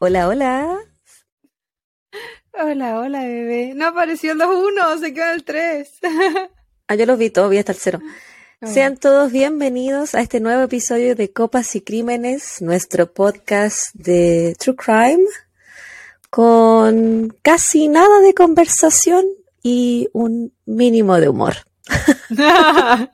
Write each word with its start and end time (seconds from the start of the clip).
Hola, 0.00 0.28
hola. 0.28 0.78
Hola, 2.52 3.00
hola, 3.00 3.20
bebé. 3.20 3.72
No 3.74 3.88
apareció 3.88 4.32
el 4.32 4.38
2-1, 4.38 5.00
se 5.00 5.14
quedó 5.14 5.32
el 5.32 5.44
3. 5.44 5.90
ah, 6.88 6.94
yo 6.94 7.06
los 7.06 7.18
vi 7.18 7.30
todos, 7.30 7.50
vi 7.50 7.58
hasta 7.58 7.72
el 7.72 7.78
cero. 7.78 8.00
Sean 8.62 8.96
todos 8.96 9.30
bienvenidos 9.30 10.16
a 10.16 10.20
este 10.20 10.40
nuevo 10.40 10.62
episodio 10.62 11.14
de 11.14 11.32
Copas 11.32 11.76
y 11.76 11.80
Crímenes, 11.80 12.60
nuestro 12.60 13.12
podcast 13.12 13.94
de 13.94 14.56
True 14.58 14.74
Crime, 14.74 15.24
con 16.28 17.36
casi 17.42 17.86
nada 17.86 18.20
de 18.20 18.34
conversación 18.34 19.24
y 19.62 20.08
un 20.12 20.52
mínimo 20.66 21.20
de 21.20 21.28
humor. 21.28 21.54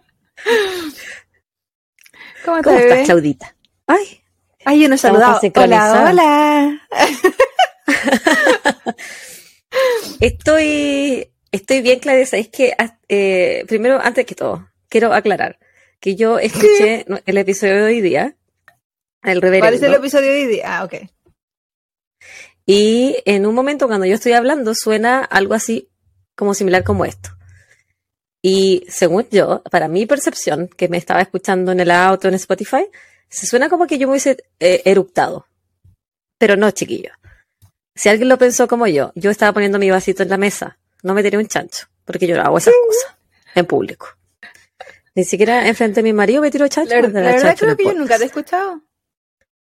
¿Cómo, 2.45 2.63
¿Cómo 2.63 2.79
estás, 2.79 3.07
Claudita? 3.07 3.57
Ay, 3.87 4.21
ay, 4.65 4.83
yo 4.83 4.89
no 4.89 4.97
he 4.97 4.99
saludado. 4.99 5.41
Hola, 5.57 6.11
hola. 6.11 6.83
estoy, 10.21 11.31
estoy 11.51 11.81
bien, 11.81 12.01
Claudia. 12.01 12.23
Es 12.23 12.49
que 12.49 12.77
eh, 13.09 13.65
primero, 13.67 13.99
antes 14.03 14.27
que 14.27 14.35
todo, 14.35 14.69
quiero 14.89 15.15
aclarar 15.15 15.59
que 16.01 16.17
yo 16.17 16.39
escuché 16.39 17.07
el 17.25 17.39
episodio 17.39 17.77
de 17.77 17.85
hoy 17.85 18.01
día. 18.03 18.37
El 19.23 19.41
reverendo. 19.41 19.67
¿Cuál 19.67 19.75
es 19.75 19.83
el 19.83 19.95
episodio 19.95 20.31
de 20.31 20.43
hoy 20.43 20.47
día? 20.47 20.65
Ah, 20.67 20.85
ok. 20.85 20.95
Y 22.67 23.17
en 23.25 23.47
un 23.47 23.55
momento 23.55 23.87
cuando 23.87 24.05
yo 24.05 24.15
estoy 24.15 24.33
hablando 24.33 24.75
suena 24.75 25.25
algo 25.25 25.55
así 25.55 25.89
como 26.35 26.53
similar 26.53 26.85
como 26.85 27.07
esto. 27.07 27.31
Y 28.47 28.85
según 28.91 29.27
yo, 29.31 29.63
para 29.71 29.89
mi 29.89 30.05
percepción, 30.05 30.69
que 30.69 30.91
me 30.91 30.99
estaba 30.99 31.23
escuchando 31.23 31.73
en 31.73 31.81
el 31.81 31.91
auto, 31.91 32.29
en 32.29 32.35
Spotify, 32.35 32.87
se 33.27 33.47
suena 33.47 33.71
como 33.71 33.87
que 33.87 33.97
yo 33.97 34.07
me 34.07 34.11
hubiese 34.11 34.37
eh, 34.61 34.83
eructado. 34.85 35.47
Pero 36.37 36.55
no, 36.55 36.71
chiquillo. 36.71 37.13
Si 37.95 38.11
alguien 38.11 38.29
lo 38.29 38.37
pensó 38.37 38.69
como 38.69 38.87
yo, 38.87 39.13
yo 39.15 39.31
estaba 39.31 39.55
poniendo 39.55 39.79
mi 39.79 39.89
vasito 39.91 40.23
en 40.23 40.29
la 40.29 40.37
mesa, 40.37 40.77
no 41.03 41.15
me 41.15 41.23
tiré 41.23 41.39
un 41.39 41.47
chancho, 41.47 41.87
porque 42.05 42.27
yo 42.27 42.37
no 42.37 42.43
hago 42.43 42.59
esas 42.59 42.75
cosas 42.87 43.17
en 43.55 43.65
público. 43.65 44.09
Ni 45.15 45.25
siquiera 45.25 45.67
enfrente 45.67 46.03
de 46.03 46.03
mi 46.03 46.13
marido 46.13 46.43
me 46.43 46.51
tiro 46.51 46.69
chancho. 46.69 46.95
La, 46.95 47.01
la 47.01 47.33
verdad 47.33 47.57
creo 47.59 47.75
que 47.79 47.85
yo 47.85 47.95
nunca 47.95 48.19
te 48.19 48.25
he 48.25 48.27
escuchado. 48.27 48.83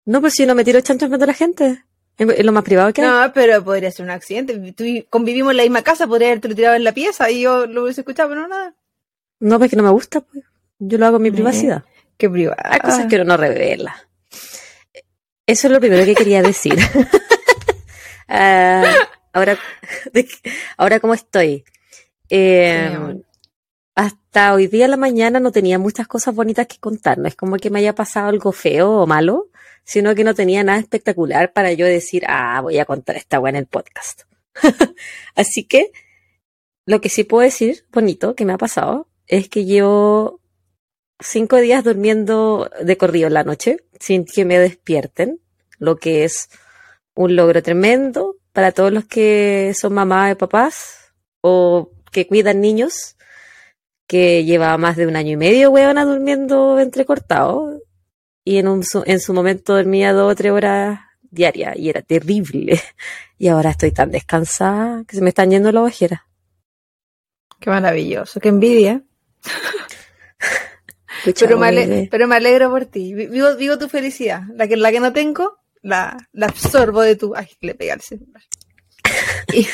No, 0.07 0.23
pues 0.23 0.33
si 0.33 0.47
no 0.47 0.55
me 0.55 0.64
tiro 0.64 0.81
chancho 0.81 1.09
frente 1.09 1.23
de 1.23 1.27
la 1.27 1.34
gente. 1.34 1.84
Es 2.19 2.45
lo 2.45 2.53
más 2.53 2.63
privado 2.63 2.93
que 2.93 3.03
hay. 3.03 3.09
No, 3.09 3.33
pero 3.33 3.65
podría 3.65 3.91
ser 3.91 4.05
un 4.05 4.11
accidente. 4.11 4.73
Tú 4.73 4.85
convivimos 5.11 5.53
en 5.53 5.57
la 5.57 5.63
misma 5.63 5.83
casa, 5.83 6.07
podría 6.07 6.29
haberte 6.29 6.55
tirado 6.55 6.77
en 6.77 6.85
la 6.85 6.93
pieza 6.93 7.31
y 7.31 7.43
yo 7.43 7.67
lo 7.67 7.85
hubiese 7.85 8.03
escuchado, 8.03 8.29
pero 8.29 8.43
no 8.43 8.49
nada. 8.49 8.75
No, 9.41 9.59
porque 9.59 9.77
no 9.77 9.83
me 9.83 9.91
gusta, 9.91 10.21
pues. 10.21 10.45
Yo 10.79 10.99
lo 10.99 11.07
hago 11.07 11.17
en 11.17 11.23
mi 11.23 11.31
privacidad. 11.31 11.85
Qué 12.17 12.29
privada. 12.29 12.63
Hay 12.65 12.81
cosas 12.81 13.07
que 13.07 13.17
uno 13.17 13.25
no 13.25 13.37
revela. 13.37 14.09
Eso 15.47 15.67
es 15.67 15.73
lo 15.73 15.81
primero 15.81 16.05
que 16.05 16.15
quería 16.15 16.43
decir. 16.43 16.75
uh, 18.29 18.33
ahora, 19.33 19.59
ahora, 20.77 21.01
¿cómo 21.01 21.15
estoy? 21.15 21.65
Eh, 22.29 23.23
hasta 23.95 24.55
hoy 24.55 24.67
día 24.69 24.87
a 24.87 24.89
la 24.89 24.97
mañana 24.97 25.41
no 25.41 25.53
tenía 25.53 25.79
muchas 25.79 26.09
cosas 26.09 26.35
bonitas 26.35 26.67
que 26.67 26.79
contar. 26.79 27.19
No 27.19 27.29
es 27.29 27.37
como 27.37 27.57
que 27.57 27.71
me 27.71 27.81
haya 27.81 27.95
pasado 27.95 28.29
algo 28.29 28.53
feo 28.53 28.91
o 28.91 29.07
malo, 29.07 29.49
sino 29.85 30.15
que 30.15 30.25
no 30.25 30.35
tenía 30.35 30.65
nada 30.65 30.79
espectacular 30.79 31.53
para 31.53 31.73
yo 31.73 31.87
decir, 31.87 32.25
ah, 32.29 32.61
voy 32.61 32.79
a 32.79 32.85
contar 32.85 33.17
esta 33.17 33.39
buena 33.39 33.59
en 33.59 33.65
el 33.65 33.69
podcast. 33.69 34.23
Así 35.35 35.65
que 35.65 35.93
lo 36.87 37.01
que 37.01 37.09
sí 37.09 37.25
puedo 37.25 37.43
decir, 37.43 37.87
bonito, 37.93 38.35
que 38.35 38.45
me 38.45 38.53
ha 38.53 38.59
pasado, 38.59 39.09
es 39.27 39.49
que 39.49 39.65
llevo 39.65 40.41
cinco 41.21 41.57
días 41.59 41.85
durmiendo 41.85 42.71
de 42.83 42.97
corrido 42.97 43.29
en 43.29 43.35
la 43.35 43.45
noche, 43.45 43.79
sin 44.01 44.25
que 44.25 44.45
me 44.45 44.59
despierten, 44.59 45.41
lo 45.79 45.97
que 45.97 46.25
es 46.25 46.49
un 47.15 47.37
logro 47.37 47.63
tremendo 47.63 48.37
para 48.53 48.73
todos 48.73 48.93
los 48.93 49.05
que 49.05 49.73
son 49.79 49.95
mamás 49.95 50.33
y 50.33 50.35
papás 50.35 51.13
o 51.41 51.91
que 52.11 52.27
cuidan 52.27 52.61
niños, 52.61 53.17
que 54.07 54.45
lleva 54.45 54.77
más 54.77 54.97
de 54.97 55.07
un 55.07 55.17
año 55.17 55.33
y 55.33 55.37
medio, 55.37 55.71
weona, 55.71 56.05
durmiendo 56.05 56.79
entrecortado. 56.79 57.72
Y 58.45 58.58
en, 58.58 58.69
un, 58.69 58.85
en 59.05 59.20
su 59.20 59.35
momento 59.35 59.75
dormía 59.75 60.13
dos 60.13 60.33
o 60.33 60.35
tres 60.35 60.53
horas 60.53 61.01
diarias 61.23 61.77
y 61.77 61.89
era 61.89 62.03
terrible. 62.03 62.80
Y 63.39 63.48
ahora 63.48 63.70
estoy 63.70 63.91
tan 63.91 64.13
descansada 64.13 65.03
que 65.03 65.17
se 65.17 65.20
me 65.20 65.30
están 65.30 65.51
yendo 65.51 65.73
las 65.73 65.83
ojeras. 65.83 66.20
Qué 67.58 67.70
maravilloso, 67.70 68.39
qué 68.39 68.51
envidia. 68.51 69.03
pero, 71.25 71.58
me 71.58 72.08
pero, 72.08 72.29
me 72.29 72.36
alegro 72.36 72.70
por 72.70 72.86
ti. 72.86 73.13
Vivo, 73.14 73.57
vivo 73.57 73.79
tu 73.79 73.89
felicidad. 73.89 74.42
La 74.55 74.69
que, 74.69 74.77
la 74.77 74.92
que 74.92 75.01
no 75.01 75.13
tengo, 75.13 75.59
la, 75.83 76.17
la 76.30 76.47
absorbo 76.47 77.01
de 77.01 77.17
tu. 77.17 77.35
Ay, 77.35 77.48
le 77.63 77.74
pegué 77.74 77.91
al 77.91 78.01
celular. 78.01 78.42
y 79.53 79.67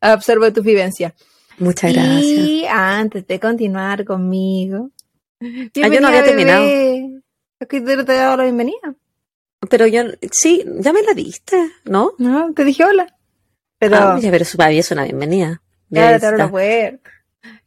absorbo 0.00 0.46
de 0.46 0.50
tu 0.50 0.62
vivencia. 0.62 1.14
Muchas 1.58 1.92
gracias. 1.92 2.20
Y 2.20 2.66
antes 2.68 3.28
de 3.28 3.38
continuar 3.38 4.04
conmigo. 4.04 4.90
Ah, 5.40 5.88
yo 5.88 6.00
no 6.00 6.08
había 6.08 6.24
terminado. 6.24 6.66
Que 7.68 7.80
te 7.80 7.92
he 7.92 8.04
dado 8.04 8.36
la 8.36 8.44
bienvenida. 8.44 8.94
Pero 9.68 9.86
yo, 9.86 10.02
sí, 10.30 10.64
ya 10.80 10.92
me 10.92 11.02
la 11.02 11.14
diste, 11.14 11.70
¿no? 11.84 12.12
No, 12.18 12.52
te 12.52 12.64
dije 12.64 12.84
hola. 12.84 13.16
Pero, 13.78 13.96
ah, 13.96 14.18
pero 14.20 14.44
su 14.44 14.60
es 14.60 14.90
una 14.90 15.04
bienvenida. 15.04 15.62
Ya, 15.88 16.18
te 16.18 16.36
la. 16.36 16.50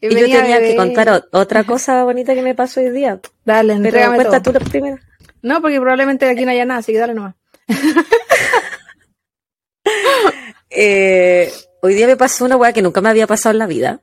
Y 0.02 0.10
yo 0.10 0.26
tenía 0.26 0.60
que 0.60 0.76
contar 0.76 1.24
otra 1.32 1.64
cosa 1.64 2.04
bonita 2.04 2.34
que 2.34 2.42
me 2.42 2.56
pasó 2.56 2.80
hoy 2.80 2.90
día. 2.90 3.20
Dale, 3.46 3.78
pero 3.82 4.16
cuenta 4.16 4.42
tú 4.42 4.52
la 4.52 4.60
primera. 4.60 5.00
No, 5.42 5.62
porque 5.62 5.80
probablemente 5.80 6.28
aquí 6.28 6.46
no 6.46 6.52
haya 6.52 6.66
nada, 6.66 6.80
así 6.80 6.92
que 6.92 7.00
dale 7.00 7.14
nomás. 7.14 7.36
eh, 10.70 11.52
hoy 11.82 11.94
día 11.94 12.08
me 12.08 12.18
pasó 12.18 12.46
una 12.46 12.58
weá 12.58 12.74
que 12.74 12.82
nunca 12.82 13.02
me 13.02 13.10
había 13.10 13.28
pasado 13.28 13.54
en 13.54 13.60
la 13.60 13.68
vida. 13.68 14.02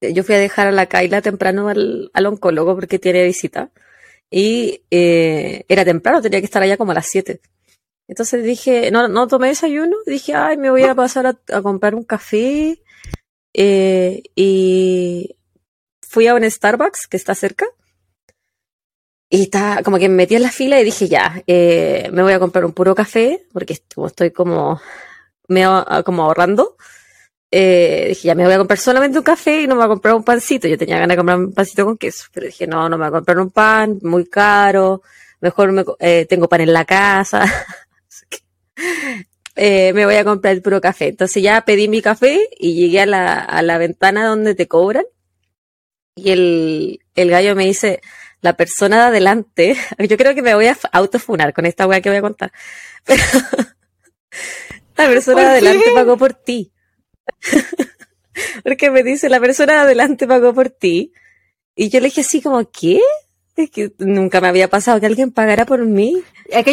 Yo 0.00 0.24
fui 0.24 0.34
a 0.34 0.38
dejar 0.38 0.68
a 0.68 0.72
la 0.72 0.86
Kaila 0.86 1.22
temprano 1.22 1.68
al, 1.68 2.10
al 2.12 2.26
oncólogo 2.26 2.74
porque 2.74 2.98
tiene 2.98 3.24
visita. 3.24 3.70
Y 4.30 4.82
eh, 4.90 5.64
era 5.68 5.84
temprano, 5.84 6.20
tenía 6.20 6.40
que 6.40 6.46
estar 6.46 6.62
allá 6.62 6.76
como 6.76 6.92
a 6.92 6.94
las 6.94 7.06
7. 7.06 7.40
Entonces 8.08 8.44
dije, 8.44 8.90
no, 8.90 9.08
no 9.08 9.26
tomé 9.26 9.48
desayuno, 9.48 9.96
dije, 10.06 10.34
ay, 10.34 10.56
me 10.56 10.70
voy 10.70 10.82
a 10.84 10.94
pasar 10.94 11.26
a, 11.26 11.62
comprar 11.62 11.94
un 11.94 12.04
café. 12.04 12.80
Eh, 13.52 14.22
y 14.34 15.36
fui 16.02 16.26
a 16.26 16.34
un 16.34 16.48
Starbucks 16.48 17.06
que 17.06 17.16
está 17.16 17.34
cerca. 17.34 17.66
Y 19.28 19.42
está, 19.42 19.82
como 19.82 19.98
que 19.98 20.08
me 20.08 20.14
metí 20.14 20.36
en 20.36 20.42
la 20.42 20.52
fila 20.52 20.80
y 20.80 20.84
dije, 20.84 21.08
ya, 21.08 21.42
eh, 21.48 22.08
me 22.12 22.22
voy 22.22 22.32
a 22.32 22.38
comprar 22.38 22.64
un 22.64 22.72
puro 22.72 22.94
café, 22.94 23.44
porque 23.52 23.74
estoy 23.74 24.30
como, 24.30 24.80
me, 25.48 25.64
como 26.04 26.24
ahorrando. 26.24 26.76
Eh, 27.50 28.06
dije, 28.08 28.28
ya 28.28 28.34
me 28.34 28.44
voy 28.44 28.52
a 28.52 28.58
comprar 28.58 28.78
solamente 28.78 29.18
un 29.18 29.24
café 29.24 29.62
y 29.62 29.66
no 29.66 29.74
me 29.74 29.80
voy 29.80 29.86
a 29.86 29.88
comprar 29.88 30.14
un 30.14 30.24
pancito. 30.24 30.68
Yo 30.68 30.76
tenía 30.78 30.98
ganas 30.98 31.14
de 31.14 31.16
comprar 31.16 31.38
un 31.38 31.52
pancito 31.52 31.84
con 31.84 31.96
queso, 31.96 32.26
pero 32.32 32.46
dije, 32.46 32.66
no, 32.66 32.88
no 32.88 32.98
me 32.98 33.04
voy 33.04 33.08
a 33.08 33.18
comprar 33.18 33.38
un 33.38 33.50
pan, 33.50 33.98
muy 34.02 34.26
caro. 34.26 35.02
Mejor 35.40 35.72
me, 35.72 35.84
eh, 36.00 36.26
tengo 36.28 36.48
pan 36.48 36.62
en 36.62 36.72
la 36.72 36.84
casa. 36.84 37.44
eh, 39.56 39.92
me 39.92 40.04
voy 40.04 40.16
a 40.16 40.24
comprar 40.24 40.54
el 40.54 40.62
puro 40.62 40.80
café. 40.80 41.08
Entonces 41.08 41.42
ya 41.42 41.62
pedí 41.64 41.88
mi 41.88 42.02
café 42.02 42.48
y 42.58 42.74
llegué 42.74 43.00
a 43.00 43.06
la, 43.06 43.38
a 43.38 43.62
la 43.62 43.78
ventana 43.78 44.26
donde 44.26 44.54
te 44.54 44.66
cobran. 44.66 45.04
Y 46.16 46.30
el, 46.30 47.00
el 47.14 47.30
gallo 47.30 47.54
me 47.54 47.66
dice, 47.66 48.00
la 48.40 48.54
persona 48.56 48.96
de 48.96 49.02
adelante, 49.02 49.76
yo 50.08 50.16
creo 50.16 50.34
que 50.34 50.42
me 50.42 50.54
voy 50.54 50.66
a 50.66 50.76
autofunar 50.92 51.52
con 51.52 51.66
esta 51.66 51.86
weá 51.86 52.00
que 52.00 52.10
voy 52.10 52.18
a 52.18 52.22
contar. 52.22 52.52
Pero 53.04 53.22
la 54.96 55.06
persona 55.06 55.40
de 55.42 55.48
adelante 55.48 55.84
pagó 55.94 56.16
por 56.16 56.34
ti. 56.34 56.72
Porque 58.64 58.90
me 58.90 59.02
dice, 59.02 59.28
la 59.28 59.40
persona 59.40 59.74
de 59.74 59.78
adelante 59.80 60.26
pagó 60.26 60.52
por 60.54 60.70
ti. 60.70 61.12
Y 61.74 61.88
yo 61.88 62.00
le 62.00 62.06
dije 62.06 62.22
así 62.22 62.40
como, 62.40 62.70
¿qué? 62.70 63.00
Es 63.56 63.70
que 63.70 63.92
nunca 63.98 64.40
me 64.40 64.48
había 64.48 64.68
pasado 64.68 65.00
que 65.00 65.06
alguien 65.06 65.30
pagara 65.30 65.64
por 65.64 65.84
mí. 65.84 66.22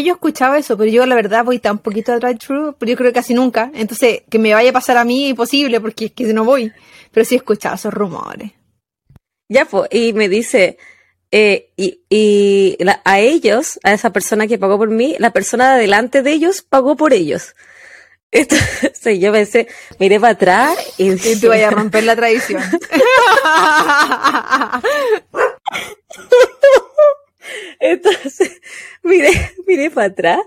Yo 0.03 0.13
escuchaba 0.13 0.57
eso, 0.57 0.77
pero 0.77 0.91
yo 0.91 1.05
la 1.05 1.15
verdad 1.15 1.45
voy 1.45 1.59
tan 1.59 1.79
poquito 1.79 2.11
a 2.11 2.19
drive 2.19 2.35
thru, 2.35 2.75
pero 2.77 2.89
yo 2.89 2.97
creo 2.97 3.09
que 3.09 3.15
casi 3.15 3.33
nunca. 3.33 3.71
Entonces, 3.73 4.23
que 4.29 4.39
me 4.39 4.53
vaya 4.53 4.69
a 4.69 4.73
pasar 4.73 4.97
a 4.97 5.05
mí 5.05 5.29
imposible, 5.29 5.79
porque 5.79 6.05
es 6.05 6.11
que 6.11 6.33
no 6.33 6.43
voy. 6.43 6.71
Pero 7.11 7.25
sí 7.25 7.35
he 7.35 7.37
escuchado 7.37 7.75
esos 7.75 7.93
rumores. 7.93 8.51
Ya, 9.47 9.65
pues, 9.65 9.87
y 9.91 10.13
me 10.13 10.27
dice, 10.27 10.77
eh, 11.31 11.71
y, 11.77 12.01
y 12.09 12.77
la, 12.79 13.01
a 13.05 13.19
ellos, 13.19 13.79
a 13.83 13.93
esa 13.93 14.11
persona 14.11 14.47
que 14.47 14.57
pagó 14.57 14.77
por 14.77 14.89
mí, 14.89 15.15
la 15.19 15.31
persona 15.31 15.69
de 15.69 15.75
adelante 15.75 16.21
de 16.21 16.31
ellos 16.31 16.61
pagó 16.61 16.95
por 16.95 17.13
ellos. 17.13 17.55
Entonces 18.33 19.19
yo 19.21 19.31
pensé, 19.31 19.67
miré 19.99 20.19
para 20.19 20.33
atrás 20.33 20.75
y, 20.97 21.11
y 21.11 21.39
te 21.39 21.47
vaya 21.47 21.67
a 21.67 21.71
romper 21.71 22.03
la 22.03 22.15
tradición. 22.15 22.61
Entonces, 27.79 28.59
miré, 29.03 29.53
miré 29.67 29.91
para 29.91 30.07
atrás 30.07 30.39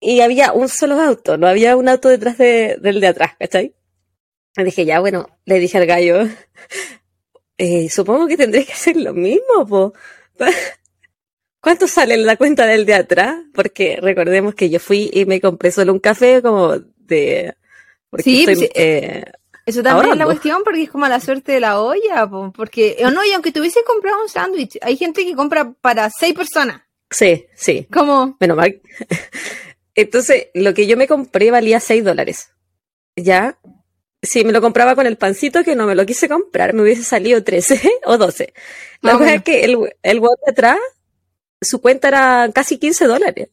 y 0.00 0.22
había 0.22 0.52
un 0.52 0.68
solo 0.68 0.98
auto, 1.00 1.36
no 1.36 1.46
había 1.46 1.76
un 1.76 1.88
auto 1.88 2.08
detrás 2.08 2.38
de, 2.38 2.78
del 2.80 3.00
de 3.00 3.08
atrás, 3.08 3.32
¿cachai? 3.38 3.74
Le 4.56 4.64
dije, 4.64 4.86
ya, 4.86 5.00
bueno, 5.00 5.28
le 5.44 5.58
dije 5.58 5.76
al 5.76 5.86
gallo, 5.86 6.26
eh, 7.58 7.90
supongo 7.90 8.26
que 8.26 8.38
tendré 8.38 8.64
que 8.64 8.72
hacer 8.72 8.96
lo 8.96 9.12
mismo, 9.12 9.66
po. 9.68 9.92
¿Cuánto 11.60 11.86
sale 11.86 12.16
la 12.16 12.36
cuenta 12.36 12.66
del 12.66 12.86
de 12.86 12.94
atrás? 12.94 13.36
Porque 13.52 13.98
recordemos 14.00 14.54
que 14.54 14.70
yo 14.70 14.80
fui 14.80 15.10
y 15.12 15.26
me 15.26 15.40
compré 15.40 15.70
solo 15.70 15.92
un 15.92 15.98
café 15.98 16.40
como 16.42 16.78
de... 16.78 17.54
Porque 18.08 18.24
Sí, 18.24 18.40
estoy, 18.40 18.56
pues, 18.56 18.70
eh, 18.74 19.24
Eso 19.66 19.82
también 19.82 20.12
es 20.12 20.18
la 20.18 20.24
cuestión 20.24 20.62
porque 20.64 20.82
es 20.82 20.90
como 20.90 21.06
la 21.06 21.20
suerte 21.20 21.52
de 21.52 21.60
la 21.60 21.80
olla, 21.80 22.28
po, 22.28 22.52
porque, 22.52 22.96
o 23.04 23.10
no, 23.10 23.24
y 23.24 23.32
aunque 23.32 23.52
tuviese 23.52 23.80
comprado 23.86 24.20
un 24.22 24.28
sándwich, 24.28 24.78
hay 24.82 24.96
gente 24.96 25.24
que 25.24 25.34
compra 25.34 25.72
para 25.80 26.10
seis 26.10 26.34
personas. 26.34 26.82
sí, 27.10 27.46
sí. 27.54 27.86
Como, 27.92 28.36
Menos 28.40 28.56
mal. 28.56 28.80
Entonces, 29.94 30.48
lo 30.54 30.72
que 30.74 30.86
yo 30.86 30.96
me 30.96 31.06
compré 31.06 31.50
valía 31.50 31.80
6 31.80 32.04
dólares. 32.04 32.50
¿Ya? 33.16 33.58
Si 34.22 34.44
me 34.44 34.52
lo 34.52 34.60
compraba 34.60 34.94
con 34.94 35.06
el 35.06 35.16
pancito 35.16 35.64
que 35.64 35.76
no 35.76 35.86
me 35.86 35.94
lo 35.94 36.06
quise 36.06 36.28
comprar, 36.28 36.74
me 36.74 36.82
hubiese 36.82 37.02
salido 37.02 37.42
13 37.42 37.80
o 38.04 38.16
12. 38.16 38.52
La 39.02 39.16
o 39.16 39.18
cosa 39.18 39.34
es 39.34 39.42
que 39.42 39.64
el, 39.64 39.78
el 40.02 40.20
de 40.20 40.28
atrás, 40.50 40.78
su 41.60 41.80
cuenta 41.80 42.08
era 42.08 42.50
casi 42.54 42.78
15 42.78 43.06
dólares. 43.06 43.48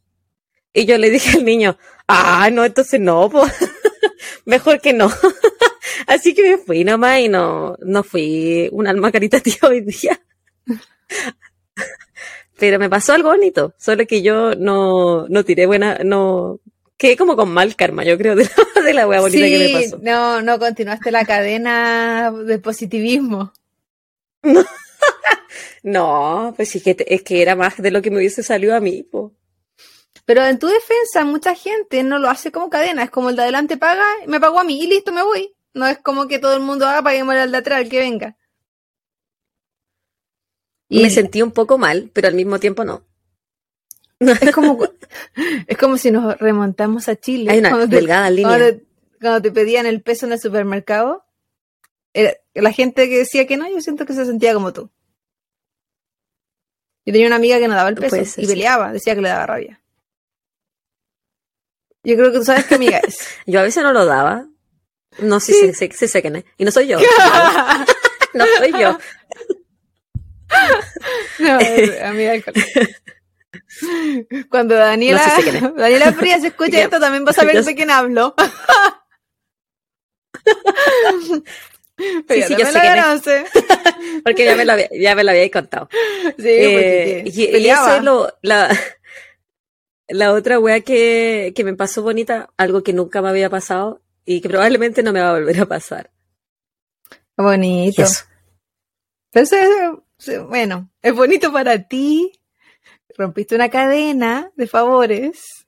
Y 0.74 0.86
yo 0.86 0.98
le 0.98 1.09
dije 1.09 1.38
al 1.38 1.45
niño, 1.45 1.77
ah, 2.07 2.50
no, 2.51 2.63
entonces 2.63 3.00
no, 3.00 3.30
po. 3.30 3.45
mejor 4.45 4.81
que 4.81 4.94
no. 4.94 5.12
Así 6.07 6.33
que 6.33 6.44
me 6.44 6.57
fui 6.57 6.83
nomás 6.83 7.19
y 7.19 7.30
no, 7.30 7.77
no 7.81 8.04
fui 8.04 8.69
un 8.71 8.88
alma 8.88 9.12
caritativa 9.12 9.69
hoy 9.69 9.81
día. 9.81 10.19
Pero 12.59 12.80
me 12.80 12.89
pasó 12.89 13.13
algo 13.13 13.30
bonito, 13.30 13.75
solo 13.77 14.07
que 14.07 14.24
yo 14.24 14.56
no, 14.56 15.27
no 15.27 15.45
tiré 15.45 15.68
buena, 15.68 16.00
no, 16.04 16.59
quedé 16.98 17.15
como 17.15 17.36
con 17.36 17.51
mal 17.51 17.75
karma, 17.75 18.04
yo 18.04 18.18
creo, 18.18 18.36
de 18.36 18.45
la, 18.45 18.81
de 18.81 18.94
la 18.95 19.07
wea 19.07 19.21
bonita 19.21 19.45
que 19.45 19.59
me 19.59 19.69
pasó. 19.69 20.00
no, 20.01 20.42
no 20.42 20.57
continuaste 20.57 21.12
la 21.12 21.24
cadena 21.24 22.31
de 22.31 22.57
positivismo. 22.57 23.54
No, 24.42 24.65
pues 26.56 26.69
sí 26.69 26.81
que 26.81 26.95
te- 26.95 27.13
es 27.13 27.21
que 27.24 27.42
era 27.42 27.56
más 27.56 27.77
de 27.77 27.92
lo 27.92 28.01
que 28.01 28.12
me 28.12 28.18
hubiese 28.18 28.44
salido 28.44 28.75
a 28.75 28.80
mí, 28.80 29.04
po. 29.04 29.33
Pero 30.25 30.44
en 30.45 30.59
tu 30.59 30.68
defensa, 30.68 31.24
mucha 31.24 31.56
gente 31.56 32.04
no 32.04 32.19
lo 32.19 32.30
hace 32.30 32.51
como 32.51 32.69
cadena, 32.69 33.04
es 33.04 33.09
como 33.09 33.30
el 33.30 33.36
de 33.38 33.44
adelante 33.44 33.77
paga, 33.77 34.04
me 34.25 34.39
pagó 34.39 34.59
a 34.59 34.63
mí 34.63 34.81
y 34.83 34.88
listo, 34.88 35.12
me 35.13 35.24
voy. 35.24 35.54
No 35.74 35.88
es 35.88 36.00
como 36.00 36.27
que 36.27 36.39
todo 36.39 36.56
el 36.56 36.62
mundo 36.62 36.86
haga, 36.88 37.01
paguemos 37.04 37.36
al 37.36 37.51
de 37.51 37.57
atrás, 37.57 37.81
el 37.81 37.89
que 37.89 38.00
venga. 38.00 38.36
Y 40.89 41.04
Me 41.04 41.09
sentí 41.09 41.42
un 41.42 41.51
poco 41.51 41.77
mal, 41.77 42.09
pero 42.13 42.27
al 42.27 42.33
mismo 42.33 42.59
tiempo 42.59 42.83
no. 42.83 43.06
es 44.19 44.51
como, 44.54 44.77
es 45.68 45.77
como 45.77 45.98
si 45.98 46.12
nos 46.12 46.38
remontamos 46.39 47.07
a 47.09 47.15
Chile. 47.15 47.51
Hay 47.51 47.59
una 47.59 47.69
cuando 47.69 47.89
te- 47.89 47.95
delgada 47.98 48.30
línea. 48.30 48.50
Cuando 48.57 48.65
te, 48.80 48.86
cuando 49.21 49.42
te 49.42 49.51
pedían 49.51 49.86
el 49.86 50.01
peso 50.01 50.25
en 50.25 50.33
el 50.33 50.39
supermercado, 50.39 51.25
era- 52.13 52.36
la 52.54 52.71
gente 52.71 53.07
que 53.09 53.19
decía 53.19 53.45
que 53.48 53.57
no, 53.57 53.69
yo 53.69 53.80
siento 53.81 54.06
que 54.06 54.13
se 54.13 54.25
sentía 54.25 54.54
como 54.54 54.74
tú. 54.74 54.89
Yo 57.07 57.13
tenía 57.13 57.27
una 57.27 57.38
amiga 57.38 57.57
que 57.57 57.69
no 57.69 57.74
daba 57.74 57.88
el 57.88 57.95
peso 57.95 58.18
ser, 58.25 58.44
y 58.44 58.48
peleaba, 58.48 58.92
decía 58.92 59.15
que 59.15 59.21
le 59.21 59.30
daba 59.30 59.45
rabia. 59.45 59.80
Yo 62.04 62.18
creo 62.18 62.33
que 62.33 62.39
tú 62.39 62.44
sabes 62.44 62.65
qué 62.65 62.75
amiga 62.75 62.98
es. 62.98 63.25
Yo 63.45 63.62
a 63.62 63.63
veces 63.63 63.81
no 63.81 63.94
lo 63.94 64.06
daba. 64.06 64.45
No, 65.19 65.39
sí, 65.39 65.54
Sí. 65.54 65.74
sí, 65.74 65.89
sí, 65.94 66.07
sé 66.09 66.21
quién 66.21 66.36
es. 66.36 66.44
Y 66.57 66.65
no 66.65 66.71
soy 66.71 66.88
yo. 66.88 67.00
No 68.33 68.45
soy 68.57 68.71
yo. 68.74 69.00
no, 71.39 71.59
es 71.59 72.01
amiga 72.04 72.33
del. 72.33 72.44
Cuando 74.50 74.75
Daniela, 74.75 75.25
No 75.25 75.42
sé 75.42 75.50
es. 75.50 75.75
Daniela 75.75 76.12
Frías 76.12 76.44
escucha 76.44 76.81
esto, 76.81 77.00
también 77.00 77.25
va 77.25 77.31
a 77.31 77.33
saber 77.33 77.63
de 77.63 77.74
quién 77.74 77.89
hablo. 77.89 78.36
Pero 82.27 82.47
sí, 82.47 82.53
ya 82.53 82.57
yo 82.57 82.63
también 82.65 82.67
sé 82.73 82.95
la 82.95 83.03
conoce. 83.03 83.45
Porque 84.23 84.45
ya 84.45 84.55
me 84.55 84.65
lo 84.65 84.73
había, 84.73 84.89
ya 84.91 85.15
me 85.15 85.23
lo 85.23 85.31
habíais 85.31 85.51
contado. 85.51 85.89
Sí, 86.38 86.45
Eh, 86.47 87.23
porque 87.25 87.41
y, 87.41 87.57
y 87.57 87.69
eso 87.69 87.95
es 87.95 88.03
lo, 88.03 88.31
la, 88.41 88.69
la 90.07 90.33
otra 90.33 90.59
wea 90.59 90.81
que, 90.81 91.53
que 91.55 91.63
me 91.63 91.73
pasó 91.73 92.03
bonita, 92.03 92.49
algo 92.57 92.83
que 92.83 92.94
nunca 92.94 93.21
me 93.21 93.29
había 93.29 93.49
pasado 93.49 94.01
y 94.25 94.41
que 94.41 94.49
probablemente 94.49 95.03
no 95.03 95.11
me 95.13 95.21
va 95.21 95.29
a 95.29 95.33
volver 95.39 95.59
a 95.61 95.65
pasar. 95.65 96.11
Bonito. 97.35 98.01
Eso. 98.03 98.25
Entonces, 99.31 99.67
bueno, 100.47 100.89
es 101.01 101.13
bonito 101.13 101.51
para 101.51 101.83
ti. 101.88 102.31
Rompiste 103.17 103.55
una 103.55 103.69
cadena 103.69 104.51
de 104.55 104.67
favores. 104.67 105.65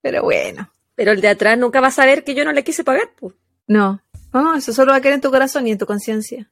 Pero 0.00 0.22
bueno, 0.24 0.72
Pero 0.94 1.12
el 1.12 1.20
de 1.20 1.28
atrás 1.28 1.56
nunca 1.58 1.80
va 1.80 1.88
a 1.88 1.92
saber 1.92 2.24
que 2.24 2.34
yo 2.34 2.44
no 2.44 2.52
le 2.52 2.64
quise 2.64 2.84
pagar, 2.84 3.10
pues. 3.18 3.34
no. 3.66 4.00
No, 4.32 4.54
eso 4.56 4.72
solo 4.72 4.92
va 4.92 4.98
a 4.98 5.00
quedar 5.00 5.14
en 5.14 5.20
tu 5.20 5.30
corazón 5.30 5.66
y 5.66 5.72
en 5.72 5.78
tu 5.78 5.86
conciencia. 5.86 6.50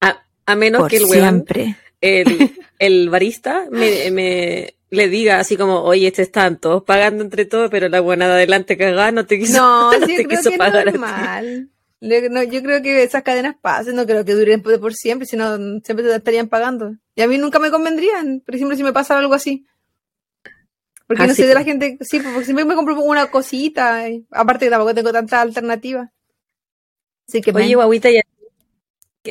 A, 0.00 0.24
a 0.46 0.54
menos 0.56 0.86
que 0.86 0.96
el 0.98 1.04
weón, 1.06 1.46
siempre. 1.46 1.76
el, 2.00 2.54
el 2.78 3.08
barista, 3.10 3.66
me, 3.70 4.10
me 4.10 4.74
le 4.90 5.08
diga 5.08 5.40
así 5.40 5.56
como, 5.56 5.80
oye, 5.82 6.06
este 6.08 6.22
están 6.22 6.58
todos 6.60 6.84
pagando 6.84 7.24
entre 7.24 7.46
todos, 7.46 7.70
pero 7.70 7.88
la 7.88 8.00
buena 8.00 8.26
de 8.28 8.34
adelante 8.34 8.76
cagada 8.76 9.10
no 9.12 9.26
te 9.26 9.38
quiso, 9.38 9.58
No, 9.58 9.92
no 9.98 10.06
sí, 10.06 10.14
te 10.16 10.24
creo 10.24 10.28
quiso 10.28 10.50
que 10.50 10.54
es 10.56 10.58
pagar 10.58 10.84
ti. 10.92 10.98
normal. 10.98 11.70
No, 12.00 12.42
yo 12.42 12.62
creo 12.62 12.82
que 12.82 13.02
esas 13.02 13.22
cadenas 13.22 13.56
pasen, 13.60 13.96
no 13.96 14.04
creo 14.04 14.24
que 14.26 14.34
duren 14.34 14.60
por, 14.62 14.78
por 14.78 14.92
siempre, 14.94 15.26
sino 15.26 15.56
siempre 15.82 16.04
te 16.04 16.14
estarían 16.14 16.48
pagando. 16.48 16.94
Y 17.14 17.22
a 17.22 17.26
mí 17.28 17.38
nunca 17.38 17.58
me 17.58 17.70
convendrían, 17.70 18.40
por 18.44 18.54
ejemplo, 18.54 18.76
si 18.76 18.84
me 18.84 18.92
pasa 18.92 19.18
algo 19.18 19.32
así. 19.34 19.64
Porque 21.06 21.22
Ah, 21.22 21.26
no 21.26 21.32
sí, 21.34 21.42
soy 21.42 21.48
de 21.48 21.54
la 21.54 21.64
gente, 21.64 21.98
sí, 22.02 22.20
porque 22.20 22.44
siempre 22.44 22.64
me 22.64 22.74
compro 22.74 22.98
una 23.02 23.30
cosita, 23.30 24.08
y 24.08 24.26
aparte 24.30 24.66
que 24.66 24.70
tampoco 24.70 24.94
tengo 24.94 25.12
tanta 25.12 25.40
alternativa. 25.40 26.10
Así 27.28 27.40
que 27.40 27.52
Oye, 27.52 27.66
men. 27.68 27.74
guaguita, 27.74 28.10
ya. 28.10 28.22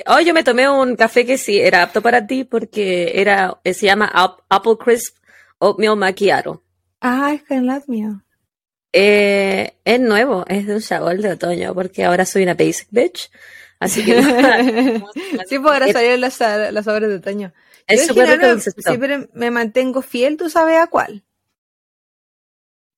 Oh, 0.08 0.20
yo 0.20 0.34
me 0.34 0.44
tomé 0.44 0.68
un 0.68 0.96
café 0.96 1.26
que 1.26 1.38
sí 1.38 1.60
era 1.60 1.84
apto 1.84 2.02
para 2.02 2.26
ti 2.26 2.44
porque 2.44 3.12
era, 3.16 3.60
eh, 3.64 3.74
se 3.76 3.86
llama 3.86 4.10
Ap- 4.12 4.42
Apple 4.50 4.78
Crisp 4.84 5.18
Oatmeal 5.60 5.96
Macchiato. 5.96 6.64
Ah, 7.02 7.34
es 7.34 7.44
que 7.44 7.56
el 7.56 7.70
mío. 7.88 8.22
Eh, 8.92 9.74
es 9.86 10.00
nuevo, 10.00 10.46
es 10.48 10.68
de 10.68 10.76
un 10.76 10.82
sabor 10.82 11.18
de 11.18 11.32
otoño 11.32 11.74
porque 11.74 12.06
ahora 12.06 12.26
soy 12.26 12.44
una 12.44 12.54
basic 12.54 12.88
bitch. 12.92 13.32
Así 13.80 14.04
que 14.04 14.22
sí, 15.48 15.60
pues 15.60 15.74
ahora 15.74 15.88
salieron 15.92 16.22
las, 16.22 16.40
las 16.40 16.88
obras 16.88 17.10
de 17.10 17.16
otoño. 17.16 17.54
Es 17.88 18.08
súper 18.08 18.30
rico 18.30 18.48
me- 18.56 18.62
siempre 18.62 19.30
me 19.34 19.52
mantengo 19.52 20.02
fiel, 20.02 20.38
¿tú 20.38 20.50
sabes 20.50 20.80
a 20.80 20.88
cuál? 20.88 21.24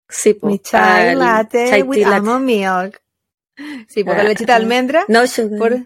Sí, 0.10 0.34
po, 0.36 0.48
Mi 0.50 0.60
chai 0.60 1.16
latte 1.16 1.70
chai 1.70 1.82
with 1.82 2.00
latte. 2.02 2.16
almond 2.16 2.46
milk. 2.46 3.02
Sí, 3.88 4.04
porque 4.04 4.20
Ah, 4.22 4.24
la 4.24 4.30
lechita 4.30 4.54
de 4.54 4.62
almendra. 4.64 5.06
No 5.08 5.26
sugar. 5.28 5.60
Por, 5.60 5.78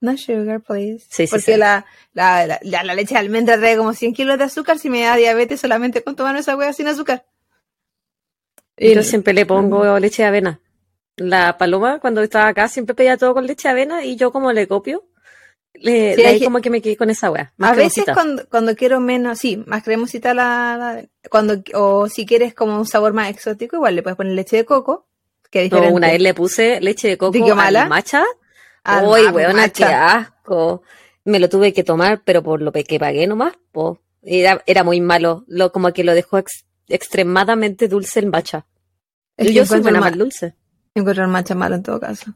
no 0.00 0.16
sugar, 0.16 0.60
please. 0.60 1.04
Sí, 1.08 1.26
sí, 1.26 1.30
porque 1.30 1.52
sí. 1.54 1.56
La, 1.58 1.84
la, 2.12 2.46
la, 2.62 2.82
la- 2.84 2.94
leche 2.94 3.14
de 3.14 3.20
almendra 3.20 3.56
trae 3.58 3.76
como 3.76 3.92
100 3.94 4.12
kilos 4.14 4.38
de 4.38 4.44
azúcar. 4.44 4.78
Si 4.78 4.88
me 4.90 5.02
da 5.02 5.16
diabetes 5.16 5.60
solamente 5.60 6.02
con 6.04 6.14
tomar 6.16 6.36
esa 6.36 6.56
hueá 6.56 6.72
sin 6.72 6.86
azúcar. 6.88 7.24
Y- 8.76 8.94
Yo 8.94 9.02
siempre 9.02 9.32
le 9.32 9.46
pongo 9.46 9.98
leche 9.98 10.22
de 10.22 10.28
avena. 10.28 10.60
La 11.16 11.56
paloma, 11.56 11.98
cuando 11.98 12.22
estaba 12.22 12.48
acá, 12.48 12.68
siempre 12.68 12.94
pedía 12.94 13.16
todo 13.16 13.32
con 13.34 13.46
leche 13.46 13.68
de 13.68 13.72
avena 13.72 14.04
y 14.04 14.16
yo 14.16 14.30
como 14.32 14.52
le 14.52 14.68
copio, 14.68 15.08
le, 15.72 16.14
Sí, 16.14 16.22
hay 16.24 16.44
como 16.44 16.60
que 16.60 16.68
me 16.68 16.82
quedé 16.82 16.96
con 16.96 17.08
esa 17.08 17.30
wea. 17.30 17.54
Más 17.56 17.72
a 17.72 17.74
veces 17.74 18.04
cuando 18.50 18.76
quiero 18.76 19.00
menos, 19.00 19.38
sí, 19.38 19.56
más 19.66 19.82
cremosita 19.82 20.34
la, 20.34 20.76
la- 20.78 21.04
cuando, 21.30 21.62
o 21.74 22.08
si 22.08 22.26
quieres 22.26 22.52
como 22.54 22.76
un 22.78 22.86
sabor 22.86 23.14
más 23.14 23.30
exótico, 23.30 23.76
igual 23.76 23.96
le 23.96 24.02
puedes 24.02 24.16
poner 24.18 24.34
leche 24.34 24.56
de 24.56 24.64
coco, 24.66 25.08
es 25.52 25.72
No, 25.72 25.88
una 25.90 26.08
vez 26.08 26.20
le 26.20 26.34
puse 26.34 26.80
leche 26.80 27.08
de 27.08 27.16
coco 27.18 27.32
¿De 27.32 27.42
qué 27.44 27.50
al 27.52 27.88
matcha. 27.88 28.24
Uy, 29.02 29.26
weona, 29.28 29.68
qué 29.68 29.84
asco. 29.84 30.82
Me 31.24 31.40
lo 31.40 31.48
tuve 31.48 31.72
que 31.72 31.82
tomar, 31.84 32.22
pero 32.24 32.42
por 32.42 32.62
lo 32.62 32.70
que 32.72 32.84
pagué 33.00 33.26
nomás, 33.26 33.54
po. 33.72 34.00
Era, 34.22 34.62
era 34.66 34.84
muy 34.84 35.00
malo. 35.00 35.44
Lo, 35.48 35.72
como 35.72 35.92
que 35.92 36.04
lo 36.04 36.14
dejó 36.14 36.38
ex- 36.38 36.64
extremadamente 36.88 37.88
dulce 37.88 38.20
el 38.20 38.26
matcha. 38.26 38.66
Es 39.36 39.48
que 39.48 39.54
yo 39.54 39.66
soy 39.66 39.80
buena 39.80 40.00
más 40.00 40.16
dulce. 40.16 40.54
Encuentro 40.94 41.24
el 41.24 41.30
matcha 41.30 41.54
malo 41.54 41.74
en 41.76 41.82
todo 41.82 41.98
caso. 42.00 42.32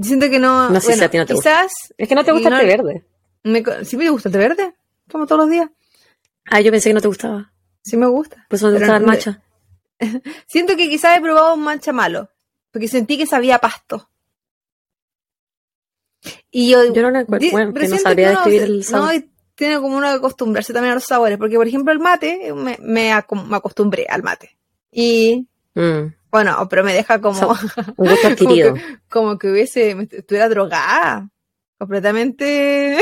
Siento 0.00 0.28
que 0.28 0.38
no. 0.38 0.70
No 0.70 0.80
sé 0.80 0.94
si 0.94 1.04
a 1.04 1.08
ti 1.10 1.18
no 1.18 1.26
te 1.26 1.34
gusta. 1.34 1.50
quizás. 1.62 1.94
Es 1.96 2.08
que 2.08 2.14
no 2.14 2.24
te 2.24 2.32
gusta 2.32 2.50
no- 2.50 2.56
el 2.58 2.62
té 2.62 2.76
verde. 2.76 3.06
Me, 3.44 3.64
sí 3.84 3.96
me 3.96 4.10
gusta 4.10 4.28
el 4.28 4.32
té 4.32 4.38
verde, 4.38 4.74
como 5.10 5.26
todos 5.26 5.42
los 5.42 5.50
días. 5.50 5.70
Ah, 6.50 6.60
yo 6.60 6.70
pensé 6.72 6.90
que 6.90 6.94
no 6.94 7.00
te 7.00 7.08
gustaba. 7.08 7.52
Sí 7.82 7.96
me 7.96 8.06
gusta. 8.06 8.44
Pues 8.48 8.60
no 8.62 8.70
te 8.72 8.78
gustaba 8.78 8.98
el 8.98 9.06
matcha. 9.06 9.40
Siento 10.46 10.76
que 10.76 10.88
quizás 10.88 11.16
he 11.16 11.20
probado 11.20 11.54
un 11.54 11.62
matcha 11.62 11.92
malo, 11.92 12.28
porque 12.76 12.88
sentí 12.88 13.16
que 13.16 13.24
sabía 13.24 13.58
pasto. 13.58 14.10
Y 16.50 16.68
yo, 16.70 16.92
Yo 16.92 17.00
no 17.00 17.08
encuentro. 17.08 17.38
di- 17.38 17.50
Bueno, 17.50 17.72
que 17.72 17.88
no 17.88 17.98
sabría 17.98 18.28
que 18.28 18.50
describir 18.50 18.62
el 18.64 18.84
sabor. 18.84 19.14
no, 19.14 19.24
tiene 19.54 19.76
como 19.80 19.96
uno 19.96 20.08
que 20.10 20.16
acostumbrarse 20.16 20.74
también 20.74 20.92
a 20.92 20.96
los 20.96 21.04
sabores, 21.04 21.38
porque 21.38 21.56
por 21.56 21.66
ejemplo 21.66 21.90
el 21.90 22.00
mate, 22.00 22.52
me, 22.52 22.76
me, 22.82 23.14
acom- 23.14 23.46
me 23.46 23.56
acostumbré 23.56 24.04
al 24.10 24.22
mate. 24.22 24.58
Y 24.92 25.48
Mm, 25.74 26.12
bueno, 26.30 26.66
pero 26.68 26.84
me 26.84 26.92
deja 26.92 27.18
como, 27.22 27.40
un 27.96 28.08
gusto 28.08 28.26
adquirido. 28.28 28.74
como 29.08 29.38
que 29.38 29.50
hubiese, 29.50 29.96
estuviera 30.10 30.50
drogada, 30.50 31.30
completamente 31.78 32.98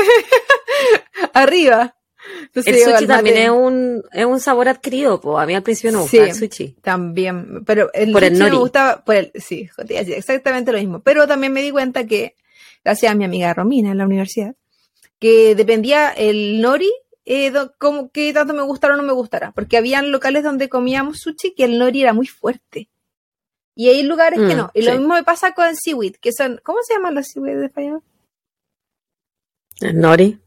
arriba. 1.33 1.97
Entonces, 2.45 2.73
El 2.87 2.93
sushi 2.93 3.07
también 3.07 3.37
es 3.37 3.49
un, 3.49 4.03
es 4.11 4.25
un 4.25 4.39
sabor 4.39 4.67
adquirido, 4.69 5.19
po. 5.21 5.37
A 5.39 5.45
mí 5.45 5.53
al 5.55 5.63
principio 5.63 5.91
no 5.91 6.03
me 6.03 6.07
Sí. 6.07 6.17
gustaba 6.17 6.31
el 6.31 6.35
sushi. 6.49 6.75
También, 6.81 7.63
pero 7.65 7.91
el 7.93 8.11
Por 8.11 8.23
el 8.23 8.31
sushi 8.31 8.43
me 8.43 8.49
nori. 8.49 8.57
gustaba, 8.59 9.03
por 9.03 9.15
el, 9.15 9.31
sí, 9.35 9.69
exactamente 9.87 10.71
lo 10.71 10.77
mismo. 10.79 11.01
Pero 11.01 11.27
también 11.27 11.53
me 11.53 11.61
di 11.61 11.71
cuenta 11.71 12.05
que, 12.05 12.35
gracias 12.83 13.11
a 13.11 13.15
mi 13.15 13.25
amiga 13.25 13.53
Romina 13.53 13.91
en 13.91 13.97
la 13.97 14.05
universidad, 14.05 14.55
que 15.19 15.55
dependía 15.55 16.09
el 16.11 16.61
nori, 16.61 16.91
eh, 17.25 17.51
como 17.79 18.09
que 18.11 18.31
tanto 18.33 18.53
me 18.53 18.61
gustara 18.61 18.93
o 18.93 18.97
no 18.97 19.03
me 19.03 19.13
gustara, 19.13 19.51
porque 19.51 19.77
habían 19.77 20.11
locales 20.11 20.43
donde 20.43 20.69
comíamos 20.69 21.19
sushi 21.19 21.53
que 21.55 21.63
el 21.65 21.77
nori 21.79 22.01
era 22.01 22.13
muy 22.13 22.27
fuerte. 22.27 22.89
Y 23.75 23.89
hay 23.89 24.03
lugares 24.03 24.39
que 24.39 24.55
Mm, 24.55 24.57
no. 24.57 24.71
Y 24.73 24.81
sí. 24.81 24.87
lo 24.87 24.93
mismo 24.97 25.13
me 25.15 25.23
pasa 25.23 25.53
con 25.53 25.65
el 25.67 25.75
seaweed, 25.75 26.15
que 26.15 26.31
son, 26.31 26.61
¿cómo 26.63 26.79
se 26.87 26.93
llaman 26.93 27.13
los 27.15 27.27
seaweed 27.27 27.57
de 27.59 27.65
español? 27.65 28.01
El 29.81 29.99
nori. 29.99 30.39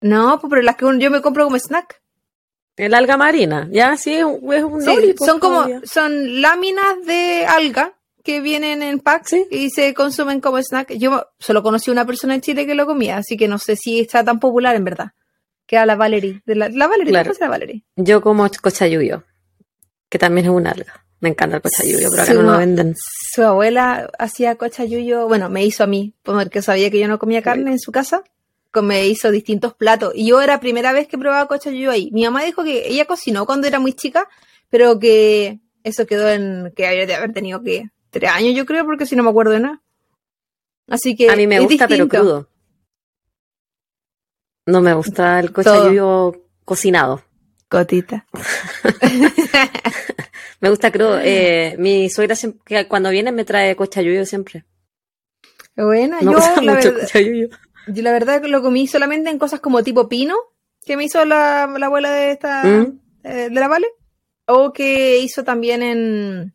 No, 0.00 0.38
pues, 0.40 0.50
pero 0.50 0.62
las 0.62 0.76
que 0.76 0.84
uno- 0.84 0.98
yo 0.98 1.10
me 1.10 1.20
compro 1.22 1.44
como 1.44 1.56
snack. 1.58 2.00
El 2.76 2.94
alga 2.94 3.16
marina. 3.16 3.68
Ya, 3.72 3.96
sí, 3.96 4.14
es 4.14 4.24
un 4.24 4.80
Sí, 4.80 4.86
nori. 4.86 5.12
pues, 5.14 5.28
son 5.28 5.40
como, 5.40 5.66
son 5.84 6.40
láminas 6.40 7.04
de 7.04 7.44
alga 7.46 7.94
que 8.22 8.40
vienen 8.40 8.82
en 8.82 9.00
pack 9.00 9.26
Sí. 9.26 9.46
y 9.50 9.70
se 9.70 9.94
consumen 9.94 10.40
como 10.40 10.58
snack. 10.62 10.92
Yo 10.94 11.26
solo 11.38 11.62
conocí 11.62 11.90
una 11.90 12.04
persona 12.06 12.34
en 12.34 12.40
Chile 12.40 12.66
que 12.66 12.74
lo 12.76 12.86
comía, 12.86 13.16
así 13.16 13.36
que 13.36 13.48
no 13.48 13.58
sé 13.58 13.74
si 13.74 14.00
está 14.00 14.22
tan 14.24 14.38
popular 14.38 14.76
en 14.76 14.84
verdad. 14.84 15.12
Que 15.66 15.76
era 15.76 15.86
la 15.86 15.96
Valerie. 15.96 16.42
De 16.46 16.54
la, 16.54 16.68
la 16.68 16.86
Valerie, 16.86 17.10
Claro. 17.10 17.26
¿cómo 17.26 17.34
se 17.34 17.40
llama 17.40 17.50
Valerie? 17.52 17.84
Yo 17.96 18.20
como 18.22 18.48
cochayuyo, 18.62 19.24
que 20.08 20.18
también 20.18 20.46
es 20.46 20.52
un 20.52 20.66
alga. 20.66 21.04
Me 21.20 21.30
encanta 21.30 21.56
el 21.56 21.62
cochayuyo, 21.62 22.08
pero 22.10 22.22
acá 22.22 22.30
Sí, 22.32 22.38
no 22.38 22.42
lo 22.52 22.58
venden. 22.58 22.94
Su 23.34 23.42
abuela 23.42 24.08
hacía 24.20 24.54
cochayuyo, 24.54 25.26
bueno, 25.26 25.50
me 25.50 25.64
hizo 25.64 25.82
a 25.82 25.86
mí, 25.88 26.14
porque 26.22 26.62
sabía 26.62 26.90
que 26.90 27.00
yo 27.00 27.08
no 27.08 27.18
comía 27.18 27.42
carne 27.42 27.72
en 27.72 27.78
su 27.80 27.90
casa, 27.92 28.22
me 28.82 29.06
hizo 29.06 29.30
distintos 29.30 29.74
platos. 29.74 30.12
Y 30.14 30.28
yo 30.28 30.40
era 30.40 30.60
primera 30.60 30.92
vez 30.92 31.08
que 31.08 31.18
probaba 31.18 31.48
cochayuyo 31.48 31.90
ahí. 31.90 32.10
Mi 32.12 32.24
mamá 32.24 32.44
dijo 32.44 32.64
que 32.64 32.88
ella 32.88 33.06
cocinó 33.06 33.46
cuando 33.46 33.66
era 33.66 33.78
muy 33.78 33.92
chica, 33.92 34.28
pero 34.70 34.98
que 34.98 35.60
eso 35.82 36.06
quedó 36.06 36.28
en 36.28 36.72
que 36.76 36.86
había 36.86 37.06
de 37.06 37.14
haber 37.14 37.32
tenido 37.32 37.62
que 37.62 37.90
tres 38.10 38.30
años, 38.30 38.54
yo 38.54 38.66
creo, 38.66 38.84
porque 38.84 39.06
si 39.06 39.16
no 39.16 39.22
me 39.22 39.30
acuerdo 39.30 39.52
de 39.52 39.60
nada. 39.60 39.82
Así 40.88 41.14
que 41.16 41.30
A 41.30 41.36
mí 41.36 41.46
me 41.46 41.60
gusta, 41.60 41.88
pero 41.88 42.08
crudo. 42.08 42.48
No 44.66 44.80
me 44.80 44.94
gusta 44.94 45.40
el 45.40 45.52
cochayuyo 45.52 46.34
cocinado. 46.64 47.22
Cotita. 47.68 48.26
Me 50.60 50.70
gusta 50.70 50.90
crudo. 50.90 51.20
Eh, 51.22 51.76
mi 51.78 52.10
suegra 52.10 52.34
siempre, 52.34 52.60
que 52.64 52.88
cuando 52.88 53.10
viene 53.10 53.30
me 53.30 53.44
trae 53.44 53.76
cochayuyo 53.76 54.24
siempre. 54.26 54.64
Buena, 55.76 56.18
Me 56.18 56.24
yo 56.24 56.32
gusta 56.32 56.60
la, 56.60 56.74
mucho 56.74 56.92
verdad. 56.92 57.08
Yo 57.88 58.02
la 58.02 58.12
verdad 58.12 58.42
lo 58.44 58.62
comí 58.62 58.86
solamente 58.86 59.30
en 59.30 59.38
cosas 59.38 59.60
como 59.60 59.82
tipo 59.82 60.08
pino, 60.08 60.36
que 60.84 60.96
me 60.96 61.04
hizo 61.04 61.24
la, 61.24 61.66
la 61.78 61.86
abuela 61.86 62.10
de 62.10 62.30
esta 62.32 62.62
Mm. 62.64 63.00
eh, 63.24 63.48
de 63.50 63.60
la 63.60 63.68
Vale, 63.68 63.88
o 64.46 64.72
que 64.72 65.18
hizo 65.18 65.44
también 65.44 65.82
en 65.82 66.54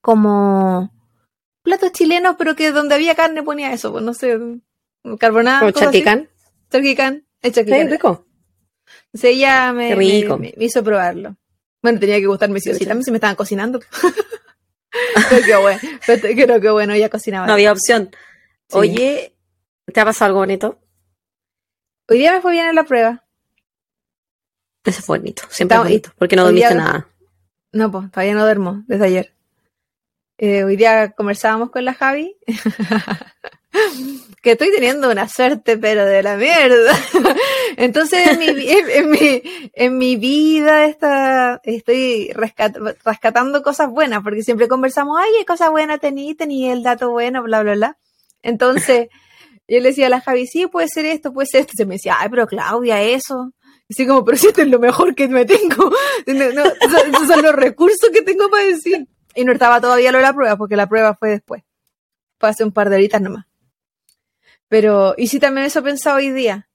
como 0.00 0.92
platos 1.62 1.92
chilenos, 1.92 2.36
pero 2.38 2.54
que 2.56 2.72
donde 2.72 2.94
había 2.94 3.14
carne 3.14 3.42
ponía 3.42 3.72
eso, 3.72 3.92
pues 3.92 4.04
no 4.04 4.12
sé, 4.14 4.38
carbonada, 5.18 5.66
así. 5.68 5.80
chaquicán. 5.80 6.28
Charquicán, 6.70 7.24
el 7.42 7.50
Sí, 7.50 7.54
charquicán. 7.54 7.90
rico. 7.90 8.26
Entonces 9.06 9.30
ella 9.36 9.72
me, 9.72 9.88
Qué 9.90 9.94
rico. 9.94 10.38
me- 10.38 10.52
me 10.56 10.64
hizo 10.64 10.82
probarlo. 10.84 11.36
Bueno, 11.82 12.00
tenía 12.00 12.18
que 12.18 12.26
gustarme 12.26 12.60
sí 12.60 12.70
o 12.70 12.74
sí, 12.74 12.84
también 12.86 13.04
se 13.04 13.10
me 13.10 13.18
estaban 13.18 13.36
cocinando. 13.36 13.80
pero 15.30 15.44
qué 15.46 15.56
bueno, 15.56 15.80
pero 16.06 16.20
creo 16.46 16.60
que 16.60 16.70
bueno, 16.70 16.92
ella 16.94 17.08
cocinaba. 17.08 17.46
No 17.46 17.52
había 17.54 17.72
opción. 17.72 18.10
Sí. 18.68 18.76
Oye, 18.78 19.33
¿te 19.92 20.00
ha 20.00 20.04
pasado 20.04 20.26
algo 20.28 20.40
bonito? 20.40 20.78
Hoy 22.08 22.18
día 22.18 22.32
me 22.32 22.40
fue 22.40 22.52
bien 22.52 22.66
en 22.66 22.74
la 22.74 22.84
prueba. 22.84 23.24
Eso 24.84 25.00
es 25.00 25.06
bonito. 25.06 25.42
Siempre 25.48 25.74
es 25.76 25.78
Estamos- 25.78 25.84
bonito. 25.88 26.10
Porque 26.18 26.36
no 26.36 26.44
dormiste 26.44 26.68
día- 26.68 26.76
nada. 26.76 27.08
No, 27.72 27.90
pues 27.90 28.10
todavía 28.10 28.34
no 28.34 28.42
duermo 28.44 28.82
desde 28.86 29.06
ayer. 29.06 29.34
Eh, 30.38 30.64
hoy 30.64 30.76
día 30.76 31.12
conversábamos 31.12 31.70
con 31.70 31.84
la 31.84 31.94
Javi. 31.94 32.36
que 34.42 34.52
estoy 34.52 34.70
teniendo 34.72 35.10
una 35.10 35.28
suerte, 35.28 35.78
pero 35.78 36.04
de 36.04 36.22
la 36.22 36.36
mierda. 36.36 36.92
Entonces, 37.76 38.28
en 38.28 38.38
mi, 38.38 38.46
en, 38.70 38.90
en 38.90 39.10
mi, 39.10 39.42
en 39.72 39.98
mi 39.98 40.16
vida 40.16 40.84
esta, 40.86 41.60
estoy 41.64 42.30
rescat- 42.34 42.96
rescatando 43.04 43.62
cosas 43.62 43.88
buenas, 43.90 44.22
porque 44.22 44.42
siempre 44.42 44.68
conversamos, 44.68 45.16
ay, 45.20 45.30
qué 45.38 45.44
cosa 45.44 45.70
buena 45.70 45.98
tení, 45.98 46.34
tení 46.34 46.68
el 46.70 46.82
dato 46.82 47.10
bueno, 47.10 47.42
bla, 47.42 47.62
bla, 47.62 47.74
bla. 47.74 47.98
Entonces, 48.42 49.08
yo 49.66 49.80
le 49.80 49.88
decía 49.88 50.06
a 50.06 50.10
la 50.10 50.20
Javi, 50.20 50.46
sí, 50.46 50.66
puede 50.66 50.88
ser 50.88 51.06
esto, 51.06 51.32
puede 51.32 51.46
ser 51.46 51.62
esto. 51.62 51.72
Y 51.74 51.78
se 51.78 51.86
me 51.86 51.94
decía, 51.94 52.16
ay, 52.18 52.28
pero 52.28 52.46
Claudia, 52.46 53.02
eso. 53.02 53.52
Así 53.90 54.06
como, 54.06 54.24
pero 54.24 54.36
si 54.36 54.48
esto 54.48 54.62
es 54.62 54.68
lo 54.68 54.78
mejor 54.78 55.14
que 55.14 55.28
me 55.28 55.44
tengo. 55.44 55.90
No, 56.26 56.42
esos 56.42 57.26
son 57.26 57.42
los 57.42 57.54
recursos 57.54 58.10
que 58.12 58.22
tengo 58.22 58.48
para 58.50 58.64
decir. 58.64 59.08
Y 59.34 59.44
no 59.44 59.52
estaba 59.52 59.80
todavía 59.80 60.12
lo 60.12 60.18
de 60.18 60.22
la 60.22 60.32
prueba, 60.32 60.56
porque 60.56 60.76
la 60.76 60.88
prueba 60.88 61.14
fue 61.14 61.30
después. 61.30 61.62
Fue 62.38 62.48
hace 62.48 62.64
un 62.64 62.72
par 62.72 62.88
de 62.88 62.96
horitas 62.96 63.20
nomás. 63.20 63.46
Pero, 64.68 65.14
y 65.16 65.28
sí 65.28 65.38
también 65.38 65.66
eso 65.66 65.80
he 65.80 65.82
pensado 65.82 66.16
hoy 66.16 66.30
día. 66.30 66.68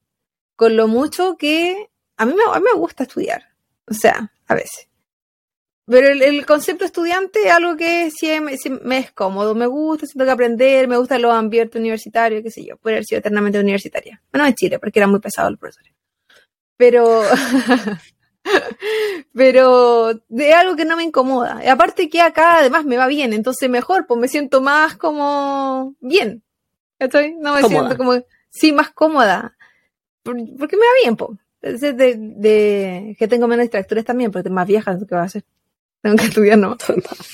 Con 0.55 0.75
lo 0.75 0.87
mucho 0.87 1.37
que 1.37 1.89
a 2.17 2.25
mí 2.25 2.33
me, 2.33 2.43
a 2.51 2.59
mí 2.59 2.65
me 2.73 2.79
gusta 2.79 3.03
estudiar. 3.03 3.43
O 3.87 3.93
sea, 3.93 4.31
a 4.47 4.55
veces. 4.55 4.88
Pero 5.89 6.07
el, 6.09 6.21
el 6.21 6.45
concepto 6.45 6.85
estudiante 6.85 7.47
es 7.47 7.51
algo 7.51 7.75
que 7.75 8.11
sí 8.11 8.29
me, 8.39 8.97
es 8.99 9.11
cómodo. 9.11 9.55
Me 9.55 9.65
gusta, 9.65 10.05
siento 10.05 10.25
que 10.25 10.31
aprender, 10.31 10.87
me 10.87 10.97
gusta 10.97 11.17
los 11.17 11.33
ambientes 11.33 11.79
universitarios, 11.79 12.43
qué 12.43 12.51
sé 12.51 12.63
yo. 12.63 12.77
Poder 12.77 12.97
haber 12.97 13.05
sido 13.05 13.19
eternamente 13.19 13.59
universitaria. 13.59 14.21
Bueno, 14.31 14.45
en 14.47 14.53
Chile, 14.53 14.77
porque 14.77 14.99
era 14.99 15.07
muy 15.07 15.19
pesado 15.19 15.49
el 15.49 15.57
profesor. 15.57 15.85
Pero, 16.77 17.23
pero 19.33 20.13
de 20.27 20.53
algo 20.53 20.75
que 20.75 20.85
no 20.85 20.97
me 20.97 21.03
incomoda. 21.03 21.61
Y 21.63 21.67
aparte 21.67 22.09
que 22.09 22.21
acá 22.21 22.57
además 22.59 22.85
me 22.85 22.97
va 22.97 23.07
bien, 23.07 23.33
entonces 23.33 23.69
mejor, 23.69 24.05
pues 24.07 24.19
me 24.19 24.27
siento 24.27 24.61
más 24.61 24.95
como 24.97 25.95
bien. 25.99 26.43
¿Cachai? 26.99 27.35
No 27.35 27.55
me 27.55 27.61
Cómoda. 27.61 27.79
siento 27.87 27.97
como, 27.97 28.13
sí, 28.49 28.73
más 28.73 28.89
cómoda. 28.91 29.55
Por- 30.23 30.35
Porque 30.57 30.75
me 30.75 30.85
va 30.85 30.91
bien, 31.01 31.15
pues. 31.15 31.31
De, 31.61 32.15
de, 32.17 33.15
que 33.17 33.27
tengo 33.27 33.47
menos 33.47 33.63
distractores 33.63 34.05
también, 34.05 34.31
porque 34.31 34.41
estoy 34.41 34.53
más 34.53 34.67
vieja, 34.67 34.97
¿qué 35.07 35.15
va 35.15 35.21
a 35.21 35.25
hacer? 35.25 35.43
Tengo 36.01 36.15
que 36.15 36.25
estudiar 36.25 36.57
nomás. 36.57 36.77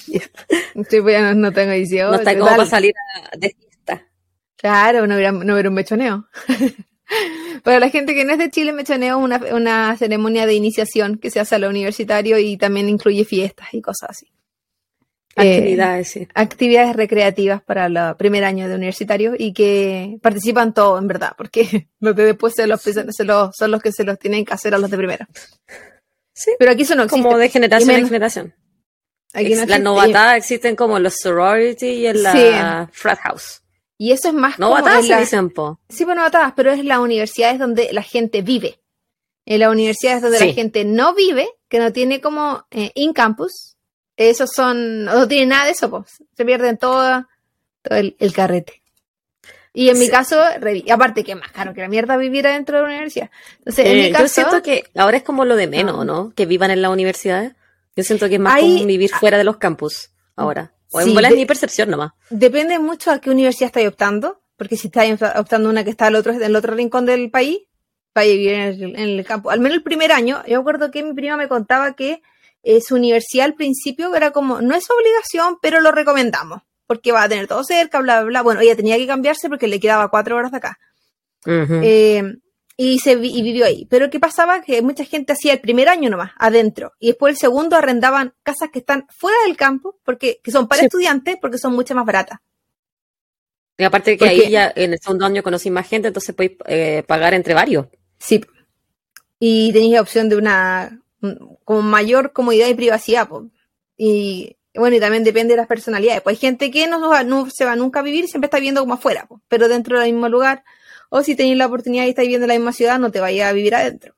Sí, 0.06 1.02
pues 1.02 1.14
ya 1.14 1.22
no, 1.22 1.34
no 1.36 1.52
tengo 1.52 1.72
18. 1.74 2.10
no 2.12 2.16
está 2.18 2.34
como 2.34 2.46
para 2.48 2.66
salir 2.66 2.94
a- 3.32 3.38
de 3.38 3.56
fiesta. 3.60 4.08
Claro, 4.58 5.06
no 5.08 5.16
hubiera, 5.16 5.32
no 5.32 5.54
hubiera 5.54 5.70
un 5.70 5.76
mechoneo. 5.76 6.28
Para 7.64 7.80
la 7.80 7.90
gente 7.90 8.16
que 8.16 8.26
no 8.26 8.32
es 8.34 8.40
de 8.40 8.50
Chile, 8.50 8.74
mechoneo 8.74 9.18
es 9.20 9.24
una, 9.24 9.38
una 9.56 9.96
ceremonia 9.98 10.48
de 10.48 10.56
iniciación 10.56 11.18
que 11.20 11.30
se 11.30 11.40
hace 11.40 11.54
a 11.56 11.60
lo 11.60 11.70
universitario 11.70 12.40
y 12.40 12.58
también 12.58 12.90
incluye 12.90 13.26
fiestas 13.26 13.68
y 13.74 13.82
cosas 13.82 14.10
así. 14.12 14.28
Eh, 15.38 15.58
Actividades, 15.58 16.08
sí. 16.08 16.28
actividades 16.34 16.96
recreativas 16.96 17.62
para 17.62 17.86
el 17.88 18.16
primer 18.18 18.44
año 18.46 18.68
de 18.68 18.76
universitario 18.76 19.34
y 19.38 19.54
que 19.54 20.18
participan 20.22 20.74
todos, 20.74 21.00
en 21.00 21.08
verdad, 21.08 21.34
porque 21.38 21.90
los 22.00 22.16
de 22.16 22.24
después 22.26 22.54
se 22.56 22.66
los, 22.68 22.82
se 22.82 23.24
los- 23.24 23.50
son 23.56 23.70
los 23.72 23.82
que 23.82 23.92
se 23.92 24.04
los 24.04 24.18
tienen 24.18 24.44
que 24.46 24.54
hacer 24.54 24.74
a 24.74 24.78
los 24.80 24.90
de 24.90 24.98
primero. 24.98 25.26
Sí. 26.36 26.52
Pero 26.60 26.72
aquí 26.72 26.84
eso 26.84 26.94
no 26.96 27.04
existe. 27.04 27.24
Como 27.24 27.38
de 27.38 27.50
generación 27.50 27.96
en 27.96 28.06
generación. 28.06 28.54
Aquí 29.34 29.56
no. 29.56 29.66
Las 29.66 29.80
novatadas 29.82 30.38
existen 30.38 30.76
como 30.76 31.00
los 31.00 31.16
sorority 31.16 31.88
y 31.88 32.08
en 32.08 32.22
la 32.24 32.90
frat 32.94 33.20
house. 33.22 33.62
Y 33.98 34.12
eso 34.12 34.28
es 34.28 34.34
más 34.34 34.56
como 34.58 34.68
Novatadas 34.70 35.04
se 35.06 35.12
la- 35.12 35.20
dicen, 35.22 35.50
po. 35.50 35.80
Sí, 35.90 36.04
bueno, 36.04 36.24
atadas, 36.24 36.54
pero 36.56 36.72
es 36.72 36.84
las 36.84 37.00
universidades 37.00 37.58
donde 37.60 37.92
la 37.94 38.04
gente 38.04 38.42
vive. 38.42 38.80
En 39.46 39.60
las 39.62 39.72
universidades 39.72 40.22
donde 40.22 40.38
Sí. 40.40 40.48
la 40.48 40.54
gente 40.54 40.84
no 40.86 41.14
vive, 41.16 41.48
que 41.70 41.80
no 41.80 41.94
tiene 41.94 42.20
como 42.20 42.66
eh, 42.72 42.92
in-campus, 42.96 43.78
esos 44.18 44.52
son, 44.52 45.06
no 45.06 45.28
tienen 45.28 45.50
nada 45.50 45.66
de 45.66 45.72
eso, 45.72 45.90
pues. 45.90 46.06
Se 46.36 46.44
pierden 46.46 46.78
todo, 46.78 47.26
todo 47.82 47.98
el, 47.98 48.16
el 48.20 48.34
carrete. 48.34 48.82
Y 49.76 49.90
en 49.90 50.00
mi 50.00 50.06
Sí. 50.06 50.12
caso, 50.12 50.42
aparte 50.90 51.24
que 51.24 51.34
es 51.34 51.38
más 51.38 51.52
caro 51.52 51.74
que 51.74 51.82
la 51.82 51.88
mierda 51.90 52.16
vivir 52.18 52.48
adentro 52.48 52.78
de 52.78 52.84
la 52.84 52.88
universidad. 52.90 53.30
Entonces, 53.60 53.86
en 53.86 53.92
Eh, 53.98 54.04
mi 54.04 54.12
caso, 54.12 54.24
Yo 54.24 54.30
siento 54.30 54.64
que 54.64 54.86
ahora 54.96 55.18
es 55.18 55.24
como 55.24 55.44
lo 55.46 55.56
de 55.56 55.68
menos. 55.68 56.06
¿no? 56.06 56.32
Que 56.36 56.46
vivan 56.46 56.72
en 56.72 56.82
las 56.82 56.92
universidades. 56.92 57.54
Yo 57.96 58.04
siento 58.04 58.28
que 58.30 58.36
es 58.36 58.40
más 58.42 58.56
Hay- 58.56 58.62
común 58.74 58.88
vivir 58.88 59.10
fuera 59.12 59.38
de 59.38 59.44
los 59.44 59.58
campus 59.58 60.10
ahora. 60.36 60.72
O 60.92 61.02
en 61.02 61.08
Sí, 61.08 61.14
bola 61.14 61.28
de- 61.28 61.36
es 61.36 61.40
mi 61.40 61.46
percepción 61.46 61.90
nomás. 61.90 62.12
depende 62.30 62.80
mucho 62.80 63.12
a 63.12 63.20
qué 63.20 63.30
universidad 63.30 63.68
estáis 63.68 63.88
optando, 63.90 64.42
porque 64.58 64.78
si 64.78 64.88
estáis 64.88 65.20
optando 65.22 65.70
una 65.70 65.84
que 65.84 65.90
está 65.90 66.08
al 66.08 66.16
otro, 66.16 66.32
en 66.32 66.42
el 66.42 66.56
otro 66.56 66.74
rincón 66.74 67.06
del 67.06 67.30
país, 67.30 67.60
para 68.14 68.28
vivir 68.28 68.52
en 68.54 68.62
el, 68.62 68.84
en 68.84 68.96
el 69.20 69.26
campo. 69.26 69.50
Al 69.50 69.60
menos 69.60 69.76
el 69.78 69.84
primer 69.84 70.14
año, 70.14 70.42
yo 70.48 70.54
me 70.58 70.62
acuerdo 70.62 70.90
que 70.92 71.04
mi 71.04 71.14
prima 71.14 71.36
me 71.36 71.50
contaba 71.50 71.96
que 71.98 72.22
eh, 72.64 72.80
su 72.82 72.96
universidad 72.96 73.46
al 73.46 73.56
principio 73.56 74.16
era 74.16 74.32
como, 74.32 74.62
no 74.62 74.74
es 74.74 74.86
obligación, 74.90 75.58
pero 75.62 75.82
lo 75.82 75.92
recomendamos, 75.92 76.62
porque 76.88 77.12
va 77.12 77.24
a 77.24 77.30
tener 77.30 77.48
todo 77.48 77.64
cerca, 77.64 78.00
bla, 78.02 78.20
bla, 78.22 78.26
bla. 78.30 78.42
Bueno, 78.44 78.62
ella 78.62 78.76
tenía 78.76 78.98
que 78.98 79.08
cambiarse 79.08 79.50
porque 79.50 79.68
le 79.68 79.80
quedaba 79.80 80.10
cuatro 80.10 80.36
horas 80.36 80.52
de 80.52 80.58
acá. 80.58 80.78
Eh, 81.46 82.24
y, 82.78 83.00
se, 83.00 83.16
vi- 83.16 83.34
y 83.38 83.42
vivió 83.42 83.66
ahí. 83.66 83.86
Pero 83.90 84.10
¿qué 84.10 84.20
pasaba? 84.20 84.62
Que 84.62 84.82
mucha 84.82 85.06
gente 85.06 85.34
hacía 85.34 85.54
el 85.54 85.62
primer 85.62 85.88
año 85.90 86.10
nomás, 86.10 86.32
adentro. 86.38 86.94
Y 87.00 87.08
después 87.08 87.32
el 87.36 87.38
segundo 87.38 87.76
arrendaban 87.76 88.34
casas 88.44 88.70
que 88.72 88.80
están 88.80 89.08
fuera 89.18 89.38
del 89.46 89.56
campo, 89.56 89.98
porque, 90.04 90.40
que 90.44 90.52
son 90.52 90.68
para 90.68 90.80
Sí. 90.82 90.86
estudiantes, 90.88 91.38
porque 91.40 91.58
son 91.58 91.74
mucho 91.74 91.96
más 91.96 92.06
baratas. 92.06 92.40
y 93.78 93.84
aparte 93.84 94.12
de 94.12 94.18
que 94.18 94.26
porque- 94.26 94.46
ahí 94.46 94.50
ya 94.52 94.72
en 94.76 94.94
el 94.94 95.00
segundo 95.00 95.26
año 95.26 95.44
conocí 95.44 95.70
más 95.70 95.88
gente, 95.88 96.08
entonces 96.08 96.34
podéis 96.34 96.54
eh, 96.66 97.04
pagar 97.08 97.34
entre 97.34 97.54
varios. 97.54 97.88
Sí. 98.18 98.42
Y 99.40 99.74
tenéis 99.74 99.94
la 99.94 100.02
opción 100.02 100.30
de 100.30 100.38
una 100.38 101.02
mm, 101.20 101.34
como 101.66 101.82
mayor 101.82 102.32
comodidad 102.32 102.68
y 102.70 102.74
privacidad. 102.74 103.28
po. 103.28 103.50
Y 103.98 104.56
bueno, 104.78 104.96
y 104.96 105.00
también 105.00 105.24
depende 105.24 105.54
de 105.54 105.58
las 105.58 105.68
personalidades. 105.68 106.22
Pues 106.22 106.36
hay 106.36 106.40
gente 106.40 106.72
que 106.72 106.88
no, 106.88 107.50
se 107.50 107.66
va 107.66 107.76
nunca 107.76 108.00
a 108.00 108.04
vivir, 108.04 108.28
siempre 108.28 108.48
está 108.48 108.58
viviendo 108.58 108.82
como 108.82 108.96
afuera, 108.96 109.26
po, 109.28 109.42
pero 109.48 109.68
dentro 109.68 110.00
del 110.00 110.12
mismo 110.12 110.30
lugar. 110.30 110.64
o 111.10 111.24
si 111.24 111.36
tenéis 111.36 111.58
la 111.58 111.68
oportunidad 111.68 112.06
y 112.06 112.10
estáis 112.10 112.28
viviendo 112.28 112.46
en 112.46 112.50
la 112.50 112.56
misma 112.56 112.74
ciudad, 112.74 113.00
no 113.00 113.12
te 113.12 113.20
vayas 113.20 113.50
a 113.50 113.54
vivir 113.54 113.76
adentro. 113.76 114.16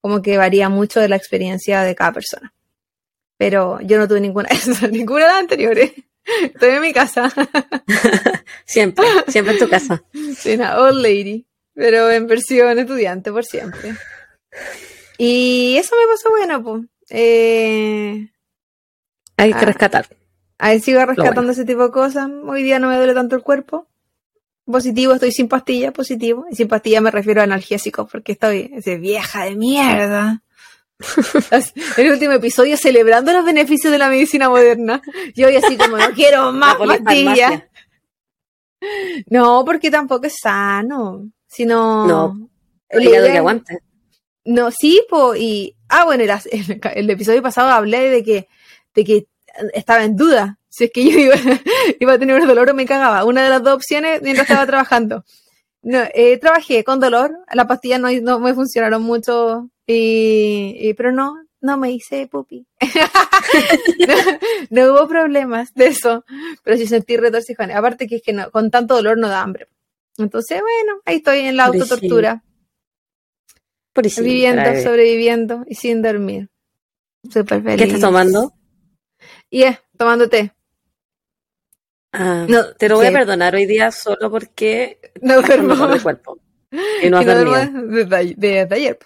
Como 0.00 0.22
que 0.22 0.36
varía 0.36 0.68
mucho 0.68 1.00
de 1.00 1.08
la 1.08 1.16
experiencia 1.16 1.82
de 1.82 1.94
cada 1.94 2.12
persona. 2.12 2.52
Pero 3.36 3.80
yo 3.80 3.98
no 3.98 4.08
tuve 4.08 4.20
ninguna, 4.20 4.48
ninguna 4.90 5.24
de 5.24 5.30
las 5.30 5.38
anteriores. 5.40 5.92
Estoy 6.42 6.70
en 6.70 6.80
mi 6.82 6.92
casa. 6.92 7.32
siempre, 8.64 9.06
siempre 9.28 9.54
en 9.54 9.58
tu 9.60 9.68
casa. 9.68 10.02
Sí, 10.36 10.54
una 10.54 10.78
old 10.78 11.00
lady, 11.00 11.46
pero 11.74 12.10
en 12.10 12.26
versión 12.26 12.78
estudiante 12.78 13.32
por 13.32 13.44
siempre. 13.44 13.94
Y 15.16 15.76
eso 15.78 15.96
me 15.96 16.06
pasó 16.12 16.30
bueno, 16.30 16.62
pues. 16.62 16.84
Eh, 17.10 18.28
Hay 19.38 19.52
que 19.52 19.58
ah, 19.58 19.66
rescatar. 19.66 20.06
Ahí 20.58 20.80
sigo 20.80 21.04
rescatando 21.06 21.52
ese 21.52 21.64
tipo 21.64 21.84
de 21.84 21.90
cosas. 21.90 22.28
Hoy 22.44 22.62
día 22.62 22.78
no 22.78 22.88
me 22.88 22.96
duele 22.96 23.14
tanto 23.14 23.36
el 23.36 23.42
cuerpo. 23.42 23.86
Positivo, 24.66 25.14
estoy 25.14 25.32
sin 25.32 25.48
pastilla, 25.48 25.92
positivo. 25.92 26.44
Y 26.50 26.56
sin 26.56 26.68
pastilla 26.68 27.00
me 27.00 27.10
refiero 27.10 27.40
a 27.40 27.44
analgésicos, 27.44 28.10
porque 28.10 28.32
estoy 28.32 28.70
ese 28.74 28.98
vieja 28.98 29.44
de 29.44 29.56
mierda. 29.56 30.42
el 31.96 32.10
último 32.10 32.32
episodio 32.32 32.76
celebrando 32.76 33.32
los 33.32 33.44
beneficios 33.44 33.92
de 33.92 33.98
la 33.98 34.08
medicina 34.08 34.48
moderna. 34.48 35.00
Yo 35.34 35.46
hoy 35.46 35.56
así 35.56 35.76
como 35.76 35.96
no 35.96 36.10
quiero 36.12 36.52
más 36.52 36.76
pastillas. 36.76 37.62
No, 39.30 39.64
porque 39.64 39.90
tampoco 39.90 40.26
es 40.26 40.34
sano. 40.42 41.30
Sino. 41.46 42.06
No. 42.06 42.50
El 42.88 43.04
hígado 43.04 43.26
que 43.26 43.38
aguante. 43.38 43.78
No, 44.44 44.70
sí, 44.70 45.02
pues, 45.08 45.40
y. 45.40 45.76
Ah, 45.88 46.04
bueno, 46.04 46.24
el, 46.24 46.30
el, 46.94 47.10
episodio 47.10 47.42
pasado 47.42 47.68
hablé 47.70 48.10
de 48.10 48.22
que, 48.24 48.48
de 48.98 49.04
que 49.04 49.26
estaba 49.74 50.02
en 50.04 50.16
duda 50.16 50.58
si 50.68 50.84
es 50.84 50.90
que 50.92 51.04
yo 51.04 51.18
iba, 51.18 51.34
iba 52.00 52.12
a 52.12 52.18
tener 52.18 52.40
un 52.40 52.46
dolor 52.46 52.70
o 52.70 52.74
me 52.74 52.86
cagaba. 52.86 53.24
Una 53.24 53.42
de 53.42 53.50
las 53.50 53.62
dos 53.62 53.74
opciones 53.74 54.22
mientras 54.22 54.48
estaba 54.48 54.66
trabajando. 54.72 55.24
No, 55.82 56.00
eh, 56.14 56.38
trabajé 56.38 56.84
con 56.84 57.00
dolor, 57.00 57.36
las 57.52 57.66
pastillas 57.66 58.00
no, 58.00 58.10
no 58.10 58.40
me 58.40 58.52
funcionaron 58.52 59.02
mucho, 59.02 59.70
y, 59.86 60.92
pero 60.94 61.12
no, 61.12 61.36
no 61.60 61.76
me 61.78 61.92
hice 61.92 62.26
pupi. 62.26 62.66
no, 64.70 64.92
hubo 64.92 65.08
problemas 65.08 65.72
de 65.74 65.86
eso, 65.86 66.24
pero 66.64 66.76
sí 66.76 66.86
sentí 66.86 67.16
retorcijón. 67.16 67.70
Aparte 67.70 68.08
que 68.08 68.16
es 68.16 68.22
que 68.22 68.32
no, 68.32 68.50
con 68.50 68.70
tanto 68.70 68.96
dolor 68.96 69.18
no 69.18 69.28
da 69.28 69.40
hambre. 69.40 69.68
Entonces, 70.18 70.60
bueno, 70.60 71.00
ahí 71.04 71.16
estoy 71.16 71.40
en 71.40 71.56
la 71.56 71.66
autotortura. 71.66 72.42
Viviendo, 73.94 74.80
sobreviviendo 74.82 75.64
y 75.66 75.74
sin 75.74 76.02
dormir. 76.02 76.50
Súper 77.24 77.62
feliz. 77.62 77.78
¿Qué 77.78 77.84
estás 77.84 78.00
tomando? 78.00 78.52
Y 79.50 79.62
es, 79.62 79.78
tomando 79.96 80.28
té. 80.28 80.52
Ah, 82.12 82.46
no, 82.48 82.72
te 82.74 82.88
lo 82.88 82.96
voy 82.96 83.06
a 83.06 83.12
perdonar 83.12 83.54
hoy 83.54 83.66
día 83.66 83.92
solo 83.92 84.30
porque 84.30 84.98
no 85.20 85.40
duermo 85.42 85.86
de 85.88 86.00
cuerpo. 86.00 86.38
Y 87.02 87.10
no 87.10 87.18
has 87.18 87.26
dormido. 87.26 88.06
De, 88.36 88.68
ayer. 88.70 88.98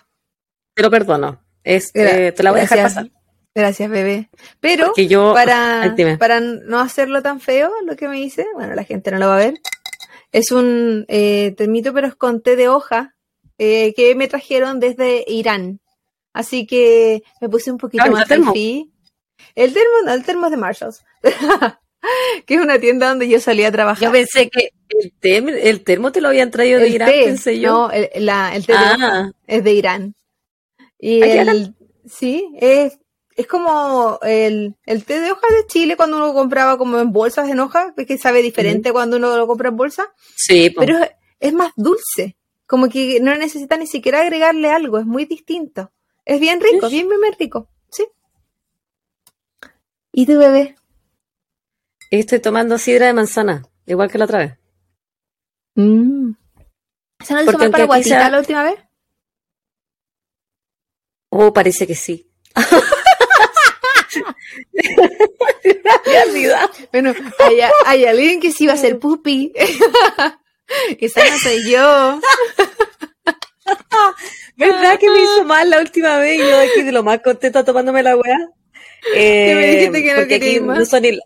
Te 0.75 0.83
lo 0.83 0.91
perdono. 0.91 1.43
Es, 1.65 1.91
eh, 1.95 2.33
te 2.33 2.43
la 2.43 2.51
voy 2.51 2.61
a 2.61 2.63
dejar 2.63 2.83
pasar. 2.83 3.11
Gracias, 3.55 3.91
bebé. 3.91 4.31
Pero 4.61 4.95
para, 5.35 5.95
para 6.19 6.41
no 6.41 6.81
hacerlo 6.81 7.23
tan 7.23 7.39
feo, 7.39 7.71
lo 7.85 7.97
que 7.97 8.09
me 8.09 8.19
hice, 8.21 8.47
bueno, 8.55 8.75
la 8.75 8.85
gente 8.85 9.11
no 9.11 9.19
lo 9.19 9.29
va 9.29 9.35
a 9.35 9.39
ver, 9.39 9.61
es 10.33 10.51
un 10.51 11.05
eh, 11.09 11.55
termito, 11.57 11.93
pero 11.93 12.07
es 12.07 12.15
con 12.15 12.41
té 12.41 12.57
de 12.57 12.69
hoja 12.69 13.15
eh, 13.59 13.93
que 13.95 14.15
me 14.15 14.29
trajeron 14.29 14.81
desde 14.81 15.25
Irán. 15.29 15.81
Así 16.33 16.67
que 16.67 17.23
me 17.43 17.51
puse 17.51 17.71
un 17.71 17.77
poquito 17.77 18.11
más 18.11 18.27
termo. 18.27 18.55
El 19.55 19.73
termo, 19.73 19.93
no, 20.05 20.13
el 20.13 20.25
termo 20.25 20.47
es 20.47 20.51
de 20.51 20.57
Marshalls. 20.57 21.05
que 22.47 22.55
es 22.55 22.61
una 22.61 22.79
tienda 22.79 23.09
donde 23.09 23.29
yo 23.29 23.41
salía 23.41 23.69
a 23.69 23.73
trabajar. 23.73 24.05
Yo 24.05 24.13
pensé 24.13 24.51
que 24.51 24.71
el, 25.23 25.49
el 25.49 25.85
termo 25.85 26.13
te 26.13 26.21
lo 26.21 26.29
habían 26.29 26.51
traído 26.51 26.81
de 26.81 26.89
Irán, 26.89 27.11
pensé 27.11 27.61
yo. 27.61 27.71
No, 27.71 27.91
el, 27.91 28.11
la, 28.25 28.55
el 28.55 28.67
té 28.67 28.75
ah. 28.77 29.31
es 29.47 29.65
de 29.65 29.73
Irán. 29.73 30.15
Y 30.99 31.23
el, 31.23 31.75
sí, 32.07 32.49
es, 32.61 32.99
es 33.37 33.47
como 33.47 34.19
el, 34.23 34.77
el, 34.87 35.05
té 35.05 35.21
de 35.21 35.33
hoja 35.33 35.47
de 35.49 35.67
Chile 35.67 35.97
cuando 35.97 36.17
uno 36.17 36.29
lo 36.29 36.35
compraba 36.35 36.79
como 36.79 36.99
en 36.99 37.13
bolsas 37.13 37.49
en 37.49 37.61
hoja, 37.61 37.95
que 37.95 38.19
sabe 38.19 38.43
diferente 38.43 38.93
cuando 38.93 39.17
uno 39.17 39.37
lo 39.37 39.47
compra 39.47 39.71
en 39.71 39.77
bolsa. 39.77 40.13
Sí, 40.37 40.73
pero 40.77 40.97
es, 41.41 41.53
más 41.53 41.73
dulce, 41.77 42.37
como 42.67 42.89
que 42.89 43.21
no 43.21 43.35
necesita 43.35 43.77
ni 43.77 43.87
siquiera 43.87 44.21
agregarle 44.21 44.71
algo, 44.71 44.99
es 44.99 45.07
muy 45.07 45.25
distinto. 45.25 45.91
Es 46.25 46.39
bien 46.39 46.61
rico, 46.61 46.89
bien, 46.89 47.09
bien, 47.09 47.35
rico, 47.37 47.69
sí. 47.91 48.07
¿Y 50.13 50.27
tu 50.27 50.39
bebé? 50.39 50.77
Estoy 52.11 52.41
tomando 52.41 52.77
sidra 52.77 53.07
de 53.07 53.15
manzana, 53.15 53.63
igual 53.87 54.11
que 54.11 54.19
la 54.19 54.27
otra 54.27 54.39
vez. 54.39 54.59
Mm. 55.75 56.33
¿Se 57.25 57.33
no 57.33 57.43
hizo 57.43 57.57
para 57.71 57.87
guatita 57.87 58.29
la 58.29 58.39
última 58.39 58.65
vez? 58.65 58.75
Oh, 61.31 61.55
parece 61.55 61.87
que 61.87 61.95
sí. 61.95 62.31
bueno, 66.93 67.15
hay, 67.87 68.05
alguien 68.05 68.41
que 68.41 68.53
sí 68.53 68.67
va 68.67 68.75
a 68.75 68.77
ser 68.77 68.99
pupi. 68.99 69.55
Esa 71.01 71.31
no 71.31 71.39
soy 71.39 71.71
yo. 71.71 72.21
¿Verdad 74.57 74.99
que 74.99 75.09
me 75.09 75.23
hizo 75.23 75.45
mal 75.45 75.71
la 75.71 75.79
última 75.79 76.19
vez? 76.19 76.37
Y 76.37 76.41
yo 76.47 76.61
aquí 76.61 76.83
de 76.83 76.93
lo 76.93 77.03
más 77.03 77.23
contenta 77.23 77.65
tomándome 77.65 78.03
la 78.03 78.15
weá. 78.15 78.51
Eh, 79.15 79.55
me 79.55 79.67
dijiste 79.67 80.03
que 80.03 80.15
no 80.15 80.21
aquí 80.21 80.61
más. 80.61 80.79
no 80.79 80.85
son 80.85 81.03
ni, 81.03 81.19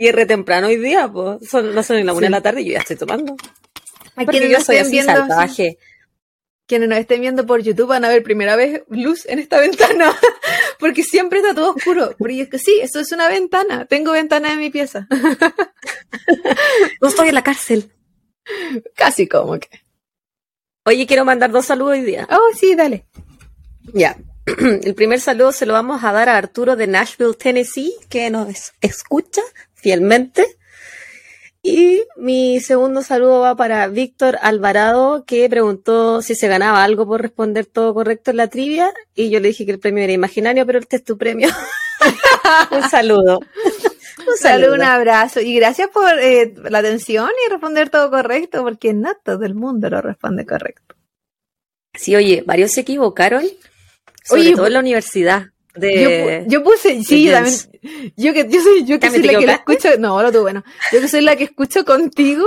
y 0.00 0.08
es 0.08 0.14
re 0.14 0.24
temprano 0.24 0.68
hoy 0.68 0.76
día, 0.76 1.08
pues. 1.12 1.46
Son, 1.46 1.74
no 1.74 1.82
son 1.82 1.98
ni 1.98 2.04
la 2.04 2.14
una 2.14 2.26
de 2.26 2.30
la 2.30 2.40
tarde 2.40 2.62
y 2.62 2.64
yo 2.64 2.72
ya 2.72 2.78
estoy 2.78 2.96
tomando. 2.96 3.36
Porque 4.14 4.48
yo 4.48 4.58
soy 4.60 4.78
así 4.78 5.02
salvaje. 5.02 5.76
Quienes 6.66 6.88
nos 6.88 6.98
estén 6.98 7.20
viendo 7.20 7.44
por 7.44 7.60
YouTube 7.60 7.88
van 7.88 8.06
a 8.06 8.08
ver 8.08 8.22
primera 8.22 8.56
vez 8.56 8.82
luz 8.88 9.26
en 9.26 9.40
esta 9.40 9.60
ventana. 9.60 10.16
porque 10.78 11.02
siempre 11.02 11.40
está 11.40 11.54
todo 11.54 11.74
oscuro. 11.74 12.14
Porque 12.18 12.40
es 12.40 12.48
que 12.48 12.58
sí, 12.58 12.78
eso 12.80 12.98
es 12.98 13.12
una 13.12 13.28
ventana. 13.28 13.84
Tengo 13.84 14.12
ventana 14.12 14.54
en 14.54 14.60
mi 14.60 14.70
pieza. 14.70 15.06
no 17.02 17.08
estoy 17.08 17.28
en 17.28 17.34
la 17.34 17.44
cárcel. 17.44 17.92
Casi 18.94 19.28
como 19.28 19.58
que. 19.58 19.68
Oye, 20.86 21.06
quiero 21.06 21.26
mandar 21.26 21.50
dos 21.50 21.66
saludos 21.66 21.98
hoy 21.98 22.04
día. 22.04 22.26
Oh, 22.30 22.56
sí, 22.56 22.74
dale. 22.74 23.04
Ya. 23.92 24.16
El 24.84 24.94
primer 24.94 25.20
saludo 25.20 25.52
se 25.52 25.66
lo 25.66 25.72
vamos 25.72 26.02
a 26.04 26.12
dar 26.12 26.28
a 26.28 26.36
Arturo 26.36 26.76
de 26.76 26.86
Nashville, 26.86 27.34
Tennessee, 27.34 27.94
que 28.08 28.30
nos 28.30 28.72
escucha 28.80 29.42
fielmente. 29.74 30.44
Y 31.62 32.02
mi 32.16 32.58
segundo 32.60 33.02
saludo 33.02 33.40
va 33.40 33.54
para 33.54 33.86
Víctor 33.88 34.38
Alvarado, 34.40 35.24
que 35.26 35.48
preguntó 35.50 36.22
si 36.22 36.34
se 36.34 36.48
ganaba 36.48 36.82
algo 36.82 37.06
por 37.06 37.20
responder 37.20 37.66
todo 37.66 37.92
correcto 37.92 38.30
en 38.30 38.38
la 38.38 38.48
trivia. 38.48 38.92
Y 39.14 39.30
yo 39.30 39.40
le 39.40 39.48
dije 39.48 39.66
que 39.66 39.72
el 39.72 39.78
premio 39.78 40.02
era 40.02 40.12
imaginario, 40.12 40.64
pero 40.64 40.78
este 40.78 40.96
es 40.96 41.04
tu 41.04 41.18
premio. 41.18 41.48
un 42.70 42.88
saludo. 42.88 43.40
Un 44.20 44.36
saludo, 44.36 44.74
un 44.74 44.82
abrazo. 44.82 45.40
Y 45.40 45.56
gracias 45.56 45.88
por 45.88 46.18
eh, 46.20 46.54
la 46.68 46.78
atención 46.78 47.30
y 47.46 47.50
responder 47.50 47.88
todo 47.88 48.10
correcto, 48.10 48.62
porque 48.62 48.92
no 48.92 49.12
todo 49.24 49.44
el 49.44 49.54
mundo 49.54 49.88
lo 49.88 50.02
responde 50.02 50.44
correcto. 50.44 50.94
Sí, 51.94 52.14
oye, 52.14 52.44
varios 52.46 52.70
se 52.70 52.82
equivocaron, 52.82 53.44
sobre 54.30 54.52
todo 54.52 54.66
en 54.66 54.72
la 54.72 54.80
universidad. 54.80 55.46
Yo, 56.46 56.64
puse, 56.64 57.02
sí, 57.04 57.26
yo 57.26 57.32
también, 57.32 57.54
yo 58.16 58.32
que, 58.32 58.48
yo 58.48 58.60
soy, 58.60 58.84
yo 58.84 58.98
que 58.98 59.08
soy 59.08 59.22
la 59.22 59.38
que 59.38 59.46
la 59.46 59.52
escucho, 59.54 59.88
no, 59.98 60.20
lo 60.20 60.32
tuve 60.32 60.40
bueno, 60.40 60.64
yo 60.92 61.00
que 61.00 61.06
soy 61.06 61.20
la 61.20 61.36
que 61.36 61.44
escucho 61.44 61.84
contigo 61.84 62.44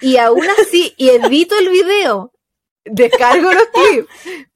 y 0.00 0.18
aún 0.18 0.44
así, 0.60 0.92
y 0.98 1.08
edito 1.08 1.58
el 1.58 1.70
video, 1.70 2.32
descargo 2.84 3.50
los 3.52 3.64
clips, 3.72 4.08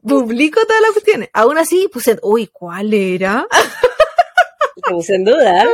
publico 0.03 0.61
todas 0.67 0.83
las 0.83 0.93
cuestiones, 0.93 1.31
aún 1.33 1.57
así 1.57 1.89
puse, 1.91 2.19
uy, 2.23 2.49
¿cuál 2.53 2.93
era? 2.93 3.47
Puse 4.91 5.15
en 5.15 5.25
duda, 5.25 5.67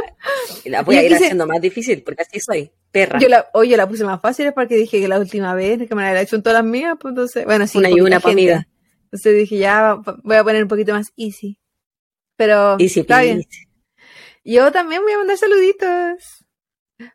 y 0.64 0.70
la 0.70 0.82
voy 0.82 0.98
a 0.98 1.02
ir 1.02 1.12
haciendo 1.12 1.48
más 1.48 1.60
difícil, 1.60 2.04
porque 2.04 2.22
así 2.22 2.38
soy, 2.38 2.70
perra. 2.92 3.18
Yo 3.18 3.28
la, 3.28 3.50
oye, 3.54 3.76
la 3.76 3.88
puse 3.88 4.04
más 4.04 4.20
fácil 4.20 4.46
es 4.46 4.52
porque 4.52 4.76
dije 4.76 5.00
que 5.00 5.08
la 5.08 5.18
última 5.18 5.52
vez, 5.54 5.80
que 5.88 5.94
me 5.96 6.02
la 6.02 6.20
he 6.20 6.22
hecho 6.22 6.36
en 6.36 6.44
todas 6.44 6.62
las 6.62 6.70
mías, 6.70 6.96
pues 7.00 7.10
entonces, 7.10 7.44
bueno, 7.44 7.66
sí. 7.66 7.78
Una 7.78 7.90
y 7.90 8.00
una, 8.00 8.20
para 8.20 8.64
Entonces 9.10 9.36
dije, 9.36 9.58
ya, 9.58 10.00
voy 10.22 10.36
a 10.36 10.44
poner 10.44 10.62
un 10.62 10.68
poquito 10.68 10.92
más 10.92 11.12
easy. 11.16 11.58
Pero 12.36 12.76
está 12.78 13.22
bien. 13.22 13.44
Yo 14.44 14.70
también 14.70 15.02
voy 15.02 15.12
a 15.12 15.18
mandar 15.18 15.36
saluditos. 15.36 16.44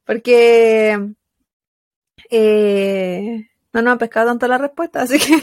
Porque 0.04 1.16
eh, 2.30 3.50
no 3.74 3.82
nos 3.82 3.96
ha 3.96 3.98
pescado 3.98 4.28
tanto 4.28 4.48
la 4.48 4.58
respuesta, 4.58 5.02
así 5.02 5.20
que 5.20 5.36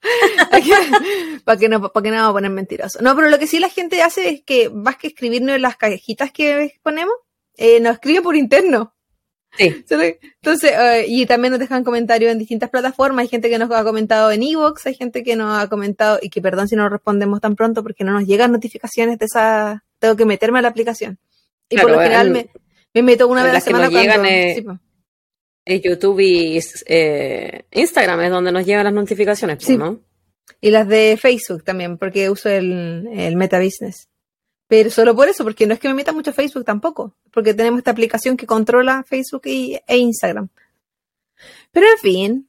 para 1.44 1.56
que 1.56 1.68
no 1.68 1.92
para 1.92 2.02
que 2.02 2.10
no 2.10 2.16
vamos 2.16 2.30
a 2.30 2.32
poner 2.32 2.50
mentiroso. 2.50 3.00
No, 3.02 3.14
pero 3.16 3.28
lo 3.28 3.38
que 3.38 3.46
sí 3.46 3.58
la 3.58 3.68
gente 3.68 4.02
hace 4.02 4.28
es 4.28 4.42
que 4.42 4.70
más 4.70 4.96
que 4.96 5.08
escribirnos 5.08 5.56
en 5.56 5.62
las 5.62 5.76
cajitas 5.76 6.30
que 6.32 6.78
ponemos, 6.82 7.14
eh, 7.56 7.80
nos 7.80 7.94
escribe 7.94 8.22
por 8.22 8.36
interno. 8.36 8.94
Sí. 9.56 9.84
Entonces, 9.90 10.72
eh, 10.72 11.04
y 11.08 11.26
también 11.26 11.52
nos 11.52 11.60
dejan 11.60 11.84
comentarios 11.84 12.32
en 12.32 12.38
distintas 12.38 12.70
plataformas. 12.70 13.24
Hay 13.24 13.28
gente 13.28 13.50
que 13.50 13.58
nos 13.58 13.70
ha 13.70 13.84
comentado 13.84 14.30
en 14.30 14.42
Evox, 14.42 14.86
hay 14.86 14.94
gente 14.94 15.22
que 15.22 15.36
nos 15.36 15.58
ha 15.58 15.68
comentado, 15.68 16.18
y 16.20 16.30
que 16.30 16.40
perdón 16.40 16.68
si 16.68 16.76
no 16.76 16.88
respondemos 16.88 17.40
tan 17.40 17.56
pronto 17.56 17.82
porque 17.82 18.04
no 18.04 18.12
nos 18.12 18.26
llegan 18.26 18.52
notificaciones 18.52 19.18
de 19.18 19.26
esa. 19.26 19.84
Tengo 19.98 20.16
que 20.16 20.24
meterme 20.24 20.60
a 20.60 20.62
la 20.62 20.68
aplicación. 20.68 21.18
Y 21.68 21.76
por 21.76 21.90
lo 21.90 22.00
general 22.00 22.30
me, 22.30 23.02
meto 23.02 23.28
una 23.28 23.42
vez 23.42 23.50
a 23.50 23.54
la 23.54 23.60
semana 23.60 23.90
cuando. 23.90 24.24
Llegan, 24.24 24.80
YouTube 25.66 26.20
y 26.20 26.58
eh, 26.86 27.64
Instagram 27.70 28.22
es 28.22 28.30
donde 28.30 28.50
nos 28.50 28.66
llegan 28.66 28.84
las 28.84 28.94
notificaciones, 28.94 29.58
pues, 29.58 29.66
Sí. 29.66 29.76
¿no? 29.76 30.00
Y 30.60 30.70
las 30.70 30.88
de 30.88 31.16
Facebook 31.20 31.62
también, 31.62 31.96
porque 31.96 32.28
uso 32.28 32.48
el, 32.48 33.08
el 33.12 33.36
Meta 33.36 33.60
Business. 33.60 34.09
Pero 34.70 34.88
solo 34.88 35.16
por 35.16 35.28
eso, 35.28 35.42
porque 35.42 35.66
no 35.66 35.74
es 35.74 35.80
que 35.80 35.88
me 35.88 35.94
meta 35.94 36.12
mucho 36.12 36.32
Facebook 36.32 36.64
tampoco, 36.64 37.12
porque 37.32 37.54
tenemos 37.54 37.78
esta 37.78 37.90
aplicación 37.90 38.36
que 38.36 38.46
controla 38.46 39.02
Facebook 39.02 39.42
y, 39.46 39.80
e 39.84 39.96
Instagram. 39.96 40.48
Pero 41.72 41.88
en 41.88 41.98
fin, 41.98 42.48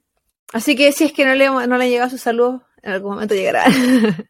así 0.53 0.75
que 0.75 0.91
si 0.91 1.05
es 1.05 1.13
que 1.13 1.25
no 1.25 1.33
le, 1.33 1.49
no 1.49 1.77
le 1.79 1.83
han 1.83 1.89
llegado 1.89 2.11
sus 2.11 2.21
saludos, 2.21 2.61
en 2.83 2.91
algún 2.91 3.15
momento 3.15 3.33
llegará. 3.33 3.65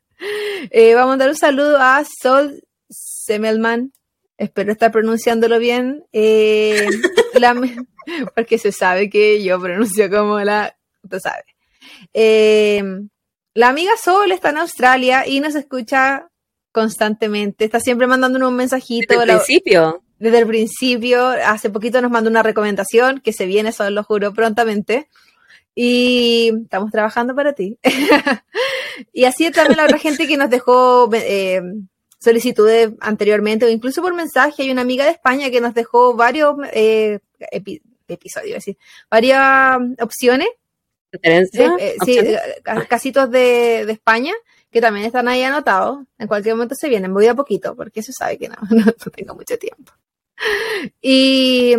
Eh, 0.69 0.93
vamos 0.93 1.15
a 1.15 1.17
dar 1.17 1.29
un 1.29 1.35
saludo 1.35 1.77
a 1.79 2.03
Sol 2.05 2.63
Semelman, 2.91 3.91
espero 4.37 4.71
estar 4.71 4.91
pronunciándolo 4.91 5.57
bien, 5.57 6.05
eh, 6.13 6.87
porque 8.35 8.59
se 8.59 8.71
sabe 8.71 9.09
que 9.09 9.41
yo 9.41 9.59
pronuncio 9.59 10.11
como 10.11 10.39
la, 10.41 10.77
tú 11.09 11.19
sabes. 11.19 11.45
Eh, 12.13 12.83
la 13.55 13.69
amiga 13.69 13.93
Sol 13.97 14.31
está 14.31 14.51
en 14.51 14.57
Australia 14.59 15.25
y 15.25 15.39
nos 15.39 15.55
escucha 15.55 16.30
constantemente. 16.71 17.65
Está 17.65 17.79
siempre 17.79 18.07
mandándonos 18.07 18.49
un 18.49 18.55
mensajito. 18.55 19.13
Desde 19.19 19.31
el 19.33 19.37
principio. 19.39 20.03
desde 20.19 20.37
el 20.39 20.47
principio. 20.47 21.25
Hace 21.27 21.69
poquito 21.69 22.01
nos 22.01 22.11
mandó 22.11 22.29
una 22.29 22.43
recomendación 22.43 23.19
que 23.21 23.33
se 23.33 23.45
viene, 23.45 23.69
eso 23.69 23.89
lo 23.89 24.03
juro, 24.03 24.33
prontamente. 24.33 25.07
Y 25.75 26.51
estamos 26.63 26.91
trabajando 26.91 27.33
para 27.35 27.53
ti. 27.53 27.77
y 29.13 29.25
así 29.25 29.49
también 29.51 29.77
la 29.77 29.85
otra 29.85 29.97
gente 29.99 30.27
que 30.27 30.37
nos 30.37 30.49
dejó 30.49 31.09
eh, 31.13 31.61
solicitudes 32.19 32.91
anteriormente 32.99 33.65
o 33.65 33.69
incluso 33.69 34.01
por 34.01 34.13
mensaje. 34.13 34.63
Hay 34.63 34.71
una 34.71 34.81
amiga 34.81 35.05
de 35.05 35.11
España 35.11 35.49
que 35.49 35.61
nos 35.61 35.73
dejó 35.73 36.13
varios 36.15 36.55
eh, 36.73 37.19
epi- 37.51 37.81
episodios, 38.07 38.47
iba 38.49 38.55
a 38.55 38.59
decir, 38.59 38.77
varias 39.09 39.77
eh, 41.77 41.95
sí, 42.05 42.17
Opciones. 42.19 42.33
eh, 42.33 42.61
ca- 42.63 42.85
casitos 42.85 43.31
de, 43.31 43.85
de 43.85 43.91
España 43.93 44.33
que 44.71 44.81
también 44.81 45.05
están 45.05 45.27
ahí 45.27 45.43
anotados. 45.43 45.99
En 46.17 46.27
cualquier 46.27 46.55
momento 46.55 46.75
se 46.75 46.89
vienen, 46.89 47.13
voy 47.13 47.27
a 47.27 47.35
poquito, 47.35 47.75
porque 47.75 48.01
se 48.01 48.13
sabe 48.13 48.37
que 48.37 48.49
no, 48.49 48.55
no, 48.69 48.91
tengo 49.15 49.35
mucho 49.35 49.57
tiempo. 49.57 49.91
Y 51.01 51.75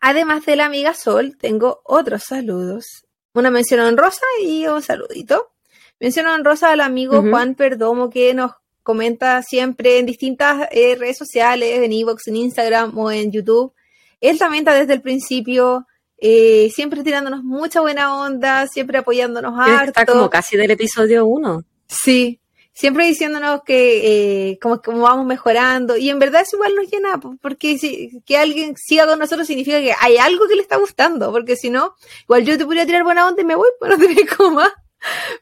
además 0.00 0.44
de 0.44 0.56
la 0.56 0.66
amiga 0.66 0.92
Sol, 0.94 1.36
tengo 1.38 1.80
otros 1.84 2.24
saludos. 2.24 3.06
Una 3.32 3.50
mención 3.50 3.80
honrosa 3.80 4.26
y 4.42 4.66
un 4.66 4.82
saludito. 4.82 5.52
Mención 6.00 6.26
honrosa 6.26 6.72
al 6.72 6.80
amigo 6.80 7.20
Ujú. 7.20 7.30
Juan 7.30 7.54
Perdomo 7.54 8.10
que 8.10 8.34
nos 8.34 8.52
comenta 8.82 9.42
siempre 9.42 9.98
en 9.98 10.06
distintas 10.06 10.68
eh, 10.72 10.96
redes 10.96 11.18
sociales, 11.18 11.80
en 11.80 11.92
Evox, 11.92 12.26
en 12.26 12.36
Instagram 12.36 12.98
o 12.98 13.10
en 13.10 13.30
YouTube. 13.30 13.72
Él 14.20 14.38
también 14.38 14.62
está 14.62 14.74
desde 14.74 14.94
el 14.94 15.02
principio, 15.02 15.86
eh, 16.18 16.70
siempre 16.74 17.04
tirándonos 17.04 17.44
mucha 17.44 17.80
buena 17.80 18.20
onda, 18.20 18.66
siempre 18.66 18.98
apoyándonos 18.98 19.54
harto. 19.58 19.84
estar 19.86 20.06
como 20.06 20.28
casi 20.28 20.56
del 20.56 20.70
episodio 20.72 21.24
1. 21.26 21.64
Sí, 21.92 22.40
siempre 22.72 23.04
diciéndonos 23.06 23.62
que 23.64 24.50
eh, 24.50 24.58
como, 24.62 24.80
como 24.80 25.00
vamos 25.02 25.26
mejorando 25.26 25.96
y 25.96 26.08
en 26.08 26.18
verdad 26.20 26.42
eso 26.42 26.56
igual 26.56 26.74
nos 26.76 26.88
llena 26.90 27.18
po- 27.18 27.36
porque 27.42 27.76
si, 27.78 28.22
que 28.24 28.36
alguien 28.38 28.74
siga 28.76 29.06
con 29.06 29.18
nosotros 29.18 29.46
significa 29.46 29.80
que 29.80 29.92
hay 30.00 30.16
algo 30.18 30.46
que 30.46 30.54
le 30.54 30.62
está 30.62 30.76
gustando 30.76 31.32
porque 31.32 31.56
si 31.56 31.68
no, 31.68 31.94
igual 32.22 32.44
yo 32.44 32.56
te 32.56 32.64
podría 32.64 32.86
tirar 32.86 33.02
buena 33.02 33.26
onda 33.26 33.42
y 33.42 33.44
me 33.44 33.56
voy, 33.56 33.68
pues 33.80 33.90
no 33.90 33.98
tenés 33.98 34.30
como 34.36 34.52
más. 34.56 34.72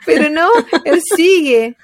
Pero 0.07 0.31
no, 0.31 0.49
él 0.85 1.03
sigue. 1.03 1.77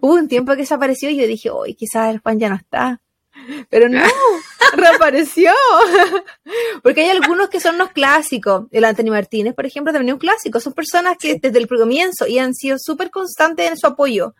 Hubo 0.00 0.14
un 0.14 0.28
tiempo 0.28 0.52
que 0.52 0.58
desapareció 0.58 1.10
y 1.10 1.16
yo 1.16 1.26
dije, 1.26 1.50
hoy 1.50 1.74
quizás 1.74 2.10
el 2.14 2.20
Juan 2.20 2.38
ya 2.38 2.48
no 2.48 2.54
está. 2.56 3.00
Pero 3.70 3.88
no, 3.88 4.02
reapareció. 4.76 5.52
Porque 6.82 7.02
hay 7.02 7.10
algunos 7.10 7.48
que 7.48 7.60
son 7.60 7.76
unos 7.76 7.90
clásicos. 7.92 8.66
El 8.70 8.84
Anthony 8.84 9.10
Martínez, 9.10 9.54
por 9.54 9.66
ejemplo, 9.66 9.92
también 9.92 10.10
es 10.10 10.14
un 10.14 10.20
clásico. 10.20 10.60
Son 10.60 10.72
personas 10.72 11.16
que 11.18 11.38
desde 11.40 11.58
el 11.58 11.68
comienzo 11.68 12.26
y 12.26 12.38
han 12.38 12.54
sido 12.54 12.76
súper 12.80 13.10
constantes 13.10 13.70
en 13.70 13.76
su 13.76 13.86
apoyo. 13.86 14.34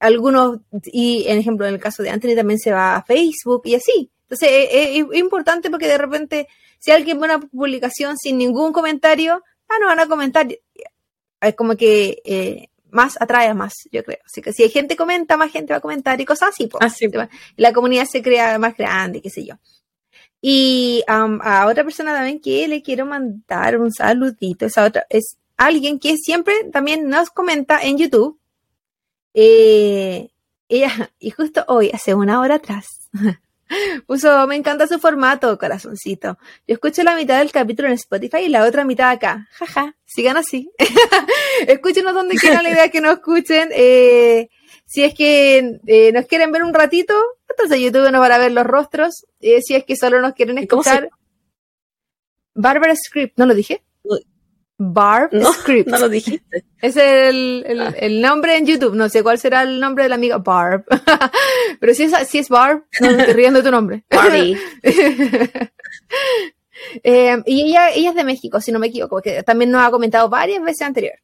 Algunos, 0.00 0.60
y 0.84 1.24
en 1.26 1.38
ejemplo, 1.38 1.66
en 1.66 1.74
el 1.74 1.80
caso 1.80 2.02
de 2.02 2.10
Anthony 2.10 2.36
también 2.36 2.58
se 2.60 2.70
va 2.72 2.96
a 2.96 3.02
Facebook 3.02 3.62
y 3.64 3.74
así. 3.74 4.10
Entonces, 4.22 4.48
es, 4.50 4.68
es- 4.98 5.06
es 5.12 5.18
importante 5.18 5.70
porque 5.70 5.88
de 5.88 5.98
repente, 5.98 6.48
si 6.78 6.90
alguien 6.92 7.18
ve 7.18 7.24
una 7.26 7.40
publicación 7.40 8.16
sin 8.16 8.38
ningún 8.38 8.72
comentario, 8.72 9.42
ah, 9.68 9.74
no 9.80 9.86
van 9.86 9.98
a 10.00 10.06
comentar. 10.06 10.46
Es 11.40 11.54
como 11.56 11.76
que 11.76 12.22
eh, 12.24 12.68
más 12.90 13.20
atrae 13.20 13.48
a 13.48 13.54
más, 13.54 13.74
yo 13.92 14.02
creo. 14.04 14.18
Así 14.24 14.42
que 14.42 14.52
si 14.52 14.62
hay 14.62 14.70
gente 14.70 14.96
comenta, 14.96 15.36
más 15.36 15.50
gente 15.50 15.72
va 15.72 15.78
a 15.78 15.80
comentar 15.80 16.20
y 16.20 16.24
cosas 16.24 16.50
así. 16.50 16.66
po. 16.66 16.78
Así. 16.80 17.10
La 17.56 17.72
comunidad 17.72 18.06
se 18.06 18.22
crea 18.22 18.58
más 18.58 18.76
grande, 18.76 19.20
qué 19.20 19.30
sé 19.30 19.44
yo. 19.44 19.54
Y 20.40 21.02
am, 21.08 21.40
a 21.42 21.66
otra 21.66 21.84
persona 21.84 22.14
también 22.14 22.40
que 22.40 22.68
le 22.68 22.82
quiero 22.82 23.06
mandar 23.06 23.78
un 23.78 23.92
saludito. 23.92 24.66
Esa 24.66 24.84
otra 24.84 25.06
es 25.10 25.36
alguien 25.56 25.98
que 25.98 26.16
siempre 26.16 26.54
también 26.72 27.08
nos 27.08 27.30
comenta 27.30 27.80
en 27.82 27.98
YouTube. 27.98 28.38
Eh, 29.34 30.30
ella, 30.68 31.10
y 31.18 31.30
justo 31.30 31.64
hoy, 31.68 31.90
hace 31.92 32.14
una 32.14 32.40
hora 32.40 32.56
atrás, 32.56 32.86
puso, 34.06 34.46
me 34.46 34.56
encanta 34.56 34.86
su 34.86 34.98
formato, 34.98 35.58
corazoncito. 35.58 36.38
Yo 36.66 36.74
escucho 36.74 37.02
la 37.02 37.14
mitad 37.16 37.38
del 37.38 37.50
capítulo 37.52 37.88
en 37.88 37.94
Spotify 37.94 38.38
y 38.38 38.48
la 38.48 38.64
otra 38.64 38.84
mitad 38.84 39.10
acá. 39.10 39.48
Jaja, 39.52 39.94
sigan 40.04 40.36
así. 40.36 40.70
Escúchenos 41.66 42.14
donde 42.14 42.36
quieran, 42.36 42.62
la 42.62 42.70
idea 42.70 42.84
es 42.84 42.90
que 42.92 43.00
nos 43.00 43.14
escuchen. 43.14 43.68
Eh, 43.72 44.48
si 44.86 45.04
es 45.04 45.14
que 45.14 45.78
eh, 45.86 46.12
nos 46.12 46.26
quieren 46.26 46.50
ver 46.52 46.62
un 46.62 46.72
ratito, 46.74 47.14
entonces 47.48 47.78
YouTube 47.80 48.10
nos 48.10 48.20
van 48.20 48.32
a 48.32 48.38
ver 48.38 48.52
los 48.52 48.64
rostros. 48.66 49.26
Eh, 49.40 49.60
si 49.62 49.74
es 49.74 49.84
que 49.84 49.96
solo 49.96 50.20
nos 50.20 50.32
quieren 50.34 50.58
¿Y 50.58 50.66
cómo 50.66 50.82
se- 50.82 50.90
escuchar. 50.90 51.10
Barbara 52.54 52.94
Script, 52.96 53.38
¿no 53.38 53.46
lo 53.46 53.54
dije? 53.54 53.82
Barb 54.80 55.30
No, 55.32 55.52
Script. 55.52 55.88
No 55.90 55.98
lo 55.98 56.08
dijiste. 56.08 56.64
Es 56.80 56.96
el, 56.96 57.64
el, 57.66 57.80
Ah. 57.80 57.94
el 57.98 58.20
nombre 58.20 58.56
en 58.56 58.64
YouTube. 58.66 58.94
No 58.94 59.08
sé 59.08 59.22
cuál 59.24 59.38
será 59.38 59.62
el 59.62 59.80
nombre 59.80 60.04
de 60.04 60.08
la 60.10 60.14
amiga 60.14 60.38
Barb. 60.38 60.84
Pero 61.80 61.94
si 61.94 62.04
es, 62.04 62.12
si 62.28 62.38
es 62.38 62.48
Barb, 62.48 62.84
no 63.00 63.10
me 63.10 63.18
estoy 63.20 63.34
riendo 63.34 63.58
de 63.60 63.64
tu 63.64 63.70
nombre. 63.72 64.04
Barbie. 64.10 64.56
Eh, 67.02 67.36
y 67.44 67.62
ella, 67.70 67.90
ella 67.90 68.10
es 68.10 68.14
de 68.14 68.22
México, 68.22 68.60
si 68.60 68.70
no 68.70 68.78
me 68.78 68.86
equivoco, 68.86 69.20
que 69.20 69.42
también 69.42 69.70
nos 69.72 69.84
ha 69.84 69.90
comentado 69.90 70.28
varias 70.28 70.62
veces 70.62 70.82
anterior. 70.86 71.14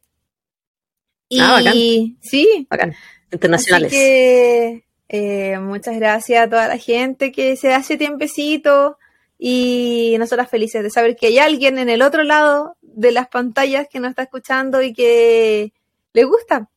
Y 1.29 1.39
Ah, 1.39 1.53
bacán. 1.53 1.73
sí, 2.21 2.67
Bacán. 2.69 2.93
Internacionales. 3.31 3.87
Así 3.87 3.97
que 3.97 4.83
eh, 5.07 5.57
muchas 5.59 5.95
gracias 5.95 6.43
a 6.45 6.49
toda 6.49 6.67
la 6.67 6.77
gente 6.77 7.31
que 7.31 7.55
se 7.55 7.73
hace 7.73 7.95
tiempecito 7.97 8.97
y 9.39 10.15
nosotras 10.19 10.49
felices 10.49 10.83
de 10.83 10.89
saber 10.89 11.15
que 11.15 11.27
hay 11.27 11.39
alguien 11.39 11.77
en 11.79 11.87
el 11.87 12.01
otro 12.01 12.23
lado 12.23 12.74
de 12.95 13.11
las 13.11 13.27
pantallas 13.27 13.87
que 13.89 13.99
nos 13.99 14.09
está 14.11 14.23
escuchando 14.23 14.81
y 14.81 14.93
que 14.93 15.73
le 16.13 16.23
gusta. 16.23 16.69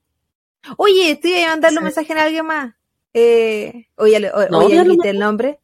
Oye, 0.77 1.13
estoy 1.13 1.43
a 1.43 1.49
mandarle 1.51 1.79
un 1.79 1.85
mensaje 1.85 2.13
a 2.13 2.25
alguien 2.25 2.45
más. 2.47 2.75
Eh, 3.15 3.87
oye, 3.97 4.21
No, 4.51 4.59
oye, 4.59 4.83
dijiste 4.83 5.11
el 5.11 5.19
nombre. 5.19 5.59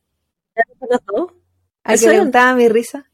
¿Los 0.89 1.01
dos? 1.07 1.33
¿A 1.83 1.97
que 1.97 2.09
le 2.09 2.21
gustaba 2.21 2.55
mi 2.55 2.69
risa? 2.69 3.05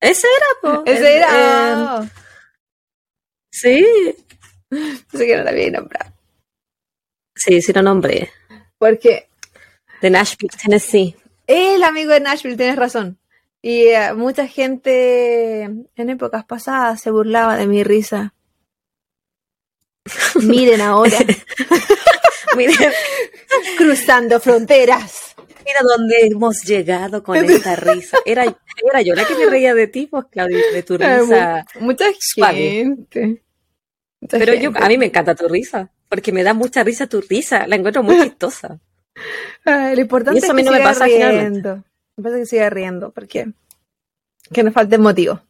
Ese 0.00 0.26
era, 0.36 0.46
po. 0.76 0.82
Ese 0.86 1.00
El- 1.00 1.06
era. 1.16 2.00
eh, 2.04 2.08
sí. 3.50 3.84
Pensé 4.68 5.26
que 5.26 5.36
no 5.36 5.42
la 5.44 5.50
había 5.50 5.70
nombrado. 5.70 6.12
Sí, 7.34 7.60
sí 7.62 7.72
lo 7.72 7.82
nombré. 7.82 8.30
Porque 8.78 9.28
De 10.00 10.10
Nashville, 10.10 10.50
Tennessee. 10.62 11.16
El 11.46 11.82
amigo 11.82 12.12
de 12.12 12.20
Nashville, 12.20 12.56
tienes 12.56 12.76
razón. 12.76 13.17
Y 13.62 13.88
eh, 13.88 14.12
mucha 14.14 14.46
gente 14.46 15.62
en 15.62 16.10
épocas 16.10 16.44
pasadas 16.44 17.00
se 17.00 17.10
burlaba 17.10 17.56
de 17.56 17.66
mi 17.66 17.82
risa. 17.84 18.34
Miren 20.42 20.80
ahora, 20.80 21.18
Mira, 22.56 22.72
cruzando 23.76 24.40
fronteras. 24.40 25.34
mira 25.64 25.80
dónde 25.82 26.26
hemos 26.28 26.62
llegado 26.64 27.22
con 27.22 27.36
esta 27.36 27.76
risa. 27.76 28.16
Era, 28.24 28.44
era 28.44 29.02
yo 29.02 29.14
la 29.14 29.26
que 29.26 29.34
me 29.34 29.46
reía 29.46 29.74
de 29.74 29.86
ti, 29.86 30.06
pues, 30.06 30.24
Claudia, 30.30 30.58
de 30.72 30.82
tu 30.82 30.96
risa. 30.98 31.64
Mu- 31.74 31.86
Mucha 31.86 32.06
gente. 32.34 33.42
Mucha 34.20 34.38
Pero 34.38 34.54
yo, 34.54 34.70
a 34.74 34.88
mí 34.88 34.96
me 34.98 35.06
encanta 35.06 35.34
tu 35.34 35.46
risa, 35.46 35.90
porque 36.08 36.32
me 36.32 36.42
da 36.42 36.54
mucha 36.54 36.82
risa 36.82 37.06
tu 37.06 37.20
risa. 37.20 37.66
La 37.66 37.76
encuentro 37.76 38.02
muy 38.02 38.20
chistosa. 38.22 38.78
Lo 39.64 40.00
importante 40.00 40.36
Y 40.36 40.38
eso 40.38 40.46
es 40.46 40.50
a 40.50 40.54
mí 40.54 40.62
que 40.62 40.70
no 40.70 40.76
me 40.76 40.80
pasa 40.82 41.04
riendo. 41.04 41.84
Me 42.18 42.24
pasa 42.24 42.36
que 42.36 42.46
siga 42.46 42.68
riendo, 42.68 43.10
porque 43.12 43.46
que 44.52 44.62
nos 44.62 44.74
falte 44.74 44.98
motivo. 44.98 45.40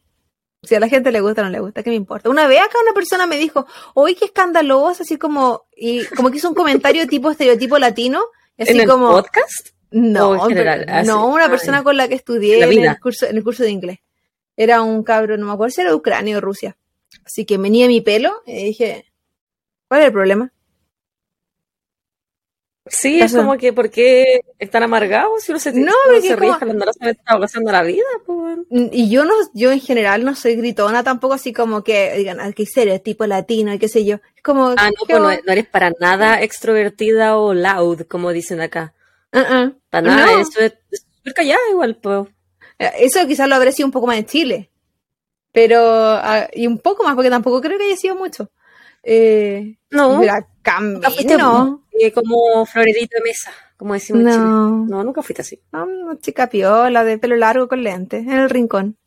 Si 0.61 0.75
a 0.75 0.79
la 0.79 0.87
gente 0.89 1.11
le 1.11 1.21
gusta 1.21 1.41
o 1.41 1.45
no 1.45 1.49
le 1.51 1.59
gusta, 1.59 1.81
¿qué 1.83 1.89
me 1.89 1.95
importa? 1.95 2.29
Una 2.29 2.47
vez 2.47 2.59
acá 2.61 2.77
una 2.83 2.93
persona 2.93 3.25
me 3.27 3.37
dijo, 3.37 3.65
oye, 3.95 4.15
qué 4.15 4.25
escandaloso, 4.25 5.03
así 5.03 5.17
como, 5.17 5.65
y 5.75 6.05
como 6.15 6.29
que 6.29 6.37
hizo 6.37 6.49
un 6.49 6.55
comentario 6.55 7.07
tipo 7.07 7.31
estereotipo 7.31 7.79
latino, 7.79 8.21
así 8.57 8.73
¿En 8.73 8.81
el 8.81 8.87
como, 8.87 9.09
podcast? 9.09 9.69
no, 9.91 10.35
en 10.35 10.41
general? 10.49 10.83
pero- 10.85 10.97
Así. 10.99 11.07
no, 11.07 11.27
una 11.27 11.45
Ay. 11.45 11.49
persona 11.49 11.81
con 11.83 11.97
la 11.97 12.07
que 12.07 12.15
estudié 12.15 12.55
En 12.55 12.59
la 12.59 12.65
en, 12.65 12.71
vida. 12.71 12.91
el 12.91 12.99
curso, 12.99 13.25
en 13.25 13.37
el 13.37 13.43
curso 13.43 13.63
de 13.63 13.71
inglés. 13.71 13.99
Era 14.57 14.81
un 14.83 15.01
cabro, 15.03 15.37
no 15.37 15.45
me 15.47 15.53
acuerdo 15.53 15.71
si 15.71 15.81
era 15.81 15.89
de 15.91 15.95
Ucrania 15.95 16.37
o 16.37 16.41
Rusia. 16.41 16.77
Así 17.25 17.45
que 17.45 17.57
venía 17.57 17.87
mi 17.87 18.01
pelo 18.01 18.41
y 18.45 18.65
dije, 18.65 19.05
¿cuál 19.87 20.01
es 20.01 20.07
el 20.07 20.13
problema? 20.13 20.51
Sí, 22.89 23.21
es 23.21 23.35
como 23.35 23.57
que, 23.57 23.71
¿por 23.71 23.89
qué 23.89 24.41
están 24.57 24.83
amargados? 24.83 25.43
Si 25.43 25.51
uno 25.51 25.59
se, 25.59 25.71
no, 25.73 25.93
uno 26.09 26.21
se 26.21 26.35
ríe 26.35 26.51
como... 26.59 26.73
está 27.01 27.39
pasando 27.39 27.71
la 27.71 27.83
vida. 27.83 28.03
Pues. 28.25 28.57
Y 28.69 29.09
yo 29.09 29.25
no, 29.25 29.33
yo 29.53 29.71
en 29.71 29.79
general 29.79 30.25
no 30.25 30.35
soy 30.35 30.55
gritona 30.55 31.03
tampoco, 31.03 31.35
así 31.35 31.53
como 31.53 31.83
que 31.83 32.15
digan, 32.17 32.39
hay 32.39 32.53
que 32.53 32.65
ser 32.65 32.99
tipo 32.99 33.25
latino 33.25 33.73
y 33.73 33.79
qué 33.79 33.87
sé 33.87 34.05
yo. 34.05 34.17
Es 34.35 34.41
como. 34.43 34.73
Ah, 34.75 34.89
no, 34.89 35.05
pues 35.07 35.43
no, 35.45 35.51
eres 35.51 35.67
para 35.67 35.91
nada 35.99 36.41
extrovertida 36.41 37.37
o 37.37 37.53
loud, 37.53 38.01
como 38.07 38.31
dicen 38.31 38.59
acá. 38.61 38.93
Uh 39.31 39.71
Para 39.89 40.07
nada, 40.07 40.41
eso 40.41 40.59
es 40.59 40.73
súper 40.91 41.33
callada 41.33 41.61
igual, 41.71 41.95
pues. 42.01 42.27
Eso 42.79 43.27
quizás 43.27 43.47
lo 43.47 43.55
habría 43.55 43.71
sido 43.71 43.87
un 43.87 43.91
poco 43.91 44.07
más 44.07 44.17
en 44.17 44.25
Chile. 44.25 44.71
Pero, 45.51 45.79
ah, 45.81 46.47
y 46.53 46.67
un 46.67 46.79
poco 46.79 47.03
más, 47.03 47.15
porque 47.15 47.29
tampoco 47.29 47.61
creo 47.61 47.77
que 47.77 47.85
haya 47.85 47.97
sido 47.97 48.15
mucho. 48.15 48.49
Eh, 49.03 49.77
no. 49.91 50.21
La 50.23 50.45
no. 51.37 51.83
Eh, 52.01 52.13
como 52.13 52.65
florerito 52.65 53.17
de 53.17 53.23
mesa, 53.23 53.51
como 53.75 53.93
decimos 53.93 54.23
no. 54.23 54.29
en 54.29 54.35
Chile. 54.35 54.45
No, 54.89 55.03
nunca 55.03 55.21
fuiste 55.21 55.41
así. 55.41 55.61
No, 55.73 56.15
chica 56.15 56.47
piola, 56.47 57.03
de 57.03 57.17
pelo 57.17 57.35
largo 57.35 57.67
con 57.67 57.83
lentes, 57.83 58.21
en 58.21 58.31
el 58.31 58.49
rincón. 58.49 58.97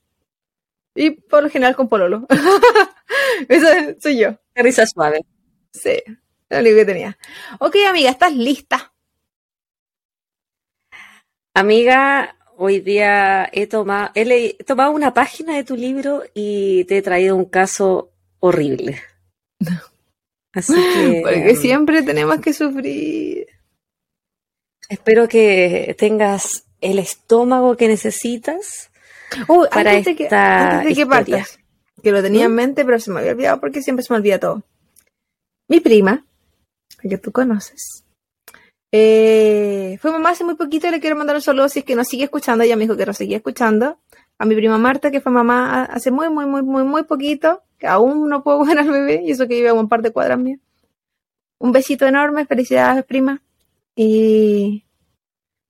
Y 0.94 1.12
por 1.12 1.42
lo 1.42 1.48
general 1.48 1.74
con 1.74 1.88
pololo. 1.88 2.26
Eso 3.48 3.66
soy 3.98 4.18
yo. 4.18 4.38
Risa 4.55 4.87
suave. 4.87 5.24
Sí, 5.72 6.02
lo 6.50 6.59
único 6.59 6.76
que 6.76 6.85
tenía. 6.85 7.18
Ok, 7.61 7.76
amiga, 7.88 8.11
¿estás 8.11 8.35
lista? 8.35 8.92
Amiga, 11.55 12.37
hoy 12.59 12.81
día 12.81 13.48
he 13.52 13.66
tomado, 13.66 14.11
he, 14.14 14.55
tomado 14.64 14.90
una 14.90 15.14
página 15.14 15.57
de 15.57 15.64
tu 15.64 15.76
libro 15.76 16.24
y 16.35 16.85
te 16.85 16.98
he 16.98 17.02
traído 17.02 17.37
un 17.37 17.46
caso 17.46 18.12
horrible. 18.38 19.00
Así 20.54 20.74
que. 20.94 21.20
Porque 21.22 21.56
siempre 21.56 22.02
tenemos 22.02 22.40
que 22.40 22.52
sufrir. 22.52 23.46
Espero 24.88 25.28
que 25.28 25.96
tengas 25.98 26.64
el 26.80 26.98
estómago 26.98 27.76
que 27.76 27.88
necesitas 27.88 28.90
uh, 29.48 29.66
para 29.70 29.92
antes 29.92 30.16
que, 30.16 30.28
antes 30.28 30.96
que 30.96 31.06
partas, 31.06 31.58
que 32.02 32.12
lo 32.12 32.22
tenía 32.22 32.44
en 32.44 32.52
¿Mm? 32.52 32.56
mente, 32.56 32.84
pero 32.84 32.98
se 33.00 33.10
me 33.10 33.20
había 33.20 33.32
olvidado 33.32 33.60
porque 33.60 33.80
siempre 33.80 34.04
se 34.04 34.12
me 34.12 34.18
olvida 34.18 34.38
todo. 34.38 34.62
Mi 35.68 35.80
prima, 35.80 36.26
que 37.00 37.16
tú 37.16 37.32
conoces, 37.32 38.04
eh, 38.94 39.96
fue 40.02 40.12
mamá 40.12 40.30
hace 40.30 40.44
muy 40.44 40.56
poquito 40.56 40.86
y 40.86 40.90
le 40.90 41.00
quiero 41.00 41.16
mandar 41.16 41.36
un 41.36 41.42
saludo 41.42 41.70
si 41.70 41.78
es 41.78 41.84
que 41.84 41.94
nos 41.94 42.08
sigue 42.08 42.24
escuchando. 42.24 42.62
Ella 42.62 42.76
me 42.76 42.82
dijo 42.82 42.96
que 42.96 43.06
nos 43.06 43.16
seguía 43.16 43.38
escuchando. 43.38 43.98
A 44.38 44.44
mi 44.44 44.54
prima 44.54 44.76
Marta, 44.76 45.10
que 45.10 45.20
fue 45.20 45.32
mamá 45.32 45.84
hace 45.84 46.10
muy, 46.10 46.28
muy, 46.28 46.44
muy, 46.44 46.62
muy, 46.62 46.82
muy 46.84 47.04
poquito 47.04 47.62
aún 47.87 48.29
no 48.29 48.42
puedo 48.42 48.64
ver 48.64 48.79
al 48.79 48.90
bebé, 48.90 49.23
y 49.25 49.31
eso 49.31 49.49
que 49.49 49.55
vive 49.55 49.68
a 49.68 49.75
un 49.75 49.88
par 49.88 50.03
de 50.03 50.12
cuadras 50.12 50.38
mías. 50.38 50.61
Un 51.59 51.73
besito 51.73 52.07
enorme, 52.07 52.47
felicidades, 52.47 53.05
prima. 53.05 53.42
Y 53.95 54.85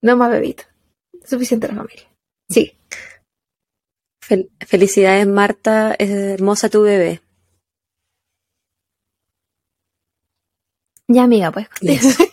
no 0.01 0.17
más 0.17 0.31
bebito. 0.31 0.65
Suficiente 1.25 1.69
la 1.69 1.75
familia. 1.75 2.05
Sí. 2.49 2.73
felicidades, 4.61 5.27
Marta. 5.27 5.95
Es 5.99 6.11
hermosa 6.11 6.71
tu 6.71 6.83
bebé. 6.83 7.21
Ya, 11.09 11.25
amiga, 11.25 11.51
pues. 11.51 11.69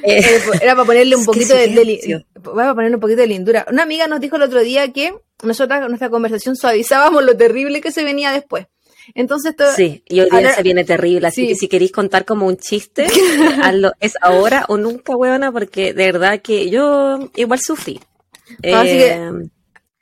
Eh, 0.00 0.40
era 0.62 0.76
para 0.76 0.86
ponerle 0.86 1.16
un 1.16 1.24
poquito 1.24 1.54
de, 1.54 2.24
para 2.42 2.74
ponerle 2.74 2.96
un 2.96 3.00
poquito 3.00 3.20
de 3.20 3.26
lindura. 3.26 3.66
Una 3.70 3.82
amiga 3.82 4.06
nos 4.06 4.20
dijo 4.20 4.36
el 4.36 4.42
otro 4.42 4.60
día 4.60 4.92
que 4.92 5.14
nosotras 5.42 5.80
con 5.80 5.88
nuestra 5.88 6.10
conversación 6.10 6.56
suavizábamos 6.56 7.22
lo 7.24 7.36
terrible 7.36 7.80
que 7.80 7.92
se 7.92 8.04
venía 8.04 8.32
después. 8.32 8.66
Entonces 9.14 9.56
todo, 9.56 9.72
Sí, 9.72 10.02
y 10.06 10.20
hoy 10.20 10.28
día 10.30 10.52
se 10.52 10.62
viene 10.62 10.84
terrible, 10.84 11.28
así 11.28 11.48
que 11.48 11.54
si 11.54 11.66
queréis 11.68 11.92
contar 11.92 12.24
como 12.24 12.46
un 12.46 12.58
chiste, 12.58 13.06
es 14.00 14.14
ahora 14.20 14.66
o 14.68 14.76
nunca, 14.76 15.16
huevona, 15.16 15.50
porque 15.50 15.94
de 15.94 16.12
verdad 16.12 16.40
que 16.42 16.68
yo 16.68 17.30
igual 17.34 17.60
sufrí. 17.60 18.00
Eh, 18.62 19.30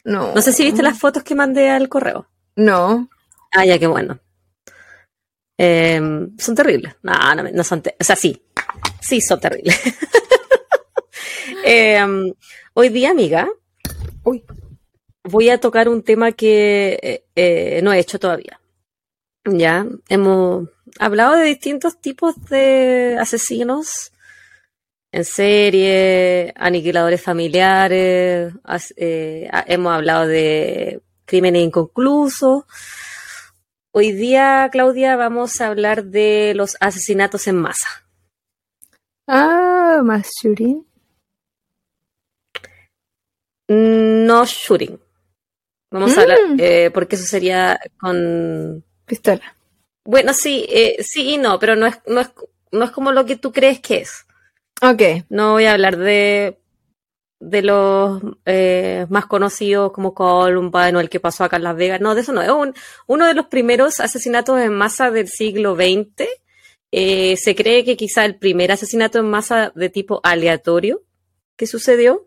no, 0.04 0.34
no 0.34 0.42
sé 0.42 0.52
si 0.52 0.64
viste 0.64 0.82
las 0.82 0.98
fotos 0.98 1.22
que 1.22 1.34
mandé 1.34 1.70
al 1.70 1.88
correo. 1.88 2.28
No. 2.56 3.08
Ah, 3.52 3.64
ya, 3.64 3.78
qué 3.78 3.86
bueno. 3.86 4.18
Eh, 5.58 6.00
son 6.38 6.54
terribles. 6.54 6.94
No, 7.02 7.34
no, 7.34 7.42
no 7.44 7.64
son, 7.64 7.82
o 7.98 8.04
sea, 8.04 8.16
sí, 8.16 8.42
sí 9.00 9.20
son 9.20 9.40
terribles. 9.40 9.80
Eh, 11.68 12.00
hoy 12.74 12.88
día, 12.90 13.10
amiga, 13.10 13.48
Uy 14.22 14.44
voy 15.28 15.50
a 15.50 15.58
tocar 15.58 15.88
un 15.88 16.02
tema 16.02 16.32
que 16.32 16.98
eh, 17.02 17.24
eh, 17.34 17.80
no 17.82 17.92
he 17.92 17.98
hecho 17.98 18.18
todavía. 18.18 18.60
Ya, 19.44 19.86
hemos 20.08 20.68
hablado 20.98 21.36
de 21.36 21.44
distintos 21.44 22.00
tipos 22.00 22.34
de 22.46 23.16
asesinos 23.20 24.12
en 25.12 25.24
serie, 25.24 26.52
aniquiladores 26.56 27.22
familiares, 27.22 28.52
eh, 28.96 29.48
hemos 29.66 29.92
hablado 29.92 30.26
de 30.26 31.00
crímenes 31.24 31.62
inconclusos. 31.62 32.64
Hoy 33.92 34.12
día, 34.12 34.68
Claudia, 34.70 35.16
vamos 35.16 35.60
a 35.60 35.68
hablar 35.68 36.04
de 36.04 36.52
los 36.54 36.76
asesinatos 36.80 37.46
en 37.46 37.56
masa. 37.56 37.88
Ah, 39.26 40.02
más 40.04 40.28
shooting. 40.42 40.84
No 43.68 44.44
shooting. 44.44 44.98
Vamos 45.90 46.16
a 46.18 46.22
hablar, 46.22 46.38
mm. 46.48 46.56
eh, 46.58 46.90
porque 46.92 47.16
eso 47.16 47.24
sería 47.24 47.78
con... 47.98 48.84
Pistola. 49.06 49.56
Bueno, 50.04 50.32
sí, 50.34 50.66
eh, 50.68 50.96
sí 51.02 51.34
y 51.34 51.38
no, 51.38 51.58
pero 51.58 51.76
no 51.76 51.86
es, 51.86 51.98
no, 52.06 52.20
es, 52.20 52.30
no 52.72 52.84
es 52.84 52.90
como 52.90 53.12
lo 53.12 53.24
que 53.24 53.36
tú 53.36 53.52
crees 53.52 53.80
que 53.80 53.98
es. 53.98 54.26
Ok. 54.82 55.24
No 55.28 55.52
voy 55.52 55.64
a 55.66 55.72
hablar 55.72 55.96
de, 55.96 56.58
de 57.40 57.62
los 57.62 58.20
eh, 58.44 59.06
más 59.08 59.26
conocidos 59.26 59.92
como 59.92 60.12
Columbine 60.12 60.96
o 60.96 61.00
el 61.00 61.08
que 61.08 61.20
pasó 61.20 61.44
acá 61.44 61.56
en 61.56 61.64
Las 61.64 61.76
Vegas. 61.76 62.00
No, 62.00 62.14
de 62.14 62.22
eso 62.22 62.32
no. 62.32 62.42
Es 62.42 62.50
un, 62.50 62.74
uno 63.06 63.26
de 63.26 63.34
los 63.34 63.46
primeros 63.46 64.00
asesinatos 64.00 64.60
en 64.60 64.74
masa 64.74 65.10
del 65.10 65.28
siglo 65.28 65.76
XX. 65.76 66.28
se 66.90 67.54
cree 67.56 67.84
que 67.84 67.96
quizá 67.96 68.24
el 68.24 68.36
primer 68.36 68.72
asesinato 68.72 69.18
en 69.18 69.30
masa 69.30 69.72
de 69.74 69.88
tipo 69.88 70.20
aleatorio 70.24 71.02
que 71.56 71.66
sucedió. 71.66 72.26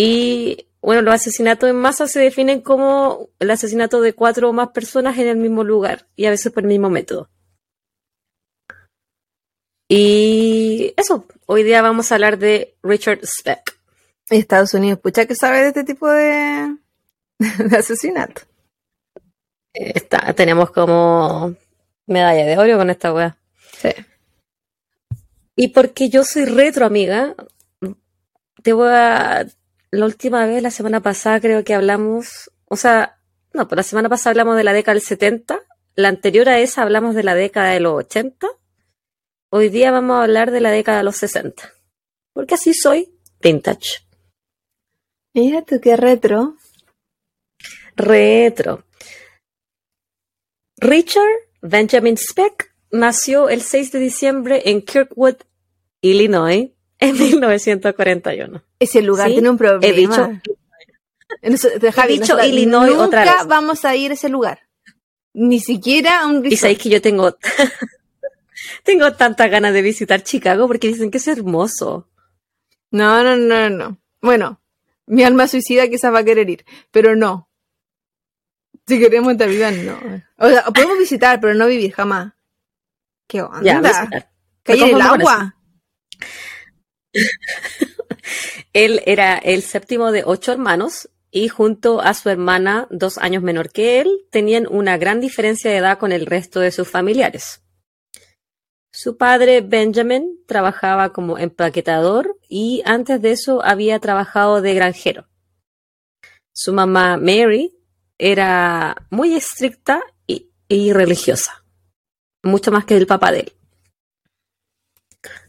Y 0.00 0.68
bueno, 0.80 1.02
los 1.02 1.12
asesinatos 1.12 1.68
en 1.68 1.74
masa 1.74 2.06
se 2.06 2.20
definen 2.20 2.60
como 2.60 3.30
el 3.40 3.50
asesinato 3.50 4.00
de 4.00 4.12
cuatro 4.12 4.48
o 4.48 4.52
más 4.52 4.68
personas 4.68 5.18
en 5.18 5.26
el 5.26 5.38
mismo 5.38 5.64
lugar 5.64 6.06
y 6.14 6.26
a 6.26 6.30
veces 6.30 6.52
por 6.52 6.62
el 6.62 6.68
mismo 6.68 6.88
método. 6.88 7.28
Y 9.88 10.94
eso, 10.96 11.26
hoy 11.46 11.64
día 11.64 11.82
vamos 11.82 12.12
a 12.12 12.14
hablar 12.14 12.38
de 12.38 12.76
Richard 12.80 13.26
Speck. 13.26 13.76
Estados 14.30 14.72
Unidos, 14.72 15.00
pucha, 15.00 15.26
¿qué 15.26 15.34
sabe 15.34 15.62
de 15.62 15.68
este 15.68 15.82
tipo 15.82 16.08
de, 16.08 16.76
asesinato? 17.76 18.42
Está, 19.74 20.32
tenemos 20.32 20.70
como 20.70 21.56
medalla 22.06 22.46
de 22.46 22.56
oro 22.56 22.78
con 22.78 22.90
esta 22.90 23.12
weá. 23.12 23.36
Sí. 23.72 23.88
Y 25.56 25.68
porque 25.68 26.08
yo 26.08 26.22
soy 26.22 26.44
retro, 26.44 26.86
amiga, 26.86 27.34
te 28.62 28.72
voy 28.72 28.90
a, 28.92 29.44
la 29.90 30.04
última 30.04 30.46
vez, 30.46 30.62
la 30.62 30.70
semana 30.70 31.00
pasada, 31.00 31.40
creo 31.40 31.64
que 31.64 31.74
hablamos, 31.74 32.50
o 32.66 32.76
sea, 32.76 33.20
no, 33.52 33.66
pues 33.68 33.76
la 33.76 33.82
semana 33.82 34.08
pasada 34.08 34.30
hablamos 34.30 34.56
de 34.56 34.64
la 34.64 34.72
década 34.72 34.94
del 34.94 35.02
70, 35.02 35.60
la 35.94 36.08
anterior 36.08 36.48
a 36.48 36.60
esa 36.60 36.82
hablamos 36.82 37.14
de 37.14 37.22
la 37.22 37.34
década 37.34 37.72
de 37.72 37.80
los 37.80 37.94
80, 37.94 38.46
hoy 39.50 39.68
día 39.68 39.90
vamos 39.90 40.16
a 40.16 40.22
hablar 40.22 40.50
de 40.50 40.60
la 40.60 40.70
década 40.70 40.98
de 40.98 41.04
los 41.04 41.16
60, 41.16 41.72
porque 42.32 42.54
así 42.54 42.74
soy, 42.74 43.12
vintage. 43.40 44.08
Mira 45.34 45.62
tú 45.62 45.80
qué 45.80 45.96
retro. 45.96 46.56
Retro. 47.96 48.84
Richard 50.78 51.48
Benjamin 51.60 52.16
Speck 52.16 52.72
nació 52.90 53.48
el 53.48 53.62
6 53.62 53.92
de 53.92 53.98
diciembre 53.98 54.62
en 54.66 54.82
Kirkwood, 54.82 55.36
Illinois, 56.00 56.70
en 56.98 57.18
1941. 57.18 58.62
Ese 58.78 59.02
lugar 59.02 59.28
tiene 59.28 59.50
un 59.50 59.58
problema. 59.58 59.86
He 59.86 59.92
dicho, 59.92 60.30
He 61.42 62.08
dicho 62.08 62.42
Illinois 62.42 62.96
otra 62.96 63.24
vez. 63.24 63.46
vamos 63.46 63.84
a 63.84 63.94
ir 63.94 64.10
a 64.10 64.14
ese 64.14 64.28
lugar. 64.28 64.60
Ni 65.34 65.60
siquiera 65.60 66.22
a 66.22 66.26
un 66.26 66.44
Y 66.44 66.56
sabéis 66.56 66.78
que 66.78 66.88
yo 66.88 67.02
tengo, 67.02 67.36
tengo 68.82 69.12
tantas 69.12 69.50
ganas 69.50 69.72
de 69.72 69.82
visitar 69.82 70.22
Chicago 70.22 70.66
porque 70.66 70.88
dicen 70.88 71.10
que 71.10 71.18
es 71.18 71.28
hermoso. 71.28 72.08
No, 72.90 73.22
no, 73.22 73.36
no, 73.36 73.70
no. 73.70 73.98
Bueno, 74.20 74.60
mi 75.06 75.22
alma 75.22 75.46
suicida 75.46 75.88
quizás 75.88 76.12
va 76.12 76.20
a 76.20 76.24
querer 76.24 76.48
ir, 76.48 76.64
pero 76.90 77.14
no. 77.14 77.48
Si 78.86 78.98
queremos 78.98 79.38
en 79.38 79.50
vida, 79.50 79.70
no. 79.70 79.98
O 80.38 80.48
sea, 80.48 80.64
podemos 80.64 80.98
visitar, 80.98 81.40
pero 81.40 81.54
no 81.54 81.66
vivir 81.66 81.92
jamás. 81.92 82.32
¿Qué 83.26 83.42
onda? 83.42 83.62
Ya, 83.62 84.30
Caer 84.62 84.94
el 84.94 85.00
agua. 85.00 85.54
Él 88.72 89.02
era 89.06 89.36
el 89.36 89.62
séptimo 89.62 90.12
de 90.12 90.22
ocho 90.24 90.52
hermanos 90.52 91.08
y 91.30 91.48
junto 91.48 92.00
a 92.00 92.14
su 92.14 92.30
hermana, 92.30 92.86
dos 92.90 93.18
años 93.18 93.42
menor 93.42 93.70
que 93.70 94.00
él, 94.00 94.26
tenían 94.30 94.66
una 94.68 94.96
gran 94.96 95.20
diferencia 95.20 95.70
de 95.70 95.76
edad 95.76 95.98
con 95.98 96.12
el 96.12 96.26
resto 96.26 96.60
de 96.60 96.70
sus 96.70 96.88
familiares. 96.88 97.62
Su 98.90 99.16
padre 99.16 99.60
Benjamin 99.60 100.42
trabajaba 100.46 101.12
como 101.12 101.38
empaquetador 101.38 102.38
y 102.48 102.82
antes 102.84 103.20
de 103.20 103.32
eso 103.32 103.62
había 103.62 103.98
trabajado 104.00 104.62
de 104.62 104.74
granjero. 104.74 105.28
Su 106.52 106.72
mamá 106.72 107.18
Mary 107.18 107.76
era 108.16 109.06
muy 109.10 109.36
estricta 109.36 110.02
y, 110.70 110.92
religiosa, 110.92 111.64
mucho 112.42 112.70
más 112.70 112.84
que 112.84 112.96
el 112.96 113.06
papá 113.06 113.32
de 113.32 113.40
él. 113.40 113.52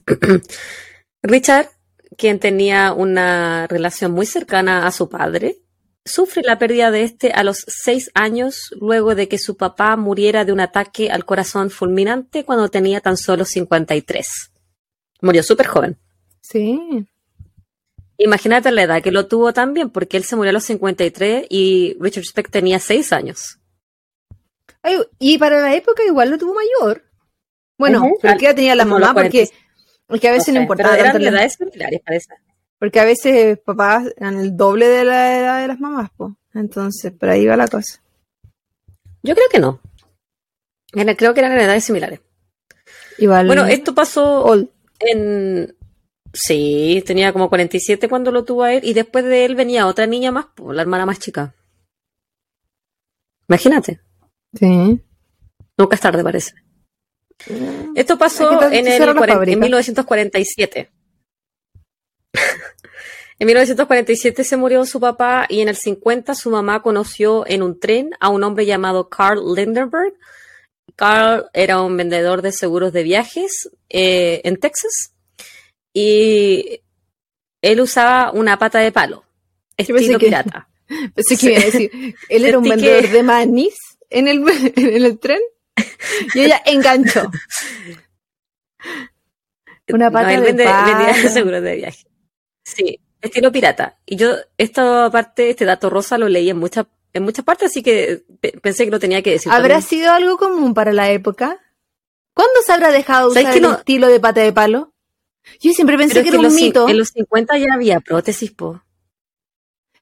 Richard, 1.21 1.69
quien 2.17 2.39
tenía 2.39 2.93
una 2.93 3.67
relación 3.67 4.11
muy 4.11 4.25
cercana 4.25 4.87
a 4.87 4.91
su 4.91 5.09
padre, 5.09 5.57
sufre 6.05 6.41
la 6.43 6.57
pérdida 6.57 6.91
de 6.91 7.03
este 7.03 7.31
a 7.31 7.43
los 7.43 7.63
seis 7.67 8.09
años 8.13 8.73
luego 8.79 9.15
de 9.15 9.27
que 9.27 9.37
su 9.37 9.57
papá 9.57 9.95
muriera 9.95 10.45
de 10.45 10.51
un 10.53 10.59
ataque 10.59 11.11
al 11.11 11.25
corazón 11.25 11.69
fulminante 11.69 12.43
cuando 12.45 12.69
tenía 12.69 13.01
tan 13.01 13.17
solo 13.17 13.45
53. 13.45 14.51
Murió 15.21 15.43
súper 15.43 15.67
joven. 15.67 15.97
Sí. 16.41 17.05
Imagínate 18.17 18.71
la 18.71 18.83
edad 18.83 19.01
que 19.01 19.11
lo 19.11 19.27
tuvo 19.27 19.53
también, 19.53 19.89
porque 19.91 20.17
él 20.17 20.23
se 20.23 20.35
murió 20.35 20.49
a 20.49 20.53
los 20.53 20.63
53 20.65 21.45
y 21.49 21.95
Richard 21.99 22.25
Speck 22.25 22.49
tenía 22.49 22.79
seis 22.79 23.13
años. 23.13 23.59
Ay, 24.81 24.97
y 25.19 25.37
para 25.37 25.61
la 25.61 25.75
época 25.75 26.03
igual 26.05 26.29
lo 26.31 26.37
tuvo 26.37 26.53
mayor. 26.53 27.03
Bueno, 27.77 27.99
Ujú. 28.01 28.17
pero 28.21 28.37
que 28.37 28.43
ya 28.45 28.55
tenía 28.55 28.75
la 28.75 28.85
mamá 28.85 29.13
porque, 29.13 29.49
porque 30.09 30.27
a 30.27 30.31
veces 30.33 30.53
No 30.53 30.67
pero 30.67 30.89
tanto 30.89 31.19
edades 31.19 31.53
similares, 31.53 32.01
parece. 32.05 32.33
Porque 32.77 32.99
a 32.99 33.05
veces 33.05 33.59
papás 33.59 34.11
eran 34.17 34.39
el 34.39 34.57
doble 34.57 34.87
de 34.87 35.03
la 35.05 35.37
edad 35.39 35.61
de 35.61 35.67
las 35.67 35.79
mamás, 35.79 36.09
pues. 36.17 36.33
Entonces, 36.53 37.11
por 37.13 37.29
ahí 37.29 37.45
va 37.45 37.55
la 37.55 37.67
cosa. 37.67 38.01
Yo 39.23 39.35
creo 39.35 39.47
que 39.51 39.59
no. 39.59 39.79
Era- 40.93 41.15
creo 41.15 41.33
que 41.33 41.39
eran 41.41 41.51
edades 41.57 41.83
similares. 41.83 42.19
Igual. 43.19 43.47
Bueno, 43.47 43.65
esto 43.65 43.93
pasó 43.95 44.43
old. 44.43 44.69
en... 44.99 45.75
Sí, 46.31 47.03
tenía 47.07 47.33
como 47.33 47.49
47 47.49 48.07
cuando 48.07 48.31
lo 48.31 48.45
tuvo 48.45 48.63
a 48.63 48.73
él 48.73 48.81
y 48.83 48.93
después 48.93 49.25
de 49.25 49.45
él 49.45 49.55
venía 49.55 49.87
otra 49.87 50.05
niña 50.07 50.31
más, 50.31 50.45
po, 50.45 50.71
la 50.73 50.83
hermana 50.83 51.05
más 51.05 51.17
chica. 51.19 51.53
Imagínate, 53.47 53.99
Sí. 54.53 55.01
nunca 55.77 55.95
es 55.95 56.01
tarde 56.01 56.23
parece. 56.23 56.53
Esto 57.95 58.13
Aquí 58.13 58.19
pasó 58.19 58.63
en, 58.71 58.85
el 58.87 59.01
en 59.49 59.59
1947. 59.59 60.89
en 63.39 63.45
1947 63.47 64.43
se 64.43 64.57
murió 64.57 64.85
su 64.85 64.99
papá 64.99 65.45
y 65.49 65.61
en 65.61 65.69
el 65.69 65.77
50 65.77 66.35
su 66.35 66.49
mamá 66.49 66.81
conoció 66.81 67.45
en 67.47 67.63
un 67.63 67.79
tren 67.79 68.11
a 68.19 68.29
un 68.29 68.43
hombre 68.43 68.65
llamado 68.65 69.09
Carl 69.09 69.39
Lindenberg. 69.55 70.13
Carl 70.95 71.45
era 71.53 71.81
un 71.81 71.95
vendedor 71.95 72.41
de 72.41 72.51
seguros 72.51 72.91
de 72.91 73.03
viajes 73.03 73.69
eh, 73.89 74.41
en 74.43 74.57
Texas 74.57 75.13
y 75.93 76.81
él 77.61 77.79
usaba 77.81 78.31
una 78.33 78.59
pata 78.59 78.79
de 78.79 78.91
palo, 78.91 79.23
estilo 79.77 80.19
que- 80.19 80.25
pirata. 80.25 80.67
Pensé 81.15 81.37
que 81.37 81.51
iba 81.53 81.61
a 81.61 81.65
decir, 81.65 81.91
él 82.29 82.45
era 82.45 82.57
un 82.57 82.63
vendedor 82.65 83.03
que- 83.03 83.07
de 83.09 83.23
manís 83.23 83.75
en 84.09 84.27
el, 84.27 84.43
en 84.75 85.05
el 85.05 85.19
tren 85.19 85.39
y 86.33 86.41
ella 86.41 86.61
enganchó. 86.65 87.29
Una 89.91 90.11
pata 90.11 90.27
No, 90.27 90.45
él 90.45 90.55
de 90.55 90.63
vende- 90.65 90.85
vendía 90.85 91.29
seguros 91.31 91.63
de 91.63 91.75
viaje. 91.75 92.05
Sí, 92.63 92.99
estilo 93.21 93.51
pirata. 93.51 93.99
Y 94.05 94.15
yo, 94.17 94.35
esta 94.57 95.09
parte, 95.11 95.49
este 95.49 95.65
dato 95.65 95.89
rosa 95.89 96.17
lo 96.17 96.29
leí 96.29 96.49
en 96.49 96.57
muchas, 96.57 96.85
en 97.13 97.23
muchas 97.23 97.43
partes, 97.43 97.71
así 97.71 97.81
que 97.81 98.23
pe- 98.39 98.59
pensé 98.61 98.85
que 98.85 98.91
lo 98.91 98.99
tenía 98.99 99.21
que 99.23 99.31
decir. 99.31 99.51
¿Habrá 99.51 99.75
también. 99.75 99.89
sido 99.89 100.11
algo 100.11 100.37
común 100.37 100.73
para 100.75 100.93
la 100.93 101.09
época? 101.11 101.59
¿Cuándo 102.35 102.61
se 102.63 102.71
habrá 102.71 102.91
dejado 102.91 103.29
de 103.29 103.33
¿Sabes 103.33 103.45
usar 103.45 103.53
que 103.53 103.57
el 103.65 103.71
no? 103.71 103.77
estilo 103.79 104.07
de 104.07 104.19
pata 104.19 104.41
de 104.41 104.53
palo? 104.53 104.93
Yo 105.59 105.71
siempre 105.73 105.95
Pero 105.97 106.07
pensé 106.07 106.19
es 106.19 106.23
que 106.23 106.29
era 106.37 106.47
un 106.47 106.53
mito, 106.55 106.87
en 106.87 106.97
los 106.97 107.09
50 107.09 107.57
ya 107.57 107.73
había 107.73 107.99
prótesis, 108.01 108.51
po. 108.51 108.83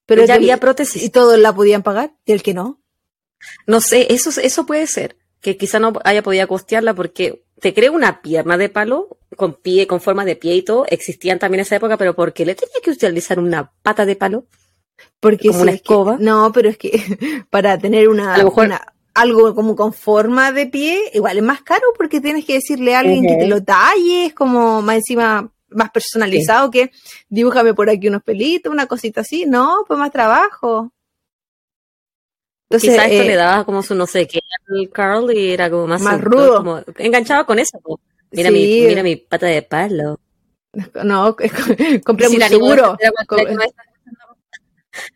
pero 0.06 0.26
ya 0.26 0.34
había 0.34 0.56
y 0.56 0.60
prótesis. 0.60 1.10
todos 1.12 1.40
la 1.40 1.54
podían 1.56 1.84
pagar 1.84 2.14
y 2.26 2.34
el 2.34 2.44
que 2.44 2.54
no. 2.54 2.82
No 3.66 3.80
sé, 3.80 4.08
eso, 4.14 4.30
eso 4.42 4.66
puede 4.66 4.88
ser. 4.88 5.16
Que 5.42 5.58
quizá 5.58 5.80
no 5.80 5.94
haya 6.04 6.24
podido 6.24 6.48
costearla 6.48 6.94
porque 6.94 7.44
te 7.60 7.74
creo 7.74 7.94
una 7.94 8.22
pierna 8.22 8.58
de 8.58 8.70
palo 8.70 9.18
con 9.36 9.54
pie, 9.54 9.88
con 9.88 10.02
forma 10.02 10.26
de 10.26 10.36
pie 10.36 10.56
y 10.56 10.62
todo. 10.64 10.86
Existían 10.90 11.40
también 11.40 11.60
en 11.60 11.64
esa 11.66 11.76
época, 11.76 11.98
pero 11.98 12.16
¿por 12.16 12.34
qué 12.34 12.46
le 12.46 12.56
tenía 12.56 12.76
que 12.84 12.92
utilizar 12.92 13.40
una 13.40 13.72
pata 13.82 14.06
de 14.06 14.16
palo? 14.16 14.46
Porque 15.20 15.48
Como 15.50 15.60
si 15.60 15.64
una 15.64 15.72
es 15.74 15.82
que- 15.82 15.84
escoba. 15.94 16.18
no, 16.20 16.52
pero 16.52 16.70
es 16.70 16.78
que 16.78 16.92
para 17.50 17.78
tener 17.78 18.10
una, 18.10 18.34
A 18.34 18.38
lo 18.40 18.46
mejor- 18.46 18.66
una- 18.66 18.94
algo 19.14 19.56
como 19.56 19.76
con 19.76 19.94
forma 19.94 20.52
de 20.52 20.68
pie, 20.68 21.00
igual 21.14 21.38
es 21.38 21.44
más 21.44 21.62
caro 21.64 21.82
porque 21.98 22.22
tienes 22.22 22.46
que 22.46 22.54
decirle 22.54 22.96
a 22.96 23.00
alguien 23.00 23.26
que 23.26 23.36
te 23.36 23.48
lo 23.48 23.64
talle, 23.64 24.26
es 24.28 24.34
como 24.36 24.82
más 24.84 24.98
encima 24.98 25.52
más 25.70 25.90
personalizado 25.90 26.70
que 26.72 26.92
dibújame 27.28 27.74
por 27.74 27.90
aquí 27.90 28.08
unos 28.08 28.22
pelitos, 28.24 28.72
una 28.72 28.86
cosita 28.86 29.22
así. 29.22 29.46
No, 29.48 29.84
pues 29.88 30.00
más 30.00 30.12
trabajo. 30.12 30.92
Entonces, 32.70 32.90
Quizá 32.92 33.06
esto 33.06 33.24
eh, 33.24 33.28
le 33.28 33.36
daba 33.36 33.64
como 33.66 33.82
su 33.82 33.96
no 33.96 34.06
sé 34.08 34.28
qué 34.28 34.40
al 34.70 34.90
Carl 34.92 35.32
y 35.36 35.52
era 35.52 35.70
como 35.70 35.88
más, 35.88 36.02
Más 36.02 36.20
rudo. 36.22 36.58
como 36.58 36.82
enganchado 36.98 37.46
con 37.46 37.60
eso. 37.60 37.80
Mira, 38.32 38.50
Sí. 38.50 38.54
mi, 38.56 38.88
mira 38.88 39.04
mi 39.04 39.16
pata 39.16 39.46
de 39.48 39.62
palo. 39.62 40.20
no, 41.04 41.36
Sí, 41.40 42.02
un 42.08 42.50
seguro. 42.50 42.98
no 43.30 43.38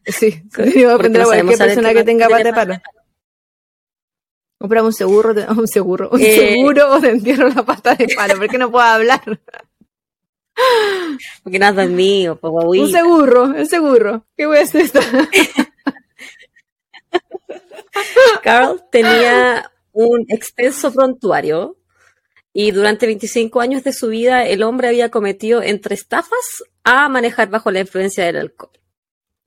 Sí, 0.06 0.44
iba 0.76 0.92
a 0.92 0.96
aprender 0.96 1.22
a 1.22 1.26
no 1.26 1.30
cualquier 1.32 1.58
persona 1.58 1.94
que 1.94 2.04
tenga 2.04 2.30
pata 2.30 2.44
de 2.44 2.54
palo. 2.54 2.76
Compramos 4.60 4.88
un 4.90 4.94
seguro, 4.98 5.34
de- 5.34 5.46
un 5.48 5.68
seguro, 5.68 6.10
un 6.12 6.22
Eh. 6.22 6.36
seguro 6.56 6.94
o 6.94 7.02
te 7.02 7.10
entierro 7.10 7.50
la 7.50 7.64
pata 7.64 7.96
de 7.96 8.08
palo, 8.16 8.36
porque 8.38 8.58
no 8.60 8.72
puedo 8.72 8.86
hablar. 8.86 9.22
Porque 11.44 11.58
nada 11.60 11.84
es 11.84 11.90
mío, 11.90 12.36
po, 12.40 12.50
Un 12.50 12.92
seguro, 12.92 13.54
el 13.56 13.68
seguro. 13.68 14.26
¿Qué 14.38 14.46
voy 14.46 14.58
a 14.58 14.62
hacer 14.62 14.82
esta? 14.82 15.00
Carl 18.44 18.84
tenía 18.92 19.72
un 19.94 20.26
extenso 20.30 20.92
prontuario 20.94 21.78
y 22.54 22.72
durante 22.72 23.06
25 23.06 23.62
años 23.62 23.84
de 23.84 23.94
su 23.94 24.08
vida 24.08 24.46
el 24.46 24.64
hombre 24.64 24.88
había 24.90 25.10
cometido 25.10 25.62
entre 25.62 25.96
estafas 25.96 26.64
a 26.84 27.08
manejar 27.10 27.50
bajo 27.50 27.72
la 27.72 27.82
influencia 27.82 28.26
del 28.26 28.38
alcohol. 28.38 28.72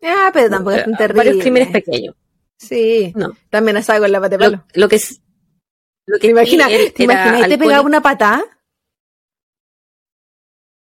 Ah, 0.02 0.30
pero 0.32 0.50
tampoco 0.50 0.76
es 0.76 0.84
terrible. 0.84 1.14
Varios 1.14 1.38
crímenes 1.38 1.68
pequeños. 1.70 2.14
Sí, 2.56 3.12
No. 3.16 3.36
también 3.50 3.76
asado 3.76 4.00
con 4.02 4.12
la 4.12 4.20
pata 4.20 4.36
de 4.36 4.44
Lo, 4.44 4.50
palo. 4.52 4.64
lo 4.74 4.88
que 4.88 4.96
es. 4.96 5.20
Lo 6.06 6.16
que 6.18 6.28
¿Te 6.28 6.30
imaginas, 6.32 6.68
¿te 6.94 7.02
imaginas 7.04 7.48
te 7.48 7.58
pegaba 7.58 7.80
una 7.82 8.00
patada? 8.02 8.44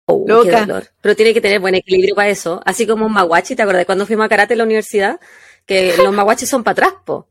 Oh, 0.06 0.24
qué 0.26 0.32
Loca. 0.32 0.60
dolor. 0.66 0.84
Pero 1.00 1.16
tiene 1.16 1.32
que 1.32 1.40
tener 1.40 1.60
buen 1.60 1.74
equilibrio 1.74 2.14
para 2.14 2.28
eso. 2.28 2.60
Así 2.64 2.86
como 2.86 3.06
un 3.06 3.12
maguachi, 3.12 3.54
¿te 3.54 3.62
acuerdas 3.62 3.86
cuando 3.86 4.06
fuimos 4.06 4.26
a 4.26 4.28
karate 4.28 4.54
en 4.54 4.58
la 4.58 4.64
universidad? 4.64 5.20
Que 5.66 5.96
los 5.96 6.12
maguachis 6.12 6.48
son 6.48 6.64
para 6.64 6.72
atrás, 6.72 6.94
po. 7.04 7.28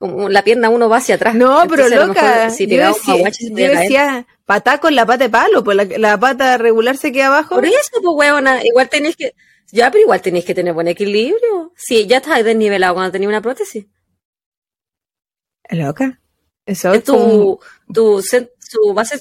La 0.00 0.42
pierna 0.42 0.68
uno 0.68 0.88
va 0.88 0.96
hacia 0.96 1.14
atrás. 1.14 1.34
No, 1.34 1.62
pero 1.68 1.84
Entonces, 1.84 1.98
lo 1.98 2.06
loca. 2.06 2.22
mejor, 2.22 2.50
si 2.50 2.66
yo 2.66 2.86
decía, 2.88 3.14
maguachi, 3.14 3.46
se 3.46 3.50
yo 3.50 3.68
decía 3.68 4.26
patada 4.44 4.78
con 4.80 4.94
la 4.96 5.06
pata 5.06 5.24
de 5.24 5.30
palo, 5.30 5.62
pues 5.62 5.76
la, 5.76 5.84
la 5.98 6.18
pata 6.18 6.58
regular 6.58 6.96
se 6.96 7.12
queda 7.12 7.28
abajo. 7.28 7.54
Por 7.54 7.64
eso, 7.64 7.90
pues, 8.02 8.14
huevona, 8.16 8.64
igual 8.64 8.88
tenéis 8.88 9.16
que. 9.16 9.34
Ya, 9.70 9.90
pero 9.90 10.02
igual 10.02 10.20
tenéis 10.20 10.44
que 10.44 10.54
tener 10.54 10.74
buen 10.74 10.88
equilibrio. 10.88 11.72
Sí, 11.76 12.06
ya 12.06 12.18
estás 12.18 12.44
desnivelado 12.44 12.94
cuando 12.94 13.12
tenías 13.12 13.28
una 13.28 13.40
prótesis. 13.40 13.86
Loca. 15.70 16.20
Eso 16.66 16.92
Es 16.92 17.04
tu, 17.04 17.58
tu, 17.92 18.22
base 18.94 19.20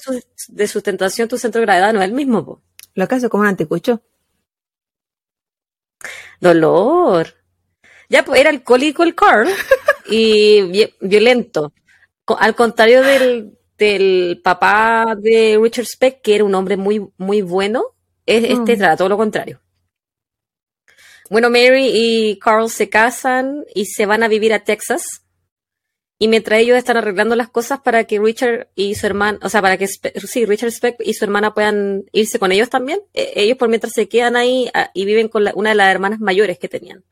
de 0.50 0.68
sustentación, 0.68 1.28
tu 1.28 1.38
centro 1.38 1.60
de 1.60 1.66
gravedad 1.66 1.94
no 1.94 2.02
es 2.02 2.06
el 2.08 2.14
mismo, 2.14 2.46
po. 2.46 2.62
loca, 2.94 3.16
eso 3.16 3.28
es 3.28 3.30
como 3.32 3.42
un 3.42 3.50
anticucho. 3.50 4.02
Dolor. 6.40 7.41
Ya, 8.12 8.24
pues 8.26 8.42
era 8.42 8.50
alcohólico 8.50 9.04
el 9.04 9.16
Carl 9.16 9.48
y 10.10 10.62
vi- 10.64 10.94
violento. 11.00 11.72
Al 12.28 12.56
contrario 12.56 13.02
del, 13.02 13.58
del 13.78 14.42
papá 14.44 15.16
de 15.18 15.58
Richard 15.62 15.86
Speck, 15.86 16.22
que 16.22 16.36
era 16.36 16.44
un 16.44 16.54
hombre 16.56 16.76
muy, 16.78 17.08
muy 17.18 17.42
bueno, 17.42 17.84
es- 18.26 18.44
este 18.44 18.76
Mm. 18.76 18.78
trata 18.80 18.98
todo 18.98 19.10
lo 19.10 19.18
contrario. 19.18 19.62
Bueno, 21.30 21.50
Mary 21.50 21.90
y 21.94 22.40
Carl 22.40 22.70
se 22.70 22.90
casan 22.90 23.64
y 23.74 23.86
se 23.86 24.06
van 24.06 24.24
a 24.24 24.28
vivir 24.28 24.54
a 24.54 24.64
Texas. 24.64 25.24
Y 26.20 26.28
mientras 26.28 26.60
ellos 26.60 26.78
están 26.78 26.98
arreglando 26.98 27.36
las 27.36 27.50
cosas 27.50 27.80
para 27.80 28.04
que 28.04 28.20
Richard 28.20 28.68
y 28.76 28.94
su 28.96 29.08
hermana, 29.08 29.40
o 29.42 29.50
sea, 29.50 29.62
para 29.62 29.78
que 29.78 29.86
Spe- 29.88 30.14
sí, 30.28 30.46
Richard 30.46 30.72
Speck 30.72 30.98
y 31.00 31.14
su 31.14 31.24
hermana 31.26 31.54
puedan 31.54 32.04
irse 32.12 32.38
con 32.38 32.52
ellos 32.52 32.70
también, 32.70 33.00
eh, 33.14 33.32
ellos 33.38 33.58
por 33.58 33.70
mientras 33.70 33.94
se 33.94 34.08
quedan 34.08 34.36
ahí 34.36 34.70
ah, 34.74 34.92
y 34.94 35.06
viven 35.06 35.30
con 35.30 35.44
la- 35.46 35.54
una 35.56 35.70
de 35.70 35.76
las 35.76 35.90
hermanas 35.90 36.20
mayores 36.20 36.60
que 36.60 36.68
tenían. 36.68 37.04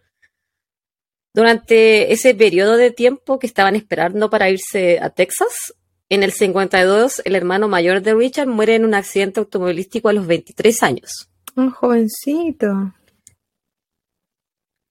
Durante 1.34 2.11
ese 2.11 2.34
periodo 2.34 2.75
de 2.75 2.91
tiempo 2.91 3.39
que 3.39 3.47
estaban 3.47 3.75
esperando 3.75 4.30
para 4.30 4.49
irse 4.49 4.99
a 4.99 5.09
Texas, 5.09 5.73
en 6.09 6.23
el 6.23 6.32
52, 6.32 7.21
el 7.23 7.36
hermano 7.36 7.67
mayor 7.67 8.01
de 8.01 8.15
Richard 8.15 8.47
muere 8.47 8.75
en 8.75 8.84
un 8.84 8.95
accidente 8.95 9.39
automovilístico 9.39 10.09
a 10.09 10.13
los 10.13 10.25
23 10.25 10.82
años. 10.82 11.30
Un 11.55 11.69
jovencito. 11.69 12.93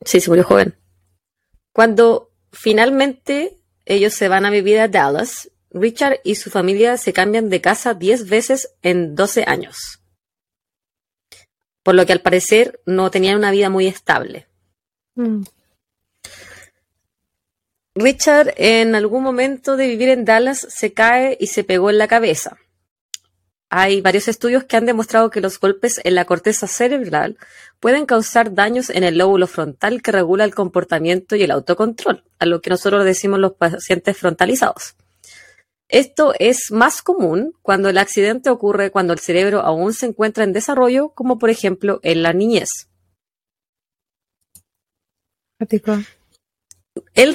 Sí, 0.04 0.20
se 0.20 0.30
murió 0.30 0.44
joven. 0.44 0.76
Cuando 1.72 2.30
finalmente 2.52 3.58
ellos 3.84 4.14
se 4.14 4.28
van 4.28 4.46
a 4.46 4.50
vivir 4.50 4.78
a 4.78 4.86
Dallas, 4.86 5.50
Richard 5.70 6.20
y 6.24 6.36
su 6.36 6.50
familia 6.50 6.96
se 6.96 7.12
cambian 7.12 7.50
de 7.50 7.60
casa 7.60 7.94
10 7.94 8.28
veces 8.28 8.74
en 8.82 9.16
12 9.16 9.44
años. 9.46 9.76
Por 11.82 11.94
lo 11.94 12.06
que 12.06 12.12
al 12.12 12.20
parecer 12.20 12.80
no 12.86 13.10
tenían 13.10 13.38
una 13.38 13.50
vida 13.50 13.70
muy 13.70 13.86
estable. 13.86 14.46
Mm. 15.16 15.42
Richard 17.98 18.54
en 18.56 18.94
algún 18.94 19.24
momento 19.24 19.76
de 19.76 19.88
vivir 19.88 20.08
en 20.08 20.24
Dallas 20.24 20.64
se 20.70 20.92
cae 20.92 21.36
y 21.40 21.48
se 21.48 21.64
pegó 21.64 21.90
en 21.90 21.98
la 21.98 22.06
cabeza. 22.06 22.56
Hay 23.70 24.00
varios 24.00 24.28
estudios 24.28 24.64
que 24.64 24.76
han 24.76 24.86
demostrado 24.86 25.30
que 25.30 25.40
los 25.40 25.58
golpes 25.58 26.00
en 26.04 26.14
la 26.14 26.24
corteza 26.24 26.68
cerebral 26.68 27.36
pueden 27.80 28.06
causar 28.06 28.54
daños 28.54 28.88
en 28.88 29.02
el 29.02 29.18
lóbulo 29.18 29.48
frontal 29.48 30.00
que 30.00 30.12
regula 30.12 30.44
el 30.44 30.54
comportamiento 30.54 31.34
y 31.34 31.42
el 31.42 31.50
autocontrol, 31.50 32.22
a 32.38 32.46
lo 32.46 32.60
que 32.60 32.70
nosotros 32.70 33.04
decimos 33.04 33.40
los 33.40 33.54
pacientes 33.54 34.16
frontalizados. 34.16 34.94
Esto 35.88 36.34
es 36.38 36.70
más 36.70 37.02
común 37.02 37.52
cuando 37.62 37.88
el 37.88 37.98
accidente 37.98 38.48
ocurre 38.48 38.92
cuando 38.92 39.12
el 39.12 39.18
cerebro 39.18 39.60
aún 39.60 39.92
se 39.92 40.06
encuentra 40.06 40.44
en 40.44 40.52
desarrollo, 40.52 41.10
como 41.10 41.38
por 41.38 41.50
ejemplo 41.50 41.98
en 42.04 42.22
la 42.22 42.32
niñez. 42.32 42.68
Él 47.14 47.34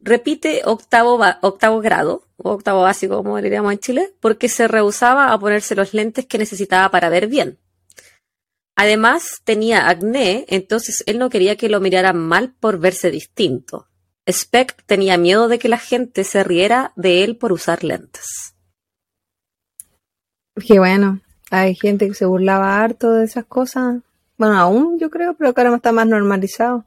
repite 0.00 0.62
octavo, 0.64 1.20
octavo 1.42 1.80
grado, 1.80 2.24
o 2.36 2.50
octavo 2.52 2.82
básico, 2.82 3.16
como 3.16 3.40
diríamos 3.40 3.72
en 3.72 3.78
Chile, 3.78 4.14
porque 4.20 4.48
se 4.48 4.68
rehusaba 4.68 5.32
a 5.32 5.38
ponerse 5.38 5.74
los 5.74 5.94
lentes 5.94 6.26
que 6.26 6.38
necesitaba 6.38 6.90
para 6.90 7.08
ver 7.08 7.26
bien. 7.26 7.58
Además, 8.76 9.42
tenía 9.44 9.88
acné, 9.88 10.46
entonces 10.48 11.02
él 11.06 11.18
no 11.18 11.28
quería 11.28 11.56
que 11.56 11.68
lo 11.68 11.80
miraran 11.80 12.16
mal 12.16 12.54
por 12.58 12.78
verse 12.78 13.10
distinto. 13.10 13.88
Speck 14.30 14.84
tenía 14.86 15.18
miedo 15.18 15.48
de 15.48 15.58
que 15.58 15.68
la 15.68 15.78
gente 15.78 16.24
se 16.24 16.44
riera 16.44 16.92
de 16.96 17.24
él 17.24 17.36
por 17.36 17.52
usar 17.52 17.84
lentes. 17.84 18.54
Qué 20.66 20.78
bueno, 20.78 21.20
hay 21.50 21.74
gente 21.74 22.08
que 22.08 22.14
se 22.14 22.26
burlaba 22.26 22.80
harto 22.82 23.12
de 23.12 23.24
esas 23.24 23.44
cosas. 23.44 24.02
Bueno, 24.38 24.58
aún 24.58 24.98
yo 24.98 25.10
creo, 25.10 25.34
pero 25.34 25.52
que 25.52 25.60
ahora 25.60 25.76
está 25.76 25.92
más 25.92 26.06
normalizado. 26.06 26.86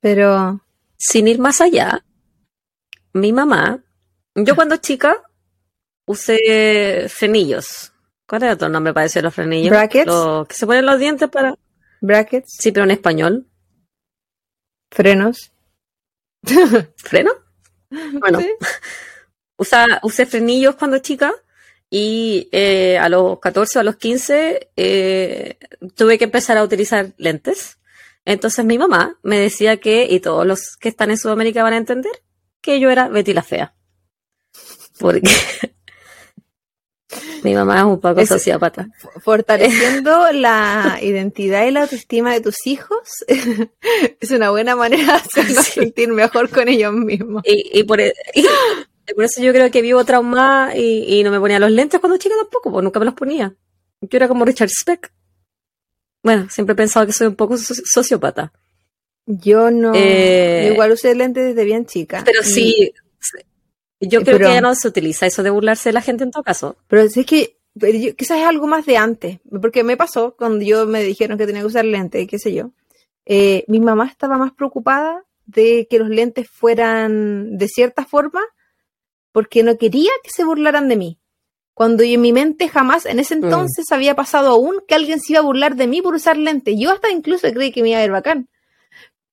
Pero... 0.00 0.60
Sin 1.02 1.28
ir 1.28 1.38
más 1.38 1.62
allá, 1.62 2.04
mi 3.12 3.32
mamá, 3.32 3.82
yo 4.34 4.54
cuando 4.54 4.76
chica 4.76 5.22
usé 6.06 7.08
frenillos. 7.08 7.92
¿Cuál 8.26 8.44
era 8.44 8.54
otro 8.54 8.68
nombre 8.68 8.92
para 8.92 9.04
decir 9.04 9.22
los 9.22 9.34
frenillos? 9.34 9.70
Brackets. 9.70 10.06
Los 10.06 10.46
que 10.46 10.54
se 10.54 10.66
ponen 10.66 10.86
los 10.86 10.98
dientes 10.98 11.28
para. 11.28 11.56
Brackets. 12.00 12.56
Sí, 12.58 12.72
pero 12.72 12.84
en 12.84 12.92
español. 12.92 13.46
Frenos. 14.90 15.52
¿Freno? 16.96 17.32
Bueno, 17.90 18.38
usé 20.02 20.26
frenillos 20.26 20.76
cuando 20.76 20.98
chica 20.98 21.32
y 21.90 22.48
eh, 22.52 22.98
a 22.98 23.08
los 23.08 23.40
14 23.40 23.78
o 23.78 23.80
a 23.80 23.84
los 23.84 23.96
15 23.96 24.70
eh, 24.76 25.58
tuve 25.96 26.18
que 26.18 26.24
empezar 26.24 26.56
a 26.56 26.62
utilizar 26.62 27.12
lentes. 27.16 27.78
Entonces 28.24 28.64
mi 28.64 28.78
mamá 28.78 29.18
me 29.22 29.38
decía 29.38 29.78
que, 29.78 30.06
y 30.08 30.20
todos 30.20 30.46
los 30.46 30.76
que 30.76 30.88
están 30.88 31.10
en 31.10 31.18
Sudamérica 31.18 31.62
van 31.62 31.72
a 31.72 31.78
entender, 31.78 32.12
que 32.60 32.80
yo 32.80 32.90
era 32.90 33.08
Betty 33.08 33.32
la 33.32 33.42
Fea. 33.42 33.74
Porque 34.98 35.30
mi 37.42 37.54
mamá 37.54 37.78
es 37.78 37.84
un 37.84 38.00
poco 38.00 38.24
sociópata. 38.26 38.88
Fortaleciendo 39.20 40.28
la 40.32 40.98
identidad 41.00 41.66
y 41.66 41.70
la 41.70 41.82
autoestima 41.82 42.32
de 42.32 42.40
tus 42.40 42.66
hijos 42.66 43.24
es 44.20 44.30
una 44.30 44.50
buena 44.50 44.76
manera 44.76 45.04
de 45.04 45.12
hacerlos 45.12 45.66
sentir 45.66 46.08
mejor 46.08 46.50
con 46.50 46.68
ellos 46.68 46.92
mismos. 46.92 47.42
Y, 47.46 47.82
por, 47.84 48.00
e, 48.00 48.14
por, 49.14 49.24
eso 49.24 49.42
yo 49.42 49.52
creo 49.52 49.70
que 49.70 49.82
vivo 49.82 50.04
traumada 50.04 50.76
y, 50.76 51.04
y, 51.06 51.22
no 51.22 51.30
me 51.30 51.40
ponía 51.40 51.58
los 51.58 51.70
lentes 51.70 52.00
cuando 52.00 52.18
chica 52.18 52.34
tampoco, 52.40 52.70
pues 52.70 52.84
nunca 52.84 52.98
me 52.98 53.06
los 53.06 53.14
ponía. 53.14 53.54
Yo 54.02 54.16
era 54.16 54.28
como 54.28 54.44
Richard 54.44 54.70
Speck. 54.70 55.12
Bueno, 56.22 56.48
siempre 56.50 56.74
he 56.74 56.76
pensado 56.76 57.06
que 57.06 57.12
soy 57.12 57.28
un 57.28 57.36
poco 57.36 57.56
sociópata. 57.56 58.52
Yo 59.38 59.70
no. 59.70 59.92
Eh, 59.94 60.70
igual 60.72 60.90
usé 60.90 61.14
lentes 61.14 61.44
desde 61.44 61.64
bien 61.64 61.86
chica. 61.86 62.22
Pero 62.24 62.42
sí. 62.42 62.92
Yo 64.00 64.22
creo 64.22 64.38
que 64.38 64.44
ya 64.44 64.60
no 64.60 64.74
se 64.74 64.88
utiliza 64.88 65.26
eso 65.26 65.42
de 65.42 65.50
burlarse 65.50 65.90
de 65.90 65.92
la 65.92 66.00
gente 66.00 66.24
en 66.24 66.30
todo 66.30 66.42
caso. 66.42 66.76
Pero 66.88 67.02
es 67.02 67.14
que 67.26 67.58
quizás 68.16 68.38
es 68.38 68.44
algo 68.44 68.66
más 68.66 68.86
de 68.86 68.96
antes. 68.96 69.38
Porque 69.60 69.84
me 69.84 69.96
pasó 69.96 70.34
cuando 70.36 70.64
yo 70.64 70.86
me 70.86 71.02
dijeron 71.04 71.38
que 71.38 71.46
tenía 71.46 71.60
que 71.60 71.68
usar 71.68 71.84
lentes, 71.84 72.26
qué 72.26 72.38
sé 72.38 72.52
yo. 72.52 72.72
Eh, 73.26 73.64
mi 73.68 73.78
mamá 73.78 74.06
estaba 74.06 74.36
más 74.36 74.52
preocupada 74.52 75.24
de 75.46 75.86
que 75.88 75.98
los 75.98 76.08
lentes 76.08 76.48
fueran 76.50 77.56
de 77.56 77.68
cierta 77.68 78.04
forma 78.04 78.40
porque 79.32 79.62
no 79.62 79.76
quería 79.76 80.10
que 80.24 80.30
se 80.30 80.44
burlaran 80.44 80.88
de 80.88 80.96
mí. 80.96 81.18
Cuando 81.74 82.02
yo 82.02 82.14
en 82.14 82.20
mi 82.20 82.32
mente 82.32 82.68
jamás 82.68 83.06
en 83.06 83.20
ese 83.20 83.36
mm. 83.36 83.44
entonces 83.44 83.92
había 83.92 84.16
pasado 84.16 84.48
aún 84.48 84.82
que 84.88 84.94
alguien 84.94 85.20
se 85.20 85.34
iba 85.34 85.40
a 85.40 85.44
burlar 85.44 85.76
de 85.76 85.86
mí 85.86 86.02
por 86.02 86.14
usar 86.14 86.36
lentes. 86.36 86.74
Yo 86.76 86.90
hasta 86.90 87.10
incluso 87.10 87.46
creí 87.52 87.70
que 87.70 87.82
me 87.82 87.90
iba 87.90 87.98
a 87.98 88.02
ver 88.02 88.10
bacán 88.10 88.48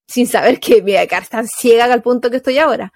sin 0.08 0.26
saber 0.26 0.58
que 0.58 0.76
me 0.76 0.92
voy 0.92 0.96
a 0.96 1.06
quedar 1.06 1.26
tan 1.28 1.46
ciega 1.46 1.84
al 1.84 2.02
punto 2.02 2.30
que 2.30 2.38
estoy 2.38 2.58
ahora. 2.58 2.92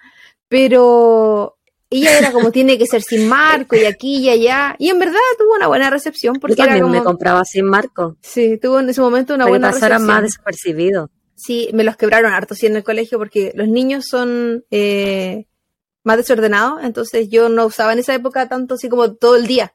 Pero 0.49 1.57
ella 1.89 2.17
era 2.17 2.31
como 2.31 2.51
tiene 2.51 2.77
que 2.77 2.87
ser 2.87 3.01
sin 3.03 3.29
marco 3.29 3.75
y 3.75 3.85
aquí 3.85 4.17
y 4.17 4.29
allá. 4.29 4.75
Y 4.79 4.89
en 4.89 4.99
verdad 4.99 5.19
tuvo 5.37 5.55
una 5.55 5.67
buena 5.67 5.89
recepción. 5.89 6.35
Porque 6.41 6.55
Yo 6.55 6.65
también 6.65 6.89
me 6.89 7.03
compraba 7.03 7.45
sin 7.45 7.65
marco. 7.65 8.17
Sí, 8.21 8.57
tuvo 8.61 8.79
en 8.79 8.89
ese 8.89 8.99
momento 8.99 9.33
una 9.33 9.45
buena 9.45 9.71
recepción. 9.71 10.05
más 10.05 10.23
desapercibido. 10.23 11.09
Sí, 11.35 11.69
me 11.73 11.83
los 11.83 11.97
quebraron 11.97 12.33
harto 12.33 12.55
sí 12.55 12.67
en 12.67 12.75
el 12.75 12.83
colegio 12.83 13.17
porque 13.17 13.51
los 13.55 13.67
niños 13.67 14.05
son 14.07 14.65
eh, 14.71 15.45
más 16.03 16.17
desordenados, 16.17 16.83
entonces 16.83 17.29
yo 17.29 17.49
no 17.49 17.65
usaba 17.65 17.93
en 17.93 17.99
esa 17.99 18.13
época 18.13 18.47
tanto 18.47 18.75
así 18.75 18.89
como 18.89 19.13
todo 19.15 19.35
el 19.35 19.47
día. 19.47 19.73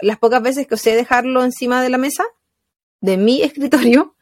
las 0.00 0.18
pocas 0.18 0.42
veces 0.42 0.66
que 0.66 0.74
osé 0.74 0.96
dejarlo 0.96 1.44
encima 1.44 1.82
de 1.82 1.90
la 1.90 1.98
mesa, 1.98 2.24
de 3.00 3.16
mi 3.16 3.42
escritorio, 3.42 4.16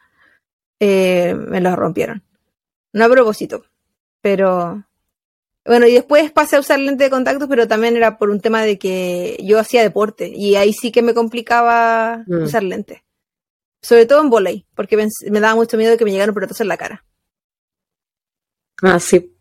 eh, 0.80 1.34
me 1.34 1.60
los 1.60 1.76
rompieron. 1.76 2.22
No 2.92 3.04
a 3.04 3.08
propósito, 3.08 3.64
pero 4.20 4.84
bueno, 5.68 5.86
y 5.86 5.92
después 5.92 6.30
pasé 6.32 6.56
a 6.56 6.60
usar 6.60 6.78
lente 6.78 7.04
de 7.04 7.10
contacto, 7.10 7.46
pero 7.46 7.68
también 7.68 7.94
era 7.94 8.16
por 8.16 8.30
un 8.30 8.40
tema 8.40 8.62
de 8.62 8.78
que 8.78 9.38
yo 9.44 9.58
hacía 9.58 9.82
deporte 9.82 10.32
y 10.34 10.56
ahí 10.56 10.72
sí 10.72 10.90
que 10.90 11.02
me 11.02 11.12
complicaba 11.12 12.24
mm. 12.26 12.44
usar 12.44 12.62
lente. 12.62 13.04
Sobre 13.82 14.06
todo 14.06 14.22
en 14.22 14.30
volei, 14.30 14.66
porque 14.74 14.96
me, 14.96 15.40
daba 15.40 15.54
mucho 15.54 15.76
miedo 15.76 15.92
de 15.92 15.98
que 15.98 16.06
me 16.06 16.10
llegaran 16.10 16.34
pelotazos 16.34 16.62
en 16.62 16.68
la 16.68 16.78
cara. 16.78 17.04
Ah, 18.82 18.98
sí. 18.98 19.34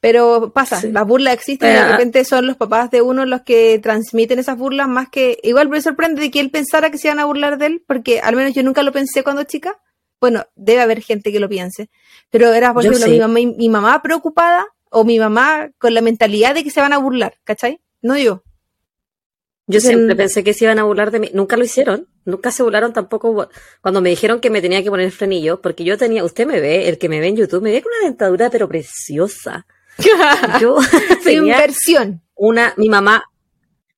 Pero 0.00 0.52
pasa, 0.52 0.82
las 0.86 1.06
burlas 1.06 1.32
existen 1.32 1.70
y 1.70 1.74
de 1.74 1.92
repente 1.92 2.24
son 2.26 2.46
los 2.46 2.58
papás 2.58 2.90
de 2.90 3.00
uno 3.00 3.24
los 3.24 3.40
que 3.40 3.78
transmiten 3.82 4.38
esas 4.38 4.58
burlas 4.58 4.86
más 4.86 5.08
que... 5.08 5.38
Igual 5.42 5.70
me 5.70 5.80
sorprende 5.80 6.20
de 6.20 6.30
que 6.30 6.40
él 6.40 6.50
pensara 6.50 6.90
que 6.90 6.98
se 6.98 7.08
iban 7.08 7.20
a 7.20 7.24
burlar 7.24 7.56
de 7.56 7.66
él, 7.66 7.84
porque 7.86 8.20
al 8.20 8.36
menos 8.36 8.52
yo 8.52 8.62
nunca 8.62 8.82
lo 8.82 8.92
pensé 8.92 9.24
cuando 9.24 9.44
chica, 9.44 9.80
bueno, 10.24 10.46
debe 10.56 10.80
haber 10.80 11.02
gente 11.02 11.30
que 11.30 11.38
lo 11.38 11.50
piense, 11.50 11.90
pero 12.30 12.50
era 12.54 12.72
por 12.72 12.82
ejemplo 12.82 13.08
mi, 13.08 13.18
mamá, 13.18 13.40
mi 13.58 13.68
mamá 13.68 14.00
preocupada 14.00 14.66
o 14.88 15.04
mi 15.04 15.18
mamá 15.18 15.70
con 15.76 15.92
la 15.92 16.00
mentalidad 16.00 16.54
de 16.54 16.64
que 16.64 16.70
se 16.70 16.80
van 16.80 16.94
a 16.94 16.98
burlar, 16.98 17.34
¿cachai? 17.44 17.78
No 18.00 18.16
yo. 18.16 18.42
Yo 19.66 19.80
siempre 19.80 20.16
pensé 20.16 20.42
que 20.42 20.54
se 20.54 20.64
iban 20.64 20.78
a 20.78 20.84
burlar 20.84 21.10
de 21.10 21.20
mí. 21.20 21.30
Nunca 21.34 21.58
lo 21.58 21.64
hicieron. 21.64 22.08
Nunca 22.24 22.50
se 22.52 22.62
burlaron 22.62 22.94
tampoco 22.94 23.50
cuando 23.82 24.00
me 24.00 24.08
dijeron 24.08 24.40
que 24.40 24.48
me 24.48 24.62
tenía 24.62 24.82
que 24.82 24.88
poner 24.88 25.10
frenillo, 25.10 25.60
porque 25.60 25.84
yo 25.84 25.98
tenía, 25.98 26.24
usted 26.24 26.46
me 26.46 26.58
ve, 26.58 26.88
el 26.88 26.96
que 26.96 27.10
me 27.10 27.20
ve 27.20 27.28
en 27.28 27.36
YouTube, 27.36 27.62
me 27.62 27.72
ve 27.72 27.82
con 27.82 27.92
una 27.98 28.08
dentadura 28.08 28.48
pero 28.48 28.66
preciosa. 28.66 29.66
yo 30.58 30.78
tenía 31.22 31.56
inversión. 31.56 32.22
Una, 32.34 32.72
mi 32.78 32.88
mamá, 32.88 33.24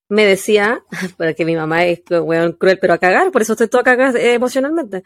me 0.09 0.25
decía, 0.25 0.83
porque 1.17 1.45
mi 1.45 1.57
mamá 1.57 1.85
es 1.85 2.01
cruel, 2.05 2.79
pero 2.81 2.95
a 2.95 2.99
cagar, 2.99 3.31
por 3.31 3.43
eso 3.43 3.53
estoy 3.53 3.69
toda 3.69 3.83
a 3.83 3.85
cagar 3.85 4.17
eh, 4.17 4.35
emocionalmente. 4.35 5.03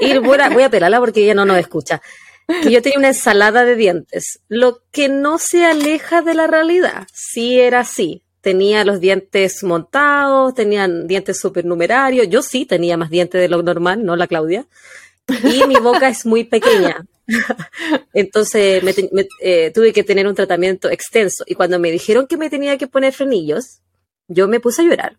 Y 0.00 0.18
voy 0.18 0.38
a, 0.40 0.50
voy 0.50 0.62
a 0.62 0.70
pelarla 0.70 1.00
porque 1.00 1.22
ella 1.22 1.34
no 1.34 1.44
nos 1.44 1.58
escucha. 1.58 2.02
Que 2.62 2.70
yo 2.70 2.80
tenía 2.80 2.98
una 2.98 3.08
ensalada 3.08 3.64
de 3.64 3.74
dientes, 3.74 4.40
lo 4.48 4.82
que 4.92 5.08
no 5.08 5.38
se 5.38 5.64
aleja 5.64 6.22
de 6.22 6.34
la 6.34 6.46
realidad. 6.46 7.06
Sí 7.12 7.58
era 7.58 7.80
así. 7.80 8.22
Tenía 8.40 8.84
los 8.84 9.00
dientes 9.00 9.64
montados, 9.64 10.54
tenían 10.54 11.08
dientes 11.08 11.40
supernumerarios. 11.40 12.28
Yo 12.28 12.42
sí 12.42 12.64
tenía 12.64 12.96
más 12.96 13.10
dientes 13.10 13.40
de 13.40 13.48
lo 13.48 13.60
normal, 13.62 14.04
no 14.04 14.14
la 14.14 14.28
Claudia. 14.28 14.66
Y 15.42 15.66
mi 15.66 15.74
boca 15.76 16.08
es 16.08 16.24
muy 16.24 16.44
pequeña. 16.44 17.04
Entonces 18.14 18.84
me, 18.84 18.94
eh, 19.40 19.72
tuve 19.74 19.92
que 19.92 20.04
tener 20.04 20.28
un 20.28 20.36
tratamiento 20.36 20.88
extenso. 20.88 21.42
Y 21.46 21.56
cuando 21.56 21.80
me 21.80 21.90
dijeron 21.90 22.28
que 22.28 22.36
me 22.36 22.48
tenía 22.48 22.78
que 22.78 22.86
poner 22.86 23.12
frenillos, 23.12 23.80
yo 24.28 24.48
me 24.48 24.60
puse 24.60 24.82
a 24.82 24.84
llorar. 24.84 25.18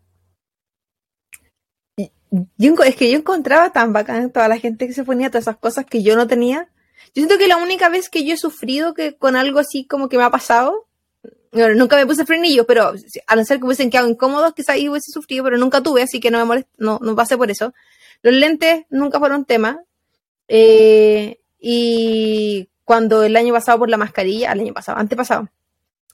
es 2.86 2.95
que 2.95 3.12
yo 3.12 3.18
encontraba 3.18 3.72
tan 3.72 3.93
bacán 3.93 4.32
toda 4.32 4.47
la 4.47 4.58
gente 4.58 4.88
que 4.88 4.93
se 4.93 5.03
ponía 5.03 5.30
todas 5.30 5.43
esas 5.43 5.58
cosas 5.58 5.86
que 5.86 6.03
yo 6.03 6.16
no 6.16 6.28
tenía. 6.28 6.70
Yo 7.08 7.22
siento 7.22 7.38
que 7.38 7.47
la 7.47 7.58
única 7.58 7.89
vez 7.89 8.10
que 8.10 8.26
yo 8.26 8.34
he 8.34 8.38
sufrido 8.38 8.93
que 8.93 9.16
con 9.16 9.36
algo 9.36 9.60
así 9.60 9.86
como 9.86 10.10
que 10.10 10.18
me 10.18 10.24
ha 10.24 10.30
pasado, 10.30 10.88
nunca 11.51 11.95
me 11.95 12.05
puse 12.05 12.26
frenillos, 12.26 12.66
pero 12.66 12.93
a 13.28 13.36
no 13.36 13.45
ser 13.45 13.60
que 13.60 13.66
hubiesen 13.66 13.89
quedado 13.89 14.10
incómodos, 14.10 14.53
quizás 14.53 14.76
ahí 14.76 14.89
hubiese 14.89 15.12
sufrido, 15.12 15.43
pero 15.43 15.58
nunca 15.58 15.82
tuve, 15.82 16.01
así 16.01 16.20
que 16.20 16.32
no 16.32 16.45
me 16.45 16.66
no, 16.78 16.99
no 17.01 17.16
pasé 17.16 17.38
por 17.38 17.49
eso. 17.49 17.74
Los 18.22 18.34
lentes 18.34 18.86
nunca 18.89 19.20
fueron 19.20 19.45
tema. 19.45 19.84
Eh, 20.47 21.39
y 21.60 22.70
cuando 22.84 23.24
el 23.24 23.36
año 23.36 23.53
pasado 23.53 23.80
por 23.80 23.89
la 23.89 23.97
mascarilla, 23.97 24.51
el 24.51 24.62
año 24.62 24.74
pasado, 24.74 24.97
antepasado, 24.97 25.49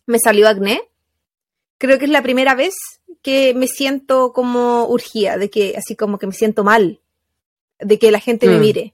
me 0.06 0.20
salió 0.20 0.48
acné, 0.48 0.82
creo 1.78 1.98
que 2.00 2.06
es 2.06 2.12
la 2.12 2.22
primera 2.24 2.56
vez 2.56 2.74
que 3.22 3.54
me 3.54 3.68
siento 3.68 4.34
como 4.34 4.86
urgida, 4.88 5.38
de 5.38 5.50
que 5.50 5.76
así 5.78 5.96
como 5.96 6.18
que 6.20 6.28
me 6.28 6.34
siento 6.34 6.64
mal, 6.64 7.00
de 7.80 8.00
que 8.00 8.12
la 8.12 8.20
gente 8.20 8.48
me 8.48 8.58
Mm. 8.58 8.62
mire. 8.62 8.94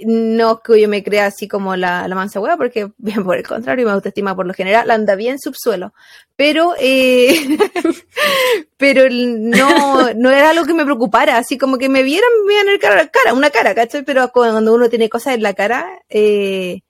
No 0.00 0.60
que 0.60 0.80
yo 0.80 0.88
me 0.88 1.02
crea 1.02 1.26
así 1.26 1.48
como 1.48 1.74
la, 1.74 2.06
la 2.06 2.14
mansa 2.14 2.38
hueá, 2.38 2.56
porque 2.56 2.92
bien 2.98 3.24
por 3.24 3.36
el 3.36 3.46
contrario, 3.46 3.84
mi 3.84 3.90
autoestima 3.90 4.36
por 4.36 4.46
lo 4.46 4.54
general 4.54 4.88
anda 4.92 5.16
bien 5.16 5.40
subsuelo. 5.40 5.92
Pero, 6.36 6.74
eh, 6.78 7.34
pero 8.76 9.08
no, 9.10 10.12
no 10.14 10.30
era 10.30 10.50
algo 10.50 10.66
que 10.66 10.74
me 10.74 10.84
preocupara, 10.84 11.36
así 11.38 11.58
como 11.58 11.78
que 11.78 11.88
me 11.88 12.04
vieran, 12.04 12.30
me 12.46 12.54
iban 12.54 12.68
a 12.68 12.78
cara, 12.78 13.08
cara, 13.08 13.34
una 13.34 13.50
cara, 13.50 13.74
¿cachai? 13.74 14.04
Pero 14.04 14.30
cuando 14.32 14.72
uno 14.72 14.88
tiene 14.88 15.08
cosas 15.08 15.34
en 15.34 15.42
la 15.42 15.54
cara, 15.54 15.88
eh, 16.08 16.82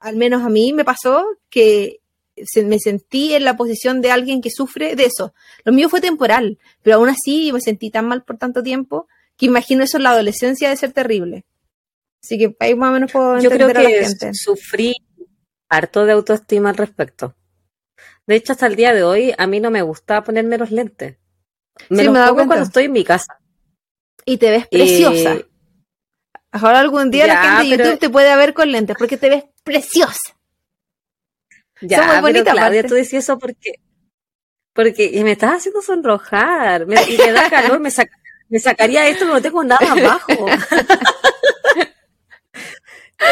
al 0.00 0.16
menos 0.16 0.42
a 0.42 0.48
mí 0.48 0.72
me 0.72 0.86
pasó 0.86 1.24
que 1.50 2.00
me 2.64 2.78
sentí 2.78 3.34
en 3.34 3.44
la 3.44 3.56
posición 3.56 4.00
de 4.00 4.10
alguien 4.10 4.40
que 4.40 4.50
sufre 4.50 4.96
de 4.96 5.04
eso. 5.04 5.34
Lo 5.64 5.72
mío 5.72 5.88
fue 5.88 6.00
temporal, 6.00 6.58
pero 6.82 6.96
aún 6.96 7.08
así 7.08 7.52
me 7.52 7.60
sentí 7.60 7.90
tan 7.90 8.06
mal 8.06 8.22
por 8.24 8.36
tanto 8.38 8.62
tiempo 8.62 9.08
que 9.36 9.46
imagino 9.46 9.84
eso 9.84 9.96
en 9.98 10.02
la 10.04 10.10
adolescencia 10.10 10.68
de 10.68 10.76
ser 10.76 10.92
terrible. 10.92 11.44
Así 12.22 12.36
que 12.38 12.56
ahí 12.60 12.74
más 12.74 12.90
o 12.90 12.92
menos 12.92 13.12
puedo 13.12 13.38
Yo 13.40 13.50
creo 13.50 13.68
entender 13.68 13.76
a 13.78 13.82
la 13.82 13.88
que 13.88 14.04
gente. 14.06 14.30
sufrí 14.34 14.94
harto 15.68 16.04
de 16.04 16.12
autoestima 16.12 16.70
al 16.70 16.76
respecto. 16.76 17.34
De 18.26 18.34
hecho, 18.34 18.52
hasta 18.52 18.66
el 18.66 18.76
día 18.76 18.92
de 18.92 19.04
hoy, 19.04 19.32
a 19.38 19.46
mí 19.46 19.60
no 19.60 19.70
me 19.70 19.82
gusta 19.82 20.22
ponerme 20.24 20.58
los 20.58 20.70
lentes. 20.70 21.16
Me 21.88 21.98
Sí, 22.00 22.04
los 22.06 22.14
me 22.14 22.20
pongo 22.28 22.46
cuando 22.46 22.64
estoy 22.64 22.84
en 22.84 22.92
mi 22.92 23.04
casa. 23.04 23.38
Y 24.24 24.36
te 24.36 24.50
ves 24.50 24.66
preciosa. 24.68 25.34
Eh, 25.34 25.46
Ahora 26.50 26.80
algún 26.80 27.10
día 27.10 27.26
la 27.26 27.42
gente 27.42 27.70
de 27.70 27.76
pero- 27.76 27.84
YouTube 27.90 28.00
te 28.00 28.10
puede 28.10 28.34
ver 28.36 28.54
con 28.54 28.72
lentes 28.72 28.96
porque 28.98 29.16
te 29.16 29.28
ves 29.28 29.44
preciosa. 29.62 30.36
Ya, 31.80 31.96
Son 31.98 32.06
muy 32.06 32.14
pero 32.14 32.22
bonitas, 32.22 32.54
Claudia, 32.54 32.80
aparte. 32.80 32.88
tú 32.88 32.94
decías 32.94 33.24
eso 33.24 33.38
porque, 33.38 33.72
porque 34.72 35.20
me 35.24 35.32
estás 35.32 35.56
haciendo 35.58 35.82
sonrojar. 35.82 36.86
Me, 36.86 36.96
y 37.08 37.16
me 37.18 37.32
da 37.32 37.48
calor, 37.50 37.80
me, 37.80 37.90
sac- 37.90 38.10
me 38.48 38.58
sacaría 38.60 39.06
esto, 39.08 39.24
pero 39.24 39.34
no 39.34 39.42
tengo 39.42 39.64
nada 39.64 39.90
abajo. 39.92 40.32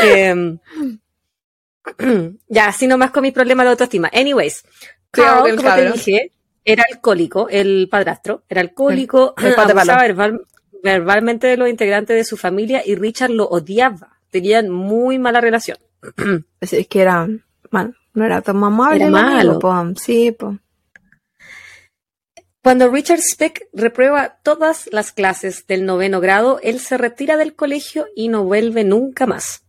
Em, 0.02 0.58
ya, 2.48 2.66
así 2.66 2.86
nomás 2.86 3.10
con 3.12 3.22
mis 3.22 3.32
problemas 3.32 3.64
de 3.66 3.70
autoestima. 3.70 4.10
Anyways, 4.12 4.64
Carl, 5.10 5.56
como 5.56 5.74
te 5.74 5.92
dije, 5.92 6.32
era 6.64 6.84
alcohólico, 6.90 7.48
el 7.48 7.88
padrastro, 7.90 8.42
era 8.48 8.60
alcohólico, 8.60 9.34
El- 9.38 9.54
abusaba 9.58 10.02
verbal- 10.04 10.44
verbalmente 10.82 11.46
de 11.46 11.56
los 11.56 11.68
integrantes 11.68 12.16
de 12.16 12.24
su 12.24 12.36
familia 12.36 12.82
y 12.84 12.94
Richard 12.96 13.30
lo 13.30 13.44
odiaba. 13.46 14.18
Tenían 14.30 14.68
muy 14.70 15.18
mala 15.18 15.40
relación. 15.40 15.78
Es 16.60 16.74
que 16.88 17.00
era, 17.00 17.28
bueno, 17.70 17.94
no 18.16 18.24
era 18.24 18.40
tan 18.40 18.56
mamable. 18.56 19.04
Era 19.04 19.10
malo. 19.10 19.58
po. 19.58 19.72
Sí, 19.96 20.32
pues. 20.32 20.58
Cuando 22.62 22.90
Richard 22.90 23.20
Speck 23.20 23.68
reprueba 23.72 24.40
todas 24.42 24.88
las 24.90 25.12
clases 25.12 25.68
del 25.68 25.86
noveno 25.86 26.20
grado, 26.20 26.58
él 26.62 26.80
se 26.80 26.98
retira 26.98 27.36
del 27.36 27.54
colegio 27.54 28.06
y 28.16 28.26
no 28.26 28.42
vuelve 28.42 28.82
nunca 28.82 29.26
más. 29.26 29.64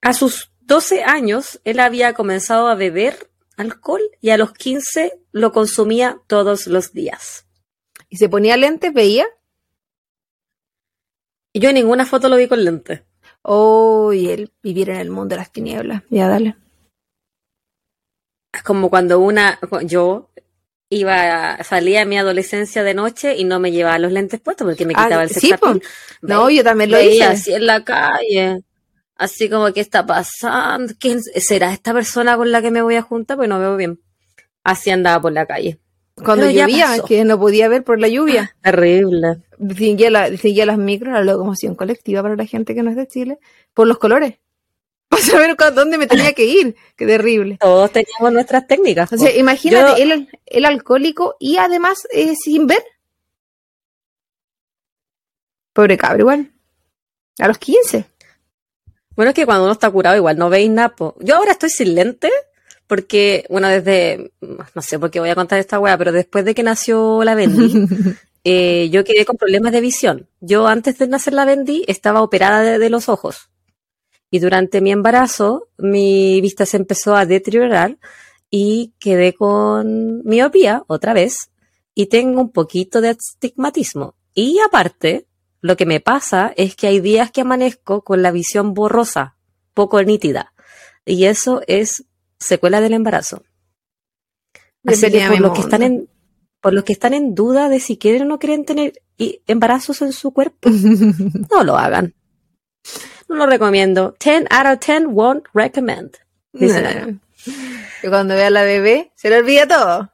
A 0.00 0.14
sus 0.14 0.52
12 0.60 1.02
años, 1.02 1.60
él 1.64 1.80
había 1.80 2.14
comenzado 2.14 2.68
a 2.68 2.74
beber 2.74 3.30
alcohol 3.58 4.00
y 4.20 4.30
a 4.30 4.38
los 4.38 4.52
15 4.54 5.20
lo 5.32 5.52
consumía 5.52 6.22
todos 6.26 6.66
los 6.68 6.92
días. 6.92 7.46
Y 8.08 8.16
se 8.16 8.28
ponía 8.28 8.56
lentes, 8.56 8.94
veía. 8.94 9.26
Y 11.52 11.60
yo 11.60 11.68
en 11.68 11.74
ninguna 11.74 12.06
foto 12.06 12.28
lo 12.28 12.36
vi 12.36 12.48
con 12.48 12.64
lentes. 12.64 13.02
Oh, 13.42 14.12
y 14.12 14.28
él 14.30 14.52
vivir 14.62 14.90
en 14.90 14.96
el 14.96 15.10
mundo 15.10 15.34
de 15.34 15.40
las 15.40 15.50
tinieblas. 15.52 16.02
Ya, 16.10 16.28
dale. 16.28 16.56
Es 18.52 18.62
como 18.62 18.90
cuando 18.90 19.20
una, 19.20 19.58
yo 19.84 20.30
iba, 20.90 21.62
salía 21.64 22.02
en 22.02 22.08
mi 22.08 22.18
adolescencia 22.18 22.82
de 22.82 22.94
noche 22.94 23.36
y 23.36 23.44
no 23.44 23.60
me 23.60 23.72
llevaba 23.72 23.98
los 23.98 24.12
lentes 24.12 24.40
puestos 24.40 24.66
porque 24.66 24.86
me 24.86 24.94
Ah, 24.96 25.04
quitaba 25.04 25.22
el 25.22 25.28
sí, 25.30 25.40
sex 25.40 25.52
appeal. 25.54 25.80
po. 25.80 25.86
No, 26.22 26.50
yo 26.50 26.64
también 26.64 26.90
lo 26.90 27.00
hice. 27.00 27.24
así 27.24 27.52
en 27.52 27.66
la 27.66 27.84
calle, 27.84 28.62
así 29.16 29.48
como, 29.50 29.72
¿qué 29.72 29.80
está 29.80 30.04
pasando? 30.06 30.92
¿Quién 30.98 31.22
será 31.22 31.72
esta 31.72 31.92
persona 31.92 32.36
con 32.36 32.50
la 32.50 32.62
que 32.62 32.70
me 32.70 32.82
voy 32.82 32.96
a 32.96 33.02
juntar? 33.02 33.36
Pues 33.36 33.48
no 33.48 33.60
veo 33.60 33.76
bien. 33.76 34.00
Así 34.64 34.90
andaba 34.90 35.20
por 35.22 35.32
la 35.32 35.46
calle. 35.46 35.78
Cuando 36.24 36.46
Pero 36.46 36.60
llovía, 36.60 36.96
que 37.06 37.24
no 37.24 37.38
podía 37.38 37.68
ver 37.68 37.84
por 37.84 38.00
la 38.00 38.08
lluvia. 38.08 38.54
Terrible. 38.62 39.42
Distinguía, 39.58 40.10
la, 40.10 40.30
distinguía 40.30 40.66
las 40.66 40.78
micros, 40.78 41.12
la 41.12 41.22
locomoción 41.22 41.74
colectiva 41.74 42.22
para 42.22 42.36
la 42.36 42.46
gente 42.46 42.74
que 42.74 42.82
no 42.82 42.90
es 42.90 42.96
de 42.96 43.06
Chile, 43.06 43.38
por 43.74 43.86
los 43.86 43.98
colores. 43.98 44.34
Para 45.08 45.22
saber 45.22 45.56
dónde 45.74 45.96
me 45.96 46.06
tenía 46.06 46.34
que 46.34 46.44
ir. 46.44 46.76
Qué 46.94 47.06
terrible. 47.06 47.56
Todos 47.58 47.90
teníamos 47.90 48.30
nuestras 48.30 48.66
técnicas. 48.66 49.10
O 49.10 49.16
po. 49.16 49.22
sea, 49.22 49.34
imagínate, 49.34 50.04
Yo- 50.04 50.12
el, 50.12 50.28
el 50.44 50.64
alcohólico 50.66 51.36
y 51.40 51.56
además 51.56 52.06
eh, 52.12 52.34
sin 52.36 52.66
ver. 52.66 52.82
Pobre 55.72 55.96
cabro, 55.96 56.20
igual. 56.20 56.52
A 57.38 57.48
los 57.48 57.56
15. 57.56 58.04
Bueno, 59.16 59.30
es 59.30 59.34
que 59.34 59.46
cuando 59.46 59.64
uno 59.64 59.72
está 59.72 59.90
curado 59.90 60.16
igual 60.16 60.36
no 60.36 60.50
veis 60.50 60.70
nada. 60.70 60.94
Yo 61.20 61.36
ahora 61.36 61.52
estoy 61.52 61.70
sin 61.70 61.94
lente 61.94 62.30
porque, 62.88 63.44
bueno, 63.50 63.68
desde, 63.68 64.32
no 64.40 64.82
sé 64.82 64.98
por 64.98 65.10
qué 65.10 65.20
voy 65.20 65.28
a 65.28 65.34
contar 65.34 65.60
esta 65.60 65.78
wea, 65.78 65.96
pero 65.96 66.10
después 66.10 66.44
de 66.44 66.54
que 66.54 66.62
nació 66.62 67.22
la 67.22 67.34
Bendy, 67.34 67.86
eh, 68.44 68.88
yo 68.90 69.04
quedé 69.04 69.24
con 69.24 69.36
problemas 69.36 69.72
de 69.72 69.80
visión. 69.80 70.26
Yo 70.40 70.66
antes 70.66 70.98
de 70.98 71.06
nacer 71.06 71.34
la 71.34 71.44
Bendy 71.44 71.84
estaba 71.86 72.22
operada 72.22 72.62
de, 72.62 72.78
de 72.78 72.90
los 72.90 73.08
ojos. 73.08 73.50
Y 74.30 74.40
durante 74.40 74.80
mi 74.80 74.90
embarazo 74.90 75.68
mi 75.76 76.40
vista 76.40 76.66
se 76.66 76.78
empezó 76.78 77.14
a 77.14 77.26
deteriorar 77.26 77.98
y 78.50 78.94
quedé 78.98 79.34
con 79.34 80.22
miopía 80.24 80.84
otra 80.86 81.12
vez 81.12 81.50
y 81.94 82.06
tengo 82.06 82.40
un 82.40 82.50
poquito 82.50 83.00
de 83.00 83.10
astigmatismo. 83.10 84.14
Y 84.34 84.58
aparte, 84.66 85.26
lo 85.60 85.76
que 85.76 85.84
me 85.84 86.00
pasa 86.00 86.52
es 86.56 86.74
que 86.74 86.86
hay 86.86 87.00
días 87.00 87.30
que 87.30 87.42
amanezco 87.42 88.02
con 88.02 88.22
la 88.22 88.30
visión 88.30 88.72
borrosa, 88.72 89.36
poco 89.74 90.02
nítida. 90.02 90.54
Y 91.04 91.24
eso 91.24 91.62
es 91.66 92.04
secuela 92.38 92.80
del 92.80 92.94
embarazo. 92.94 93.42
Así 94.84 95.10
que 95.10 95.26
por 95.28 95.40
los 95.40 95.52
que 95.52 95.60
están 95.60 95.82
en 95.82 96.08
por 96.60 96.72
los 96.72 96.84
que 96.84 96.92
están 96.92 97.14
en 97.14 97.34
duda 97.34 97.68
de 97.68 97.78
si 97.78 97.96
quieren 97.96 98.22
o 98.22 98.24
no 98.24 98.38
quieren 98.38 98.64
tener 98.64 99.00
embarazos 99.46 100.02
en 100.02 100.12
su 100.12 100.32
cuerpo, 100.32 100.68
no 101.50 101.64
lo 101.64 101.76
hagan. 101.76 102.14
No 103.28 103.36
lo 103.36 103.46
recomiendo. 103.46 104.16
10 104.18 104.46
out 104.50 104.66
of 104.66 104.84
10 104.84 105.06
won't 105.08 105.44
recommend. 105.54 106.16
Dicen 106.52 106.86
acá. 106.86 107.06
Que 108.00 108.08
cuando 108.08 108.34
ve 108.34 108.44
a 108.44 108.50
la 108.50 108.62
bebé, 108.62 109.12
se 109.14 109.30
le 109.30 109.38
olvida 109.38 109.68
todo. 109.68 110.10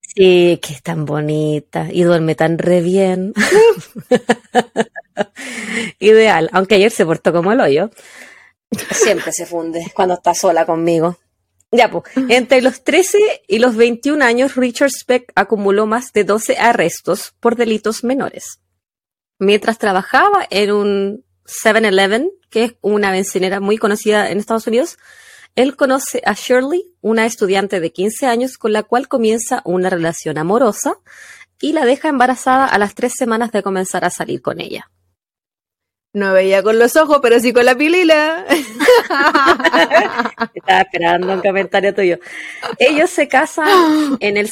Sí, 0.00 0.60
que 0.62 0.74
es 0.74 0.82
tan 0.82 1.04
bonita 1.04 1.88
y 1.90 2.02
duerme 2.02 2.34
tan 2.34 2.58
re 2.58 2.80
bien. 2.80 3.32
Ideal, 5.98 6.48
aunque 6.52 6.76
ayer 6.76 6.90
se 6.90 7.06
portó 7.06 7.32
como 7.32 7.52
el 7.52 7.60
hoyo. 7.60 7.90
Siempre 8.90 9.32
se 9.32 9.46
funde 9.46 9.92
cuando 9.94 10.14
está 10.14 10.34
sola 10.34 10.66
conmigo. 10.66 11.18
Ya, 11.70 11.90
pues, 11.90 12.04
entre 12.28 12.62
los 12.62 12.84
13 12.84 13.42
y 13.48 13.58
los 13.58 13.74
21 13.74 14.24
años, 14.24 14.54
Richard 14.54 14.90
Speck 14.90 15.32
acumuló 15.34 15.86
más 15.86 16.12
de 16.12 16.22
12 16.22 16.56
arrestos 16.56 17.34
por 17.40 17.56
delitos 17.56 18.04
menores. 18.04 18.60
Mientras 19.40 19.78
trabajaba 19.78 20.46
en 20.50 20.70
un 20.70 21.24
7-Eleven, 21.46 22.30
que 22.48 22.64
es 22.64 22.74
una 22.80 23.10
bencinera 23.10 23.58
muy 23.58 23.76
conocida 23.76 24.30
en 24.30 24.38
Estados 24.38 24.68
Unidos, 24.68 24.98
él 25.56 25.76
conoce 25.76 26.22
a 26.24 26.34
Shirley, 26.34 26.94
una 27.00 27.26
estudiante 27.26 27.80
de 27.80 27.92
15 27.92 28.26
años 28.26 28.56
con 28.56 28.72
la 28.72 28.84
cual 28.84 29.08
comienza 29.08 29.60
una 29.64 29.90
relación 29.90 30.38
amorosa 30.38 30.98
y 31.60 31.72
la 31.72 31.84
deja 31.84 32.08
embarazada 32.08 32.66
a 32.66 32.78
las 32.78 32.94
tres 32.94 33.14
semanas 33.16 33.52
de 33.52 33.62
comenzar 33.62 34.04
a 34.04 34.10
salir 34.10 34.42
con 34.42 34.60
ella. 34.60 34.90
No 36.14 36.32
veía 36.32 36.62
con 36.62 36.78
los 36.78 36.94
ojos, 36.94 37.18
pero 37.20 37.40
sí 37.40 37.52
con 37.52 37.64
la 37.64 37.74
pilila. 37.74 38.46
Estaba 40.54 40.82
esperando 40.82 41.32
un 41.32 41.40
comentario 41.40 41.92
tuyo. 41.92 42.20
Ellos 42.78 43.10
se 43.10 43.26
casan 43.26 44.16
en 44.20 44.36
el 44.36 44.48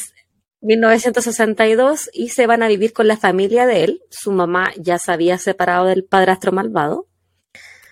1962 0.61 2.11
y 2.13 2.31
se 2.31 2.49
van 2.49 2.65
a 2.65 2.69
vivir 2.69 2.93
con 2.93 3.07
la 3.07 3.17
familia 3.17 3.65
de 3.65 3.85
él. 3.85 4.03
Su 4.11 4.33
mamá 4.33 4.73
ya 4.77 4.99
se 4.99 5.13
había 5.13 5.39
separado 5.39 5.87
del 5.87 6.05
padrastro 6.05 6.51
malvado. 6.51 7.07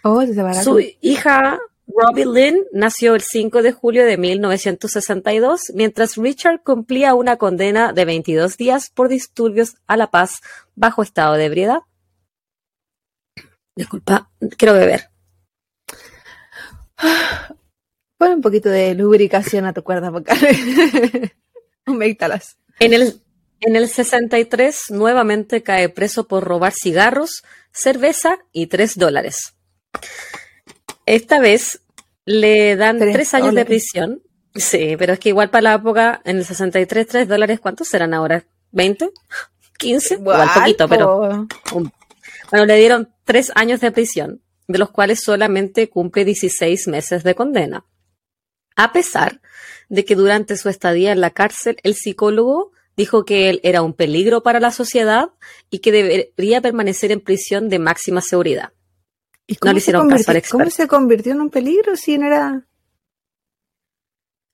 Oh, 0.03 0.21
se 0.23 0.35
separaron. 0.35 0.64
Su 0.64 0.81
hija 1.01 1.61
Robbie 1.87 2.27
Lynn 2.27 2.64
nació 2.73 3.14
el 3.14 3.21
5 3.21 3.62
de 3.62 3.71
julio 3.71 4.05
de 4.05 4.16
1962, 4.16 5.71
mientras 5.75 6.16
Richard 6.16 6.62
cumplía 6.64 7.14
una 7.14 7.37
condena 7.37 7.93
de 7.93 8.05
22 8.05 8.57
días 8.57 8.91
por 8.91 9.09
disturbios 9.09 9.77
a 9.87 9.97
la 9.97 10.11
paz 10.11 10.41
bajo 10.75 11.03
estado 11.03 11.35
de 11.35 11.45
ebriedad. 11.45 11.83
Disculpa, 13.77 14.31
quiero 14.57 14.75
beber. 14.75 15.11
Pon 18.18 18.33
un 18.33 18.41
poquito 18.41 18.68
de 18.68 18.95
lubricación 18.95 19.64
a 19.64 19.73
tu 19.73 19.83
cuerda 19.83 20.11
vocal. 20.11 20.39
Humectalas. 21.87 22.59
En 22.79 22.93
el, 22.93 23.23
en 23.61 23.77
el 23.77 23.89
63 23.89 24.91
nuevamente 24.91 25.62
cae 25.62 25.89
preso 25.89 26.29
por 26.29 26.45
robar 26.45 26.73
cigarros, 26.73 27.43
cerveza 27.73 28.39
y 28.53 28.66
3 28.66 28.99
dólares. 28.99 29.55
Esta 31.07 31.41
vez 31.41 31.81
le 32.25 32.77
dan 32.77 32.99
Tres 32.99 33.14
3 33.14 33.35
años 33.35 33.55
de 33.55 33.64
prisión 33.64 34.23
Sí, 34.55 34.97
pero 34.99 35.12
es 35.12 35.21
que 35.21 35.29
igual 35.29 35.51
para 35.51 35.62
la 35.62 35.75
época, 35.75 36.21
en 36.25 36.39
el 36.39 36.45
63, 36.45 37.07
3 37.07 37.29
dólares, 37.29 37.61
¿cuántos 37.61 37.89
serán 37.89 38.14
ahora? 38.14 38.45
¿20? 38.73 39.11
¿15? 39.79 40.12
Igual, 40.18 40.49
poquito, 40.55 40.89
pero... 40.89 41.47
Bueno, 42.51 42.66
le 42.66 42.76
dieron 42.76 43.12
tres 43.24 43.53
años 43.55 43.80
de 43.80 43.92
prisión, 43.92 44.42
de 44.66 44.78
los 44.78 44.90
cuales 44.90 45.20
solamente 45.20 45.88
cumple 45.88 46.24
16 46.24 46.88
meses 46.88 47.22
de 47.22 47.34
condena. 47.34 47.84
A 48.76 48.92
pesar 48.92 49.40
de 49.88 50.05
que 50.05 50.14
durante 50.14 50.57
su 50.57 50.68
estadía 50.68 51.12
en 51.12 51.20
la 51.20 51.30
cárcel, 51.30 51.76
el 51.82 51.94
psicólogo 51.94 52.72
dijo 52.96 53.24
que 53.24 53.51
él 53.51 53.61
era 53.62 53.82
un 53.82 53.94
peligro 53.94 54.42
para 54.42 54.61
la 54.61 54.70
sociedad 54.70 55.30
y 55.70 55.78
que 55.78 55.92
debería 55.92 56.61
permanecer 56.61 57.12
en 57.12 57.20
prisión 57.20 57.68
de 57.68 57.78
máxima 57.78 58.20
seguridad. 58.20 58.72
¿Y 59.46 59.57
cómo, 59.57 59.80
se, 59.80 59.92
¿cómo 60.48 60.70
se 60.70 60.86
convirtió 60.86 61.32
en 61.32 61.40
un 61.40 61.51
peligro 61.51 61.96
si 61.96 62.16
no 62.18 62.26
era 62.26 62.66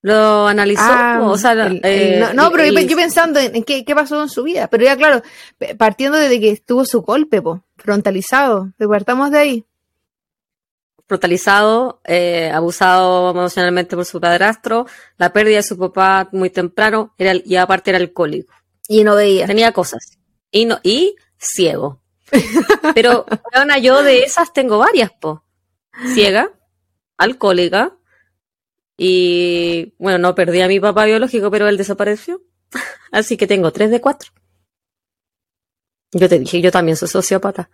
lo 0.06 0.46
analizó, 0.46 0.82
ah, 0.84 1.18
o 1.20 1.36
sea, 1.36 1.68
eh, 1.82 2.24
no, 2.32 2.52
pero 2.52 2.64
yo, 2.64 2.96
pensando 2.96 3.40
en, 3.40 3.64
qué, 3.64 3.84
pasó 3.92 4.22
en 4.22 4.28
su 4.28 4.44
vida, 4.44 4.68
pero 4.68 4.84
ya 4.84 4.96
claro, 4.96 5.20
partiendo 5.76 6.16
desde 6.16 6.38
que 6.38 6.50
estuvo 6.50 6.84
su 6.84 7.02
golpe, 7.02 7.42
frontalizado, 7.76 8.70
partamos 8.88 9.32
de 9.32 9.38
ahí. 9.38 9.64
Frontalizado, 11.08 12.00
eh, 12.04 12.52
abusado 12.54 13.30
emocionalmente 13.32 13.96
por 13.96 14.04
su 14.04 14.20
padrastro, 14.20 14.86
la 15.18 15.32
pérdida 15.32 15.56
de 15.56 15.62
su 15.64 15.76
papá 15.76 16.28
muy 16.30 16.50
temprano, 16.50 17.12
era, 17.18 17.32
y 17.44 17.56
aparte 17.56 17.90
era 17.90 17.98
alcohólico. 17.98 18.54
Y 18.86 19.02
no 19.02 19.16
veía. 19.16 19.48
Tenía 19.48 19.72
cosas. 19.72 20.18
Y 20.52 20.66
no, 20.66 20.78
y 20.84 21.16
ciego. 21.36 22.00
pero, 22.94 23.26
bueno, 23.52 23.76
yo 23.78 24.04
de 24.04 24.20
esas 24.20 24.52
tengo 24.52 24.78
varias, 24.78 25.10
po. 25.10 25.42
Ciega, 26.14 26.52
alcohólica, 27.16 27.96
y 28.96 29.94
bueno, 29.98 30.18
no 30.18 30.34
perdí 30.34 30.60
a 30.62 30.68
mi 30.68 30.80
papá 30.80 31.04
biológico, 31.04 31.50
pero 31.50 31.68
él 31.68 31.76
desapareció. 31.76 32.42
Así 33.12 33.36
que 33.36 33.46
tengo 33.46 33.72
tres 33.72 33.90
de 33.90 34.00
cuatro. 34.00 34.30
Yo 36.12 36.28
te 36.28 36.38
dije, 36.38 36.60
yo 36.60 36.70
también 36.70 36.96
soy 36.96 37.08
sociópata. 37.08 37.68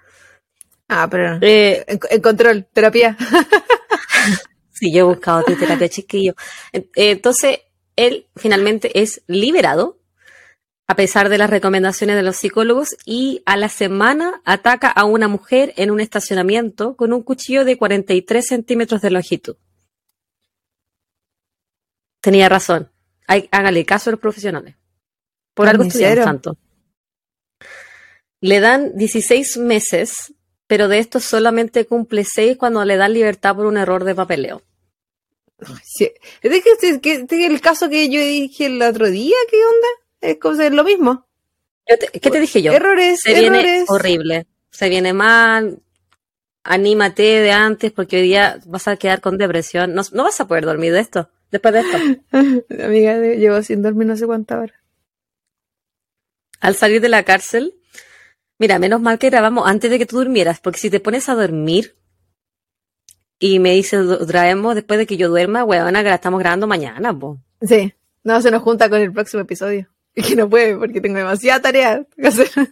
Ah, 0.88 1.08
pero 1.10 1.38
eh, 1.40 1.84
en, 1.86 2.20
control, 2.20 2.66
terapia. 2.72 3.16
sí, 4.72 4.92
yo 4.92 5.00
he 5.00 5.02
buscado 5.02 5.44
terapia 5.44 5.88
chiquillo. 5.88 6.34
Entonces, 6.72 7.60
él 7.96 8.26
finalmente 8.36 9.00
es 9.00 9.22
liberado, 9.26 10.00
a 10.88 10.96
pesar 10.96 11.28
de 11.28 11.38
las 11.38 11.50
recomendaciones 11.50 12.16
de 12.16 12.22
los 12.22 12.36
psicólogos, 12.36 12.96
y 13.06 13.42
a 13.46 13.56
la 13.56 13.68
semana 13.68 14.42
ataca 14.44 14.88
a 14.88 15.04
una 15.04 15.28
mujer 15.28 15.72
en 15.76 15.90
un 15.90 16.00
estacionamiento 16.00 16.96
con 16.96 17.12
un 17.12 17.22
cuchillo 17.22 17.64
de 17.64 17.78
43 17.78 18.46
centímetros 18.46 19.00
de 19.02 19.10
longitud. 19.10 19.56
Tenía 22.22 22.48
razón. 22.48 22.88
Hay, 23.26 23.48
hágale 23.50 23.84
caso 23.84 24.08
a 24.08 24.12
los 24.12 24.20
profesionales. 24.20 24.76
Por 25.54 25.68
algo 25.68 25.82
estudian 25.82 26.24
tanto. 26.24 26.56
Le 28.40 28.60
dan 28.60 28.96
16 28.96 29.58
meses, 29.58 30.32
pero 30.66 30.88
de 30.88 30.98
estos 30.98 31.24
solamente 31.24 31.84
cumple 31.84 32.24
6 32.24 32.56
cuando 32.56 32.84
le 32.84 32.96
dan 32.96 33.12
libertad 33.12 33.56
por 33.56 33.66
un 33.66 33.76
error 33.76 34.04
de 34.04 34.14
papeleo. 34.14 34.62
Sí. 35.84 36.10
¿Es 36.42 37.00
que, 37.00 37.26
el 37.46 37.60
caso 37.60 37.88
que 37.88 38.08
yo 38.08 38.20
dije 38.20 38.66
el 38.66 38.80
otro 38.82 39.10
día? 39.10 39.36
¿Qué 39.50 39.56
onda? 39.56 39.88
Es, 40.20 40.38
como, 40.38 40.54
lo 40.54 40.84
mismo. 40.84 41.26
¿Qué 41.86 42.30
te 42.30 42.40
dije 42.40 42.62
yo? 42.62 42.72
Errores, 42.72 43.20
Se 43.20 43.34
viene 43.34 43.84
horrible. 43.88 44.46
Se 44.70 44.88
viene 44.88 45.12
mal. 45.12 45.80
Anímate 46.62 47.22
de 47.22 47.50
antes 47.50 47.90
porque 47.90 48.16
hoy 48.16 48.22
día 48.22 48.60
vas 48.66 48.86
a 48.86 48.96
quedar 48.96 49.20
con 49.20 49.38
depresión. 49.38 49.92
No, 49.92 50.02
no 50.12 50.22
vas 50.22 50.40
a 50.40 50.46
poder 50.46 50.64
dormir 50.64 50.92
de 50.92 51.00
esto 51.00 51.28
después 51.52 51.74
de 51.74 51.80
esto. 51.80 51.98
Amiga, 52.84 53.16
llevo 53.18 53.62
sin 53.62 53.82
dormir 53.82 54.08
no 54.08 54.16
sé 54.16 54.26
cuántas 54.26 54.58
horas. 54.58 54.76
Al 56.60 56.74
salir 56.74 57.00
de 57.00 57.08
la 57.08 57.22
cárcel, 57.22 57.74
mira, 58.58 58.78
menos 58.78 59.00
mal 59.00 59.18
que 59.18 59.30
grabamos 59.30 59.68
antes 59.68 59.90
de 59.90 59.98
que 59.98 60.06
tú 60.06 60.16
durmieras, 60.16 60.60
porque 60.60 60.80
si 60.80 60.90
te 60.90 61.00
pones 61.00 61.28
a 61.28 61.34
dormir 61.34 61.96
y 63.38 63.58
me 63.58 63.72
dices, 63.74 64.04
traemos 64.26 64.74
después 64.74 64.98
de 64.98 65.06
que 65.06 65.16
yo 65.16 65.28
duerma, 65.28 65.64
weona, 65.64 66.02
que 66.02 66.08
la 66.08 66.16
estamos 66.16 66.40
grabando 66.40 66.66
mañana, 66.66 67.16
po. 67.16 67.38
Sí, 67.60 67.92
no, 68.24 68.40
se 68.40 68.50
nos 68.50 68.62
junta 68.62 68.88
con 68.88 69.00
el 69.00 69.12
próximo 69.12 69.42
episodio. 69.42 69.88
Y 70.14 70.22
que 70.22 70.36
no 70.36 70.46
puede, 70.46 70.76
porque 70.76 71.00
tengo 71.00 71.16
demasiada 71.16 71.62
tarea 71.62 72.06
que 72.16 72.26
hacer. 72.26 72.50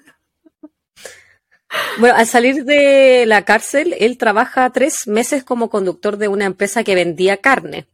Bueno, 2.01 2.17
al 2.17 2.27
salir 2.27 2.65
de 2.65 3.25
la 3.27 3.45
cárcel, 3.45 3.95
él 4.01 4.19
trabaja 4.19 4.69
tres 4.71 5.07
meses 5.07 5.45
como 5.45 5.71
conductor 5.71 6.17
de 6.17 6.27
una 6.27 6.45
empresa 6.45 6.83
que 6.83 6.97
vendía 6.97 7.37
carne. 7.37 7.87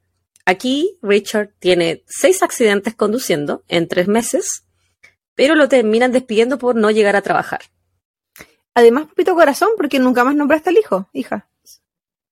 Aquí 0.46 0.96
Richard 1.02 1.50
tiene 1.58 2.04
seis 2.06 2.42
accidentes 2.42 2.94
conduciendo 2.94 3.64
en 3.66 3.88
tres 3.88 4.06
meses, 4.06 4.64
pero 5.34 5.56
lo 5.56 5.68
terminan 5.68 6.12
despidiendo 6.12 6.56
por 6.56 6.76
no 6.76 6.90
llegar 6.92 7.16
a 7.16 7.22
trabajar. 7.22 7.62
Además, 8.72 9.06
Papito 9.08 9.34
Corazón, 9.34 9.70
porque 9.76 9.98
nunca 9.98 10.22
más 10.22 10.36
nombraste 10.36 10.70
al 10.70 10.76
hijo, 10.76 11.08
hija. 11.12 11.48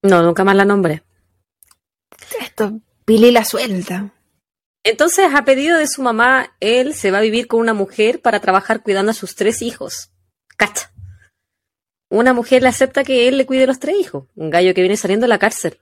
No, 0.03 0.23
nunca 0.23 0.45
más 0.45 0.55
la 0.55 0.65
nombré. 0.65 1.03
Esto, 2.41 2.81
Pili 3.05 3.33
la 3.33 3.45
suelta. 3.45 4.13
Entonces, 4.85 5.27
a 5.35 5.45
pedido 5.45 5.79
de 5.79 5.89
su 5.89 6.03
mamá, 6.03 6.55
él 6.61 6.95
se 6.95 7.11
va 7.11 7.19
a 7.19 7.23
vivir 7.23 7.49
con 7.49 7.61
una 7.61 7.75
mujer 7.75 8.21
para 8.21 8.41
trabajar 8.41 8.83
cuidando 8.83 9.11
a 9.11 9.15
sus 9.15 9.35
tres 9.35 9.61
hijos. 9.61 10.11
Cacha. 10.57 10.93
Una 12.11 12.33
mujer 12.33 12.63
le 12.63 12.69
acepta 12.69 13.03
que 13.03 13.27
él 13.27 13.39
le 13.39 13.47
cuide 13.47 13.65
a 13.65 13.67
los 13.67 13.81
tres 13.81 13.97
hijos. 13.99 14.27
Un 14.37 14.51
gallo 14.51 14.73
que 14.73 14.83
viene 14.83 14.97
saliendo 14.97 15.25
de 15.25 15.29
la 15.29 15.39
cárcel. 15.39 15.81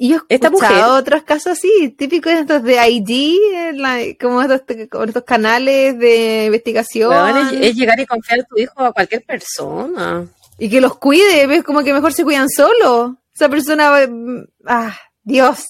Y 0.00 0.10
yo 0.10 0.18
he 0.28 0.36
escuchado 0.36 0.96
otros 0.96 1.24
casos 1.24 1.58
así, 1.58 1.88
típicos 1.98 2.32
estos 2.32 2.62
de 2.62 2.76
ID, 2.88 4.16
como, 4.20 4.42
estos, 4.42 5.24
canales 5.24 5.98
de 5.98 6.44
investigación. 6.46 7.36
es, 7.60 7.74
llegar 7.74 7.98
y 7.98 8.06
confiar 8.06 8.40
a 8.40 8.44
tu 8.44 8.56
hijo 8.56 8.80
a 8.84 8.92
cualquier 8.92 9.24
persona. 9.24 10.24
Y 10.56 10.70
que 10.70 10.80
los 10.80 10.96
cuide, 10.98 11.48
ves 11.48 11.64
como 11.64 11.82
que 11.82 11.92
mejor 11.92 12.12
se 12.12 12.22
cuidan 12.22 12.48
solo. 12.48 13.16
Esa 13.34 13.48
persona, 13.48 14.06
mm, 14.08 14.44
ah, 14.66 14.96
Dios, 15.24 15.64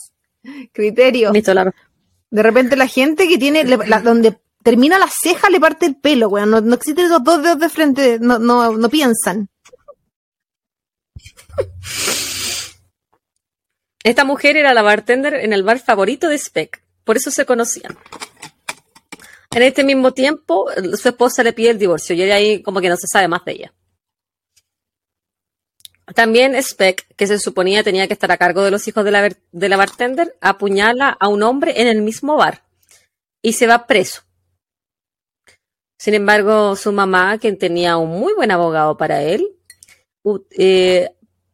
criterio. 0.72 1.32
De 1.32 2.42
repente 2.42 2.76
la 2.76 2.86
gente 2.86 3.28
que 3.28 3.38
tiene, 3.38 3.64
donde 3.64 4.38
termina 4.62 4.98
la 4.98 5.08
ceja 5.08 5.48
le 5.48 5.58
parte 5.58 5.86
el 5.86 5.96
pelo, 5.96 6.28
weón. 6.28 6.50
No, 6.50 6.60
no 6.60 6.74
existen 6.74 7.06
esos 7.06 7.24
dos 7.24 7.42
dedos 7.42 7.60
de 7.60 7.68
frente, 7.70 8.18
no, 8.20 8.38
no, 8.38 8.76
no 8.76 8.88
piensan. 8.90 9.48
Esta 14.04 14.24
mujer 14.24 14.56
era 14.56 14.74
la 14.74 14.82
bartender 14.82 15.34
en 15.34 15.52
el 15.52 15.62
bar 15.62 15.80
favorito 15.80 16.28
de 16.28 16.38
Speck, 16.38 16.82
por 17.04 17.16
eso 17.16 17.30
se 17.30 17.46
conocían. 17.46 17.96
En 19.50 19.62
este 19.62 19.82
mismo 19.82 20.12
tiempo, 20.12 20.66
su 20.96 21.08
esposa 21.08 21.42
le 21.42 21.52
pide 21.52 21.70
el 21.70 21.78
divorcio 21.78 22.14
y 22.14 22.22
ahí 22.22 22.62
como 22.62 22.80
que 22.80 22.88
no 22.88 22.96
se 22.96 23.06
sabe 23.06 23.28
más 23.28 23.44
de 23.44 23.52
ella. 23.52 23.74
También 26.14 26.60
Speck, 26.62 27.06
que 27.16 27.26
se 27.26 27.38
suponía 27.38 27.82
tenía 27.82 28.06
que 28.06 28.14
estar 28.14 28.30
a 28.32 28.38
cargo 28.38 28.62
de 28.62 28.70
los 28.70 28.86
hijos 28.88 29.04
de 29.04 29.10
la, 29.10 29.28
de 29.52 29.68
la 29.68 29.76
bartender, 29.76 30.36
apuñala 30.40 31.08
a 31.08 31.28
un 31.28 31.42
hombre 31.42 31.80
en 31.80 31.86
el 31.86 32.02
mismo 32.02 32.36
bar 32.36 32.64
y 33.42 33.54
se 33.54 33.66
va 33.66 33.86
preso. 33.86 34.22
Sin 35.98 36.14
embargo, 36.14 36.76
su 36.76 36.92
mamá, 36.92 37.38
quien 37.38 37.58
tenía 37.58 37.96
un 37.96 38.10
muy 38.10 38.32
buen 38.34 38.50
abogado 38.50 38.96
para 38.96 39.22
él, 39.22 39.56
eh, 40.56 41.10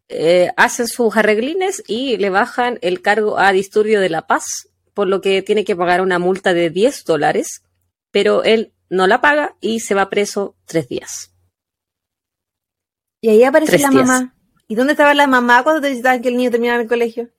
eh, 0.08 0.50
hacen 0.56 0.86
sus 0.86 1.16
arreglines 1.16 1.82
y 1.86 2.16
le 2.16 2.30
bajan 2.30 2.78
el 2.82 3.00
cargo 3.00 3.38
a 3.38 3.52
disturbio 3.52 4.00
de 4.00 4.10
la 4.10 4.26
paz, 4.26 4.68
por 4.92 5.08
lo 5.08 5.20
que 5.20 5.42
tiene 5.42 5.64
que 5.64 5.76
pagar 5.76 6.00
una 6.00 6.18
multa 6.18 6.54
de 6.54 6.70
10 6.70 7.04
dólares, 7.04 7.62
pero 8.10 8.44
él 8.44 8.72
no 8.90 9.06
la 9.06 9.20
paga 9.20 9.56
y 9.60 9.80
se 9.80 9.94
va 9.94 10.10
preso 10.10 10.56
tres 10.66 10.88
días. 10.88 11.32
Y 13.20 13.30
ahí 13.30 13.42
aparece 13.42 13.78
la 13.78 13.90
mamá. 13.90 14.34
¿Y 14.68 14.74
dónde 14.74 14.92
estaba 14.92 15.14
la 15.14 15.26
mamá 15.26 15.62
cuando 15.62 15.80
te 15.80 16.20
que 16.20 16.28
el 16.28 16.36
niño 16.36 16.50
terminara 16.50 16.82
el 16.82 16.88
colegio? 16.88 17.30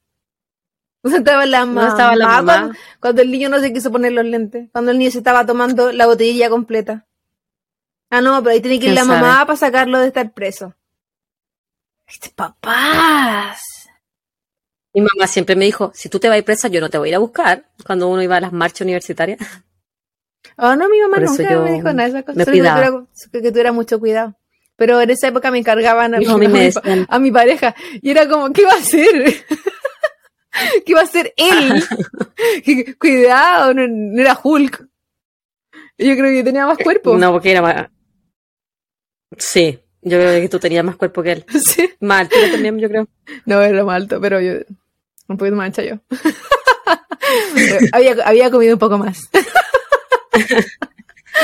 ¿Dónde 1.03 1.19
estaba 1.19 1.45
la 1.45 1.65
mamá? 1.65 1.89
estaba 1.89 2.15
la 2.15 2.27
mamá? 2.41 2.77
Cuando, 2.99 3.21
el 3.21 3.29
niño 3.29 3.49
no 3.49 3.59
se 3.59 3.71
quiso 3.71 3.91
poner 3.91 4.11
los 4.11 4.25
lentes. 4.25 4.69
Cuando 4.71 4.91
el 4.91 4.97
niño 4.97 5.11
se 5.11 5.19
estaba 5.19 5.45
tomando 5.45 5.91
la 5.91 6.07
botella 6.07 6.49
completa. 6.49 7.05
Ah, 8.09 8.21
no, 8.21 8.41
pero 8.41 8.53
ahí 8.53 8.61
tiene 8.61 8.79
que 8.79 8.87
ir 8.87 8.93
la 8.93 9.05
mamá 9.05 9.45
para 9.45 9.57
sacarlo 9.57 9.99
de 9.99 10.07
estar 10.07 10.33
preso. 10.33 10.73
Este 12.07 12.29
papás. 12.29 13.61
Mi 14.93 15.01
mamá 15.01 15.27
siempre 15.27 15.55
me 15.55 15.65
dijo, 15.65 15.91
si 15.93 16.07
tú 16.07 16.19
te 16.19 16.29
vas 16.29 16.35
a 16.35 16.37
ir 16.37 16.45
presa, 16.45 16.67
yo 16.69 16.79
no 16.79 16.89
te 16.89 16.97
voy 16.97 17.09
a 17.09 17.11
ir 17.11 17.15
a 17.15 17.19
buscar 17.19 17.65
cuando 17.85 18.07
uno 18.07 18.21
iba 18.21 18.37
a 18.37 18.41
las 18.41 18.53
marchas 18.53 18.81
universitarias. 18.81 19.39
Oh, 20.57 20.75
no, 20.75 20.87
mi 20.87 21.01
mamá 21.01 21.17
nunca 21.17 21.59
me 21.59 21.71
dijo 21.73 21.91
nada 21.91 22.03
de 22.03 22.09
esas 22.09 22.23
cosas. 22.23 22.45
que, 23.31 23.51
tuviera 23.51 23.71
mucho 23.71 23.99
cuidado. 23.99 24.35
Pero 24.77 25.01
en 25.01 25.09
esa 25.09 25.27
época 25.27 25.51
me 25.51 25.59
encargaban 25.59 26.15
a, 26.15 26.19
mi, 27.19 27.31
pareja. 27.31 27.75
Y 28.01 28.11
era 28.11 28.27
como, 28.27 28.51
¿qué 28.53 28.63
va 28.63 28.73
a 28.73 28.77
hacer? 28.77 29.35
¿Qué 30.85 30.93
va 30.93 31.01
a 31.01 31.03
hacer 31.03 31.33
él? 31.35 32.95
Cuidado, 32.99 33.73
no, 33.73 34.21
era 34.21 34.39
Hulk. 34.41 34.87
Yo 35.97 36.15
creo 36.15 36.31
que 36.31 36.43
tenía 36.43 36.65
más 36.65 36.77
cuerpo. 36.77 37.17
No, 37.17 37.31
porque 37.31 37.51
era 37.51 37.61
más... 37.61 37.89
Sí, 39.37 39.79
yo 40.05 40.19
creo 40.19 40.39
que 40.39 40.49
tú 40.49 40.59
tenías 40.59 40.85
más 40.85 40.95
cuerpo 40.95 41.21
que 41.23 41.31
él. 41.33 41.45
Sí. 41.65 41.89
Más 41.99 42.21
alto 42.21 42.35
también, 42.51 42.77
yo 42.79 42.87
creo. 42.87 43.07
No, 43.45 43.61
era 43.61 43.83
más 43.83 43.95
alto, 43.95 44.21
pero 44.21 44.39
yo 44.39 44.53
un 45.27 45.37
poquito 45.37 45.55
más 45.55 45.65
ancha 45.65 45.83
yo. 45.83 45.99
había, 47.91 48.15
había 48.23 48.51
comido 48.51 48.73
un 48.73 48.79
poco 48.79 48.97
más. 48.97 49.19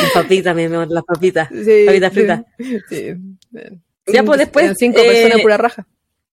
Las 0.01 0.11
papitas, 0.13 0.55
mi 0.55 0.63
amor, 0.63 0.87
las 0.89 1.03
papitas. 1.03 1.49
Sí, 1.49 1.83
papitas 1.85 2.13
fritas. 2.13 2.41
Sí. 2.87 3.13
Ya, 4.07 4.23
pues 4.23 4.39
después. 4.39 4.73
Cinco 4.77 5.01
personas 5.01 5.39
eh, 5.39 5.41
pura 5.41 5.57
raja. 5.57 5.85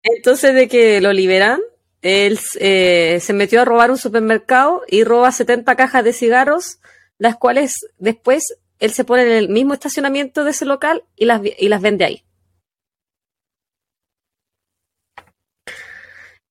Entonces, 0.03 0.53
de 0.53 0.67
que 0.67 1.01
lo 1.01 1.11
liberan, 1.11 1.59
él 2.03 2.39
eh, 2.59 3.17
se 3.19 3.33
metió 3.33 3.59
a 3.61 3.65
robar 3.65 3.89
un 3.89 3.97
supermercado 3.97 4.83
y 4.87 5.03
roba 5.03 5.31
70 5.31 5.75
cajas 5.75 6.03
de 6.03 6.13
cigarros, 6.13 6.77
las 7.17 7.35
cuales 7.35 7.73
después 7.97 8.43
él 8.79 8.91
se 8.91 9.03
pone 9.03 9.23
en 9.23 9.31
el 9.31 9.49
mismo 9.49 9.73
estacionamiento 9.73 10.43
de 10.43 10.51
ese 10.51 10.65
local 10.65 11.03
y 11.15 11.25
las, 11.25 11.41
y 11.43 11.69
las 11.69 11.81
vende 11.81 12.05
ahí. 12.05 12.23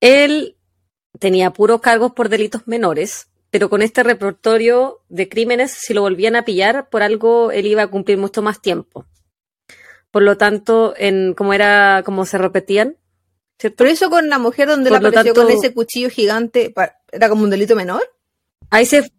Él 0.00 0.56
tenía 1.18 1.52
puros 1.52 1.80
cargos 1.80 2.12
por 2.12 2.28
delitos 2.28 2.66
menores, 2.66 3.28
pero 3.50 3.70
con 3.70 3.82
este 3.82 4.02
repertorio 4.02 5.00
de 5.08 5.28
crímenes, 5.28 5.72
si 5.72 5.94
lo 5.94 6.02
volvían 6.02 6.36
a 6.36 6.44
pillar 6.44 6.88
por 6.90 7.02
algo, 7.02 7.50
él 7.50 7.66
iba 7.66 7.82
a 7.82 7.88
cumplir 7.88 8.18
mucho 8.18 8.42
más 8.42 8.60
tiempo. 8.60 9.06
Por 10.10 10.22
lo 10.22 10.36
tanto, 10.36 10.94
en 10.96 11.34
como 11.34 11.54
era, 11.54 12.02
como 12.04 12.26
se 12.26 12.38
repetían. 12.38 12.96
¿cierto? 13.58 13.76
Pero 13.78 13.90
eso 13.90 14.10
con 14.10 14.28
la 14.28 14.38
mujer 14.38 14.68
donde 14.68 14.90
la 14.90 14.98
apareció 14.98 15.34
con 15.34 15.50
ese 15.50 15.72
cuchillo 15.72 16.10
gigante, 16.10 16.74
¿era 17.10 17.28
como 17.28 17.44
un 17.44 17.50
delito 17.50 17.76
menor? 17.76 18.02
Ahí 18.70 18.86
se. 18.86 19.10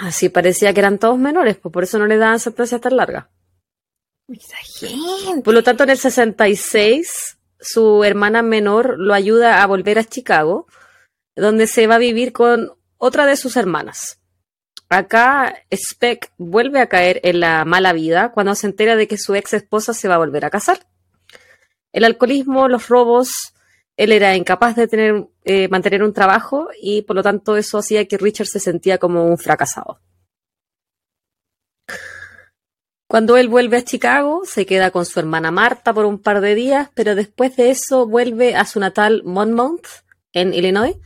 Así 0.00 0.28
parecía 0.28 0.72
que 0.72 0.80
eran 0.80 0.98
todos 0.98 1.18
menores, 1.18 1.56
pues 1.56 1.72
por 1.72 1.84
eso 1.84 1.98
no 1.98 2.06
le 2.06 2.16
daban 2.16 2.40
sentencia 2.40 2.78
tan 2.78 2.96
larga. 2.96 3.30
Por 5.44 5.54
lo 5.54 5.62
tanto, 5.62 5.84
en 5.84 5.90
el 5.90 5.98
66, 5.98 7.38
su 7.60 8.04
hermana 8.04 8.42
menor 8.42 8.98
lo 8.98 9.14
ayuda 9.14 9.62
a 9.62 9.66
volver 9.66 9.98
a 9.98 10.04
Chicago 10.04 10.66
donde 11.36 11.66
se 11.66 11.86
va 11.86 11.96
a 11.96 11.98
vivir 11.98 12.32
con 12.32 12.72
otra 12.96 13.26
de 13.26 13.36
sus 13.36 13.56
hermanas. 13.56 14.20
Acá 14.88 15.62
Speck 15.74 16.32
vuelve 16.38 16.80
a 16.80 16.88
caer 16.88 17.20
en 17.24 17.40
la 17.40 17.64
mala 17.64 17.92
vida 17.92 18.32
cuando 18.32 18.54
se 18.54 18.68
entera 18.68 18.96
de 18.96 19.06
que 19.06 19.18
su 19.18 19.34
ex 19.34 19.52
esposa 19.52 19.92
se 19.92 20.08
va 20.08 20.14
a 20.14 20.18
volver 20.18 20.44
a 20.44 20.50
casar. 20.50 20.86
El 21.92 22.04
alcoholismo, 22.04 22.68
los 22.68 22.88
robos, 22.88 23.52
él 23.96 24.12
era 24.12 24.36
incapaz 24.36 24.76
de 24.76 24.88
tener, 24.88 25.26
eh, 25.44 25.68
mantener 25.68 26.02
un 26.02 26.12
trabajo 26.12 26.68
y 26.80 27.02
por 27.02 27.16
lo 27.16 27.22
tanto 27.22 27.56
eso 27.56 27.78
hacía 27.78 28.06
que 28.06 28.18
Richard 28.18 28.46
se 28.46 28.60
sentía 28.60 28.98
como 28.98 29.24
un 29.24 29.38
fracasado. 29.38 30.00
Cuando 33.08 33.36
él 33.36 33.48
vuelve 33.48 33.76
a 33.76 33.84
Chicago, 33.84 34.42
se 34.44 34.66
queda 34.66 34.90
con 34.90 35.06
su 35.06 35.20
hermana 35.20 35.52
Marta 35.52 35.94
por 35.94 36.04
un 36.04 36.18
par 36.18 36.40
de 36.40 36.56
días, 36.56 36.90
pero 36.94 37.14
después 37.14 37.56
de 37.56 37.70
eso 37.70 38.06
vuelve 38.06 38.56
a 38.56 38.64
su 38.64 38.80
natal 38.80 39.22
Monmouth, 39.24 39.86
en 40.32 40.52
Illinois, 40.52 40.96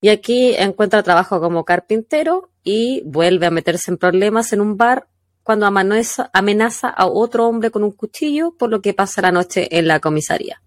y 0.00 0.08
aquí 0.08 0.54
encuentra 0.56 1.02
trabajo 1.02 1.40
como 1.40 1.64
carpintero 1.64 2.50
y 2.64 3.02
vuelve 3.06 3.46
a 3.46 3.50
meterse 3.50 3.90
en 3.90 3.98
problemas 3.98 4.52
en 4.52 4.60
un 4.60 4.76
bar 4.76 5.08
cuando 5.44 5.66
amenaza 5.66 6.88
a 6.88 7.06
otro 7.06 7.46
hombre 7.46 7.70
con 7.70 7.84
un 7.84 7.92
cuchillo, 7.92 8.54
por 8.58 8.68
lo 8.68 8.82
que 8.82 8.92
pasa 8.92 9.22
la 9.22 9.32
noche 9.32 9.78
en 9.78 9.86
la 9.86 10.00
comisaría. 10.00 10.60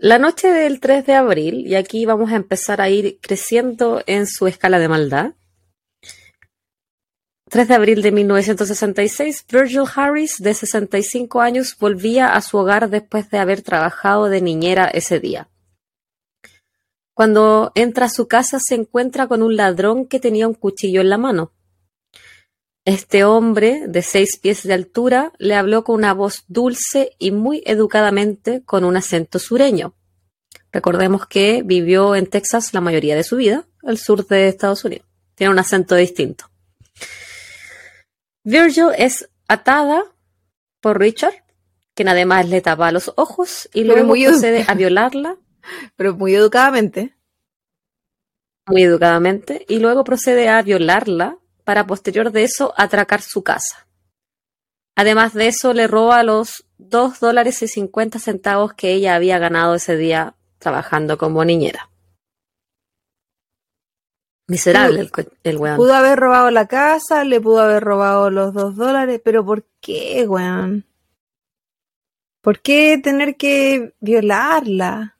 La 0.00 0.20
noche 0.20 0.52
del 0.52 0.78
3 0.78 1.04
de 1.06 1.14
abril, 1.14 1.66
y 1.66 1.74
aquí 1.74 2.06
vamos 2.06 2.30
a 2.30 2.36
empezar 2.36 2.80
a 2.80 2.88
ir 2.88 3.18
creciendo 3.20 4.00
en 4.06 4.28
su 4.28 4.46
escala 4.46 4.78
de 4.78 4.86
maldad. 4.86 5.32
3 7.50 7.66
de 7.66 7.74
abril 7.74 8.02
de 8.02 8.12
1966, 8.12 9.44
Virgil 9.50 9.82
Harris, 9.92 10.38
de 10.38 10.54
65 10.54 11.40
años, 11.40 11.76
volvía 11.80 12.28
a 12.28 12.40
su 12.42 12.58
hogar 12.58 12.90
después 12.90 13.28
de 13.30 13.38
haber 13.38 13.62
trabajado 13.62 14.28
de 14.28 14.40
niñera 14.40 14.86
ese 14.86 15.18
día. 15.18 15.48
Cuando 17.12 17.72
entra 17.74 18.06
a 18.06 18.10
su 18.10 18.28
casa 18.28 18.60
se 18.60 18.76
encuentra 18.76 19.26
con 19.26 19.42
un 19.42 19.56
ladrón 19.56 20.06
que 20.06 20.20
tenía 20.20 20.46
un 20.46 20.54
cuchillo 20.54 21.00
en 21.00 21.08
la 21.08 21.18
mano. 21.18 21.50
Este 22.88 23.22
hombre, 23.22 23.82
de 23.86 24.00
seis 24.00 24.38
pies 24.38 24.62
de 24.62 24.72
altura, 24.72 25.34
le 25.36 25.54
habló 25.54 25.84
con 25.84 25.96
una 25.96 26.14
voz 26.14 26.44
dulce 26.48 27.10
y 27.18 27.32
muy 27.32 27.62
educadamente 27.66 28.62
con 28.64 28.82
un 28.82 28.96
acento 28.96 29.38
sureño. 29.38 29.94
Recordemos 30.72 31.26
que 31.26 31.60
vivió 31.62 32.14
en 32.14 32.28
Texas 32.28 32.72
la 32.72 32.80
mayoría 32.80 33.14
de 33.14 33.24
su 33.24 33.36
vida, 33.36 33.66
al 33.82 33.98
sur 33.98 34.26
de 34.26 34.48
Estados 34.48 34.86
Unidos. 34.86 35.06
Tiene 35.34 35.52
un 35.52 35.58
acento 35.58 35.96
distinto. 35.96 36.46
Virgil 38.42 38.88
es 38.96 39.28
atada 39.48 40.04
por 40.80 40.98
Richard, 40.98 41.44
quien 41.92 42.08
además 42.08 42.48
le 42.48 42.62
tapa 42.62 42.90
los 42.90 43.12
ojos 43.16 43.68
y 43.74 43.84
luego 43.84 44.14
procede 44.14 44.64
a 44.66 44.72
violarla 44.72 45.36
pero 45.96 46.14
muy 46.14 46.34
educadamente. 46.34 47.14
Muy 48.66 48.82
educadamente. 48.82 49.66
Y 49.68 49.78
luego 49.78 50.04
procede 50.04 50.48
a 50.48 50.62
violarla 50.62 51.37
para 51.68 51.86
posterior 51.86 52.32
de 52.32 52.44
eso 52.44 52.72
atracar 52.78 53.20
su 53.20 53.42
casa. 53.42 53.86
Además 54.96 55.34
de 55.34 55.48
eso, 55.48 55.74
le 55.74 55.86
roba 55.86 56.22
los 56.22 56.64
dos 56.78 57.20
dólares 57.20 57.62
y 57.62 57.68
50 57.68 58.18
centavos 58.20 58.72
que 58.72 58.94
ella 58.94 59.14
había 59.14 59.38
ganado 59.38 59.74
ese 59.74 59.98
día 59.98 60.34
trabajando 60.58 61.18
como 61.18 61.44
niñera. 61.44 61.90
Miserable 64.46 65.00
el, 65.00 65.10
el 65.42 65.56
weón. 65.58 65.76
Pudo 65.76 65.92
haber 65.92 66.18
robado 66.18 66.50
la 66.50 66.66
casa, 66.68 67.22
le 67.24 67.38
pudo 67.38 67.60
haber 67.60 67.84
robado 67.84 68.30
los 68.30 68.54
dos 68.54 68.74
dólares, 68.74 69.20
pero 69.22 69.44
¿por 69.44 69.66
qué, 69.82 70.24
weón? 70.26 70.86
¿Por 72.40 72.62
qué 72.62 72.98
tener 73.04 73.36
que 73.36 73.92
violarla? 74.00 75.17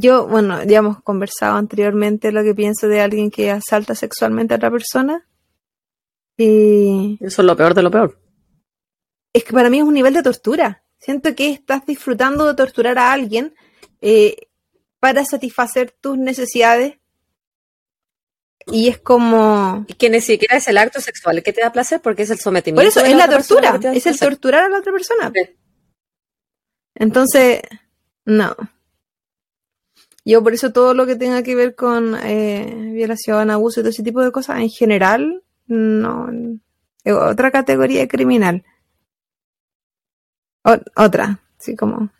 Yo, 0.00 0.26
bueno, 0.26 0.64
ya 0.64 0.78
hemos 0.78 1.02
conversado 1.02 1.56
anteriormente 1.56 2.32
lo 2.32 2.42
que 2.42 2.54
pienso 2.54 2.88
de 2.88 3.02
alguien 3.02 3.30
que 3.30 3.50
asalta 3.50 3.94
sexualmente 3.94 4.54
a 4.54 4.56
otra 4.56 4.70
persona. 4.70 5.28
Y... 6.38 7.18
Eso 7.20 7.42
es 7.42 7.46
lo 7.46 7.54
peor 7.54 7.74
de 7.74 7.82
lo 7.82 7.90
peor. 7.90 8.18
Es 9.34 9.44
que 9.44 9.52
para 9.52 9.68
mí 9.68 9.76
es 9.76 9.84
un 9.84 9.92
nivel 9.92 10.14
de 10.14 10.22
tortura. 10.22 10.82
Siento 10.98 11.34
que 11.34 11.50
estás 11.50 11.84
disfrutando 11.84 12.46
de 12.46 12.54
torturar 12.54 12.98
a 12.98 13.12
alguien 13.12 13.54
eh, 14.00 14.48
para 15.00 15.22
satisfacer 15.26 15.90
tus 15.90 16.16
necesidades. 16.16 16.96
Y 18.68 18.88
es 18.88 18.98
como... 19.00 19.84
Y 19.86 19.92
que 19.94 20.08
ni 20.08 20.22
siquiera 20.22 20.56
es 20.56 20.66
el 20.68 20.78
acto 20.78 21.02
sexual 21.02 21.42
que 21.42 21.52
te 21.52 21.60
da 21.60 21.72
placer 21.72 22.00
porque 22.00 22.22
es 22.22 22.30
el 22.30 22.38
sometimiento. 22.38 22.80
Por 22.80 22.88
eso 22.88 23.04
es 23.04 23.14
la, 23.14 23.28
tortura. 23.28 23.78
Es 23.92 24.06
el 24.06 24.18
torturar 24.18 24.64
a 24.64 24.68
la 24.70 24.78
otra 24.78 24.92
persona. 24.92 25.30
Entonces, 26.94 27.60
no. 28.24 28.56
Yo 30.30 30.44
por 30.44 30.54
eso 30.54 30.72
todo 30.72 30.94
lo 30.94 31.06
que 31.06 31.16
tenga 31.16 31.42
que 31.42 31.56
ver 31.56 31.74
con 31.74 32.14
eh, 32.22 32.92
violación, 32.92 33.50
abuso 33.50 33.80
y 33.80 33.82
todo 33.82 33.90
ese 33.90 34.04
tipo 34.04 34.22
de 34.22 34.30
cosas, 34.30 34.60
en 34.60 34.70
general, 34.70 35.42
no. 35.66 36.30
Es 37.02 37.12
otra 37.14 37.50
categoría 37.50 38.06
criminal. 38.06 38.64
otra, 40.94 41.40
sí, 41.58 41.74
como 41.74 42.10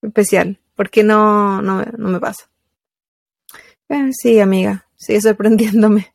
especial, 0.00 0.58
porque 0.74 1.04
no, 1.04 1.60
no, 1.60 1.84
no 1.84 2.08
me 2.08 2.20
pasa. 2.20 2.48
Eh, 3.90 4.12
sí, 4.12 4.40
amiga, 4.40 4.86
sigue 4.96 5.20
sorprendiéndome. 5.20 6.14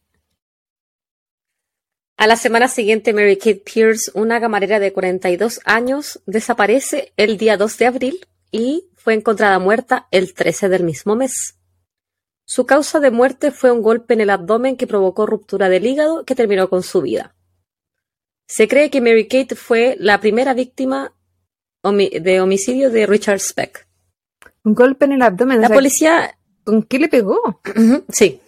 A 2.18 2.26
la 2.26 2.36
semana 2.36 2.68
siguiente, 2.68 3.14
Mary 3.14 3.38
Kate 3.38 3.62
Pierce, 3.64 4.10
una 4.16 4.41
camarera 4.41 4.80
de 4.80 4.91
42 4.91 5.60
años, 5.66 6.20
desaparece 6.26 7.14
el 7.16 7.38
día 7.38 7.58
2 7.58 7.78
de 7.78 7.86
abril 7.86 8.28
y 8.51 8.86
fue 9.06 9.14
encontrada 9.14 9.60
muerta 9.60 10.08
el 10.10 10.34
13 10.34 10.68
del 10.68 10.84
mismo 10.84 11.16
mes. 11.16 11.60
Su 12.43 12.66
causa 12.66 12.99
de 12.99 13.12
muerte 13.12 13.51
fue 13.51 13.70
un 13.70 13.84
golpe 13.84 14.16
en 14.16 14.22
el 14.22 14.32
abdomen 14.32 14.78
que 14.78 14.88
provocó 14.88 15.28
ruptura 15.28 15.70
del 15.70 15.86
hígado 15.86 16.26
que 16.26 16.34
terminó 16.34 16.72
con 16.72 16.82
su 16.82 17.03
vida. 17.03 17.36
Se 18.47 18.68
cree 18.68 18.89
que 18.89 19.01
Mary 19.01 19.28
Kate 19.28 19.56
fue 19.56 19.95
la 19.99 20.20
primera 20.20 20.56
víctima 20.56 21.14
de 21.84 22.41
homicidio 22.41 22.89
de 22.89 23.06
Richard 23.06 23.41
Speck. 23.41 23.88
Un 24.64 24.74
golpe 24.74 25.06
en 25.06 25.12
el 25.12 25.22
abdomen. 25.22 25.62
La 25.62 25.70
policía. 25.70 26.36
¿Con 26.64 26.82
qué 26.82 26.97
le 26.97 27.08
pegó? 27.08 27.62
Sí. 28.10 28.41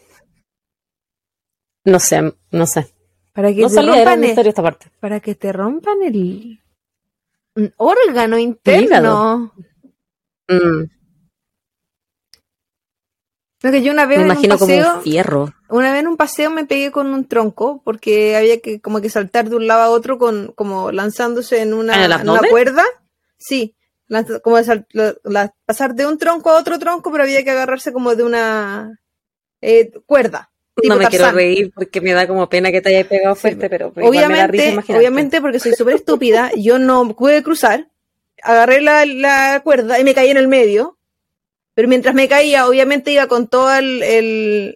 No 1.86 1.99
sé, 1.99 2.34
no 2.49 2.66
sé. 2.66 2.88
Para 3.32 3.53
que 3.53 3.62
no 3.62 3.70
te 3.70 3.82
rompan 3.84 4.24
el, 4.24 4.47
esta 4.47 4.64
parte. 4.64 4.88
Para 4.99 5.20
que 5.20 5.36
te 5.36 5.53
rompan 5.53 6.01
el 6.01 6.60
órgano 7.78 8.39
interno. 8.39 9.53
Mm. 10.47 10.89
que 13.61 13.81
yo 13.81 13.91
una 13.91 14.05
vez 14.05 14.19
me 14.19 14.25
imagino 14.25 14.53
un 14.55 14.59
paseo, 14.59 14.83
como 14.85 14.97
un 14.97 15.03
fierro. 15.03 15.53
Una 15.69 15.91
vez 15.91 16.01
en 16.01 16.07
un 16.07 16.17
paseo 16.17 16.49
me 16.51 16.65
pegué 16.65 16.91
con 16.91 17.07
un 17.07 17.27
tronco 17.27 17.81
porque 17.83 18.35
había 18.37 18.61
que 18.61 18.79
como 18.79 19.01
que 19.01 19.09
saltar 19.09 19.49
de 19.49 19.57
un 19.57 19.67
lado 19.67 19.81
a 19.81 19.89
otro 19.89 20.17
con 20.17 20.53
como 20.55 20.91
lanzándose 20.91 21.61
en 21.61 21.73
una, 21.73 22.23
cuerda. 22.49 22.83
Sí, 23.37 23.75
como 24.41 24.57
pasar 25.65 25.95
de 25.95 26.05
un 26.05 26.17
tronco 26.17 26.49
a 26.49 26.59
otro 26.59 26.79
tronco, 26.79 27.11
pero 27.11 27.23
había 27.23 27.43
que 27.43 27.51
agarrarse 27.51 27.91
como 27.91 28.15
de 28.15 28.23
una 28.23 28.99
eh, 29.61 29.91
cuerda. 30.05 30.49
No 30.83 30.95
me 30.95 31.07
quiero 31.07 31.31
reír 31.31 31.71
porque 31.73 32.01
me 32.01 32.13
da 32.13 32.27
como 32.27 32.47
pena 32.49 32.71
que 32.71 32.81
te 32.81 32.89
hayas 32.89 33.07
pegado 33.07 33.35
fuerte, 33.35 33.69
pero 33.69 33.91
obviamente, 33.95 34.77
obviamente 34.89 35.41
porque 35.41 35.59
soy 35.59 35.73
súper 35.73 35.95
estúpida, 35.95 36.51
yo 36.55 36.77
no 36.77 37.15
pude 37.15 37.41
cruzar 37.41 37.89
agarré 38.43 38.81
la, 38.81 39.05
la, 39.05 39.61
cuerda 39.63 39.99
y 39.99 40.03
me 40.03 40.13
caí 40.13 40.29
en 40.29 40.38
el 40.38 40.47
medio. 40.47 40.97
pero 41.73 41.88
mientras 41.88 42.15
me 42.15 42.27
caía, 42.27 42.67
obviamente 42.67 43.11
iba 43.11 43.27
con 43.27 43.47
todo 43.47 43.73
el, 43.73 44.01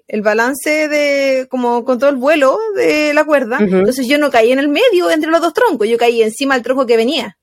el, 0.07 0.21
balance 0.21 0.87
de, 0.87 1.47
como 1.49 1.83
con 1.83 1.99
todo 1.99 2.09
el 2.09 2.15
vuelo 2.15 2.57
de 2.75 3.13
la 3.13 3.23
cuerda. 3.23 3.57
Entonces 3.59 4.07
yo 4.07 4.17
no 4.17 4.29
caí 4.29 4.51
en 4.51 4.59
el 4.59 4.69
medio 4.69 5.09
entre 5.09 5.31
los 5.31 5.41
dos 5.41 5.53
troncos, 5.53 5.87
yo 5.87 5.97
caí 5.97 6.21
encima 6.21 6.55
del 6.55 6.63
tronco 6.63 6.85
que 6.85 6.97
venía. 6.97 7.37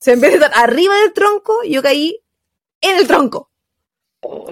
O 0.00 0.02
sea, 0.02 0.14
en 0.14 0.20
vez 0.20 0.30
de 0.30 0.36
estar 0.36 0.52
arriba 0.54 0.96
del 1.00 1.12
tronco, 1.12 1.62
yo 1.64 1.82
caí 1.82 2.20
en 2.80 2.96
el 2.96 3.06
tronco. 3.06 3.50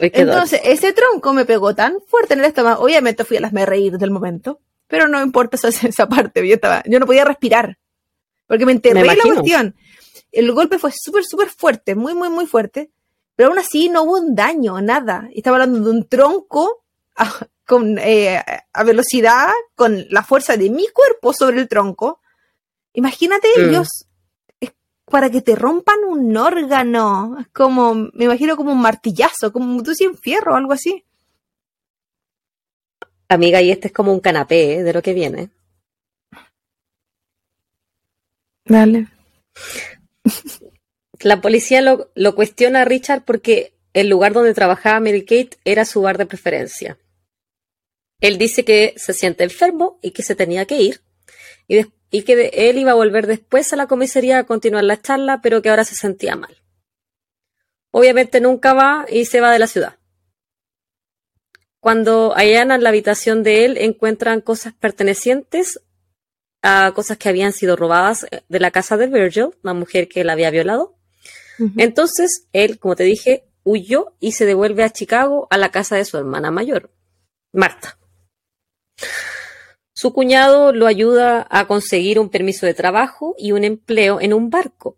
Entonces, 0.01 0.61
ese 0.65 0.93
tronco 0.93 1.33
me 1.33 1.45
pegó 1.45 1.75
tan 1.75 1.99
fuerte 2.07 2.35
en 2.35 2.41
el 2.41 2.47
estómago. 2.47 2.83
Obviamente 2.83 3.25
fui 3.25 3.37
a 3.37 3.41
las 3.41 3.53
me 3.53 3.67
reír 3.67 3.99
del 3.99 4.11
momento, 4.11 4.61
pero 4.87 5.09
no 5.09 5.23
importa 5.23 5.57
esa, 5.57 5.69
esa 5.87 6.09
parte. 6.09 6.47
Yo, 6.47 6.55
estaba, 6.55 6.83
yo 6.87 6.99
no 6.99 7.07
podía 7.07 7.25
respirar 7.25 7.79
porque 8.49 8.67
me 8.67 8.73
enterré 8.73 9.05
la 9.05 9.15
cuestión. 9.15 9.77
El 10.39 10.53
golpe 10.53 10.79
fue 10.79 10.93
súper, 10.95 11.25
súper 11.25 11.49
fuerte, 11.49 11.97
muy, 11.97 12.15
muy, 12.15 12.29
muy 12.29 12.47
fuerte. 12.47 12.93
Pero 13.35 13.49
aún 13.49 13.59
así 13.59 13.89
no 13.89 14.05
hubo 14.05 14.19
un 14.19 14.37
daño, 14.37 14.81
nada. 14.81 15.29
Estaba 15.35 15.57
hablando 15.57 15.81
de 15.81 15.91
un 15.91 16.09
tronco 16.09 16.85
a, 17.17 17.29
con, 17.67 17.99
eh, 17.99 18.41
a 18.73 18.85
velocidad, 18.85 19.49
con 19.75 20.07
la 20.11 20.23
fuerza 20.23 20.57
de 20.57 20.71
mi 20.71 20.87
cuerpo 20.91 21.33
sobre 21.33 21.59
el 21.59 21.69
tronco. 21.69 22.21
Imagínate, 22.93 23.49
mm. 23.59 23.69
Dios, 23.69 23.89
para 25.07 25.29
que 25.29 25.43
te 25.43 25.57
rompan 25.57 26.05
un 26.07 26.37
órgano. 26.37 27.37
Como, 27.53 27.95
me 27.95 28.27
imagino 28.27 28.57
como 28.57 28.71
un 28.71 28.81
martillazo, 28.81 29.53
como 29.53 29.83
tú 29.83 29.93
sin 29.93 30.17
fierro 30.17 30.53
o 30.53 30.57
algo 30.57 30.73
así. 30.73 31.05
Amiga, 33.29 33.61
y 33.61 33.73
este 33.73 33.89
es 33.89 33.93
como 33.93 34.13
un 34.13 34.21
canapé 34.21 34.75
¿eh? 34.75 34.83
de 34.85 34.93
lo 34.93 35.03
que 35.03 35.15
viene. 35.15 35.51
Dale. 38.67 39.09
La 41.21 41.41
policía 41.41 41.81
lo, 41.81 42.35
cuestiona 42.35 42.83
a 42.83 42.85
Richard 42.85 43.25
porque 43.25 43.75
el 43.93 44.09
lugar 44.09 44.33
donde 44.33 44.55
trabajaba 44.55 45.01
Mary 45.01 45.23
Kate 45.23 45.59
era 45.65 45.85
su 45.85 46.03
bar 46.03 46.19
de 46.19 46.27
preferencia. 46.27 46.99
Él 48.21 48.39
dice 48.39 48.65
que 48.65 48.95
se 48.97 49.13
siente 49.13 49.45
enfermo 49.45 49.99
y 50.03 50.13
que 50.13 50.23
se 50.23 50.35
tenía 50.35 50.67
que 50.67 50.81
ir. 50.81 51.03
Y 52.11 52.23
que 52.23 52.51
él 52.55 52.79
iba 52.79 52.93
a 52.93 52.97
volver 52.97 53.27
después 53.27 53.73
a 53.73 53.77
la 53.77 53.87
comisaría 53.87 54.39
a 54.39 54.45
continuar 54.45 54.85
la 54.85 55.01
charla, 55.01 55.41
pero 55.43 55.61
que 55.61 55.71
ahora 55.71 55.85
se 55.85 55.95
sentía 55.95 56.37
mal. 56.37 56.57
Obviamente 57.91 58.41
nunca 58.41 58.75
va 58.75 59.07
y 59.11 59.25
se 59.25 59.41
va 59.41 59.53
de 59.53 59.59
la 59.59 59.67
ciudad. 59.67 59.99
Cuando 61.81 62.35
allanan 62.37 62.83
la 62.83 62.89
habitación 62.89 63.43
de 63.43 63.65
él, 63.65 63.79
encuentran 63.79 64.41
cosas 64.41 64.75
pertenecientes 64.75 65.81
a 66.63 66.93
cosas 66.95 67.19
que 67.19 67.29
habían 67.29 67.53
sido 67.53 67.77
robadas 67.77 68.27
de 68.49 68.61
la 68.61 68.71
casa 68.71 68.97
de 68.97 69.07
Virgil, 69.07 69.51
la 69.63 69.75
mujer 69.75 70.09
que 70.09 70.23
él 70.23 70.31
había 70.31 70.51
violado. 70.51 70.97
Entonces, 71.77 72.47
él, 72.53 72.79
como 72.79 72.95
te 72.95 73.03
dije, 73.03 73.45
huyó 73.65 74.15
y 74.21 74.33
se 74.33 74.47
devuelve 74.47 74.85
a 74.85 74.91
Chicago 74.91 75.49
a 75.51 75.59
la 75.59 75.71
casa 75.71 75.97
de 75.97 76.05
su 76.05 76.17
hermana 76.17 76.51
mayor, 76.51 76.93
Marta. 77.53 77.99
Su 79.93 80.13
cuñado 80.13 80.73
lo 80.73 80.87
ayuda 80.87 81.47
a 81.51 81.67
conseguir 81.67 82.21
un 82.21 82.29
permiso 82.29 82.65
de 82.67 82.75
trabajo 82.75 83.35
y 83.37 83.51
un 83.51 83.65
empleo 83.65 84.21
en 84.21 84.33
un 84.33 84.51
barco, 84.51 84.97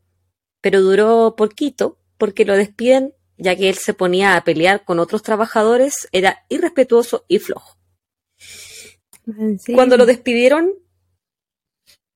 pero 0.60 0.82
duró 0.82 1.34
poquito 1.36 1.98
porque 2.18 2.44
lo 2.44 2.54
despiden 2.54 3.14
ya 3.40 3.56
que 3.56 3.68
él 3.68 3.76
se 3.76 3.94
ponía 3.94 4.36
a 4.36 4.44
pelear 4.44 4.84
con 4.84 4.98
otros 4.98 5.22
trabajadores, 5.22 6.08
era 6.12 6.44
irrespetuoso 6.48 7.24
y 7.26 7.38
flojo. 7.38 7.78
Cuando 9.74 9.96
lo 9.96 10.06
despidieron, 10.06 10.74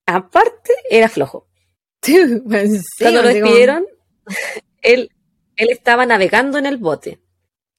aparte, 0.07 0.73
era 0.91 1.09
flojo. 1.09 1.49
Cuando 2.03 3.23
lo 3.23 3.29
despidieron, 3.29 3.87
él, 4.83 5.11
él 5.57 5.71
estaba 5.71 6.07
navegando 6.07 6.59
en 6.59 6.67
el 6.67 6.77
bote 6.77 7.21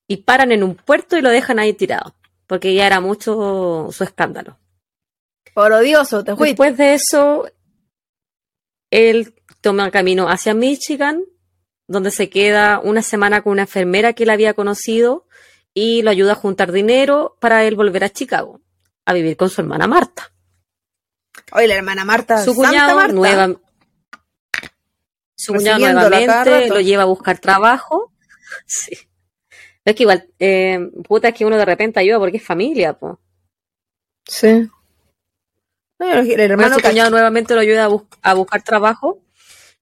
y 0.07 0.17
paran 0.17 0.51
en 0.51 0.63
un 0.63 0.75
puerto 0.75 1.17
y 1.17 1.21
lo 1.21 1.29
dejan 1.29 1.59
ahí 1.59 1.73
tirado, 1.73 2.15
porque 2.47 2.73
ya 2.73 2.87
era 2.87 2.99
mucho 2.99 3.89
su 3.91 4.03
escándalo. 4.03 4.59
Por 5.53 5.71
odioso, 5.71 6.23
te 6.23 6.35
fuiste. 6.35 6.51
Después 6.51 6.77
de 6.77 6.93
eso, 6.93 7.49
él 8.91 9.33
toma 9.61 9.85
el 9.85 9.91
camino 9.91 10.27
hacia 10.27 10.53
Michigan, 10.53 11.23
donde 11.87 12.11
se 12.11 12.29
queda 12.29 12.79
una 12.79 13.01
semana 13.01 13.41
con 13.41 13.53
una 13.53 13.63
enfermera 13.63 14.13
que 14.13 14.23
él 14.23 14.31
había 14.31 14.53
conocido 14.53 15.27
y 15.73 16.01
lo 16.01 16.09
ayuda 16.09 16.33
a 16.33 16.35
juntar 16.35 16.71
dinero 16.71 17.37
para 17.39 17.63
él 17.65 17.75
volver 17.75 18.03
a 18.03 18.09
Chicago, 18.09 18.61
a 19.05 19.13
vivir 19.13 19.37
con 19.37 19.49
su 19.49 19.61
hermana 19.61 19.87
Marta. 19.87 20.34
Oye, 21.51 21.67
la 21.67 21.75
hermana 21.75 22.05
Marta, 22.05 22.43
su 22.43 22.55
cuñado, 22.55 23.07
nueva, 23.09 23.55
su 25.35 25.53
cuñado 25.53 25.79
nuevamente 25.79 26.69
lo 26.69 26.81
lleva 26.81 27.03
a 27.03 27.07
buscar 27.07 27.39
trabajo. 27.39 28.11
Sí. 28.67 28.95
Es 29.83 29.95
que 29.95 30.03
igual, 30.03 30.29
eh, 30.39 30.79
puta, 31.07 31.27
es 31.27 31.35
que 31.35 31.45
uno 31.45 31.57
de 31.57 31.65
repente 31.65 31.99
ayuda 31.99 32.19
porque 32.19 32.37
es 32.37 32.43
familia, 32.43 32.93
po. 32.93 33.19
Sí. 34.25 34.69
El 35.99 36.39
hermano 36.39 36.77
cuñado 36.79 37.09
nuevamente 37.09 37.53
lo 37.53 37.61
ayuda 37.61 37.89
a, 38.21 38.33
buscar 38.33 38.63
trabajo 38.63 39.21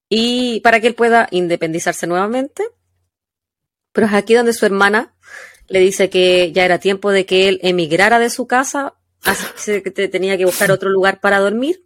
y 0.09 0.59
para 0.61 0.79
que 0.79 0.87
él 0.87 0.95
pueda 0.95 1.27
independizarse 1.31 2.05
nuevamente. 2.05 2.63
Pero 3.91 4.07
es 4.07 4.13
aquí 4.13 4.33
donde 4.33 4.53
su 4.53 4.65
hermana 4.65 5.13
le 5.67 5.79
dice 5.79 6.09
que 6.09 6.51
ya 6.51 6.65
era 6.65 6.79
tiempo 6.79 7.11
de 7.11 7.25
que 7.25 7.47
él 7.47 7.59
emigrara 7.63 8.19
de 8.19 8.29
su 8.29 8.45
casa, 8.47 8.95
así 9.23 9.81
que 9.81 9.91
tenía 9.91 10.37
que 10.37 10.45
buscar 10.45 10.71
otro 10.71 10.89
lugar 10.89 11.19
para 11.19 11.39
dormir. 11.39 11.83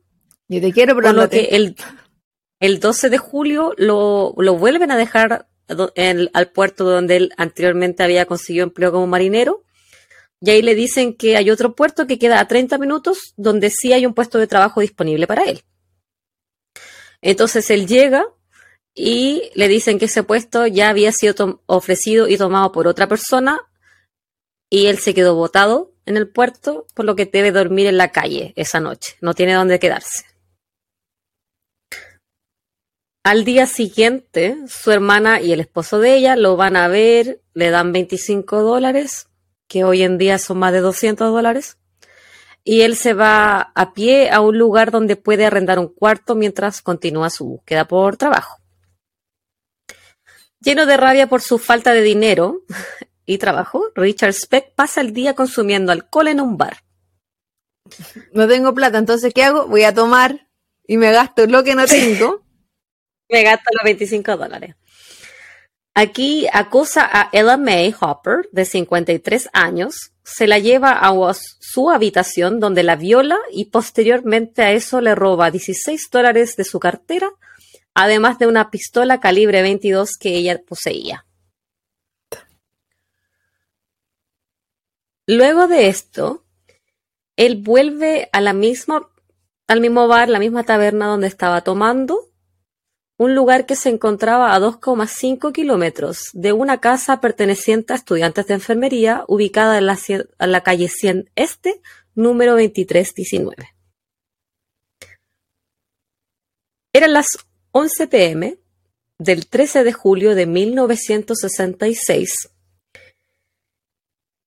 Yo 0.48 0.62
te 0.62 0.72
quiero, 0.72 0.96
pero 0.96 1.14
lo 1.14 1.30
que 1.30 1.50
el, 1.52 1.76
el 2.60 2.80
12 2.80 3.10
de 3.10 3.18
julio 3.18 3.74
lo, 3.78 4.34
lo 4.38 4.56
vuelven 4.56 4.92
a 4.92 4.98
dejar 4.98 5.48
al 5.68 6.52
puerto 6.52 6.86
donde 6.86 7.18
él 7.18 7.34
anteriormente 7.38 8.04
había 8.04 8.26
conseguido 8.26 8.64
empleo 8.64 8.92
como 8.92 9.08
marinero 9.08 9.66
y 10.40 10.52
ahí 10.52 10.62
le 10.62 10.76
dicen 10.76 11.16
que 11.16 11.36
hay 11.36 11.50
otro 11.50 11.76
puerto 11.76 12.06
que 12.08 12.20
queda 12.20 12.40
a 12.40 12.48
30 12.48 12.78
minutos 12.78 13.34
donde 13.38 13.70
sí 13.70 13.94
hay 13.94 14.06
un 14.06 14.14
puesto 14.14 14.38
de 14.38 14.48
trabajo 14.48 14.82
disponible 14.82 15.26
para 15.28 15.44
él. 15.44 15.64
Entonces 17.22 17.70
él 17.72 17.88
llega 17.88 18.26
y 18.94 19.52
le 19.56 19.68
dicen 19.68 20.00
que 20.00 20.06
ese 20.06 20.24
puesto 20.24 20.68
ya 20.68 20.90
había 20.90 21.12
sido 21.12 21.64
ofrecido 21.66 22.28
y 22.28 22.38
tomado 22.38 22.72
por 22.72 22.88
otra 22.88 23.08
persona 23.08 23.60
y 24.70 24.88
él 24.88 25.00
se 25.00 25.14
quedó 25.14 25.36
botado 25.36 25.94
en 26.08 26.18
el 26.18 26.30
puerto, 26.30 26.88
por 26.96 27.06
lo 27.06 27.16
que 27.16 27.26
debe 27.26 27.52
dormir 27.52 27.86
en 27.86 27.98
la 27.98 28.12
calle 28.12 28.54
esa 28.56 28.80
noche, 28.80 29.16
no 29.22 29.34
tiene 29.34 29.54
dónde 29.54 29.78
quedarse. 29.78 30.24
Al 33.24 33.44
día 33.44 33.68
siguiente, 33.68 34.58
su 34.70 34.92
hermana 34.92 35.42
y 35.42 35.52
el 35.52 35.60
esposo 35.60 36.00
de 36.00 36.16
ella 36.16 36.38
lo 36.38 36.56
van 36.56 36.78
a 36.78 36.88
ver, 36.88 37.42
le 37.54 37.70
dan 37.70 37.92
25 37.92 38.62
dólares 38.62 39.28
que 39.68 39.84
hoy 39.84 40.04
en 40.04 40.18
día 40.18 40.40
son 40.40 40.60
más 40.60 40.72
de 40.72 40.80
200 40.80 41.30
dólares, 41.30 41.78
y 42.64 42.82
él 42.82 42.96
se 42.96 43.14
va 43.14 43.74
a 43.76 43.94
pie 43.94 44.30
a 44.30 44.40
un 44.40 44.58
lugar 44.58 44.92
donde 44.92 45.18
puede 45.18 45.46
arrendar 45.46 45.78
un 45.78 45.90
cuarto 45.90 46.36
mientras 46.36 46.82
continúa 46.82 47.30
su 47.30 47.46
búsqueda 47.46 47.86
por 47.86 48.16
trabajo. 48.16 48.62
Lleno 50.62 50.86
de 50.86 50.98
rabia 50.98 51.28
por 51.28 51.42
su 51.42 51.60
falta 51.60 51.92
de 51.92 52.02
dinero 52.02 52.62
y 53.28 53.38
trabajo, 53.38 53.92
Richard 53.94 54.34
Speck 54.34 54.74
pasa 54.74 55.02
el 55.02 55.14
día 55.14 55.36
consumiendo 55.36 55.92
alcohol 55.92 56.30
en 56.30 56.42
un 56.42 56.58
bar. 56.58 56.84
No 58.34 58.48
tengo 58.48 58.74
plata, 58.74 58.98
entonces 58.98 59.34
¿qué 59.34 59.44
hago? 59.44 59.68
Voy 59.68 59.84
a 59.84 59.94
tomar 59.94 60.48
y 60.88 60.98
me 60.98 61.12
gasto 61.12 61.46
lo 61.46 61.64
que 61.64 61.76
no 61.76 61.86
tengo. 61.86 62.42
me 63.30 63.44
gasto 63.44 63.70
los 63.74 63.84
25 63.84 64.38
dólares. 64.38 64.76
Aquí 65.94 66.48
acosa 66.54 67.10
a 67.12 67.30
Ella 67.32 67.58
May 67.58 67.94
Hopper, 68.00 68.48
de 68.52 68.66
53 68.66 69.50
años, 69.52 70.12
se 70.24 70.48
la 70.48 70.60
lleva 70.60 70.92
a 70.92 71.12
su 71.34 71.90
habitación 71.90 72.60
donde 72.60 72.84
la 72.84 72.96
viola 72.96 73.38
y 73.52 73.66
posteriormente 73.66 74.62
a 74.62 74.72
eso 74.72 75.02
le 75.02 75.16
roba 75.16 75.52
16 75.52 76.10
dólares 76.12 76.56
de 76.56 76.64
su 76.64 76.80
cartera, 76.80 77.32
además 77.94 78.38
de 78.40 78.48
una 78.48 78.70
pistola 78.70 79.20
calibre 79.20 79.62
22 79.62 80.18
que 80.20 80.36
ella 80.36 80.62
poseía. 80.68 81.27
Luego 85.28 85.68
de 85.68 85.90
esto, 85.90 86.46
él 87.36 87.62
vuelve 87.62 88.30
a 88.32 88.40
la 88.40 88.54
misma, 88.54 89.12
al 89.68 89.82
mismo 89.82 90.08
bar, 90.08 90.30
la 90.30 90.40
misma 90.40 90.64
taberna 90.64 91.08
donde 91.08 91.28
estaba 91.28 91.66
tomando, 91.66 92.32
un 93.18 93.36
lugar 93.36 93.66
que 93.66 93.76
se 93.76 93.90
encontraba 93.90 94.56
a 94.56 94.60
2,5 94.60 95.52
kilómetros 95.52 96.30
de 96.32 96.54
una 96.54 96.80
casa 96.80 97.20
perteneciente 97.20 97.92
a 97.92 97.98
estudiantes 97.98 98.48
de 98.48 98.54
enfermería 98.54 99.26
ubicada 99.28 99.78
en 99.78 99.88
la, 99.88 100.64
calle 100.64 100.88
100 100.88 101.30
Este, 101.36 101.82
número 102.16 102.54
2319. 102.54 103.76
Eran 106.94 107.12
las 107.12 107.28
11 107.72 108.08
pm 108.08 108.60
del 109.18 109.48
13 109.48 109.84
de 109.84 109.92
julio 109.92 110.36
de 110.36 110.46
1966 110.46 112.54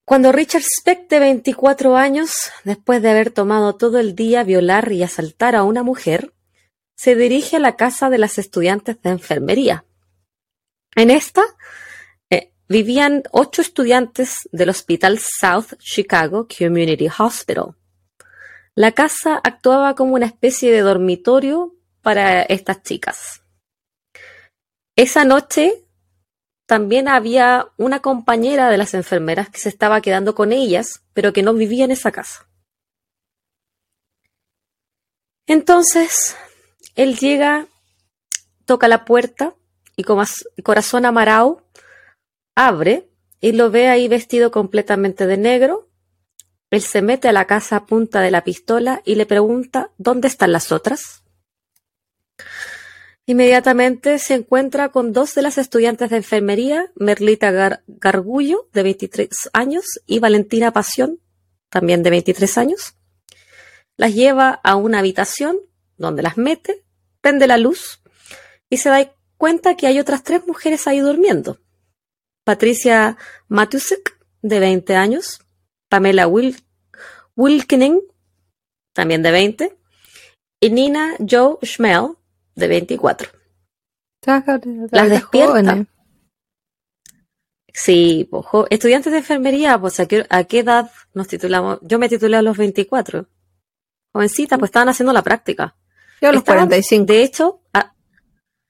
cuando 0.04 0.32
Richard 0.32 0.62
Speck, 0.62 1.08
de 1.08 1.20
24 1.20 1.96
años, 1.96 2.50
después 2.64 3.00
de 3.00 3.10
haber 3.10 3.30
tomado 3.30 3.76
todo 3.76 3.98
el 3.98 4.14
día 4.14 4.42
violar 4.42 4.90
y 4.92 5.02
asaltar 5.02 5.54
a 5.54 5.62
una 5.62 5.82
mujer, 5.82 6.32
se 6.96 7.14
dirige 7.14 7.56
a 7.56 7.60
la 7.60 7.76
casa 7.76 8.10
de 8.10 8.18
las 8.18 8.36
estudiantes 8.36 9.00
de 9.00 9.10
enfermería. 9.10 9.84
En 10.96 11.10
esta, 11.10 11.42
eh, 12.28 12.52
vivían 12.68 13.22
ocho 13.30 13.62
estudiantes 13.62 14.48
del 14.52 14.70
Hospital 14.70 15.18
South 15.18 15.78
Chicago 15.78 16.46
Community 16.46 17.08
Hospital. 17.18 17.76
La 18.74 18.92
casa 18.92 19.40
actuaba 19.42 19.94
como 19.94 20.14
una 20.14 20.26
especie 20.26 20.72
de 20.72 20.80
dormitorio 20.80 21.74
para 22.02 22.42
estas 22.42 22.82
chicas. 22.82 23.42
Esa 24.96 25.24
noche 25.24 25.84
también 26.70 27.08
había 27.08 27.66
una 27.78 27.98
compañera 27.98 28.70
de 28.70 28.78
las 28.78 28.94
enfermeras 28.94 29.50
que 29.50 29.58
se 29.58 29.68
estaba 29.68 30.00
quedando 30.00 30.36
con 30.36 30.52
ellas, 30.52 31.02
pero 31.14 31.32
que 31.32 31.42
no 31.42 31.52
vivía 31.52 31.84
en 31.84 31.90
esa 31.90 32.12
casa. 32.12 32.48
Entonces, 35.48 36.36
él 36.94 37.18
llega, 37.18 37.66
toca 38.66 38.86
la 38.86 39.04
puerta 39.04 39.56
y 39.96 40.04
corazón 40.04 41.06
amarao 41.06 41.66
abre 42.54 43.10
y 43.40 43.50
lo 43.50 43.72
ve 43.72 43.88
ahí 43.88 44.06
vestido 44.06 44.52
completamente 44.52 45.26
de 45.26 45.38
negro. 45.38 45.88
Él 46.70 46.82
se 46.82 47.02
mete 47.02 47.26
a 47.26 47.32
la 47.32 47.48
casa 47.48 47.74
a 47.74 47.86
punta 47.86 48.20
de 48.20 48.30
la 48.30 48.44
pistola 48.44 49.02
y 49.04 49.16
le 49.16 49.26
pregunta 49.26 49.90
¿dónde 49.98 50.28
están 50.28 50.52
las 50.52 50.70
otras? 50.70 51.19
Inmediatamente 53.30 54.18
se 54.18 54.34
encuentra 54.34 54.88
con 54.88 55.12
dos 55.12 55.36
de 55.36 55.42
las 55.42 55.56
estudiantes 55.56 56.10
de 56.10 56.16
enfermería, 56.16 56.90
Merlita 56.96 57.78
Gargullo, 57.86 58.68
de 58.72 58.82
23 58.82 59.28
años, 59.52 60.00
y 60.04 60.18
Valentina 60.18 60.72
Pasión, 60.72 61.20
también 61.68 62.02
de 62.02 62.10
23 62.10 62.58
años. 62.58 62.96
Las 63.96 64.16
lleva 64.16 64.60
a 64.64 64.74
una 64.74 64.98
habitación 64.98 65.58
donde 65.96 66.24
las 66.24 66.38
mete, 66.38 66.84
prende 67.20 67.46
la 67.46 67.56
luz 67.56 68.02
y 68.68 68.78
se 68.78 68.88
da 68.88 69.14
cuenta 69.36 69.76
que 69.76 69.86
hay 69.86 70.00
otras 70.00 70.24
tres 70.24 70.44
mujeres 70.48 70.88
ahí 70.88 70.98
durmiendo. 70.98 71.60
Patricia 72.42 73.16
Matusek, 73.46 74.18
de 74.42 74.58
20 74.58 74.96
años, 74.96 75.38
Pamela 75.88 76.26
Wil 76.26 76.56
también 78.92 79.22
de 79.22 79.30
20, 79.30 79.78
y 80.58 80.70
Nina 80.70 81.14
Joe 81.20 81.58
Schmel, 81.62 82.16
de 82.54 82.68
24. 82.68 83.28
Las 84.90 85.10
despierta. 85.10 85.86
Sí, 87.72 88.28
estudiantes 88.70 89.12
de 89.12 89.18
enfermería, 89.18 89.80
pues 89.80 90.00
¿a 90.00 90.06
qué, 90.06 90.26
edad 90.58 90.90
nos 91.14 91.28
titulamos? 91.28 91.78
Yo 91.82 91.98
me 91.98 92.08
titulé 92.08 92.36
a 92.36 92.42
los 92.42 92.56
24. 92.56 93.26
Jovencita, 94.12 94.58
pues 94.58 94.70
estaban 94.70 94.88
haciendo 94.88 95.12
la 95.12 95.22
práctica. 95.22 95.76
Yo 96.20 96.28
a 96.28 96.32
los 96.32 96.44
45. 96.44 97.06
De 97.06 97.22
hecho, 97.22 97.62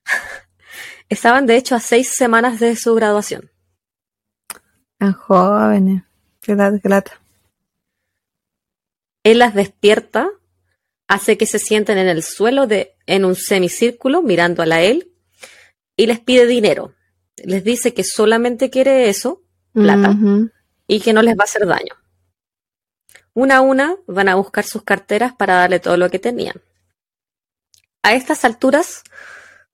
estaban 1.09 1.47
de 1.47 1.57
hecho 1.57 1.75
a 1.75 1.81
seis 1.81 2.15
semanas 2.15 2.61
de 2.61 2.77
su 2.77 2.95
graduación. 2.95 3.51
Tan 4.99 5.15
jóvenes. 5.15 6.03
Qué 6.41 6.55
lata. 6.55 7.21
Él 9.25 9.39
las 9.39 9.55
despierta 9.55 10.31
hace 11.09 11.37
que 11.37 11.47
se 11.47 11.59
sienten 11.59 11.99
en 11.99 12.09
el 12.09 12.23
suelo 12.23 12.67
de, 12.67 12.95
en 13.11 13.25
un 13.25 13.35
semicírculo 13.35 14.23
mirando 14.23 14.63
a 14.63 14.67
la 14.67 14.83
él 14.83 15.11
y 15.97 16.07
les 16.07 16.21
pide 16.21 16.47
dinero. 16.47 16.95
Les 17.37 17.65
dice 17.65 17.93
que 17.93 18.05
solamente 18.05 18.71
quiere 18.71 19.09
eso, 19.09 19.43
plata, 19.73 20.17
y 20.87 21.01
que 21.01 21.13
no 21.13 21.21
les 21.21 21.35
va 21.35 21.43
a 21.43 21.45
hacer 21.45 21.67
daño. 21.67 21.97
Una 23.35 23.57
a 23.57 23.61
una 23.63 23.97
van 24.07 24.29
a 24.29 24.37
buscar 24.37 24.65
sus 24.65 24.85
carteras 24.85 25.35
para 25.35 25.55
darle 25.55 25.81
todo 25.81 25.97
lo 25.97 26.09
que 26.09 26.21
tenían. 26.21 26.63
A 28.03 28.15
estas 28.15 28.45
alturas, 28.45 29.03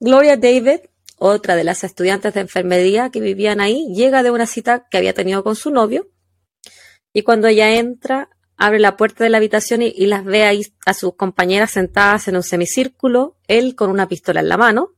Gloria 0.01 0.39
David, 0.39 0.81
otra 1.19 1.57
de 1.57 1.65
las 1.65 1.85
estudiantes 1.85 2.33
de 2.33 2.41
enfermería 2.41 3.11
que 3.11 3.21
vivían 3.21 3.61
ahí, 3.61 3.93
llega 3.95 4.23
de 4.23 4.31
una 4.31 4.47
cita 4.47 4.87
que 4.91 4.97
había 4.97 5.13
tenido 5.13 5.45
con 5.45 5.57
su 5.57 5.71
novio 5.71 6.09
y 7.13 7.23
cuando 7.23 7.49
ella 7.49 7.75
entra 7.75 8.31
abre 8.57 8.79
la 8.79 8.97
puerta 8.97 9.25
de 9.25 9.31
la 9.31 9.39
habitación 9.39 9.83
y, 9.83 10.07
las 10.07 10.25
ve 10.25 10.45
ahí 10.45 10.67
a 10.85 10.95
sus 10.95 11.15
compañeras 11.15 11.73
sentadas 11.73 12.29
en 12.29 12.37
un 12.37 12.43
semicírculo, 12.43 13.37
él 13.47 13.75
con 13.77 13.91
una 13.91 14.09
pistola 14.09 14.41
en 14.41 14.49
la 14.49 14.57
mano. 14.57 14.95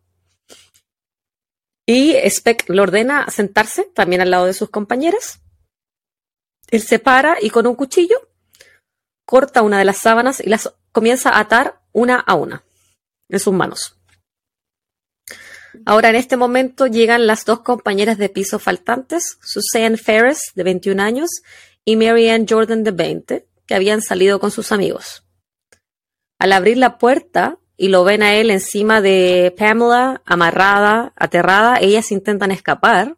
Y 1.87 2.15
Speck 2.29 2.69
le 2.69 2.81
ordena 2.81 3.29
sentarse 3.31 3.85
también 3.95 4.21
al 4.21 4.31
lado 4.31 4.47
de 4.47 4.53
sus 4.53 4.71
compañeras. 4.71 5.41
Él 6.71 6.83
se 6.83 6.99
para 6.99 7.39
y 7.41 7.51
con 7.51 7.67
un 7.67 7.75
cuchillo 7.75 8.17
corta 9.25 9.63
una 9.63 9.79
de 9.79 9.85
las 9.85 9.99
sábanas 9.99 10.41
y 10.41 10.49
las 10.49 10.73
comienza 10.93 11.31
a 11.31 11.41
atar 11.41 11.81
una 11.93 12.19
a 12.19 12.35
una 12.35 12.65
en 13.29 13.41
sus 13.41 13.53
manos. 13.53 13.99
Ahora 15.85 16.09
en 16.09 16.17
este 16.17 16.37
momento 16.37 16.87
llegan 16.87 17.27
las 17.27 17.45
dos 17.45 17.61
compañeras 17.61 18.19
de 18.19 18.29
piso 18.29 18.59
faltantes, 18.59 19.39
Suzanne 19.43 19.97
Ferris, 19.97 20.53
de 20.55 20.65
21 20.65 21.03
años, 21.03 21.31
y 21.89 21.97
Marianne 21.97 22.45
Jordan, 22.47 22.85
de 22.85 22.91
20, 22.91 23.49
que 23.67 23.75
habían 23.75 24.03
salido 24.03 24.41
con 24.41 24.51
sus 24.51 24.73
amigos. 24.73 25.25
Al 26.39 26.53
abrir 26.53 26.77
la 26.77 26.99
puerta 26.99 27.61
y 27.79 27.89
lo 27.89 28.05
ven 28.05 28.23
a 28.23 28.35
él 28.35 28.51
encima 28.51 29.01
de 29.01 29.55
Pamela, 29.57 30.21
amarrada, 30.27 31.15
aterrada, 31.17 31.79
ellas 31.81 32.13
intentan 32.13 32.51
escapar, 32.51 33.17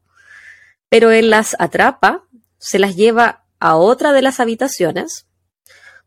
pero 0.89 1.11
él 1.11 1.31
las 1.31 1.57
atrapa, 1.59 2.29
se 2.59 2.79
las 2.79 2.95
lleva 2.95 3.45
a 3.59 3.75
otra 3.75 4.13
de 4.13 4.23
las 4.23 4.39
habitaciones, 4.39 5.27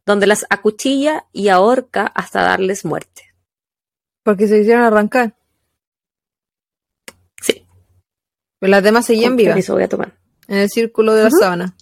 donde 0.06 0.26
las 0.26 0.46
acuchilla 0.50 1.26
y 1.34 1.50
ahorca 1.50 2.06
hasta 2.16 2.44
darles 2.44 2.86
muerte. 2.86 3.36
Porque 4.24 4.48
se 4.48 4.62
hicieron 4.62 4.86
arrancar. 4.86 5.36
Sí. 7.42 7.68
Pero 8.60 8.72
las 8.72 8.84
demás 8.84 9.06
seguían 9.06 9.36
vivas. 9.36 9.68
voy 9.68 9.84
a 9.84 9.90
tomar. 9.90 10.18
En 10.48 10.60
el 10.60 10.70
círculo 10.70 11.14
de 11.14 11.26
la 11.26 11.30
sábana. 11.30 11.76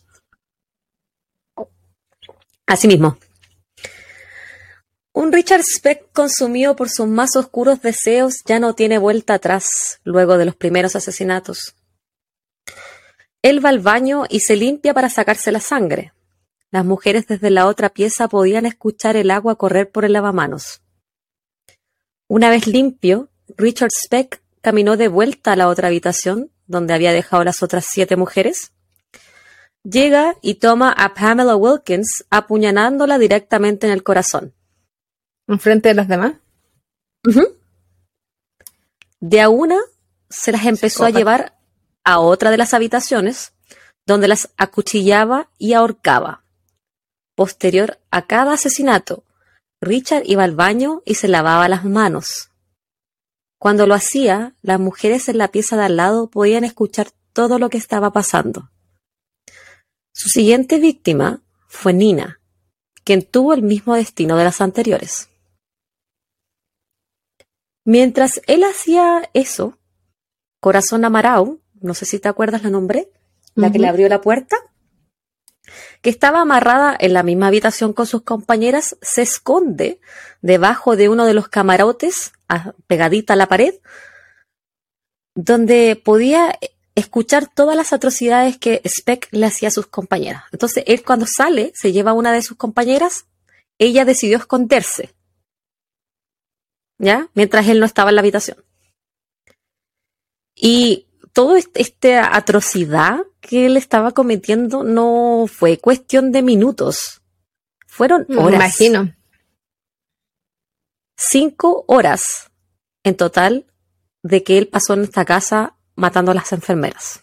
Asimismo, 2.71 3.17
un 5.11 5.33
Richard 5.33 5.61
Speck 5.61 6.13
consumido 6.13 6.77
por 6.77 6.89
sus 6.89 7.05
más 7.05 7.35
oscuros 7.35 7.81
deseos 7.81 8.35
ya 8.45 8.61
no 8.61 8.75
tiene 8.75 8.97
vuelta 8.97 9.33
atrás 9.33 9.99
luego 10.05 10.37
de 10.37 10.45
los 10.45 10.55
primeros 10.55 10.95
asesinatos. 10.95 11.75
Él 13.41 13.63
va 13.63 13.71
al 13.71 13.79
baño 13.79 14.23
y 14.29 14.39
se 14.39 14.55
limpia 14.55 14.93
para 14.93 15.09
sacarse 15.09 15.51
la 15.51 15.59
sangre. 15.59 16.13
Las 16.71 16.85
mujeres 16.85 17.27
desde 17.27 17.49
la 17.49 17.67
otra 17.67 17.89
pieza 17.89 18.29
podían 18.29 18.65
escuchar 18.65 19.17
el 19.17 19.31
agua 19.31 19.57
correr 19.57 19.91
por 19.91 20.05
el 20.05 20.13
lavamanos. 20.13 20.81
Una 22.29 22.49
vez 22.49 22.67
limpio, 22.67 23.27
Richard 23.57 23.91
Speck 23.91 24.41
caminó 24.61 24.95
de 24.95 25.09
vuelta 25.09 25.51
a 25.51 25.55
la 25.57 25.67
otra 25.67 25.89
habitación, 25.89 26.51
donde 26.67 26.93
había 26.93 27.11
dejado 27.11 27.43
las 27.43 27.63
otras 27.63 27.85
siete 27.89 28.15
mujeres, 28.15 28.71
Llega 29.83 30.35
y 30.41 30.55
toma 30.55 30.91
a 30.91 31.13
Pamela 31.13 31.55
Wilkins 31.55 32.25
apuñalándola 32.29 33.17
directamente 33.17 33.87
en 33.87 33.93
el 33.93 34.03
corazón. 34.03 34.53
¿Enfrente 35.47 35.89
de 35.89 35.95
las 35.95 36.07
demás? 36.07 36.35
De 39.19 39.41
a 39.41 39.49
una 39.49 39.79
se 40.29 40.51
las 40.51 40.65
empezó 40.65 41.03
a 41.03 41.09
llevar 41.09 41.57
a 42.03 42.19
otra 42.19 42.51
de 42.51 42.57
las 42.57 42.73
habitaciones, 42.73 43.53
donde 44.05 44.27
las 44.27 44.49
acuchillaba 44.57 45.49
y 45.57 45.73
ahorcaba. 45.73 46.43
Posterior 47.35 47.99
a 48.11 48.27
cada 48.27 48.53
asesinato, 48.53 49.23
Richard 49.79 50.23
iba 50.25 50.43
al 50.43 50.55
baño 50.55 51.01
y 51.05 51.15
se 51.15 51.27
lavaba 51.27 51.67
las 51.67 51.85
manos. 51.85 52.51
Cuando 53.59 53.87
lo 53.87 53.93
hacía, 53.93 54.55
las 54.61 54.79
mujeres 54.79 55.27
en 55.29 55.37
la 55.37 55.49
pieza 55.49 55.77
de 55.77 55.83
al 55.83 55.97
lado 55.97 56.29
podían 56.29 56.63
escuchar 56.63 57.09
todo 57.33 57.59
lo 57.59 57.69
que 57.69 57.77
estaba 57.77 58.11
pasando. 58.11 58.71
Su 60.13 60.29
siguiente 60.29 60.79
víctima 60.79 61.41
fue 61.67 61.93
Nina, 61.93 62.39
quien 63.03 63.23
tuvo 63.23 63.53
el 63.53 63.61
mismo 63.61 63.95
destino 63.95 64.37
de 64.37 64.43
las 64.43 64.61
anteriores. 64.61 65.29
Mientras 67.85 68.41
él 68.45 68.63
hacía 68.63 69.29
eso, 69.33 69.79
Corazón 70.59 71.05
Amarau, 71.05 71.61
no 71.79 71.93
sé 71.93 72.05
si 72.05 72.19
te 72.19 72.27
acuerdas 72.27 72.63
la 72.63 72.69
nombre, 72.69 73.09
la 73.55 73.71
que 73.71 73.79
le 73.79 73.87
abrió 73.87 74.07
la 74.07 74.21
puerta, 74.21 74.55
que 76.01 76.09
estaba 76.09 76.41
amarrada 76.41 76.95
en 76.99 77.13
la 77.13 77.23
misma 77.23 77.47
habitación 77.47 77.93
con 77.93 78.05
sus 78.05 78.21
compañeras, 78.21 78.97
se 79.01 79.21
esconde 79.21 79.99
debajo 80.41 80.95
de 80.95 81.09
uno 81.09 81.25
de 81.25 81.33
los 81.33 81.47
camarotes, 81.47 82.33
pegadita 82.87 83.33
a 83.33 83.37
la 83.37 83.47
pared, 83.47 83.75
donde 85.35 85.99
podía 86.03 86.57
escuchar 86.95 87.47
todas 87.53 87.75
las 87.75 87.93
atrocidades 87.93 88.57
que 88.57 88.81
Speck 88.85 89.27
le 89.31 89.45
hacía 89.45 89.69
a 89.69 89.71
sus 89.71 89.87
compañeras. 89.87 90.43
Entonces, 90.51 90.83
él 90.87 91.03
cuando 91.03 91.25
sale, 91.25 91.71
se 91.75 91.91
lleva 91.91 92.11
a 92.11 92.15
una 92.15 92.33
de 92.33 92.41
sus 92.41 92.57
compañeras, 92.57 93.25
ella 93.77 94.05
decidió 94.05 94.37
esconderse. 94.37 95.13
¿Ya? 96.97 97.29
Mientras 97.33 97.67
él 97.67 97.79
no 97.79 97.85
estaba 97.85 98.09
en 98.09 98.15
la 98.15 98.21
habitación. 98.21 98.63
Y 100.55 101.07
toda 101.33 101.59
esta 101.73 102.35
atrocidad 102.35 103.21
que 103.39 103.65
él 103.65 103.77
estaba 103.77 104.11
cometiendo 104.11 104.83
no 104.83 105.45
fue 105.47 105.79
cuestión 105.79 106.31
de 106.31 106.43
minutos. 106.43 107.21
Fueron 107.87 108.25
horas. 108.29 108.45
Me 108.45 108.55
imagino. 108.55 109.15
Cinco 111.17 111.85
horas 111.87 112.51
en 113.03 113.15
total 113.15 113.65
de 114.23 114.43
que 114.43 114.57
él 114.57 114.67
pasó 114.67 114.93
en 114.93 115.03
esta 115.03 115.25
casa 115.25 115.75
matando 115.95 116.31
a 116.31 116.35
las 116.35 116.51
enfermeras. 116.53 117.21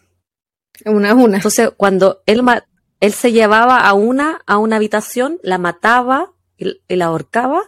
Una 0.84 1.10
a 1.10 1.14
una. 1.14 1.36
Entonces, 1.36 1.70
cuando 1.76 2.22
él, 2.26 2.42
él 3.00 3.12
se 3.12 3.32
llevaba 3.32 3.78
a 3.78 3.94
una 3.94 4.42
a 4.46 4.58
una 4.58 4.76
habitación, 4.76 5.38
la 5.42 5.58
mataba 5.58 6.32
y, 6.56 6.78
la 6.88 7.06
ahorcaba, 7.06 7.62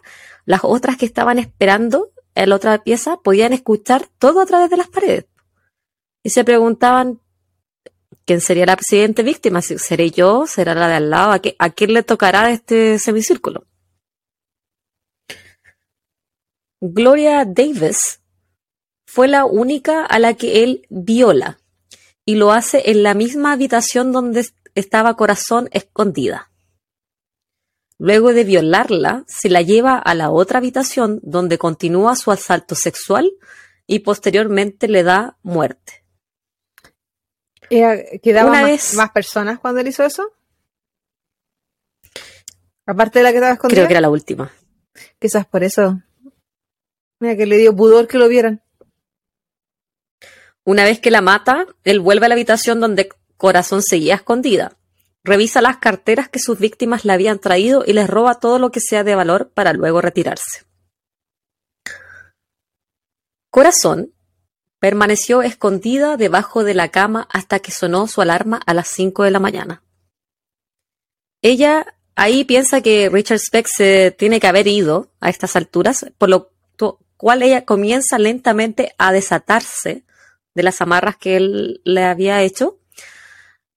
las 0.44 0.60
otras 0.64 0.96
que 0.96 1.06
estaban 1.06 1.38
esperando 1.38 2.10
en 2.34 2.50
la 2.50 2.56
otra 2.56 2.82
pieza 2.82 3.18
podían 3.18 3.52
escuchar 3.52 4.06
todo 4.18 4.40
a 4.40 4.46
través 4.46 4.70
de 4.70 4.76
las 4.76 4.88
paredes. 4.88 5.26
Y 6.22 6.30
se 6.30 6.44
preguntaban 6.44 7.20
quién 8.26 8.40
sería 8.40 8.66
la 8.66 8.76
siguiente 8.76 9.22
víctima, 9.22 9.62
si 9.62 9.78
seré 9.78 10.10
yo, 10.10 10.46
será 10.46 10.74
la 10.74 10.88
de 10.88 10.94
al 10.94 11.10
lado, 11.10 11.32
a, 11.32 11.40
a 11.58 11.70
quién 11.70 11.94
le 11.94 12.02
tocará 12.02 12.50
este 12.50 12.98
semicírculo. 12.98 13.66
Gloria 16.80 17.44
Davis 17.44 18.19
fue 19.12 19.26
la 19.26 19.44
única 19.44 20.06
a 20.06 20.20
la 20.20 20.34
que 20.34 20.62
él 20.62 20.86
viola 20.88 21.58
y 22.24 22.36
lo 22.36 22.52
hace 22.52 22.92
en 22.92 23.02
la 23.02 23.14
misma 23.14 23.50
habitación 23.50 24.12
donde 24.12 24.46
estaba 24.76 25.16
Corazón 25.16 25.68
escondida. 25.72 26.52
Luego 27.98 28.32
de 28.32 28.44
violarla, 28.44 29.24
se 29.26 29.50
la 29.50 29.62
lleva 29.62 29.98
a 29.98 30.14
la 30.14 30.30
otra 30.30 30.58
habitación 30.58 31.18
donde 31.24 31.58
continúa 31.58 32.14
su 32.14 32.30
asalto 32.30 32.76
sexual 32.76 33.32
y 33.84 33.98
posteriormente 33.98 34.86
le 34.86 35.02
da 35.02 35.36
muerte. 35.42 36.04
¿Quedaban 37.68 38.52
más, 38.52 38.64
vez, 38.64 38.94
más 38.94 39.10
personas 39.10 39.58
cuando 39.58 39.80
él 39.80 39.88
hizo 39.88 40.04
eso? 40.04 40.30
Aparte 42.86 43.18
de 43.18 43.22
la 43.24 43.30
que 43.32 43.38
estaba 43.38 43.54
escondida. 43.54 43.76
Creo 43.80 43.88
que 43.88 43.94
era 43.94 44.00
la 44.00 44.10
última. 44.10 44.52
Quizás 45.18 45.46
por 45.46 45.64
eso 45.64 46.00
Mira 47.20 47.36
que 47.36 47.46
le 47.46 47.58
dio 47.58 47.74
pudor 47.74 48.06
que 48.06 48.16
lo 48.16 48.28
vieran. 48.28 48.62
Una 50.64 50.84
vez 50.84 51.00
que 51.00 51.10
la 51.10 51.20
mata, 51.20 51.66
él 51.84 52.00
vuelve 52.00 52.26
a 52.26 52.28
la 52.28 52.34
habitación 52.34 52.80
donde 52.80 53.08
Corazón 53.36 53.82
seguía 53.82 54.16
escondida. 54.16 54.76
Revisa 55.24 55.60
las 55.60 55.78
carteras 55.78 56.28
que 56.28 56.38
sus 56.38 56.58
víctimas 56.58 57.04
le 57.04 57.12
habían 57.12 57.38
traído 57.38 57.84
y 57.86 57.92
les 57.92 58.08
roba 58.08 58.40
todo 58.40 58.58
lo 58.58 58.70
que 58.70 58.80
sea 58.80 59.04
de 59.04 59.14
valor 59.14 59.50
para 59.50 59.72
luego 59.72 60.00
retirarse. 60.00 60.64
Corazón 63.50 64.12
permaneció 64.78 65.42
escondida 65.42 66.16
debajo 66.16 66.64
de 66.64 66.74
la 66.74 66.88
cama 66.88 67.28
hasta 67.30 67.58
que 67.58 67.72
sonó 67.72 68.06
su 68.06 68.22
alarma 68.22 68.60
a 68.64 68.74
las 68.74 68.88
5 68.88 69.24
de 69.24 69.30
la 69.30 69.40
mañana. 69.40 69.82
Ella 71.42 71.86
ahí 72.14 72.44
piensa 72.44 72.80
que 72.80 73.08
Richard 73.10 73.40
Speck 73.40 73.66
se 73.66 74.14
tiene 74.18 74.40
que 74.40 74.46
haber 74.46 74.66
ido 74.66 75.10
a 75.20 75.30
estas 75.30 75.56
alturas, 75.56 76.06
por 76.18 76.28
lo 76.28 76.52
cual 77.16 77.42
ella 77.42 77.66
comienza 77.66 78.18
lentamente 78.18 78.94
a 78.96 79.12
desatarse 79.12 80.04
de 80.60 80.64
las 80.64 80.82
amarras 80.82 81.16
que 81.16 81.36
él 81.36 81.80
le 81.84 82.04
había 82.04 82.42
hecho 82.42 82.78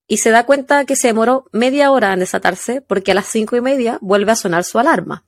y 0.06 0.18
se 0.18 0.32
da 0.32 0.46
cuenta 0.46 0.84
que 0.84 0.98
se 0.98 1.08
demoró 1.08 1.46
media 1.54 1.90
hora 1.92 2.12
en 2.12 2.20
desatarse 2.20 2.82
porque 2.82 3.12
a 3.12 3.16
las 3.16 3.28
cinco 3.28 3.56
y 3.56 3.62
media 3.62 4.00
vuelve 4.02 4.34
a 4.34 4.36
sonar 4.36 4.66
su 4.66 4.80
alarma. 4.80 5.24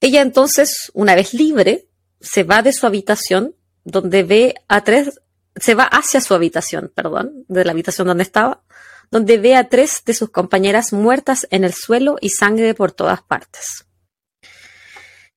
Ella 0.00 0.20
entonces, 0.20 0.90
una 0.92 1.14
vez 1.14 1.32
libre, 1.32 1.86
se 2.20 2.42
va 2.42 2.62
de 2.62 2.72
su 2.72 2.86
habitación 2.86 3.54
donde 3.84 4.24
ve 4.24 4.56
a 4.66 4.82
tres, 4.82 5.20
se 5.54 5.76
va 5.76 5.84
hacia 5.84 6.20
su 6.20 6.34
habitación, 6.34 6.90
perdón, 6.92 7.44
de 7.46 7.64
la 7.64 7.70
habitación 7.70 8.08
donde 8.08 8.24
estaba, 8.24 8.64
donde 9.12 9.38
ve 9.38 9.54
a 9.54 9.68
tres 9.68 10.02
de 10.04 10.14
sus 10.14 10.30
compañeras 10.30 10.92
muertas 10.92 11.46
en 11.50 11.62
el 11.62 11.72
suelo 11.72 12.16
y 12.20 12.30
sangre 12.30 12.74
por 12.74 12.90
todas 12.90 13.22
partes. 13.22 13.86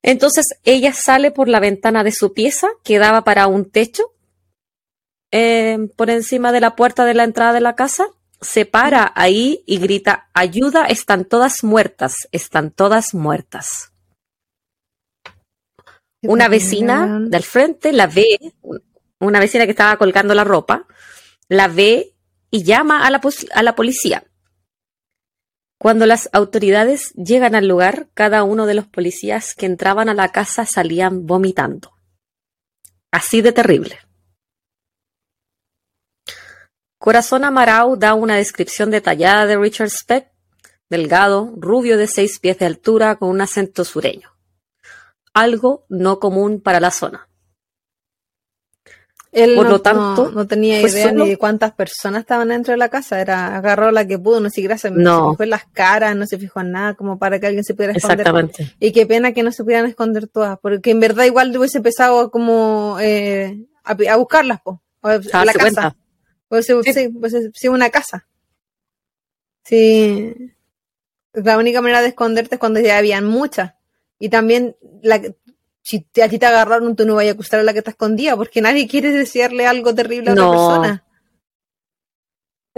Entonces 0.03 0.45
ella 0.63 0.93
sale 0.93 1.31
por 1.31 1.47
la 1.47 1.61
ventana 1.61 2.03
de 2.03 2.11
su 2.11 2.33
pieza, 2.33 2.67
que 2.83 2.99
daba 2.99 3.23
para 3.23 3.47
un 3.47 3.69
techo, 3.71 4.13
eh, 5.31 5.89
por 5.95 6.09
encima 6.09 6.51
de 6.51 6.59
la 6.59 6.75
puerta 6.75 7.05
de 7.05 7.13
la 7.13 7.23
entrada 7.23 7.53
de 7.53 7.61
la 7.61 7.75
casa, 7.75 8.07
se 8.41 8.65
para 8.65 9.13
ahí 9.15 9.63
y 9.65 9.79
grita, 9.79 10.29
ayuda, 10.33 10.85
están 10.85 11.23
todas 11.25 11.63
muertas, 11.63 12.27
están 12.31 12.71
todas 12.71 13.13
muertas. 13.13 13.93
Una 16.21 16.47
vecina 16.47 17.19
del 17.21 17.43
frente 17.43 17.91
la 17.91 18.07
ve, 18.07 18.53
una 19.19 19.39
vecina 19.39 19.65
que 19.65 19.71
estaba 19.71 19.97
colgando 19.97 20.33
la 20.33 20.43
ropa, 20.43 20.85
la 21.47 21.67
ve 21.67 22.13
y 22.49 22.63
llama 22.63 23.05
a 23.05 23.09
la, 23.09 23.21
a 23.53 23.63
la 23.63 23.75
policía. 23.75 24.23
Cuando 25.83 26.05
las 26.05 26.29
autoridades 26.31 27.11
llegan 27.15 27.55
al 27.55 27.67
lugar, 27.67 28.07
cada 28.13 28.43
uno 28.43 28.67
de 28.67 28.73
los 28.73 28.87
policías 28.87 29.53
que 29.53 29.65
entraban 29.65 30.07
a 30.07 30.13
la 30.13 30.29
casa 30.29 30.65
salían 30.65 31.27
vomitando. 31.27 31.91
Así 33.11 33.41
de 33.41 33.51
terrible. 33.51 33.99
Corazón 36.97 37.43
Amarau 37.43 37.97
da 37.97 38.13
una 38.13 38.37
descripción 38.37 38.91
detallada 38.91 39.45
de 39.45 39.57
Richard 39.57 39.89
Speck, 39.89 40.31
delgado, 40.89 41.53
rubio 41.57 41.97
de 41.97 42.07
seis 42.07 42.39
pies 42.39 42.59
de 42.59 42.65
altura, 42.65 43.17
con 43.17 43.27
un 43.27 43.41
acento 43.41 43.83
sureño. 43.83 44.37
Algo 45.33 45.85
no 45.89 46.21
común 46.21 46.61
para 46.61 46.79
la 46.79 46.91
zona. 46.91 47.27
Él 49.33 49.55
Por 49.55 49.65
no, 49.65 49.71
lo 49.71 49.81
tanto, 49.81 50.31
no, 50.31 50.45
tenía 50.45 50.79
idea 50.79 51.11
ni 51.11 51.27
de 51.27 51.37
cuántas 51.37 51.73
personas 51.73 52.21
estaban 52.21 52.49
dentro 52.49 52.71
de 52.71 52.77
la 52.77 52.89
casa. 52.89 53.19
Era 53.19 53.57
agarró 53.57 53.91
la 53.91 54.05
que 54.05 54.19
pudo, 54.19 54.39
no 54.39 54.51
sé 54.51 54.61
gracias, 54.61 54.93
no. 54.93 55.29
se 55.29 55.31
fijó 55.31 55.43
en 55.43 55.49
las 55.49 55.65
caras, 55.65 56.15
no 56.15 56.27
se 56.27 56.37
fijó 56.37 56.61
en 56.61 56.71
nada, 56.71 56.93
como 56.93 57.17
para 57.17 57.39
que 57.39 57.47
alguien 57.47 57.63
se 57.63 57.73
pudiera 57.73 57.93
esconder. 57.93 58.19
Exactamente. 58.19 58.75
Y 58.79 58.91
qué 58.91 59.07
pena 59.07 59.33
que 59.33 59.41
no 59.41 59.51
se 59.51 59.63
pudieran 59.63 59.87
esconder 59.87 60.27
todas, 60.27 60.59
porque 60.59 60.91
en 60.91 60.99
verdad 60.99 61.25
igual 61.25 61.55
hubiese 61.57 61.79
empezado 61.79 62.29
como 62.29 62.97
eh, 63.01 63.65
a, 63.83 64.15
buscarlas, 64.17 64.61
po, 64.61 64.83
a, 65.01 65.17
la 65.45 65.53
casa. 65.53 65.95
Pues, 66.47 66.67
sí, 66.67 66.73
pues, 67.19 67.35
sí, 67.55 67.67
una 67.67 67.89
casa. 67.89 68.27
Sí. 69.63 70.53
La 71.33 71.57
única 71.57 71.81
manera 71.81 72.01
de 72.01 72.09
esconderte 72.09 72.55
es 72.55 72.59
cuando 72.59 72.79
ya 72.79 72.99
habían 72.99 73.25
muchas. 73.25 73.73
Y 74.19 74.29
también 74.29 74.75
la, 75.01 75.19
si 75.83 76.05
a 76.21 76.29
ti 76.29 76.39
te 76.39 76.45
agarraron, 76.45 76.95
tú 76.95 77.05
no 77.05 77.15
vayas 77.15 77.31
a 77.31 77.33
acusar 77.33 77.59
a 77.59 77.63
la 77.63 77.73
que 77.73 77.81
te 77.81 77.89
escondía, 77.91 78.37
porque 78.37 78.61
nadie 78.61 78.87
quiere 78.87 79.11
desearle 79.11 79.67
algo 79.67 79.93
terrible 79.93 80.29
a 80.29 80.33
otra 80.33 80.49
persona. 80.49 81.03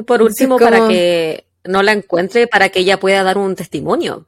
Por 0.06 0.24
último, 0.24 0.58
para 0.58 0.88
que 0.88 1.46
no 1.64 1.84
la 1.84 1.94
encuentre, 1.94 2.48
para 2.48 2.70
que 2.70 2.80
ella 2.80 3.00
pueda 3.00 3.24
dar 3.24 3.38
un 3.38 3.56
testimonio 3.56 4.28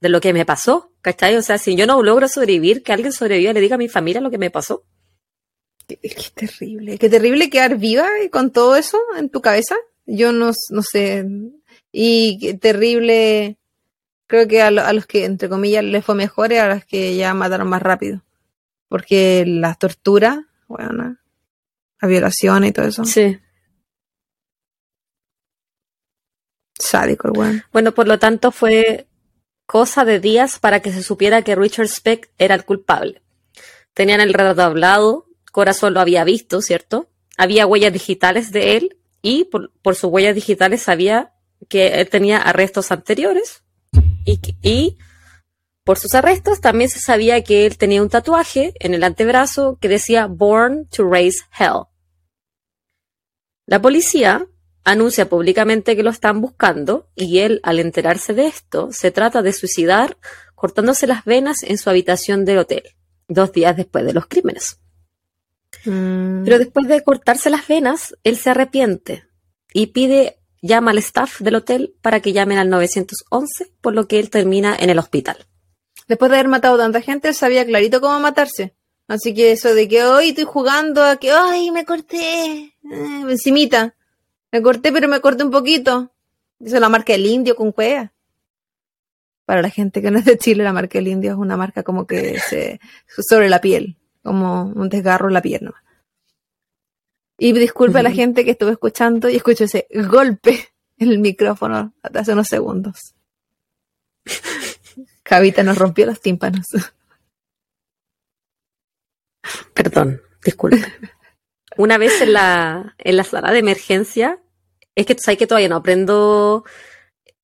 de 0.00 0.08
lo 0.08 0.20
que 0.20 0.32
me 0.32 0.46
pasó, 0.46 0.92
¿cachai? 1.02 1.36
O 1.36 1.42
sea, 1.42 1.58
si 1.58 1.76
yo 1.76 1.86
no 1.86 2.02
logro 2.02 2.26
sobrevivir, 2.26 2.82
que 2.82 2.92
alguien 2.92 3.12
sobreviva 3.12 3.52
le 3.52 3.60
diga 3.60 3.74
a 3.74 3.78
mi 3.78 3.88
familia 3.88 4.22
lo 4.22 4.30
que 4.30 4.38
me 4.38 4.50
pasó. 4.50 4.84
Qué, 5.86 5.98
qué 5.98 6.30
terrible, 6.34 6.98
qué 6.98 7.08
terrible 7.08 7.50
quedar 7.50 7.76
viva 7.76 8.08
con 8.32 8.50
todo 8.50 8.76
eso 8.76 8.98
en 9.16 9.28
tu 9.28 9.42
cabeza. 9.42 9.76
Yo 10.06 10.32
no, 10.32 10.52
no 10.70 10.82
sé. 10.82 11.24
Y 11.92 12.38
qué 12.38 12.54
terrible 12.54 13.58
creo 14.26 14.48
que 14.48 14.62
a, 14.62 14.70
los 14.70 15.06
que, 15.06 15.24
entre 15.24 15.48
comillas, 15.48 15.84
les 15.84 16.04
fue 16.04 16.14
mejor 16.14 16.52
y 16.52 16.56
a 16.56 16.68
los 16.68 16.84
que 16.84 17.16
ya 17.16 17.34
mataron 17.34 17.68
más 17.68 17.82
rápido. 17.82 18.22
Porque 18.88 19.44
las 19.46 19.78
torturas, 19.78 20.38
bueno, 20.68 21.16
la 22.00 22.08
violación 22.08 22.64
y 22.64 22.72
todo 22.72 22.86
eso. 22.86 23.04
Sí. 23.04 23.38
Sádico, 26.78 27.30
bueno. 27.32 27.62
Bueno, 27.72 27.92
por 27.92 28.06
lo 28.06 28.18
tanto 28.18 28.52
fue 28.52 29.06
cosa 29.64 30.04
de 30.04 30.20
días 30.20 30.58
para 30.58 30.80
que 30.80 30.92
se 30.92 31.02
supiera 31.02 31.42
que 31.42 31.56
Richard 31.56 31.88
Speck 31.88 32.30
era 32.38 32.54
el 32.54 32.64
culpable. 32.64 33.22
Tenían 33.94 34.20
el 34.20 34.34
retrato 34.34 34.62
hablado, 34.62 35.26
Corazón 35.50 35.94
lo 35.94 36.00
había 36.00 36.22
visto, 36.22 36.60
¿cierto? 36.60 37.08
Había 37.38 37.66
huellas 37.66 37.92
digitales 37.92 38.52
de 38.52 38.76
él 38.76 38.98
y 39.22 39.44
por, 39.44 39.72
por 39.82 39.96
sus 39.96 40.10
huellas 40.10 40.34
digitales 40.34 40.82
sabía 40.82 41.32
que 41.68 42.00
él 42.00 42.08
tenía 42.10 42.38
arrestos 42.38 42.92
anteriores 42.92 43.62
y, 44.26 44.98
por 45.84 45.98
sus 45.98 46.14
arrestos 46.14 46.60
también 46.60 46.90
se 46.90 46.98
sabía 46.98 47.44
que 47.44 47.64
él 47.64 47.78
tenía 47.78 48.02
un 48.02 48.08
tatuaje 48.08 48.74
en 48.80 48.92
el 48.92 49.04
antebrazo 49.04 49.78
que 49.80 49.88
decía 49.88 50.26
Born 50.26 50.88
to 50.88 51.08
Raise 51.08 51.44
Hell. 51.56 51.84
La 53.66 53.80
policía 53.80 54.46
anuncia 54.84 55.28
públicamente 55.28 55.96
que 55.96 56.02
lo 56.02 56.10
están 56.10 56.40
buscando 56.40 57.08
y 57.14 57.38
él, 57.38 57.60
al 57.62 57.78
enterarse 57.78 58.34
de 58.34 58.46
esto, 58.46 58.88
se 58.92 59.10
trata 59.10 59.42
de 59.42 59.52
suicidar 59.52 60.16
cortándose 60.54 61.06
las 61.06 61.24
venas 61.24 61.62
en 61.62 61.78
su 61.78 61.90
habitación 61.90 62.44
de 62.44 62.58
hotel, 62.58 62.82
dos 63.28 63.52
días 63.52 63.76
después 63.76 64.04
de 64.04 64.12
los 64.12 64.26
crímenes. 64.26 64.80
Mm. 65.84 66.44
Pero 66.44 66.58
después 66.58 66.88
de 66.88 67.02
cortarse 67.02 67.50
las 67.50 67.66
venas, 67.66 68.16
él 68.24 68.36
se 68.36 68.50
arrepiente 68.50 69.24
y 69.72 69.86
pide 69.88 70.38
llama 70.62 70.90
al 70.90 70.98
staff 70.98 71.40
del 71.40 71.56
hotel 71.56 71.94
para 72.02 72.20
que 72.20 72.32
llamen 72.32 72.58
al 72.58 72.70
911, 72.70 73.72
por 73.80 73.94
lo 73.94 74.08
que 74.08 74.18
él 74.18 74.30
termina 74.30 74.76
en 74.78 74.90
el 74.90 74.98
hospital. 74.98 75.46
Después 76.08 76.30
de 76.30 76.36
haber 76.36 76.48
matado 76.48 76.78
tanta 76.78 77.00
gente, 77.00 77.28
él 77.28 77.34
sabía 77.34 77.66
clarito 77.66 78.00
cómo 78.00 78.18
matarse. 78.20 78.74
Así 79.08 79.34
que 79.34 79.52
eso 79.52 79.74
de 79.74 79.88
que 79.88 80.04
hoy 80.04 80.30
estoy 80.30 80.44
jugando 80.44 81.02
a 81.02 81.16
que, 81.16 81.30
ay, 81.30 81.70
me 81.70 81.84
corté, 81.84 82.16
eh, 82.58 82.74
encimita. 83.28 83.94
Me 84.50 84.62
corté, 84.62 84.92
pero 84.92 85.08
me 85.08 85.20
corté 85.20 85.44
un 85.44 85.50
poquito. 85.50 86.10
Eso 86.60 86.76
es 86.76 86.80
la 86.80 86.88
marca 86.88 87.12
del 87.12 87.26
indio 87.26 87.54
con 87.54 87.72
cuea. 87.72 88.12
Para 89.44 89.62
la 89.62 89.70
gente 89.70 90.02
que 90.02 90.10
no 90.10 90.18
es 90.18 90.24
de 90.24 90.38
Chile, 90.38 90.64
la 90.64 90.72
marca 90.72 90.98
del 90.98 91.08
indio 91.08 91.32
es 91.32 91.38
una 91.38 91.56
marca 91.56 91.82
como 91.82 92.06
que 92.06 92.38
se 92.40 92.80
sobre 93.28 93.48
la 93.48 93.60
piel, 93.60 93.96
como 94.22 94.64
un 94.64 94.88
desgarro 94.88 95.28
en 95.28 95.34
la 95.34 95.42
pierna. 95.42 95.74
Y 97.38 97.52
disculpe 97.52 97.98
a 97.98 98.02
la 98.02 98.10
gente 98.10 98.44
que 98.44 98.52
estuvo 98.52 98.70
escuchando 98.70 99.28
y 99.28 99.36
escucho 99.36 99.64
ese 99.64 99.86
golpe 100.08 100.68
en 100.98 101.10
el 101.10 101.18
micrófono 101.18 101.94
hace 102.02 102.32
unos 102.32 102.48
segundos. 102.48 103.14
Javita 105.24 105.62
nos 105.62 105.76
rompió 105.76 106.06
los 106.06 106.20
tímpanos. 106.20 106.66
Perdón, 109.74 110.22
disculpe. 110.44 110.84
Una 111.76 111.98
vez 111.98 112.22
en 112.22 112.32
la, 112.32 112.94
en 112.98 113.16
la 113.16 113.24
sala 113.24 113.52
de 113.52 113.58
emergencia, 113.58 114.40
es 114.94 115.04
que 115.04 115.16
sabes 115.18 115.38
que 115.38 115.46
todavía 115.46 115.68
no 115.68 115.76
aprendo 115.76 116.64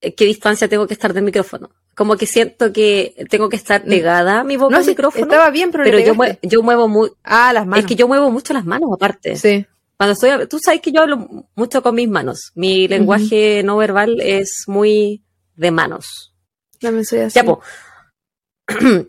eh, 0.01 0.14
qué 0.14 0.24
distancia 0.24 0.69
tengo 0.69 0.86
que 0.86 0.94
estar 0.94 1.12
del 1.12 1.24
micrófono. 1.24 1.70
Como 1.94 2.16
que 2.16 2.24
siento 2.24 2.73
que 2.73 3.27
tengo 3.28 3.51
que 3.51 3.56
estar 3.56 3.85
mm. 3.85 3.89
pegada 3.89 4.40
a 4.40 4.44
mi 4.44 4.56
boca 4.56 4.78
al 4.78 4.86
micrófono. 4.86 5.27
Estaba 5.27 5.51
bien, 5.51 5.70
pero, 5.70 5.98
yo, 5.98 6.14
muevo, 6.14 6.39
yo 6.40 6.62
muevo 6.62 6.89
muy. 6.89 7.10
Ah, 7.23 7.52
las 7.52 7.66
manos. 7.66 7.85
Es 7.85 7.86
que 7.86 7.97
yo 7.97 8.09
muevo 8.09 8.31
mucho 8.31 8.55
las 8.55 8.64
manos, 8.64 8.89
aparte. 8.90 9.36
Sí. 9.36 9.66
Cuando 10.03 10.15
estoy, 10.15 10.49
tú 10.49 10.59
sabes 10.59 10.81
que 10.81 10.91
yo 10.91 11.03
hablo 11.03 11.47
mucho 11.55 11.81
con 11.81 11.95
mis 11.95 12.09
manos. 12.09 12.51
Mi 12.57 12.89
lenguaje 12.89 13.62
no 13.62 13.77
verbal 13.77 14.20
es 14.20 14.65
muy 14.66 15.23
de 15.55 15.70
manos. 15.70 16.35
me 16.81 17.05
soy 17.05 17.20
así. 17.20 17.37
Ya, 17.37 17.45
po. 17.45 17.61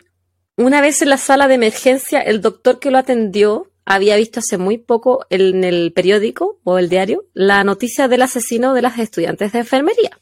Una 0.56 0.82
vez 0.82 1.02
en 1.02 1.10
la 1.10 1.18
sala 1.18 1.48
de 1.48 1.56
emergencia, 1.56 2.22
el 2.22 2.42
doctor 2.42 2.78
que 2.78 2.92
lo 2.92 3.00
atendió 3.00 3.72
había 3.86 4.18
visto 4.18 4.40
hace 4.40 4.60
muy 4.60 4.78
poco 4.78 5.26
en 5.32 5.64
el 5.64 5.94
periódico 5.94 6.60
o 6.64 6.78
el 6.78 6.90
diario 6.90 7.26
la 7.34 7.64
noticia 7.64 8.08
del 8.08 8.22
asesino 8.22 8.76
de 8.76 8.84
las 8.84 9.00
estudiantes 9.00 9.52
de 9.52 9.60
enfermería 9.62 10.20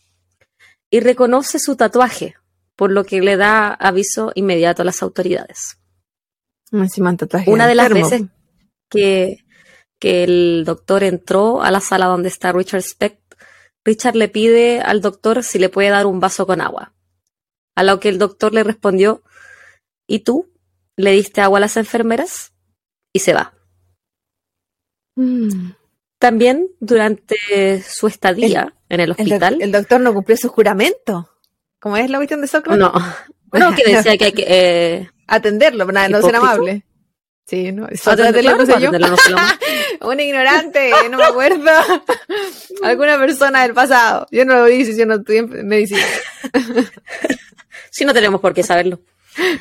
y 0.89 1.02
reconoce 1.02 1.60
su 1.60 1.76
tatuaje, 1.76 2.35
por 2.77 2.93
lo 2.93 3.03
que 3.03 3.19
le 3.19 3.35
da 3.35 3.73
aviso 3.73 4.31
inmediato 4.35 4.84
a 4.84 4.85
las 4.85 5.03
autoridades. 5.03 5.80
Una 7.52 7.68
de 7.68 7.76
las 7.76 7.89
veces 7.89 8.22
que, 8.89 9.43
que 10.01 10.25
el 10.25 10.63
doctor 10.65 11.05
entró 11.05 11.61
a 11.61 11.71
la 11.71 11.79
sala 11.79 12.07
donde 12.07 12.27
está 12.27 12.51
Richard 12.51 12.81
Speck, 12.81 13.17
Richard 13.85 14.17
le 14.17 14.27
pide 14.27 14.81
al 14.81 14.99
doctor 14.99 15.43
si 15.43 15.59
le 15.59 15.69
puede 15.69 15.89
dar 15.89 16.05
un 16.07 16.19
vaso 16.19 16.45
con 16.45 16.59
agua. 16.59 16.93
A 17.75 17.83
lo 17.83 18.01
que 18.01 18.09
el 18.09 18.17
doctor 18.17 18.53
le 18.53 18.63
respondió, 18.63 19.23
¿y 20.05 20.19
tú? 20.19 20.51
¿Le 20.97 21.11
diste 21.11 21.39
agua 21.39 21.59
a 21.59 21.61
las 21.61 21.77
enfermeras? 21.77 22.51
y 23.13 23.19
se 23.19 23.33
va. 23.33 23.53
Mm. 25.15 25.71
También 26.17 26.69
durante 26.79 27.81
su 27.81 28.07
estadía 28.07 28.75
en 28.89 28.99
el 28.99 29.11
hospital. 29.11 29.61
El, 29.61 29.71
doctor 29.71 29.99
no 29.99 30.13
cumplió 30.13 30.37
su 30.37 30.49
juramento. 30.49 31.29
¿Cómo 31.79 31.97
es 31.97 32.09
la 32.09 32.19
cuestión 32.19 32.41
de 32.41 32.47
Sócrates? 32.47 32.79
No. 32.79 32.93
No, 33.53 33.75
que 33.75 33.83
decía 33.83 34.15
que 34.15 34.23
hay 34.23 34.31
que. 34.31 34.45
Eh, 34.47 35.09
atenderlo, 35.27 35.83
no, 35.83 36.07
no 36.07 36.21
ser 36.21 36.37
amable. 36.37 36.85
Sí, 37.45 37.73
no. 37.73 37.85
Atenderlo, 37.85 38.55
no 38.55 38.65
sé 38.65 38.79
yo. 38.79 38.91
Un 40.01 40.19
ignorante, 40.19 40.91
no 41.09 41.18
me 41.18 41.23
acuerdo. 41.23 41.72
Alguna 42.84 43.18
persona 43.18 43.63
del 43.63 43.73
pasado. 43.73 44.27
Yo 44.31 44.45
no 44.45 44.55
lo 44.55 44.69
hice, 44.69 44.95
yo 44.95 45.05
no 45.05 45.15
estudié 45.15 45.39
en 45.39 45.68
medicina. 45.68 46.05
sí, 47.91 48.05
no 48.05 48.13
tenemos 48.13 48.41
por 48.41 48.53
qué 48.53 48.63
saberlo. 48.63 48.99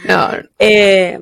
No. 0.06 0.30
Eh, 0.58 1.20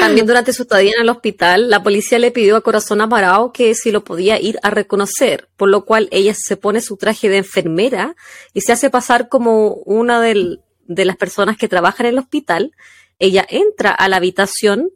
también 0.00 0.26
durante 0.26 0.52
su 0.52 0.62
estadía 0.62 0.92
en 0.96 1.02
el 1.02 1.08
hospital, 1.08 1.70
la 1.70 1.82
policía 1.82 2.18
le 2.18 2.32
pidió 2.32 2.56
a 2.56 2.60
Corazón 2.60 3.00
Amarao 3.00 3.52
que 3.52 3.74
si 3.74 3.92
lo 3.92 4.02
podía 4.02 4.40
ir 4.40 4.58
a 4.62 4.70
reconocer, 4.70 5.48
por 5.56 5.68
lo 5.68 5.84
cual 5.84 6.08
ella 6.10 6.34
se 6.36 6.56
pone 6.56 6.80
su 6.80 6.96
traje 6.96 7.28
de 7.28 7.38
enfermera 7.38 8.16
y 8.52 8.62
se 8.62 8.72
hace 8.72 8.90
pasar 8.90 9.28
como 9.28 9.74
una 9.84 10.20
de 10.20 11.04
las 11.04 11.16
personas 11.16 11.56
que 11.56 11.68
trabajan 11.68 12.06
en 12.06 12.14
el 12.14 12.18
hospital. 12.18 12.72
Ella 13.18 13.46
entra 13.48 13.90
a 13.90 14.08
la 14.08 14.16
habitación 14.16 14.90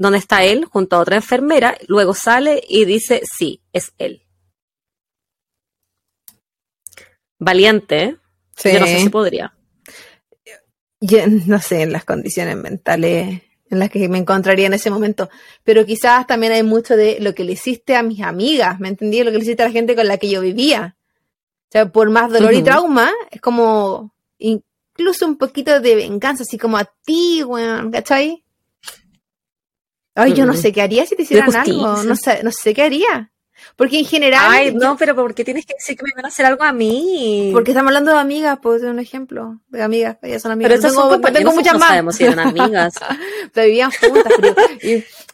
donde 0.00 0.16
está 0.16 0.44
él 0.44 0.64
junto 0.64 0.96
a 0.96 1.00
otra 1.00 1.16
enfermera, 1.16 1.76
luego 1.86 2.14
sale 2.14 2.62
y 2.66 2.86
dice, 2.86 3.20
sí, 3.22 3.60
es 3.74 3.92
él. 3.98 4.22
Valiente, 7.38 8.02
¿eh? 8.02 8.16
Yo 8.64 8.80
no 8.80 8.86
sé 8.86 9.00
si 9.00 9.08
podría. 9.10 9.54
Yo 11.02 11.18
no 11.26 11.60
sé, 11.60 11.82
en 11.82 11.92
las 11.92 12.06
condiciones 12.06 12.56
mentales 12.56 13.42
en 13.68 13.78
las 13.78 13.90
que 13.90 14.08
me 14.08 14.16
encontraría 14.16 14.66
en 14.66 14.74
ese 14.74 14.90
momento. 14.90 15.28
Pero 15.64 15.84
quizás 15.84 16.26
también 16.26 16.54
hay 16.54 16.62
mucho 16.62 16.96
de 16.96 17.18
lo 17.20 17.34
que 17.34 17.44
le 17.44 17.52
hiciste 17.52 17.94
a 17.94 18.02
mis 18.02 18.22
amigas, 18.22 18.80
¿me 18.80 18.88
entendí? 18.88 19.22
Lo 19.22 19.30
que 19.30 19.36
le 19.36 19.42
hiciste 19.44 19.62
a 19.62 19.66
la 19.66 19.72
gente 19.72 19.94
con 19.94 20.08
la 20.08 20.16
que 20.16 20.30
yo 20.30 20.40
vivía. 20.40 20.96
O 21.68 21.72
sea, 21.72 21.92
por 21.92 22.08
más 22.08 22.32
dolor 22.32 22.54
y 22.54 22.62
trauma, 22.62 23.12
es 23.30 23.40
como 23.42 24.14
incluso 24.38 25.26
un 25.26 25.36
poquito 25.36 25.78
de 25.78 25.94
venganza, 25.94 26.42
así 26.42 26.56
como 26.56 26.78
a 26.78 26.90
ti, 27.04 27.44
weón, 27.44 27.90
¿cachai? 27.90 28.44
Ay, 30.14 30.34
yo 30.34 30.46
no 30.46 30.54
sé 30.54 30.72
qué 30.72 30.82
haría 30.82 31.06
si 31.06 31.16
te 31.16 31.22
hicieran 31.22 31.54
algo, 31.54 32.02
no 32.02 32.16
sé, 32.16 32.42
no 32.42 32.50
sé 32.52 32.74
qué 32.74 32.82
haría. 32.82 33.30
Porque 33.76 33.98
en 33.98 34.04
general. 34.04 34.46
Ay, 34.48 34.74
no, 34.74 34.96
pero 34.96 35.14
¿por 35.14 35.34
qué 35.34 35.44
tienes 35.44 35.66
que 35.66 35.74
decir 35.74 35.96
que 35.96 36.04
me 36.04 36.12
van 36.14 36.24
a 36.24 36.28
hacer 36.28 36.46
algo 36.46 36.64
a 36.64 36.72
mí? 36.72 37.50
Porque 37.52 37.70
estamos 37.72 37.88
hablando 37.88 38.12
de 38.12 38.18
amigas, 38.18 38.58
pues, 38.62 38.82
de 38.82 38.90
un 38.90 38.98
ejemplo. 38.98 39.60
De 39.68 39.82
amigas, 39.82 40.16
ellas 40.22 40.42
son 40.42 40.52
amigas. 40.52 40.72
Pero 40.72 40.88
tengo, 40.88 41.10
son 41.10 41.32
tengo 41.32 41.52
muchas 41.52 41.74
no 41.74 41.78
más. 41.78 41.88
sabemos 41.88 42.16
si 42.16 42.24
eran 42.24 42.38
amigas. 42.40 42.94
pero 43.52 43.66
vivían 43.66 43.90
juntas, 43.90 44.32
pero 44.40 44.54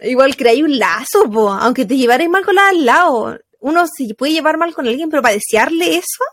igual 0.01 0.37
creí 0.37 0.63
un 0.63 0.79
lazo, 0.79 1.31
po, 1.31 1.51
aunque 1.51 1.85
te 1.85 1.97
llevarais 1.97 2.29
mal 2.29 2.45
con 2.45 2.55
la 2.55 2.69
al 2.69 2.85
lado. 2.85 3.39
Uno 3.61 3.87
se 3.87 4.15
puede 4.15 4.33
llevar 4.33 4.59
mal 4.59 4.75
con 4.75 4.87
alguien, 4.87 5.09
pero 5.09 5.23
para 5.23 5.35
desearle 5.35 5.97
eso, 5.97 6.25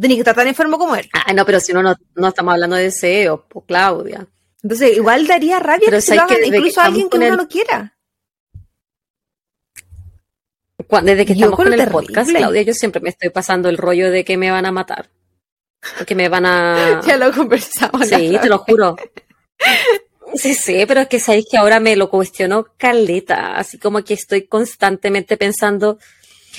tenés 0.00 0.16
que 0.16 0.20
estar 0.20 0.34
tan 0.34 0.48
enfermo 0.48 0.78
como 0.78 0.96
él. 0.96 1.08
Ah, 1.12 1.32
no, 1.32 1.44
pero 1.44 1.60
si 1.60 1.72
uno 1.72 1.82
no, 1.82 1.94
no 2.14 2.28
estamos 2.28 2.54
hablando 2.54 2.76
de 2.76 2.84
deseo, 2.84 3.46
pues, 3.48 3.64
Claudia. 3.66 4.26
Entonces, 4.62 4.96
igual 4.96 5.26
daría 5.26 5.58
rabia 5.60 5.86
pero 5.86 5.98
que 5.98 6.02
se 6.02 6.14
lo 6.16 6.22
hagan 6.22 6.44
incluso 6.44 6.80
a 6.80 6.84
alguien 6.84 7.08
que 7.08 7.18
no 7.18 7.48
quiera 7.48 7.98
desde 11.02 11.26
que 11.26 11.32
estamos 11.34 11.56
con 11.56 11.72
el 11.72 11.88
podcast, 11.88 12.30
Claudia, 12.30 12.62
yo 12.62 12.72
siempre 12.72 13.00
me 13.00 13.10
estoy 13.10 13.30
pasando 13.30 13.68
el 13.68 13.76
rollo 13.76 14.10
de 14.10 14.24
que 14.24 14.36
me 14.36 14.50
van 14.50 14.64
a 14.66 14.72
matar. 14.72 15.10
Que 16.06 16.14
me 16.14 16.28
van 16.28 16.46
a. 16.46 17.00
ya 17.06 17.16
lo 17.16 17.32
conversamos. 17.32 18.08
Sí, 18.08 18.36
te 18.40 18.48
lo 18.48 18.58
juro. 18.58 18.96
Sí, 20.34 20.52
sí, 20.52 20.84
pero 20.86 21.00
es 21.00 21.08
que 21.08 21.20
sabéis 21.20 21.46
que 21.50 21.56
ahora 21.56 21.80
me 21.80 21.96
lo 21.96 22.10
cuestiono 22.10 22.66
caleta, 22.76 23.56
así 23.56 23.78
como 23.78 24.04
que 24.04 24.12
estoy 24.12 24.46
constantemente 24.46 25.38
pensando, 25.38 25.98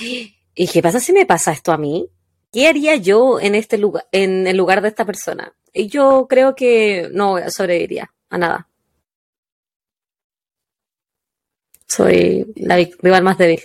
¿y 0.00 0.66
qué 0.66 0.82
pasa 0.82 0.98
si 0.98 1.12
me 1.12 1.24
pasa 1.24 1.52
esto 1.52 1.70
a 1.70 1.78
mí? 1.78 2.08
¿Qué 2.52 2.66
haría 2.66 2.96
yo 2.96 3.38
en 3.38 3.54
este 3.54 3.78
lugar, 3.78 4.08
en 4.10 4.48
el 4.48 4.56
lugar 4.56 4.82
de 4.82 4.88
esta 4.88 5.04
persona? 5.04 5.54
Yo 5.74 6.26
creo 6.28 6.54
que 6.54 7.08
no 7.12 7.36
sobreviviría 7.50 8.12
a 8.28 8.38
nada. 8.38 8.68
Soy 11.86 12.46
la 12.56 12.76
rival 12.76 13.22
más 13.22 13.38
débil. 13.38 13.60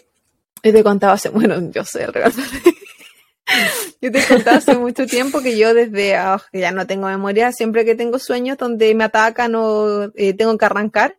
Yo 0.64 0.74
te 0.74 0.84
contaba 0.84 1.14
hace, 1.14 1.30
bueno, 1.30 1.72
yo 1.72 1.84
sé 1.84 2.04
el 2.06 2.12
yo 4.02 4.12
te 4.12 4.26
contaba 4.28 4.58
hace 4.58 4.76
mucho 4.76 5.06
tiempo 5.06 5.42
que 5.42 5.58
yo 5.58 5.76
desde, 5.76 6.18
que 6.52 6.60
ya 6.60 6.72
no 6.72 6.88
tengo 6.88 7.08
memoria, 7.08 7.52
siempre 7.52 7.86
que 7.86 7.94
tengo 7.94 8.18
sueños 8.18 8.58
donde 8.58 8.96
me 8.96 9.04
atacan 9.04 9.54
o 9.56 10.12
eh, 10.16 10.34
tengo 10.34 10.58
que 10.58 10.66
arrancar, 10.66 11.18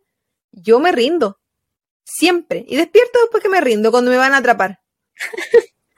yo 0.51 0.79
me 0.79 0.91
rindo. 0.91 1.39
Siempre. 2.03 2.65
Y 2.67 2.75
despierto 2.77 3.19
después 3.21 3.43
que 3.43 3.49
me 3.49 3.61
rindo, 3.61 3.91
cuando 3.91 4.11
me 4.11 4.17
van 4.17 4.33
a 4.33 4.37
atrapar. 4.37 4.81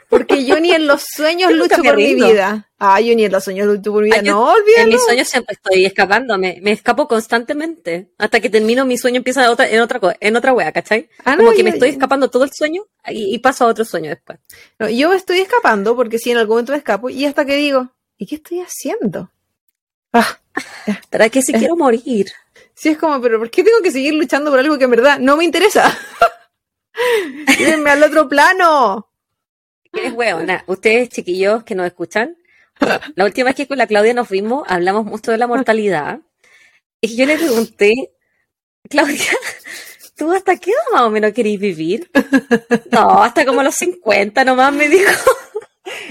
Porque 0.10 0.44
yo 0.46 0.60
ni 0.60 0.72
en 0.72 0.88
los 0.88 1.04
sueños 1.04 1.54
lucho 1.54 1.82
por 1.84 1.96
mi 1.96 2.16
vida. 2.16 2.68
Ah, 2.80 3.00
yo 3.00 3.16
ni 3.16 3.26
en 3.26 3.32
los 3.32 3.44
sueños 3.44 3.68
lucho 3.68 3.92
por 3.92 4.04
mi 4.04 4.10
vida. 4.10 4.22
no, 4.24 4.52
olvídalo. 4.52 4.84
En 4.84 4.90
mis 4.90 5.04
sueños 5.04 5.28
siempre 5.28 5.54
estoy 5.54 5.86
escapándome. 5.86 6.60
Me 6.62 6.72
escapo 6.72 7.08
constantemente. 7.08 8.12
Hasta 8.18 8.40
que 8.40 8.50
termino 8.50 8.86
mi 8.86 8.98
sueño 8.98 9.18
empieza 9.18 9.44
en 9.44 9.50
otra, 9.50 9.70
en 9.70 9.80
otra, 9.82 10.00
en 10.20 10.36
otra 10.36 10.54
wea, 10.54 10.72
¿cachai? 10.72 11.10
Ah, 11.24 11.38
Como 11.38 11.52
que 11.52 11.64
me 11.64 11.70
estoy 11.70 11.90
escapando 11.90 12.30
todo 12.30 12.44
el 12.44 12.52
sueño 12.52 12.84
y, 13.08 13.38
paso 13.40 13.66
a 13.66 13.68
otro 13.68 13.86
sueño 13.86 14.10
después. 14.10 14.40
No, 14.80 14.90
yo 14.90 15.10
me 15.10 15.16
estoy 15.16 15.40
escapando 15.40 15.96
porque 15.96 16.18
si 16.18 16.32
en 16.32 16.38
algún 16.38 16.56
momento 16.56 16.72
me 16.72 16.80
escapo 16.80 17.10
y 17.10 17.26
hasta 17.26 17.46
que 17.46 17.56
digo, 17.56 17.92
¿y 18.18 18.26
qué 18.26 18.36
estoy 18.36 18.62
haciendo? 18.62 19.32
Ah, 20.12 20.40
¿Para 21.10 21.30
qué 21.30 21.42
si 21.42 21.54
quiero 21.54 21.76
morir? 21.78 22.32
Sí, 22.74 22.90
es 22.90 22.98
como, 22.98 23.22
pero 23.22 23.40
¿por 23.40 23.52
qué 23.52 23.64
tengo 23.64 23.82
que 23.82 23.92
seguir 23.92 24.14
luchando 24.14 24.50
por 24.50 24.60
algo 24.60 24.78
que 24.78 24.86
en 24.86 24.92
verdad 24.92 25.20
no 25.20 25.38
me 25.38 25.44
interesa? 25.44 25.98
Llévenme 27.58 27.92
al 27.92 28.04
otro 28.04 28.28
plano. 28.28 29.09
Es 29.94 30.14
hueona. 30.14 30.64
Ustedes, 30.68 31.10
chiquillos 31.10 31.64
que 31.64 31.76
nos 31.76 31.88
escuchan, 31.88 32.38
la 33.16 33.26
última 33.26 33.46
vez 33.48 33.56
que 33.56 33.68
con 33.68 33.78
la 33.78 33.88
Claudia 33.88 34.14
nos 34.14 34.30
vimos, 34.30 34.64
hablamos 34.68 35.06
mucho 35.06 35.32
de 35.32 35.38
la 35.38 35.48
mortalidad. 35.48 36.20
Y 37.02 37.16
yo 37.16 37.26
le 37.26 37.38
pregunté, 37.38 38.12
Claudia, 38.90 39.32
¿tú 40.16 40.32
hasta 40.32 40.58
qué 40.58 40.72
edad 40.72 40.94
más 40.94 41.02
o 41.04 41.10
menos 41.10 41.34
queréis 41.34 41.60
vivir? 41.60 42.10
No, 42.92 43.24
hasta 43.24 43.46
como 43.46 43.64
los 43.64 43.76
50 43.76 44.44
nomás, 44.46 44.74
me 44.74 44.88
dijo. 44.90 45.12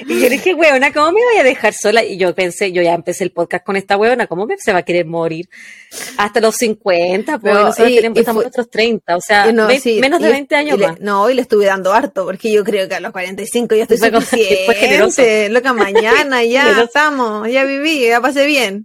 Y 0.07 0.21
yo 0.21 0.29
dije, 0.29 0.55
weona, 0.55 0.93
¿cómo 0.93 1.13
me 1.13 1.25
voy 1.25 1.37
a 1.39 1.43
dejar 1.43 1.75
sola? 1.75 2.05
Y 2.05 2.17
yo 2.17 2.35
pensé, 2.35 2.73
yo 2.73 2.83
ya 2.83 2.95
empecé 2.95 3.25
el 3.25 3.33
podcast 3.33 3.65
con 3.65 3.77
esta 3.77 3.97
weona, 3.97 4.27
¿cómo 4.27 4.47
me, 4.47 4.57
se 4.59 4.73
va 4.73 4.81
a 4.81 4.83
querer 4.83 5.07
morir? 5.07 5.49
Hasta 6.17 6.41
los 6.41 6.57
50, 6.57 7.39
pues 7.39 7.55
nosotros 7.55 7.91
y, 7.91 8.19
estamos 8.19 8.47
otros 8.47 8.71
30, 8.71 9.17
o 9.17 9.21
sea, 9.21 9.47
menos 9.47 10.21
de 10.21 10.29
20 10.31 10.55
años 10.55 10.79
más. 10.79 11.01
no, 11.01 11.29
y 11.31 11.35
le 11.35 11.43
estuve 11.43 11.67
dando 11.67 11.93
harto, 11.93 12.25
porque 12.25 12.53
yo 12.53 12.65
creo 12.65 12.89
que 12.89 12.95
a 12.95 13.01
los 13.01 13.13
45 13.13 13.75
ya 13.75 13.83
estoy 13.85 13.99
suficiente. 14.21 15.49
Loca, 15.49 15.73
mañana 15.73 16.45
ya 16.45 16.83
estamos, 16.83 17.49
ya 17.51 17.65
viví, 17.65 18.07
ya 18.07 18.21
pasé 18.21 18.47
bien. 18.47 18.83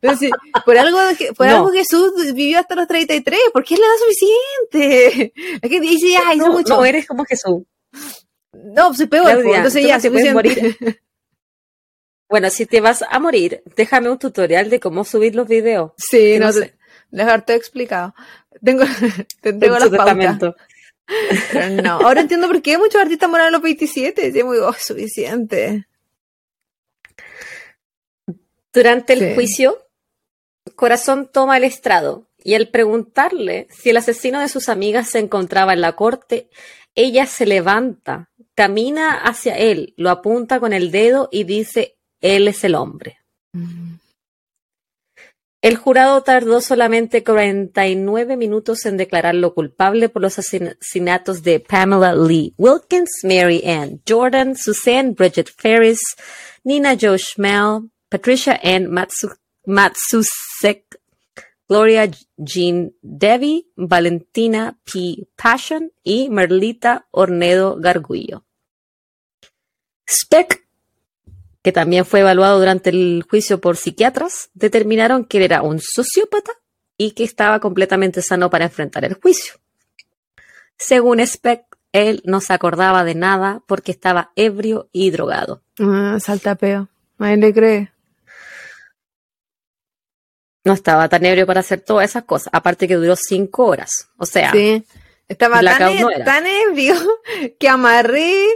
Entonces, 0.00 0.30
por 0.64 0.78
algo 0.78 0.98
que, 1.18 1.32
por 1.32 1.46
algo 1.46 1.70
Jesús 1.70 2.12
vivió 2.34 2.58
hasta 2.58 2.74
los 2.74 2.86
33, 2.86 3.38
¿por 3.52 3.64
qué 3.64 3.76
le 3.76 3.82
da 3.82 3.88
suficiente? 3.98 5.32
Es 5.62 5.70
que 5.70 5.80
dice, 5.80 6.16
ay, 6.24 6.38
no, 6.38 6.52
mucho. 6.52 6.76
No 6.76 6.84
eres 6.84 7.06
como 7.06 7.24
Jesús. 7.24 7.62
No, 8.52 8.92
soy 8.94 9.06
peor, 9.06 9.26
Claudia, 9.26 9.56
entonces 9.56 9.86
ya, 9.86 10.00
suficiente. 10.00 10.34
Morir. 10.34 11.00
Bueno, 12.30 12.48
si 12.48 12.64
te 12.64 12.80
vas 12.80 13.02
a 13.02 13.18
morir, 13.18 13.60
déjame 13.74 14.08
un 14.08 14.16
tutorial 14.16 14.70
de 14.70 14.78
cómo 14.78 15.04
subir 15.04 15.34
los 15.34 15.48
videos. 15.48 15.90
Sí, 15.96 16.38
no, 16.38 16.52
sé. 16.52 16.76
Dejarte 17.10 17.56
explicado. 17.56 18.14
Tengo, 18.64 18.84
tengo 19.42 19.78
las 19.80 19.88
pautas. 19.88 20.54
no, 21.82 21.90
ahora 21.90 22.20
entiendo 22.20 22.46
por 22.46 22.62
qué 22.62 22.78
muchos 22.78 23.00
artistas 23.00 23.28
mueren 23.28 23.48
a 23.48 23.50
los 23.50 23.60
27. 23.60 24.28
Es 24.28 24.44
muy 24.44 24.58
oh, 24.58 24.72
suficiente. 24.74 25.88
Durante 28.72 29.14
el 29.14 29.34
juicio, 29.34 29.88
Corazón 30.76 31.28
toma 31.32 31.56
el 31.56 31.64
estrado 31.64 32.28
y 32.38 32.54
al 32.54 32.68
preguntarle 32.68 33.66
si 33.70 33.90
el 33.90 33.96
asesino 33.96 34.38
de 34.38 34.48
sus 34.48 34.68
amigas 34.68 35.08
se 35.08 35.18
encontraba 35.18 35.72
en 35.72 35.80
la 35.80 35.96
corte, 35.96 36.48
ella 36.94 37.26
se 37.26 37.44
levanta, 37.44 38.29
camina 38.60 39.14
hacia 39.14 39.56
él, 39.56 39.94
lo 39.96 40.10
apunta 40.10 40.60
con 40.60 40.74
el 40.74 40.90
dedo 40.90 41.30
y 41.32 41.44
dice, 41.44 41.96
él 42.20 42.46
es 42.46 42.62
el 42.62 42.74
hombre. 42.74 43.16
Mm. 43.54 43.94
El 45.62 45.76
jurado 45.76 46.22
tardó 46.22 46.60
solamente 46.60 47.24
49 47.24 48.36
minutos 48.36 48.84
en 48.84 48.98
declararlo 48.98 49.54
culpable 49.54 50.10
por 50.10 50.20
los 50.20 50.38
asesinatos 50.38 51.42
de 51.42 51.60
Pamela 51.60 52.14
Lee 52.14 52.52
Wilkins, 52.58 53.20
Mary 53.22 53.62
Ann 53.66 54.02
Jordan, 54.06 54.54
Suzanne 54.54 55.12
Bridget 55.12 55.48
Ferris, 55.56 56.00
Nina 56.62 56.98
Joe 57.00 57.16
Schmel, 57.16 57.88
Patricia 58.10 58.60
Ann 58.62 58.90
Matsusek, 59.64 61.00
Gloria 61.66 62.10
Jean 62.36 62.92
Devi, 63.00 63.70
Valentina 63.74 64.78
P. 64.84 65.28
Passion 65.34 65.92
y 66.02 66.28
Merlita 66.28 67.06
Ornedo 67.10 67.76
Gargullo. 67.80 68.44
Speck 70.10 70.60
que 71.62 71.72
también 71.72 72.04
fue 72.04 72.20
evaluado 72.20 72.58
durante 72.58 72.90
el 72.90 73.24
juicio 73.28 73.60
por 73.60 73.76
psiquiatras, 73.76 74.50
determinaron 74.54 75.24
que 75.24 75.44
era 75.44 75.62
un 75.62 75.80
sociópata 75.80 76.52
y 76.96 77.12
que 77.12 77.24
estaba 77.24 77.60
completamente 77.60 78.22
sano 78.22 78.50
para 78.50 78.64
enfrentar 78.64 79.04
el 79.04 79.14
juicio. 79.14 79.54
Según 80.76 81.24
Speck, 81.24 81.64
él 81.92 82.22
no 82.24 82.40
se 82.40 82.52
acordaba 82.52 83.04
de 83.04 83.14
nada 83.14 83.62
porque 83.66 83.92
estaba 83.92 84.32
ebrio 84.36 84.88
y 84.92 85.10
drogado. 85.10 85.62
Ah, 85.78 86.18
saltapeo. 86.20 86.88
Nadie 87.18 87.36
le 87.36 87.52
cree. 87.52 87.92
No 90.64 90.72
estaba 90.72 91.08
tan 91.08 91.24
ebrio 91.24 91.46
para 91.46 91.60
hacer 91.60 91.80
todas 91.80 92.08
esas 92.08 92.24
cosas. 92.24 92.50
Aparte 92.52 92.86
que 92.86 92.94
duró 92.94 93.16
cinco 93.16 93.66
horas. 93.66 94.08
O 94.16 94.24
sea, 94.24 94.52
sí. 94.52 94.84
estaba 95.28 95.60
tan, 95.62 95.92
e- 95.92 96.24
tan, 96.24 96.46
ebrio 96.46 96.94
que 97.58 97.68
amarré, 97.68 98.46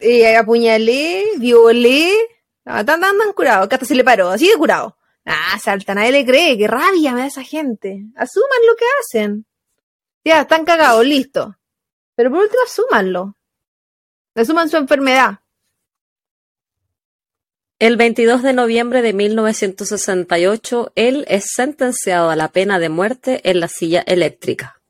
eh, 0.00 0.36
apuñalé, 0.36 1.24
violé, 1.38 2.12
tan, 2.64 2.86
tan, 2.86 3.00
tan 3.00 3.32
curado 3.34 3.68
se 3.82 3.94
le 3.94 4.04
paró, 4.04 4.30
así 4.30 4.48
de 4.48 4.56
curado. 4.56 4.96
Ah, 5.24 5.58
salta, 5.62 5.94
nadie 5.94 6.12
le 6.12 6.26
cree, 6.26 6.58
qué 6.58 6.66
rabia 6.66 7.12
me 7.12 7.20
da 7.20 7.26
esa 7.26 7.42
gente. 7.42 8.04
Asuman 8.14 8.66
lo 8.66 8.76
que 8.76 8.84
hacen. 9.00 9.46
Ya, 10.24 10.42
están 10.42 10.64
cagados, 10.64 11.04
listo. 11.04 11.56
Pero 12.14 12.30
por 12.30 12.40
último, 12.40 12.62
asúmanlo. 12.64 13.36
Asuman 14.34 14.68
su 14.68 14.76
enfermedad. 14.76 15.40
El 17.78 17.96
22 17.96 18.42
de 18.42 18.52
noviembre 18.52 19.02
de 19.02 19.12
1968, 19.12 20.92
él 20.94 21.24
es 21.28 21.46
sentenciado 21.54 22.30
a 22.30 22.36
la 22.36 22.48
pena 22.52 22.78
de 22.78 22.88
muerte 22.88 23.40
en 23.50 23.60
la 23.60 23.68
silla 23.68 24.02
eléctrica. 24.06 24.80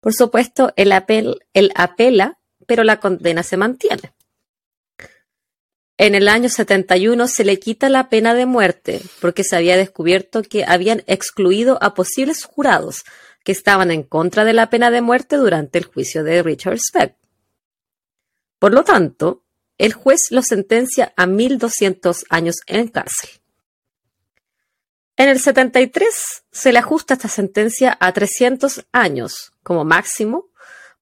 Por 0.00 0.12
supuesto, 0.12 0.72
él, 0.76 0.92
apel, 0.92 1.40
él 1.54 1.72
apela, 1.74 2.37
pero 2.68 2.84
la 2.84 3.00
condena 3.00 3.42
se 3.42 3.56
mantiene. 3.56 4.12
En 5.96 6.14
el 6.14 6.28
año 6.28 6.50
71 6.50 7.26
se 7.26 7.44
le 7.44 7.58
quita 7.58 7.88
la 7.88 8.10
pena 8.10 8.34
de 8.34 8.44
muerte 8.44 9.00
porque 9.20 9.42
se 9.42 9.56
había 9.56 9.76
descubierto 9.76 10.42
que 10.42 10.64
habían 10.64 11.02
excluido 11.06 11.78
a 11.82 11.94
posibles 11.94 12.44
jurados 12.44 13.04
que 13.42 13.52
estaban 13.52 13.90
en 13.90 14.02
contra 14.02 14.44
de 14.44 14.52
la 14.52 14.68
pena 14.68 14.90
de 14.90 15.00
muerte 15.00 15.36
durante 15.36 15.78
el 15.78 15.86
juicio 15.86 16.22
de 16.22 16.42
Richard 16.42 16.78
Speck. 16.78 17.16
Por 18.58 18.74
lo 18.74 18.84
tanto, 18.84 19.44
el 19.78 19.94
juez 19.94 20.20
lo 20.30 20.42
sentencia 20.42 21.14
a 21.16 21.26
1.200 21.26 22.26
años 22.28 22.56
en 22.66 22.88
cárcel. 22.88 23.30
En 25.16 25.30
el 25.30 25.40
73 25.40 26.14
se 26.52 26.72
le 26.72 26.78
ajusta 26.80 27.14
esta 27.14 27.28
sentencia 27.28 27.96
a 27.98 28.12
300 28.12 28.84
años 28.92 29.52
como 29.62 29.84
máximo 29.84 30.50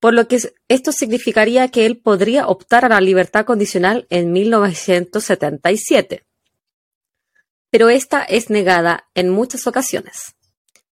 por 0.01 0.15
lo 0.15 0.29
que 0.29 0.39
esto 0.69 0.93
significaría 0.93 1.69
que 1.69 1.87
él 1.87 1.99
podría 1.99 2.47
optar 2.49 2.85
a 2.85 2.89
la 2.89 3.01
libertad 3.01 3.45
condicional 3.45 4.07
en 4.11 4.33
1977. 4.33 6.25
Pero 7.71 7.89
esta 7.89 8.23
es 8.23 8.51
negada 8.51 9.09
en 9.15 9.31
muchas 9.31 9.67
ocasiones. 9.67 10.35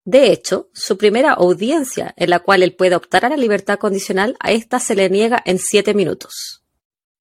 De 0.03 0.31
hecho, 0.31 0.69
su 0.73 0.97
primera 0.97 1.33
audiencia 1.33 2.13
en 2.17 2.29
la 2.29 2.39
cual 2.39 2.63
él 2.63 2.75
puede 2.75 2.95
optar 2.95 3.25
a 3.25 3.29
la 3.29 3.37
libertad 3.37 3.77
condicional, 3.77 4.35
a 4.39 4.51
esta 4.51 4.79
se 4.79 4.95
le 4.95 5.09
niega 5.09 5.41
en 5.45 5.59
siete 5.59 5.93
minutos. 5.93 6.63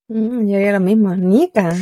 Mm, 0.09 0.49
ya 0.49 0.59
era 0.59 0.79
lo 0.79 0.85
mismo, 0.85 1.15
Nica. 1.15 1.77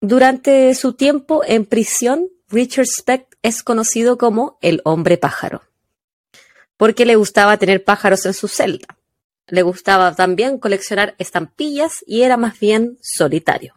Durante 0.00 0.74
su 0.74 0.94
tiempo 0.94 1.42
en 1.44 1.66
prisión, 1.66 2.28
Richard 2.48 2.86
Speck 2.86 3.36
es 3.42 3.62
conocido 3.62 4.16
como 4.16 4.58
el 4.60 4.80
hombre 4.84 5.18
pájaro 5.18 5.69
porque 6.80 7.04
le 7.04 7.14
gustaba 7.14 7.58
tener 7.58 7.84
pájaros 7.84 8.24
en 8.24 8.32
su 8.32 8.48
celda. 8.48 8.96
Le 9.48 9.60
gustaba 9.60 10.14
también 10.14 10.58
coleccionar 10.58 11.14
estampillas 11.18 12.02
y 12.06 12.22
era 12.22 12.38
más 12.38 12.58
bien 12.58 12.96
solitario. 13.02 13.74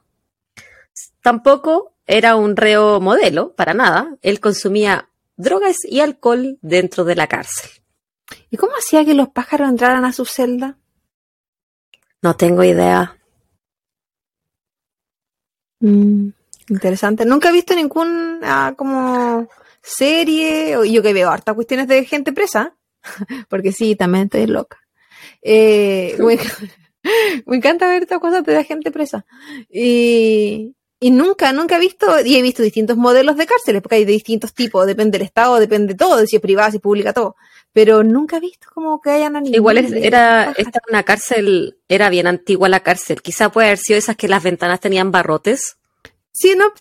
Tampoco 1.22 1.96
era 2.08 2.38
un 2.38 2.56
reo 2.56 3.02
modelo, 3.02 3.52
para 3.56 3.74
nada. 3.74 4.16
Él 4.22 4.40
consumía 4.40 5.10
drogas 5.36 5.84
y 5.84 6.00
alcohol 6.00 6.58
dentro 6.62 7.04
de 7.04 7.16
la 7.18 7.28
cárcel. 7.28 7.70
¿Y 8.50 8.56
cómo 8.56 8.72
hacía 8.78 9.04
que 9.04 9.16
los 9.16 9.28
pájaros 9.28 9.68
entraran 9.68 10.06
a 10.06 10.14
su 10.14 10.24
celda? 10.24 10.78
No 12.22 12.38
tengo 12.38 12.64
idea. 12.64 13.18
Mm, 15.82 16.30
interesante. 16.70 17.26
Nunca 17.26 17.50
he 17.50 17.52
visto 17.52 17.76
ninguna 17.76 18.74
como 18.78 19.50
serie, 19.82 20.78
yo 20.90 21.04
que 21.04 21.12
veo 21.12 21.30
harta 21.30 21.54
cuestiones 21.54 21.90
de 21.90 22.06
gente 22.06 22.32
presa. 22.32 22.78
porque 23.50 23.72
sí, 23.72 23.96
también 23.96 24.26
estoy 24.26 24.48
loca. 24.48 24.80
Eh, 25.42 26.18
me, 27.46 27.58
encanta 27.58 27.88
ver 27.88 28.04
estas 28.04 28.20
cosas 28.20 28.44
de 28.46 28.54
la 28.54 28.64
gente 28.64 28.92
presa. 28.92 29.26
Y, 29.70 30.76
y 31.00 31.12
nunca, 31.12 31.52
nunca 31.52 31.78
he 31.78 31.80
visto, 31.80 32.08
y 32.24 32.38
he 32.38 32.42
visto 32.42 32.64
distintos 32.64 32.98
modelos 32.98 33.36
de 33.38 33.46
cárceles, 33.46 33.82
porque 33.82 33.96
hay 33.96 34.06
de 34.06 34.14
distintos 34.14 34.54
tipos, 34.54 34.86
depende 34.88 35.18
del 35.18 35.28
estado, 35.28 35.60
depende 35.60 35.94
de 35.94 35.98
todo, 35.98 36.26
si 36.26 36.38
es 36.38 36.42
privada, 36.42 36.72
si 36.72 36.78
es 36.78 36.82
pública, 36.82 37.14
todo. 37.14 37.36
Pero 37.74 38.04
nunca 38.04 38.38
he 38.38 38.40
visto 38.40 38.68
como 38.74 39.02
que 39.02 39.10
hayan 39.10 39.36
animales. 39.36 39.58
Igual 39.58 39.78
era, 39.78 40.54
esta 40.56 40.80
una 40.90 41.04
cárcel, 41.04 41.78
era 41.90 42.10
bien 42.10 42.28
antigua 42.28 42.70
la 42.70 42.82
cárcel. 42.82 43.22
Quizá 43.22 43.52
puede 43.52 43.68
haber 43.68 43.80
sido 43.80 43.98
esas 43.98 44.16
que 44.16 44.28
las 44.28 44.44
ventanas 44.44 44.80
tenían 44.80 45.12
barrotes. 45.12 45.78
Sí, 46.36 46.56
no, 46.58 46.74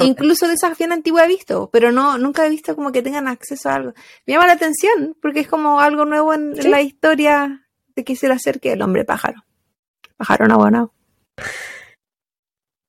incluso, 0.00 0.48
de 0.48 0.54
esas 0.54 0.78
bien 0.78 0.92
antiguas 0.92 1.26
he 1.26 1.28
visto, 1.28 1.68
pero 1.70 1.92
no, 1.92 2.16
nunca 2.16 2.46
he 2.46 2.48
visto 2.48 2.74
como 2.74 2.90
que 2.90 3.02
tengan 3.02 3.28
acceso 3.28 3.68
a 3.68 3.74
algo. 3.74 3.92
Me 4.26 4.32
llama 4.32 4.46
la 4.46 4.54
atención, 4.54 5.14
porque 5.20 5.40
es 5.40 5.48
como 5.48 5.78
algo 5.80 6.06
nuevo 6.06 6.32
en, 6.32 6.54
la 6.70 6.80
historia 6.80 7.68
de 7.94 8.04
que 8.04 8.16
se 8.16 8.28
le 8.28 8.34
acerque 8.34 8.72
el 8.72 8.80
hombre 8.80 9.04
pájaro. 9.04 9.44
Pájaro 10.16 10.48
no 10.48 10.56
bueno. 10.56 10.94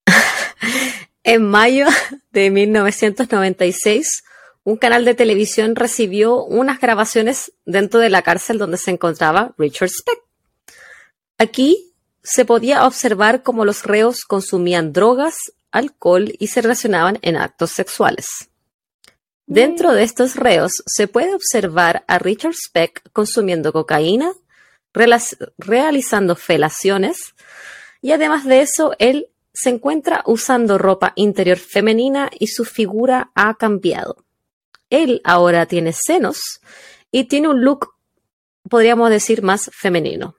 en 1.23 1.45
mayo 1.45 1.85
de 2.31 2.49
1996, 2.49 4.23
un 4.63 4.77
canal 4.77 5.03
de 5.03 5.15
televisión 5.15 5.75
recibió 5.75 6.45
unas 6.45 6.79
grabaciones 6.79 7.51
dentro 7.65 7.99
de 7.99 8.09
la 8.09 8.21
cárcel 8.21 8.57
donde 8.57 8.77
se 8.77 8.91
encontraba 8.91 9.53
Richard 9.57 9.89
Speck. 9.89 10.21
Aquí 11.37 11.93
se 12.23 12.45
podía 12.45 12.87
observar 12.87 13.43
cómo 13.43 13.65
los 13.65 13.83
reos 13.83 14.21
consumían 14.23 14.93
drogas 14.93 15.35
alcohol 15.71 16.33
y 16.39 16.47
se 16.47 16.61
relacionaban 16.61 17.19
en 17.21 17.37
actos 17.37 17.71
sexuales. 17.71 18.49
Dentro 19.45 19.93
de 19.93 20.03
estos 20.03 20.35
reos 20.35 20.83
se 20.85 21.07
puede 21.07 21.33
observar 21.33 22.03
a 22.07 22.19
Richard 22.19 22.53
Speck 22.53 23.09
consumiendo 23.11 23.73
cocaína, 23.73 24.33
realizando 25.57 26.35
felaciones 26.35 27.33
y 28.01 28.11
además 28.11 28.45
de 28.45 28.61
eso 28.61 28.93
él 28.99 29.29
se 29.53 29.69
encuentra 29.69 30.23
usando 30.25 30.77
ropa 30.77 31.13
interior 31.15 31.57
femenina 31.57 32.29
y 32.37 32.47
su 32.47 32.63
figura 32.63 33.31
ha 33.35 33.55
cambiado. 33.55 34.23
Él 34.89 35.21
ahora 35.23 35.65
tiene 35.65 35.93
senos 35.93 36.61
y 37.11 37.25
tiene 37.25 37.49
un 37.49 37.61
look, 37.61 37.95
podríamos 38.69 39.09
decir, 39.09 39.41
más 39.41 39.69
femenino. 39.73 40.35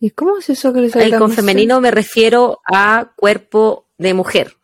¿Y 0.00 0.10
cómo 0.10 0.38
es 0.38 0.50
eso 0.50 0.72
que 0.72 0.80
le 0.80 1.08
Y 1.08 1.12
con 1.12 1.32
femenino 1.32 1.80
me 1.80 1.90
refiero 1.90 2.60
a 2.66 3.12
cuerpo 3.16 3.83
de 3.98 4.14
mujer. 4.14 4.56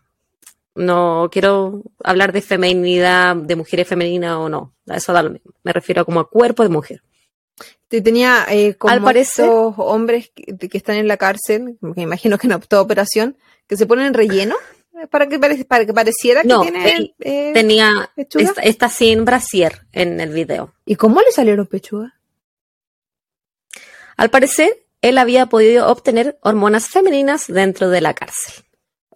No 0.75 1.29
quiero 1.33 1.83
hablar 2.05 2.33
de 2.33 2.43
feminidad, 2.43 3.37
de 3.37 3.57
mujeres 3.57 3.89
femeninas 3.89 4.37
o 4.37 4.49
no. 4.49 4.75
Eso 4.87 5.13
da 5.13 5.23
lo 5.23 5.31
mismo. 5.31 5.53
Me 5.63 5.73
refiero 5.73 6.05
como 6.05 6.21
a 6.21 6.29
cuerpo 6.31 6.63
de 6.63 6.69
mujer. 6.69 7.03
Te 7.89 8.01
tenía 8.01 8.47
eh, 8.49 8.77
como 8.77 8.93
Al 8.95 9.03
parecer- 9.03 9.49
hombres 9.51 10.31
que, 10.35 10.57
que 10.69 10.79
están 10.79 10.97
en 10.97 11.09
la 11.09 11.17
cárcel, 11.17 11.77
que 11.95 12.01
imagino 12.03 12.39
que 12.39 12.49
no 12.49 12.61
toda 12.61 12.83
operación, 12.83 13.37
que 13.67 13.77
se 13.77 13.85
ponen 13.87 14.15
relleno 14.15 14.55
eh, 15.01 15.07
para 15.09 15.29
que, 15.29 15.39
pare- 15.39 15.65
para 15.65 15.85
que 15.85 15.93
pareciera 15.93 16.43
que 16.43 16.49
No, 16.49 16.63
tienen 16.63 16.87
él 16.87 17.15
eh, 17.21 17.51
Tenía, 17.53 18.11
pechuga. 18.15 18.45
está, 18.45 18.61
está 18.63 18.89
sin 18.89 19.25
brasier 19.25 19.87
en 19.93 20.21
el 20.21 20.31
video. 20.33 20.73
¿Y 20.87 20.95
cómo 20.97 21.21
le 21.21 21.33
salieron 21.33 21.67
pechugas? 21.67 22.13
Al 24.17 24.31
parecer, 24.31 24.87
él 25.03 25.19
había 25.19 25.47
podido 25.47 25.89
obtener 25.89 26.39
hormonas 26.43 26.89
femeninas 26.89 27.47
dentro 27.49 27.89
de 27.91 28.01
la 28.01 28.15
cárcel. 28.15 28.65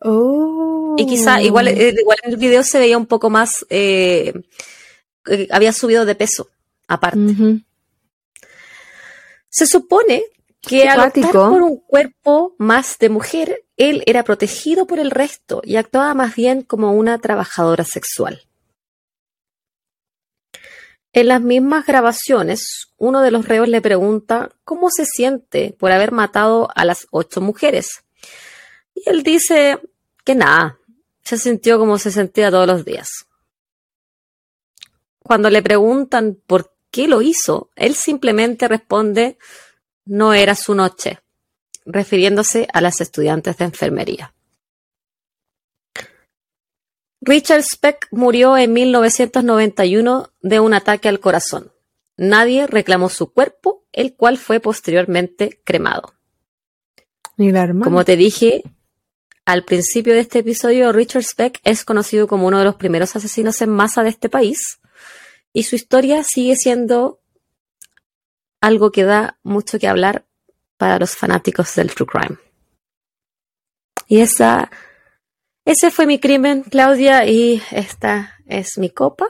Oh. 0.07 0.95
Y 0.99 1.07
quizá, 1.07 1.41
igual, 1.41 1.69
eh, 1.69 1.95
igual 1.99 2.19
en 2.23 2.33
el 2.33 2.37
video 2.37 2.63
se 2.63 2.79
veía 2.79 2.99
un 2.99 3.07
poco 3.07 3.31
más, 3.31 3.65
eh, 3.71 4.35
eh, 5.27 5.49
había 5.51 5.73
subido 5.73 6.05
de 6.05 6.15
peso, 6.15 6.51
aparte. 6.87 7.63
Se 9.49 9.67
supone 9.67 10.25
que 10.61 10.89
al 10.89 11.09
optar 11.09 11.33
por 11.33 11.63
un 11.63 11.79
cuerpo 11.79 12.55
más 12.59 12.99
de 12.99 13.09
mujer, 13.09 13.65
él 13.79 14.03
era 14.05 14.25
protegido 14.25 14.87
por 14.87 14.99
el 14.99 15.11
resto 15.11 15.63
y 15.65 15.77
actuaba 15.77 16.13
más 16.13 16.35
bien 16.35 16.63
como 16.63 16.93
una 16.93 17.19
trabajadora 17.19 17.85
sexual. 17.85 18.43
En 21.15 21.29
las 21.29 21.41
mismas 21.41 21.87
grabaciones, 21.87 22.89
uno 22.99 23.23
de 23.23 23.31
los 23.31 23.49
reos 23.49 23.69
le 23.69 23.81
pregunta 23.81 24.51
cómo 24.65 24.91
se 24.91 25.07
siente 25.07 25.75
por 25.79 25.93
haber 25.93 26.13
matado 26.13 26.69
a 26.75 26.85
las 26.85 27.07
ocho 27.11 27.41
mujeres. 27.41 28.05
Y 28.95 29.09
él 29.09 29.23
dice 29.23 29.79
que 30.25 30.35
nada, 30.35 30.79
se 31.23 31.39
sintió 31.39 31.79
como 31.79 31.99
se 31.99 32.11
sentía 32.11 32.51
todos 32.51 32.67
los 32.67 32.85
días. 32.85 33.27
Cuando 35.21 35.49
le 35.51 35.63
preguntan 35.63 36.39
por 36.47 36.75
qué 36.91 37.09
lo 37.09 37.23
hizo, 37.23 37.71
él 37.77 37.95
simplemente 37.95 38.69
responde 38.69 39.39
no 40.05 40.35
era 40.35 40.55
su 40.55 40.75
noche, 40.75 41.21
refiriéndose 41.87 42.69
a 42.73 42.81
las 42.81 43.01
estudiantes 43.01 43.57
de 43.57 43.65
enfermería. 43.65 44.35
Richard 47.23 47.63
Speck 47.63 48.09
murió 48.11 48.59
en 48.59 48.75
1991 48.75 50.31
de 50.43 50.61
un 50.61 50.75
ataque 50.75 51.09
al 51.09 51.21
corazón. 51.21 51.73
Nadie 52.19 52.67
reclamó 52.67 53.09
su 53.09 53.33
cuerpo, 53.33 53.83
el 53.93 54.15
cual 54.15 54.37
fue 54.37 54.61
posteriormente 54.61 55.61
cremado. 55.65 56.13
Como 57.83 58.05
te 58.05 58.17
dije 58.17 58.63
al 59.47 59.65
principio 59.65 60.15
de 60.15 60.21
este 60.21 60.39
episodio, 60.41 60.93
Richard 60.93 61.23
Speck 61.25 61.61
es 61.65 61.85
conocido 61.85 62.27
como 62.27 62.47
uno 62.47 62.59
de 62.59 62.65
los 62.65 62.77
primeros 62.77 63.15
asesinos 63.15 63.61
en 63.61 63.71
masa 63.71 64.03
de 64.03 64.09
este 64.09 64.29
país 64.29 64.81
y 65.53 65.65
su 65.65 65.77
historia 65.77 66.25
sigue 66.25 66.57
siendo 66.57 67.21
algo 68.61 68.91
que 68.91 69.05
da 69.05 69.39
mucho 69.43 69.79
que 69.79 69.87
hablar 69.87 70.25
para 70.79 70.99
los 70.99 71.15
fanáticos 71.17 71.75
del 71.75 71.95
true 71.95 72.07
crime. 72.07 72.39
Y 74.09 74.21
esa, 74.21 74.71
ese 75.65 75.91
fue 75.91 76.07
mi 76.07 76.19
crimen, 76.19 76.63
Claudia, 76.63 77.27
y 77.27 77.63
esta 77.71 78.39
es 78.47 78.79
mi 78.79 78.91
copa, 78.91 79.27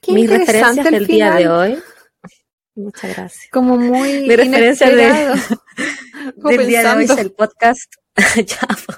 Qué 0.00 0.12
mis 0.12 0.28
referencias 0.28 0.86
el 0.86 0.92
del 0.92 1.06
día 1.06 1.34
de 1.34 1.48
hoy. 1.48 1.82
Muchas 2.74 3.14
gracias. 3.14 3.48
Como 3.50 3.76
muy 3.76 4.22
Mi 4.26 4.36
referencia 4.36 4.88
de- 4.88 5.38
del 6.36 6.66
día 6.66 6.82
de 6.82 6.96
hoy 6.96 7.04
es 7.04 7.18
el 7.18 7.32
podcast. 7.32 7.94
Po. 8.86 8.92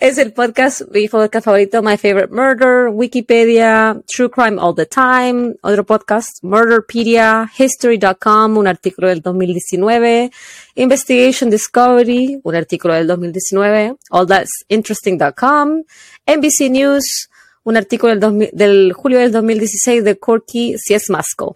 es 0.00 0.18
el 0.18 0.32
podcast, 0.32 0.82
mi 0.90 1.08
podcast 1.08 1.44
favorito, 1.44 1.82
My 1.82 1.96
Favorite 1.96 2.32
Murder, 2.32 2.88
Wikipedia, 2.88 4.00
True 4.06 4.28
Crime 4.28 4.58
All 4.60 4.74
the 4.74 4.86
Time, 4.86 5.54
otro 5.62 5.84
podcast, 5.84 6.42
Murderpedia, 6.42 7.48
History.com, 7.56 8.56
un 8.56 8.66
artículo 8.66 9.08
del 9.08 9.20
2019, 9.20 10.32
Investigation 10.74 11.50
Discovery, 11.50 12.40
un 12.42 12.54
artículo 12.56 12.94
del 12.94 13.06
2019, 13.06 13.96
AllThat'sInteresting.com, 14.10 15.84
NBC 16.26 16.70
News, 16.70 17.28
un 17.62 17.76
artículo 17.76 18.10
del, 18.10 18.20
2000 18.20 18.50
del 18.52 18.92
julio 18.92 19.18
del 19.20 19.30
2016 19.30 20.02
de 20.02 20.18
Corky 20.18 20.76
C.S. 20.78 21.12
Masco. 21.12 21.54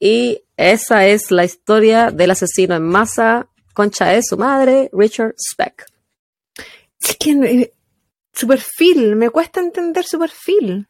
Y 0.00 0.42
esa 0.56 1.06
es 1.06 1.30
la 1.30 1.44
historia 1.44 2.10
del 2.10 2.32
asesino 2.32 2.74
en 2.74 2.82
masa, 2.82 3.48
concha 3.78 4.06
de 4.06 4.24
su 4.24 4.36
madre, 4.36 4.90
Richard 4.92 5.36
Speck. 5.38 5.86
Es 7.00 7.16
que 7.16 7.30
eh, 7.30 7.72
su 8.32 8.48
perfil, 8.48 9.14
me 9.14 9.30
cuesta 9.30 9.60
entender 9.60 10.04
su 10.04 10.18
perfil. 10.18 10.88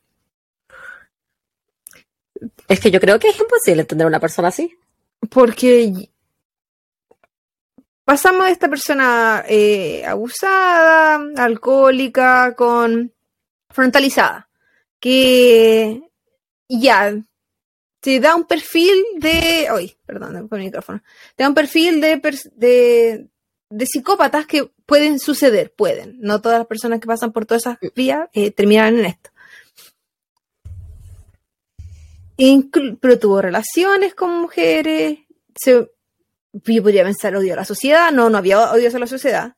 Es 2.67 2.81
que 2.81 2.91
yo 2.91 2.99
creo 2.99 3.19
que 3.19 3.29
es 3.29 3.39
imposible 3.39 3.83
entender 3.83 4.07
a 4.07 4.09
una 4.09 4.21
persona 4.21 4.49
así. 4.49 4.75
Porque 5.29 6.09
pasamos 8.07 8.47
de 8.47 8.53
esta 8.53 8.71
persona 8.71 9.45
eh, 9.47 10.07
abusada, 10.07 11.21
alcohólica, 11.37 12.55
con 12.55 13.13
frontalizada, 13.69 14.49
que 14.99 16.09
ya 16.71 17.23
te 18.09 18.21
da 18.21 18.35
un 18.35 18.45
perfil 18.45 18.95
de. 19.17 19.69
Uy, 19.75 19.95
perdón, 20.07 20.49
con 20.49 20.59
el 20.61 20.67
micrófono. 20.67 21.03
Te 21.37 21.43
da 21.43 21.49
un 21.51 21.55
perfil 21.55 22.01
de, 22.01 22.17
de, 22.55 23.29
de 23.69 23.87
psicópatas 23.87 24.47
que 24.47 24.71
pueden 24.87 25.19
suceder, 25.19 25.75
pueden. 25.75 26.19
No 26.21 26.41
todas 26.41 26.59
las 26.59 26.67
personas 26.67 27.01
que 27.01 27.07
pasan 27.07 27.33
por 27.33 27.45
todas 27.45 27.63
esas 27.67 27.79
vías 27.95 28.29
eh, 28.33 28.51
terminan 28.51 28.99
en 28.99 29.05
esto. 29.05 29.31
Inclu- 32.39 32.99
pero 33.01 33.19
tuvo 33.19 33.43
relaciones 33.43 34.15
con 34.15 34.41
mujeres. 34.41 35.19
Se, 35.55 35.73
yo 36.53 36.83
podría 36.83 37.05
pensar 37.05 37.37
odio 37.37 37.53
a 37.53 37.57
la 37.57 37.65
sociedad. 37.65 38.11
No, 38.13 38.31
no 38.31 38.39
había 38.39 38.73
odio 38.73 38.89
hacia 38.89 38.99
la 39.01 39.07
sociedad. 39.07 39.57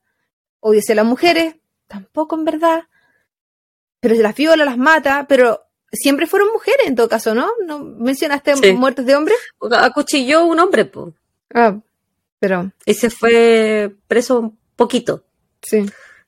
Odio 0.59 0.79
hacia 0.79 0.95
las 0.95 1.05
mujeres. 1.05 1.55
Tampoco 1.87 2.35
en 2.35 2.43
verdad. 2.45 2.83
Pero 4.01 4.15
se 4.15 4.23
las 4.23 4.35
viola, 4.35 4.65
las 4.65 4.77
mata. 4.77 5.25
Pero 5.29 5.70
siempre 5.91 6.27
fueron 6.27 6.51
mujeres 6.51 6.87
en 6.87 6.95
todo 6.95 7.09
caso, 7.09 7.33
¿no? 7.35 7.49
¿No 7.65 7.79
mencionaste 7.79 8.55
Sí. 8.57 8.73
muertes 8.73 9.05
de 9.05 9.15
hombres? 9.15 9.37
Acuchilló 9.71 10.45
un 10.45 10.59
hombre, 10.59 10.85
po, 10.85 11.13
Ah, 11.53 11.79
pero 12.39 12.71
y 12.85 12.93
se 12.93 13.09
fue 13.09 13.93
preso 14.07 14.39
un 14.39 14.57
poquito. 14.75 15.23
sí. 15.61 15.85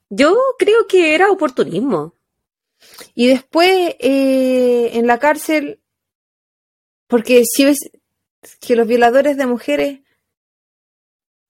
Yo 0.09 0.37
creo 0.59 0.85
que 0.87 1.15
era 1.15 1.31
oportunismo. 1.31 2.13
Y 3.15 3.27
después 3.27 3.95
eh, 3.99 4.91
en 4.93 5.07
la 5.07 5.17
cárcel, 5.17 5.79
porque 7.07 7.43
si 7.45 7.65
ves 7.65 7.79
que 8.59 8.75
los 8.75 8.85
violadores 8.87 9.37
de 9.37 9.45
mujeres 9.47 9.99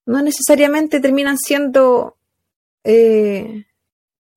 no 0.06 0.22
necesariamente 0.22 0.99
terminan 1.02 1.38
siendo, 1.38 2.18
eh, 2.85 3.65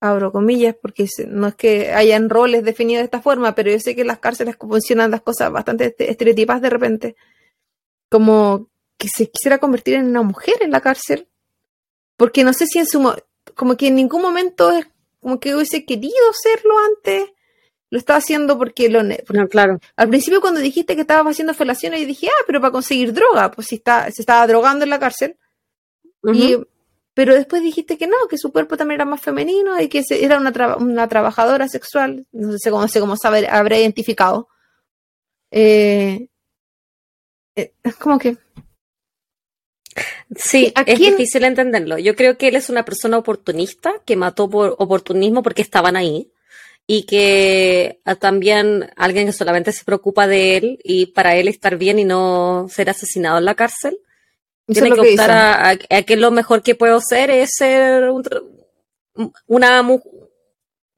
abro 0.01 0.31
comillas, 0.33 0.75
porque 0.81 1.09
no 1.29 1.47
es 1.49 1.55
que 1.55 1.93
hayan 1.93 2.29
roles 2.29 2.65
definidos 2.65 3.01
de 3.01 3.05
esta 3.07 3.23
forma, 3.23 3.55
pero 3.55 3.71
yo 3.71 3.81
sé 3.81 3.95
que 3.95 4.03
en 4.03 4.07
las 4.09 4.19
cárceles 4.19 4.57
funcionan 4.59 5.11
las 5.11 5.23
cosas 5.23 5.51
bastante 5.51 5.87
este- 5.87 6.11
estereotipadas 6.11 6.63
de 6.63 6.71
repente, 6.71 7.17
como 8.11 8.69
que 8.99 9.09
se 9.15 9.29
quisiera 9.31 9.59
convertir 9.59 9.95
en 9.95 10.07
una 10.07 10.23
mujer 10.23 10.55
en 10.61 10.71
la 10.71 10.81
cárcel, 10.81 11.29
porque 12.17 12.45
no 12.45 12.53
sé 12.53 12.67
si 12.67 12.79
en 12.79 12.87
su, 12.87 13.01
mo- 13.01 13.17
como 13.55 13.77
que 13.77 13.89
en 13.89 13.95
ningún 13.97 14.23
momento 14.23 14.71
es 14.71 14.87
como 15.21 15.41
que 15.41 15.55
hubiese 15.55 15.85
querido 15.85 16.15
serlo 16.33 16.75
antes. 16.79 17.31
Lo 17.89 17.99
estaba 17.99 18.19
haciendo 18.19 18.59
porque 18.59 18.89
lo 18.89 19.03
No, 19.03 19.49
claro. 19.49 19.79
al 19.97 20.09
principio 20.09 20.41
cuando 20.41 20.61
dijiste 20.61 20.95
que 20.97 21.03
estabas 21.03 21.31
haciendo 21.31 21.55
felaciones, 21.55 22.01
yo 22.01 22.07
dije, 22.07 22.27
ah, 22.29 22.45
pero 22.47 22.61
para 22.61 22.73
conseguir 22.73 23.13
droga, 23.13 23.51
pues 23.53 23.69
si 23.69 23.77
está, 23.77 24.11
se 24.11 24.23
estaba 24.23 24.45
drogando 24.47 24.85
en 24.85 24.91
la 24.91 24.99
cárcel. 24.99 25.37
y, 26.33 26.57
pero 27.17 27.35
después 27.35 27.63
dijiste 27.63 27.97
que 27.97 28.07
no, 28.07 28.17
que 28.29 28.37
su 28.37 28.53
cuerpo 28.53 28.77
también 28.77 29.01
era 29.01 29.07
más 29.07 29.23
femenino 29.23 29.81
y 29.81 29.89
que 29.89 30.03
era 30.11 30.37
una, 30.39 30.53
traba- 30.53 30.77
una 30.77 31.09
trabajadora 31.09 31.67
sexual. 31.67 32.27
No 32.31 32.59
sé 32.59 32.69
cómo, 32.71 32.83
no 32.83 32.89
sé 32.89 33.01
cómo 33.01 33.17
saber, 33.17 33.47
habrá 33.49 33.79
identificado. 33.79 34.49
Eh, 35.51 36.29
eh, 37.57 37.73
como 37.99 38.19
que 38.19 38.37
Sí, 40.35 40.73
¿A 40.75 40.83
es 40.83 40.99
quién- 40.99 41.13
difícil 41.17 41.45
entenderlo. 41.45 41.97
Yo 41.99 42.15
creo 42.17 42.37
que 42.37 42.49
él 42.49 42.57
es 42.57 42.69
una 42.69 42.85
persona 42.85 43.17
oportunista 43.17 43.93
que 44.05 44.17
mató 44.17 44.51
por 44.51 44.75
oportunismo 44.79 45.43
porque 45.43 45.63
estaban 45.63 45.97
ahí 45.97 46.31
y 46.87 47.05
que 47.07 48.01
ah, 48.05 48.17
también 48.17 48.91
alguien 48.97 49.27
que 49.27 49.33
solamente 49.33 49.73
se 49.73 49.85
preocupa 49.85 50.27
de 50.27 50.57
él 50.57 50.79
y 50.85 51.07
para 51.07 51.37
él 51.37 51.49
estar 51.49 51.77
bien 51.79 51.99
y 51.99 52.05
no 52.05 52.67
ser 52.71 52.91
asesinado 52.91 53.39
en 53.39 53.45
la 53.47 53.55
cárcel, 53.55 53.97
tiene 54.67 54.89
es 54.89 54.95
que 54.95 55.01
que 55.03 55.11
optar 55.11 55.31
a, 55.31 55.71
a- 55.71 55.79
a 55.99 56.03
que 56.03 56.17
lo 56.17 56.31
mejor 56.31 56.63
que 56.63 56.75
puedo 56.75 56.97
hacer 56.97 57.31
es 57.31 57.51
ser 57.57 58.09
un 58.11 58.23
una, 59.47 59.83
mu- 59.83 60.03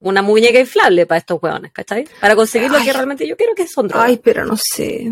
una 0.01 0.23
muñeca 0.23 0.59
inflable 0.59 1.07
para 1.07 1.19
estos 1.19 1.43
hueones, 1.43 1.73
¿cachai? 1.73 2.09
Para 2.21 2.35
conseguir 2.37 2.71
lo 2.71 2.79
que 2.83 2.93
realmente 2.93 3.27
yo 3.29 3.37
quiero 3.37 3.55
que 3.55 3.67
son 3.69 3.89
drogas. 3.89 4.09
Ay, 4.09 4.17
pero 4.19 4.45
no 4.45 4.57
sé. 4.57 5.11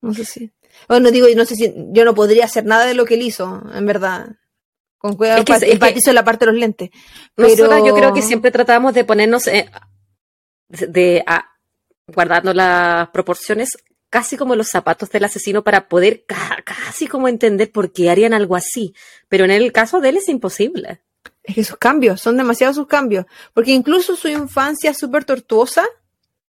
No 0.00 0.14
sé 0.14 0.24
si. 0.24 0.50
Bueno, 0.88 1.10
digo, 1.10 1.26
no 1.36 1.44
sé 1.44 1.54
si. 1.56 1.72
Yo 1.92 2.04
no 2.04 2.14
podría 2.14 2.44
hacer 2.44 2.64
nada 2.64 2.86
de 2.86 2.94
lo 2.94 3.04
que 3.04 3.14
él 3.14 3.22
hizo, 3.22 3.62
en 3.74 3.86
verdad. 3.86 4.26
Con 4.98 5.16
cuidado, 5.16 5.40
es 5.40 5.44
que, 5.44 5.70
el 5.72 5.78
patizo 5.80 6.10
en 6.10 6.14
la 6.14 6.24
parte 6.24 6.44
de 6.46 6.52
los 6.52 6.60
lentes. 6.60 6.90
Pero... 7.34 7.86
yo 7.86 7.94
creo 7.94 8.12
que 8.14 8.22
siempre 8.22 8.50
tratamos 8.52 8.94
de 8.94 9.04
ponernos 9.04 9.46
eh, 9.48 9.68
de 10.68 11.24
a, 11.26 11.48
guardando 12.06 12.54
las 12.54 13.08
proporciones 13.10 13.70
casi 14.12 14.36
como 14.36 14.54
los 14.54 14.68
zapatos 14.68 15.08
del 15.08 15.24
asesino 15.24 15.64
para 15.64 15.88
poder 15.88 16.26
casi 16.26 17.06
como 17.06 17.28
entender 17.28 17.72
por 17.72 17.92
qué 17.92 18.10
harían 18.10 18.34
algo 18.34 18.56
así. 18.56 18.94
Pero 19.30 19.46
en 19.46 19.50
el 19.50 19.72
caso 19.72 20.02
de 20.02 20.10
él 20.10 20.18
es 20.18 20.28
imposible. 20.28 21.00
Es 21.42 21.54
que 21.54 21.64
sus 21.64 21.78
cambios, 21.78 22.20
son 22.20 22.36
demasiados 22.36 22.76
sus 22.76 22.86
cambios. 22.86 23.24
Porque 23.54 23.70
incluso 23.70 24.14
su 24.14 24.28
infancia 24.28 24.92
súper 24.92 25.24
tortuosa 25.24 25.86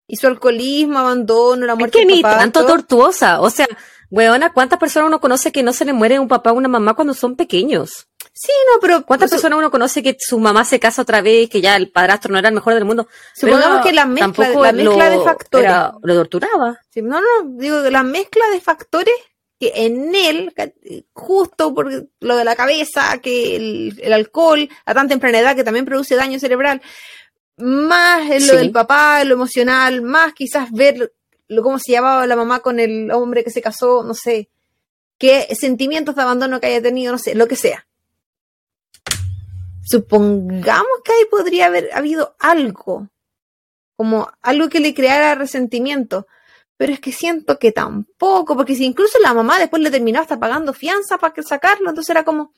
y 0.07 0.15
su 0.15 0.27
alcoholismo, 0.27 0.99
abandono, 0.99 1.65
la 1.65 1.75
muerte 1.75 1.99
es 1.99 2.07
que 2.07 2.15
ni 2.15 2.21
tanto 2.21 2.65
tortuosa. 2.65 3.41
O 3.41 3.49
sea, 3.49 3.67
weona, 4.09 4.53
¿cuántas 4.53 4.79
personas 4.79 5.07
uno 5.07 5.19
conoce 5.19 5.51
que 5.51 5.61
no 5.61 5.73
se 5.73 5.83
le 5.83 5.91
muere 5.91 6.17
un 6.17 6.29
papá 6.29 6.53
o 6.53 6.55
una 6.55 6.69
mamá 6.69 6.93
cuando 6.93 7.13
son 7.13 7.35
pequeños? 7.35 8.07
Sí, 8.41 8.53
no, 8.73 8.79
pero. 8.79 9.05
¿Cuántas 9.05 9.29
personas 9.29 9.59
uno 9.59 9.69
conoce 9.69 10.01
que 10.01 10.15
su 10.17 10.39
mamá 10.39 10.63
se 10.63 10.79
casa 10.79 11.01
otra 11.01 11.19
vez, 11.19 11.49
que 11.49 11.59
ya 11.59 11.75
el 11.75 11.91
padrastro 11.91 12.31
no 12.31 12.39
era 12.39 12.47
el 12.47 12.55
mejor 12.55 12.73
del 12.73 12.85
mundo? 12.85 13.05
Supongamos 13.35 13.85
que 13.85 13.91
la 13.91 14.05
mezcla, 14.05 14.49
la 14.49 14.71
mezcla 14.71 15.09
de 15.09 15.19
factores. 15.19 15.71
lo 16.01 16.15
torturaba. 16.15 16.79
no, 16.95 17.19
no, 17.19 17.27
digo 17.57 17.83
que 17.83 17.91
la 17.91 18.03
mezcla 18.03 18.45
de 18.53 18.61
factores 18.61 19.13
que 19.59 19.73
en 19.75 20.15
él, 20.15 20.53
justo 21.11 21.73
por 21.73 22.07
lo 22.21 22.37
de 22.37 22.45
la 22.45 22.55
cabeza, 22.55 23.17
que 23.21 23.57
el, 23.57 24.13
alcohol 24.13 24.69
a 24.85 24.93
tan 24.93 25.09
temprana 25.09 25.39
edad 25.39 25.55
que 25.57 25.65
también 25.65 25.83
produce 25.83 26.15
daño 26.15 26.39
cerebral, 26.39 26.81
más 27.57 28.21
lo 28.47 28.55
del 28.55 28.71
papá, 28.71 29.21
lo 29.25 29.33
emocional, 29.33 30.01
más 30.01 30.33
quizás 30.33 30.71
ver 30.71 31.11
lo, 31.49 31.61
cómo 31.61 31.77
se 31.77 31.91
llamaba 31.91 32.25
la 32.25 32.37
mamá 32.37 32.61
con 32.61 32.79
el 32.79 33.11
hombre 33.11 33.43
que 33.43 33.51
se 33.51 33.61
casó, 33.61 34.01
no 34.01 34.13
sé, 34.13 34.47
qué 35.17 35.53
sentimientos 35.59 36.15
de 36.15 36.21
abandono 36.21 36.61
que 36.61 36.67
haya 36.67 36.81
tenido, 36.81 37.11
no 37.11 37.17
sé, 37.17 37.35
lo 37.35 37.49
que 37.49 37.57
sea. 37.57 37.85
Supongamos 39.89 41.01
que 41.03 41.11
ahí 41.11 41.25
podría 41.31 41.65
haber 41.65 41.89
habido 41.93 42.35
algo, 42.39 43.09
como 43.95 44.29
algo 44.41 44.69
que 44.69 44.79
le 44.79 44.93
creara 44.93 45.35
resentimiento, 45.35 46.27
pero 46.77 46.93
es 46.93 46.99
que 46.99 47.11
siento 47.11 47.57
que 47.57 47.71
tampoco, 47.71 48.55
porque 48.55 48.75
si 48.75 48.85
incluso 48.85 49.17
la 49.19 49.33
mamá 49.33 49.57
después 49.57 49.81
le 49.81 49.91
terminó 49.91 50.21
hasta 50.21 50.39
pagando 50.39 50.73
fianza 50.73 51.17
para 51.17 51.33
que 51.33 51.43
sacarlo, 51.43 51.89
entonces 51.89 52.11
era 52.11 52.23
como, 52.23 52.53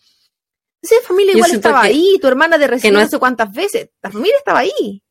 esa 0.81 0.95
familia 1.07 1.33
igual 1.33 1.51
estaba 1.51 1.81
ahí, 1.81 2.17
tu 2.19 2.27
hermana 2.27 2.57
de 2.57 2.67
recién 2.67 2.93
no 2.93 3.07
sé 3.07 3.17
cuántas 3.17 3.51
veces, 3.53 3.89
la 4.01 4.11
familia 4.11 4.37
estaba 4.37 4.59
ahí. 4.59 5.01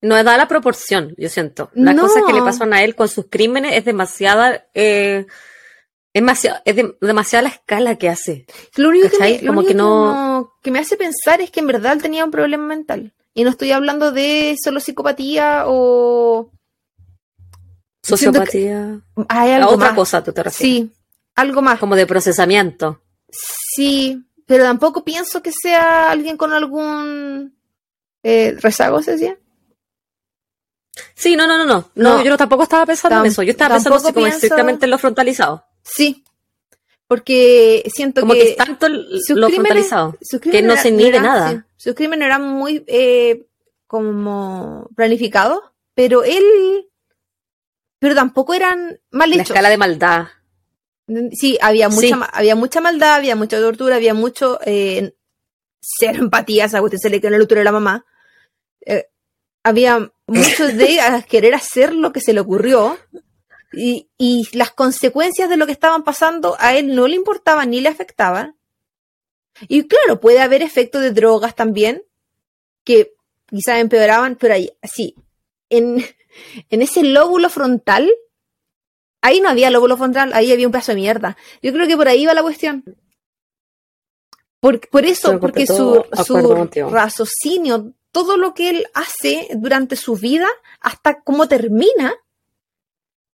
No 0.00 0.22
da 0.22 0.36
la 0.36 0.46
proporción, 0.46 1.14
yo 1.16 1.28
siento. 1.30 1.70
La 1.74 1.96
cosa 1.96 2.20
que 2.26 2.32
le 2.34 2.42
pasó 2.42 2.64
a 2.64 2.82
él 2.82 2.94
con 2.94 3.08
sus 3.08 3.26
crímenes 3.30 3.76
es 3.76 3.84
demasiada, 3.84 4.68
eh, 4.74 5.26
es, 6.14 6.20
demasiado, 6.20 6.60
es 6.64 6.76
demasiada 7.00 7.42
la 7.42 7.48
escala 7.48 7.96
que 7.96 8.08
hace. 8.08 8.46
Lo 8.76 8.88
único, 8.88 9.10
que 9.10 9.18
me, 9.18 9.46
como 9.46 9.64
que, 9.64 9.74
no... 9.74 10.54
que 10.62 10.70
me 10.70 10.78
hace 10.78 10.96
pensar 10.96 11.40
es 11.40 11.50
que 11.50 11.60
en 11.60 11.66
verdad 11.66 11.92
él 11.92 12.02
tenía 12.02 12.24
un 12.24 12.30
problema 12.30 12.64
mental. 12.64 13.12
Y 13.34 13.42
no 13.42 13.50
estoy 13.50 13.72
hablando 13.72 14.12
de 14.12 14.56
solo 14.62 14.78
psicopatía 14.78 15.64
o 15.66 16.52
Sociopatía. 18.04 19.00
Hay 19.28 19.50
algo 19.50 19.70
otra 19.70 19.94
cosa, 19.94 20.22
tú 20.22 20.32
te 20.32 20.42
refieres. 20.42 20.56
Sí, 20.56 20.92
algo 21.34 21.62
más. 21.62 21.80
Como 21.80 21.96
de 21.96 22.06
procesamiento. 22.06 23.02
Sí, 23.30 24.24
pero 24.46 24.64
tampoco 24.64 25.04
pienso 25.04 25.42
que 25.42 25.50
sea 25.50 26.10
alguien 26.10 26.36
con 26.36 26.52
algún 26.52 27.56
eh, 28.22 28.56
rezago, 28.60 29.02
¿se 29.02 29.12
decía? 29.12 29.36
Sí, 31.14 31.34
no, 31.34 31.46
no, 31.48 31.58
no, 31.58 31.64
no, 31.64 31.90
no. 31.96 32.22
yo 32.22 32.36
tampoco 32.36 32.62
estaba 32.62 32.86
pensando 32.86 33.18
en 33.20 33.26
eso. 33.26 33.42
Yo 33.42 33.50
estaba 33.50 33.74
pensando 33.74 33.96
así 33.96 34.12
como 34.12 34.26
estrictamente 34.28 34.84
en 34.84 34.90
lo 34.92 34.98
frontalizado. 34.98 35.64
Sí. 35.84 36.24
Porque 37.06 37.88
siento 37.94 38.22
como 38.22 38.32
que, 38.32 38.50
es 38.50 38.56
tanto 38.56 38.88
lo 38.88 39.50
frontalizado 39.50 40.16
que 40.40 40.62
no 40.62 40.76
se 40.76 40.90
mide 40.90 41.20
nada. 41.20 41.66
sus 41.76 41.94
crímenes 41.94 42.26
eran 42.26 42.42
muy 42.42 42.82
eh, 42.86 43.44
como 43.86 44.88
planificados, 44.96 45.60
pero 45.94 46.24
él 46.24 46.88
pero 47.98 48.14
tampoco 48.14 48.54
eran 48.54 49.00
mal 49.10 49.30
hechos. 49.32 49.48
La 49.48 49.54
escala 49.54 49.68
de 49.70 49.76
maldad. 49.78 50.26
Sí, 51.32 51.58
había 51.60 51.88
mucha, 51.88 52.16
había 52.32 52.56
mucha 52.56 52.80
maldad, 52.80 53.14
había 53.14 53.36
mucha 53.36 53.58
tortura, 53.58 53.96
había 53.96 54.14
mucho 54.14 54.58
eh, 54.64 55.14
ser 55.80 56.16
empatía, 56.16 56.66
a 56.72 56.82
usted 56.82 56.98
se 56.98 57.10
le 57.10 57.20
quedó 57.20 57.34
en 57.34 57.40
altura 57.40 57.60
de 57.60 57.64
la 57.64 57.72
mamá. 57.72 58.06
Eh, 58.86 59.06
había 59.62 60.10
mucho 60.26 60.66
de 60.66 61.24
querer 61.28 61.54
hacer 61.54 61.94
lo 61.94 62.12
que 62.12 62.20
se 62.20 62.32
le 62.32 62.40
ocurrió 62.40 62.98
y, 63.76 64.08
y, 64.18 64.48
las 64.52 64.70
consecuencias 64.70 65.48
de 65.48 65.56
lo 65.56 65.66
que 65.66 65.72
estaban 65.72 66.04
pasando 66.04 66.56
a 66.58 66.76
él 66.76 66.94
no 66.94 67.06
le 67.06 67.16
importaban 67.16 67.70
ni 67.70 67.80
le 67.80 67.88
afectaban. 67.88 68.56
Y 69.68 69.86
claro, 69.86 70.20
puede 70.20 70.40
haber 70.40 70.62
efectos 70.62 71.02
de 71.02 71.12
drogas 71.12 71.54
también 71.54 72.02
que 72.84 73.14
quizás 73.48 73.78
empeoraban, 73.78 74.36
pero 74.36 74.54
ahí, 74.54 74.70
sí, 74.82 75.14
en, 75.70 76.04
en 76.70 76.82
ese 76.82 77.02
lóbulo 77.02 77.48
frontal, 77.48 78.10
ahí 79.22 79.40
no 79.40 79.48
había 79.48 79.70
lóbulo 79.70 79.96
frontal, 79.96 80.32
ahí 80.34 80.52
había 80.52 80.66
un 80.66 80.72
pedazo 80.72 80.92
de 80.92 80.96
mierda. 80.96 81.36
Yo 81.62 81.72
creo 81.72 81.86
que 81.86 81.96
por 81.96 82.08
ahí 82.08 82.26
va 82.26 82.34
la 82.34 82.42
cuestión. 82.42 82.84
Por, 84.60 84.80
por 84.88 85.04
eso, 85.04 85.38
porque 85.40 85.66
su, 85.66 86.04
su 86.24 86.88
raciocinio, 86.90 87.92
todo 88.12 88.38
lo 88.38 88.54
que 88.54 88.70
él 88.70 88.86
hace 88.94 89.48
durante 89.56 89.94
su 89.94 90.16
vida, 90.16 90.48
hasta 90.80 91.20
cómo 91.20 91.48
termina, 91.48 92.14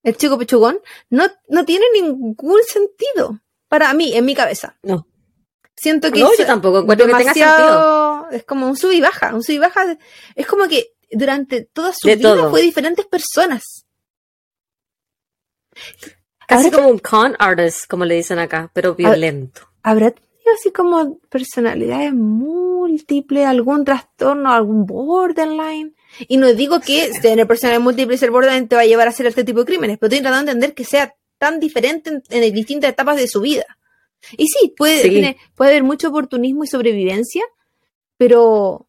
el 0.06 0.16
chico 0.16 0.38
pechugón, 0.38 0.78
no, 1.10 1.24
no 1.48 1.64
tiene 1.64 1.84
ningún 1.92 2.60
sentido 2.62 3.40
para 3.66 3.92
mí, 3.92 4.14
en 4.14 4.24
mi 4.24 4.36
cabeza. 4.36 4.78
No. 4.84 5.08
Siento 5.74 6.12
que 6.12 6.20
no, 6.20 6.30
yo 6.38 6.46
tampoco 6.46 6.78
encuentro 6.78 7.08
que 7.08 7.14
tenga 7.14 7.34
sentido. 7.34 8.30
Es 8.30 8.44
como 8.44 8.68
un 8.68 8.76
sub 8.76 8.92
y 8.92 9.00
baja, 9.00 9.34
un 9.34 9.42
sub 9.42 9.56
y 9.56 9.58
baja. 9.58 9.98
Es 10.36 10.46
como 10.46 10.68
que 10.68 10.92
durante 11.10 11.62
toda 11.62 11.92
su 11.92 12.06
vida 12.06 12.48
fue 12.50 12.62
diferentes 12.62 13.04
personas. 13.06 13.84
Casi 16.46 16.70
como 16.70 16.88
un 16.88 17.00
con 17.00 17.34
artist, 17.40 17.90
como 17.90 18.04
le 18.04 18.14
dicen 18.14 18.38
acá, 18.38 18.70
pero 18.72 18.94
violento. 18.94 19.62
¿Habrá 19.82 20.12
tenido 20.12 20.52
así 20.56 20.70
como 20.70 21.18
personalidades 21.28 22.14
múltiples, 22.14 23.44
algún 23.44 23.84
trastorno, 23.84 24.52
algún 24.52 24.86
borderline? 24.86 25.95
Y 26.28 26.36
no 26.36 26.52
digo 26.52 26.80
que 26.80 27.10
tener 27.20 27.46
personalidades 27.46 27.84
múltiples 27.84 28.22
el 28.22 28.30
borderline 28.30 28.68
te 28.68 28.76
va 28.76 28.82
a 28.82 28.86
llevar 28.86 29.06
a 29.06 29.10
hacer 29.10 29.26
este 29.26 29.44
tipo 29.44 29.60
de 29.60 29.66
crímenes, 29.66 29.98
pero 29.98 30.08
estoy 30.08 30.22
tratando 30.22 30.46
de 30.46 30.52
entender 30.52 30.74
que 30.74 30.84
sea 30.84 31.14
tan 31.38 31.60
diferente 31.60 32.22
en, 32.30 32.54
distintas 32.54 32.90
etapas 32.90 33.16
de 33.16 33.28
su 33.28 33.40
vida. 33.40 33.64
Y 34.36 34.48
sí, 34.48 34.74
puede, 34.76 35.36
puede 35.54 35.70
haber 35.70 35.84
mucho 35.84 36.08
oportunismo 36.08 36.64
y 36.64 36.66
sobrevivencia, 36.66 37.44
pero 38.16 38.86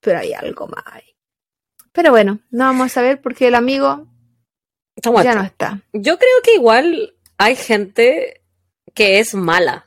pero 0.00 0.18
hay 0.18 0.32
algo 0.32 0.66
más 0.66 0.84
Pero 1.92 2.10
bueno, 2.10 2.40
no 2.50 2.64
vamos 2.64 2.96
a 2.96 3.02
ver 3.02 3.20
porque 3.20 3.48
el 3.48 3.54
amigo 3.54 4.06
ya 4.96 5.34
no 5.34 5.42
está. 5.42 5.82
Yo 5.92 6.18
creo 6.18 6.42
que 6.42 6.54
igual 6.54 7.14
hay 7.38 7.56
gente 7.56 8.42
que 8.94 9.18
es 9.18 9.34
mala, 9.34 9.86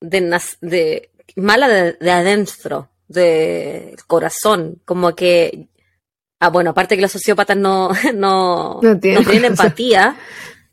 de, 0.00 0.20
de 0.60 1.10
mala 1.36 1.68
de, 1.68 2.10
adentro, 2.10 2.90
del 3.12 3.96
corazón, 4.06 4.80
como 4.84 5.14
que, 5.14 5.68
ah, 6.40 6.48
bueno, 6.48 6.70
aparte 6.70 6.96
que 6.96 7.02
los 7.02 7.12
sociópatas 7.12 7.56
no, 7.56 7.90
no, 8.14 8.80
no, 8.82 8.98
tienen 9.00 9.44
empatía, 9.44 10.16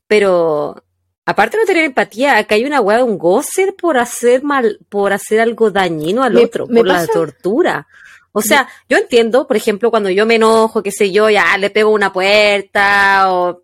pero 0.07 0.83
aparte 1.25 1.57
de 1.57 1.63
no 1.63 1.67
tener 1.67 1.85
empatía, 1.85 2.37
acá 2.37 2.55
hay 2.55 2.65
una 2.65 2.81
weá, 2.81 3.03
un 3.03 3.17
goce 3.17 3.73
por 3.73 3.97
hacer 3.97 4.43
mal, 4.43 4.79
por 4.89 5.13
hacer 5.13 5.39
algo 5.39 5.69
dañino 5.71 6.23
al 6.23 6.37
otro, 6.37 6.67
por 6.67 6.87
la 6.87 7.05
tortura. 7.05 7.87
O 8.31 8.41
sea, 8.41 8.69
yo 8.87 8.97
entiendo, 8.97 9.47
por 9.47 9.57
ejemplo, 9.57 9.89
cuando 9.89 10.09
yo 10.09 10.25
me 10.25 10.35
enojo, 10.35 10.83
qué 10.83 10.91
sé 10.91 11.11
yo, 11.11 11.29
ya 11.29 11.57
le 11.57 11.71
pego 11.71 11.89
una 11.89 12.13
puerta 12.13 13.33
o 13.33 13.63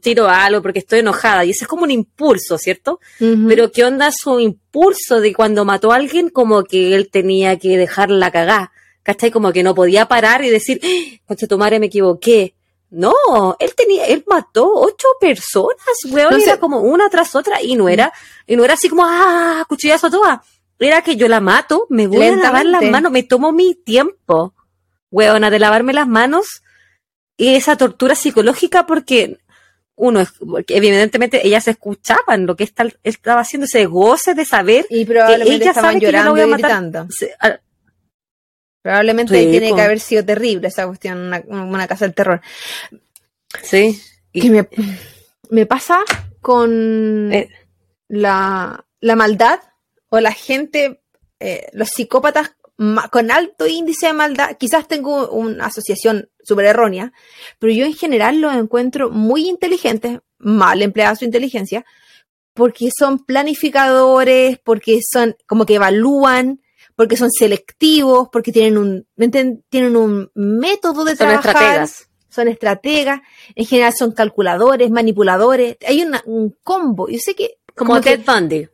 tiro 0.00 0.28
algo 0.28 0.62
porque 0.62 0.80
estoy 0.80 1.00
enojada. 1.00 1.44
Y 1.44 1.50
ese 1.50 1.64
es 1.64 1.68
como 1.68 1.82
un 1.84 1.90
impulso, 1.90 2.58
¿cierto? 2.58 3.00
Pero 3.18 3.70
¿qué 3.72 3.84
onda 3.84 4.10
su 4.12 4.40
impulso 4.40 5.20
de 5.20 5.34
cuando 5.34 5.64
mató 5.64 5.92
a 5.92 5.96
alguien 5.96 6.28
como 6.28 6.64
que 6.64 6.94
él 6.94 7.10
tenía 7.10 7.58
que 7.58 7.76
dejarla 7.76 8.30
cagar? 8.30 8.70
¿Cachai? 9.02 9.30
Como 9.30 9.52
que 9.52 9.62
no 9.62 9.74
podía 9.74 10.06
parar 10.06 10.44
y 10.44 10.50
decir, 10.50 10.80
¡Ah, 10.82 11.18
concha 11.26 11.46
tu 11.46 11.58
madre, 11.58 11.80
me 11.80 11.86
equivoqué. 11.86 12.54
No, 12.90 13.56
él 13.58 13.74
tenía, 13.74 14.06
él 14.06 14.22
mató 14.26 14.70
ocho 14.70 15.08
personas, 15.18 15.78
weón, 16.10 16.38
era 16.40 16.58
como 16.58 16.80
una 16.80 17.08
tras 17.08 17.34
otra 17.34 17.62
y 17.62 17.74
no 17.74 17.88
era, 17.88 18.12
y 18.46 18.54
no 18.54 18.64
era 18.64 18.74
así 18.74 18.90
como, 18.90 19.02
ah, 19.06 19.64
cuchillazo 19.66 20.10
toda 20.10 20.42
era 20.86 21.02
que 21.02 21.16
yo 21.16 21.28
la 21.28 21.40
mato, 21.40 21.86
me 21.88 22.06
voy 22.06 22.26
a 22.26 22.36
lavar 22.36 22.66
las 22.66 22.82
manos, 22.84 23.12
me 23.12 23.22
tomo 23.22 23.52
mi 23.52 23.74
tiempo, 23.74 24.54
weona, 25.10 25.50
de 25.50 25.58
lavarme 25.58 25.92
las 25.92 26.08
manos 26.08 26.62
y 27.36 27.54
esa 27.54 27.76
tortura 27.76 28.14
psicológica 28.14 28.86
porque 28.86 29.38
uno, 29.94 30.24
porque 30.48 30.76
evidentemente 30.76 31.46
ellas 31.46 31.68
escuchaban 31.68 32.46
lo 32.46 32.56
que 32.56 32.64
él 32.64 32.98
estaba 33.02 33.42
haciendo, 33.42 33.66
ese 33.66 33.86
goce 33.86 34.34
de 34.34 34.44
saber 34.44 34.86
y 34.88 35.04
probablemente 35.04 35.50
que 35.50 35.54
ella 35.56 35.70
estaban 35.70 36.00
llorando 36.00 36.36
y 36.36 36.50
gritando. 36.50 37.08
Probablemente 38.82 39.46
tiene 39.46 39.74
que 39.74 39.80
haber 39.80 40.00
sido 40.00 40.24
terrible 40.24 40.68
esa 40.68 40.86
cuestión, 40.86 41.32
una, 41.46 41.86
casa 41.86 42.04
del 42.04 42.14
terror. 42.14 42.40
Sí. 43.62 44.00
Y 44.32 44.50
me, 44.50 44.68
me 45.50 45.66
pasa 45.66 46.00
con 46.40 47.32
eh. 47.32 47.48
la, 48.08 48.84
la 49.00 49.16
maldad 49.16 49.60
o 50.08 50.18
la 50.18 50.32
gente 50.32 51.02
eh, 51.44 51.68
los 51.72 51.88
psicópatas 51.88 52.54
con 53.10 53.30
alto 53.32 53.66
índice 53.66 54.06
de 54.06 54.12
maldad, 54.12 54.56
quizás 54.58 54.86
tengo 54.86 55.28
una 55.30 55.66
asociación 55.66 56.30
súper 56.42 56.66
errónea, 56.66 57.12
pero 57.58 57.72
yo 57.72 57.84
en 57.84 57.94
general 57.94 58.40
los 58.40 58.54
encuentro 58.54 59.10
muy 59.10 59.48
inteligentes, 59.48 60.20
mal 60.38 60.82
empleada 60.82 61.16
su 61.16 61.24
inteligencia, 61.24 61.84
porque 62.54 62.90
son 62.96 63.24
planificadores, 63.24 64.58
porque 64.58 65.00
son 65.10 65.36
como 65.46 65.64
que 65.66 65.76
evalúan, 65.76 66.60
porque 66.96 67.16
son 67.16 67.30
selectivos, 67.30 68.28
porque 68.30 68.52
tienen 68.52 68.76
un, 68.78 69.06
tienen 69.68 69.96
un 69.96 70.30
método 70.34 71.04
de 71.04 71.16
son 71.16 71.28
trabajar. 71.28 71.54
Estrategas. 71.54 72.08
Son 72.28 72.48
estrategas, 72.48 73.20
en 73.54 73.66
general 73.66 73.92
son 73.98 74.12
calculadores, 74.12 74.90
manipuladores, 74.90 75.76
hay 75.86 76.02
un 76.24 76.56
combo. 76.62 77.08
Yo 77.08 77.18
sé 77.18 77.34
que... 77.34 77.58
Como, 77.74 78.00
Ted 78.00 78.22
Bundy. 78.24 78.68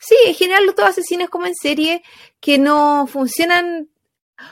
Sí, 0.00 0.16
en 0.26 0.34
general 0.34 0.66
los 0.66 0.78
asesinos 0.80 1.30
como 1.30 1.46
en 1.46 1.54
serie 1.54 2.02
que 2.40 2.58
no 2.58 3.06
funcionan, 3.06 3.88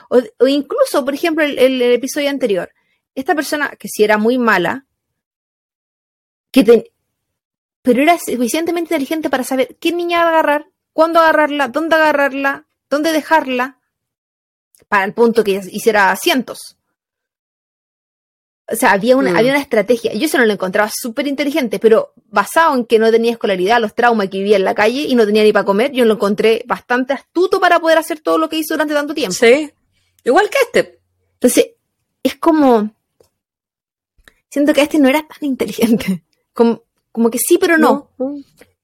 o, 0.09 0.47
incluso, 0.47 1.03
por 1.03 1.13
ejemplo, 1.13 1.43
el, 1.43 1.81
episodio 1.81 2.29
anterior, 2.29 2.71
esta 3.15 3.35
persona 3.35 3.69
que 3.77 3.87
sí 3.87 4.03
era 4.03 4.17
muy 4.17 4.37
mala, 4.37 4.85
que 6.51 6.91
pero 7.81 8.01
era 8.01 8.17
suficientemente 8.17 8.93
inteligente 8.93 9.29
para 9.29 9.43
saber 9.43 9.75
qué 9.79 9.91
niña 9.91 10.21
agarrar, 10.21 10.67
cuándo 10.93 11.19
agarrarla, 11.19 11.67
dónde 11.67 11.95
agarrarla, 11.95 12.65
dónde 12.89 13.11
dejarla, 13.11 13.79
para 14.87 15.03
el 15.03 15.13
punto 15.13 15.43
que 15.43 15.61
hiciera 15.71 16.15
cientos. 16.15 16.77
O 18.71 18.75
sea, 18.75 18.91
había 18.93 19.17
una, 19.17 19.31
mm. 19.31 19.37
había 19.37 19.51
una 19.51 19.61
estrategia. 19.61 20.13
Yo 20.13 20.25
eso 20.25 20.37
no 20.37 20.45
lo 20.45 20.53
encontraba 20.53 20.89
súper 20.93 21.27
inteligente, 21.27 21.79
pero 21.79 22.13
basado 22.29 22.75
en 22.75 22.85
que 22.85 22.97
no 22.97 23.11
tenía 23.11 23.31
escolaridad, 23.31 23.81
los 23.81 23.93
traumas 23.93 24.29
que 24.29 24.37
vivía 24.37 24.55
en 24.55 24.63
la 24.63 24.73
calle 24.73 25.01
y 25.01 25.15
no 25.15 25.25
tenía 25.25 25.43
ni 25.43 25.51
para 25.51 25.65
comer, 25.65 25.91
yo 25.91 26.05
lo 26.05 26.13
encontré 26.13 26.63
bastante 26.65 27.13
astuto 27.13 27.59
para 27.59 27.79
poder 27.79 27.97
hacer 27.97 28.21
todo 28.21 28.37
lo 28.37 28.47
que 28.47 28.57
hizo 28.57 28.73
durante 28.73 28.93
tanto 28.93 29.13
tiempo. 29.13 29.33
Sí. 29.33 29.69
Igual 30.23 30.49
que 30.49 30.57
este. 30.61 30.99
Entonces, 31.33 31.71
es 32.23 32.35
como. 32.35 32.95
Siento 34.49 34.73
que 34.73 34.81
este 34.81 34.99
no 34.99 35.09
era 35.09 35.27
tan 35.27 35.39
inteligente. 35.41 36.23
Como, 36.53 36.83
como 37.11 37.31
que 37.31 37.39
sí, 37.39 37.57
pero 37.57 37.79
no. 37.79 38.11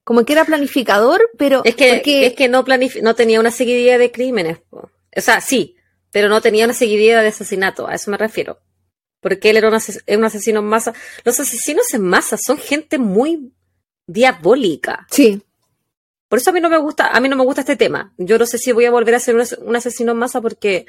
Como 0.04 0.26
que 0.26 0.34
era 0.34 0.44
planificador, 0.44 1.22
pero. 1.38 1.62
Es 1.64 1.76
que, 1.76 2.02
es 2.26 2.34
que 2.34 2.48
no, 2.48 2.66
no 3.04 3.14
tenía 3.14 3.40
una 3.40 3.52
seguidilla 3.52 4.00
de 4.00 4.12
crímenes. 4.12 4.58
O 4.72 4.90
sea, 5.18 5.40
sí, 5.40 5.76
pero 6.10 6.30
no 6.30 6.42
tenía 6.42 6.66
una 6.66 6.74
seguidilla 6.74 7.22
de 7.22 7.28
asesinato. 7.28 7.88
A 7.88 7.94
eso 7.94 8.10
me 8.10 8.18
refiero 8.18 8.60
porque 9.22 9.50
él 9.50 9.58
era 9.58 9.70
un, 9.70 9.76
asesino 10.24 10.60
en 10.60 10.66
masa. 10.66 10.94
Los 11.24 11.40
asesinos 11.40 11.94
en 11.94 12.04
masa 12.04 12.38
son 12.38 12.58
gente 12.58 12.98
muy 12.98 13.52
diabólica. 14.08 15.06
Sí. 15.12 15.42
Por 16.28 16.40
eso 16.40 16.52
a 16.52 16.54
mí 16.54 16.62
no 16.62 16.70
me 16.70 16.78
gusta, 16.78 17.08
a 17.08 17.20
mí 17.20 17.28
no 17.28 17.36
me 17.36 17.44
gusta 17.44 17.62
este 17.62 17.76
tema. 17.76 18.14
Yo 18.18 18.38
no 18.38 18.46
sé 18.46 18.58
si 18.58 18.72
voy 18.72 18.86
a 18.86 18.92
volver 18.92 19.16
a 19.16 19.20
ser 19.20 19.36
un, 19.36 19.76
asesino 19.76 20.12
en 20.12 20.18
masa 20.18 20.42
porque 20.42 20.86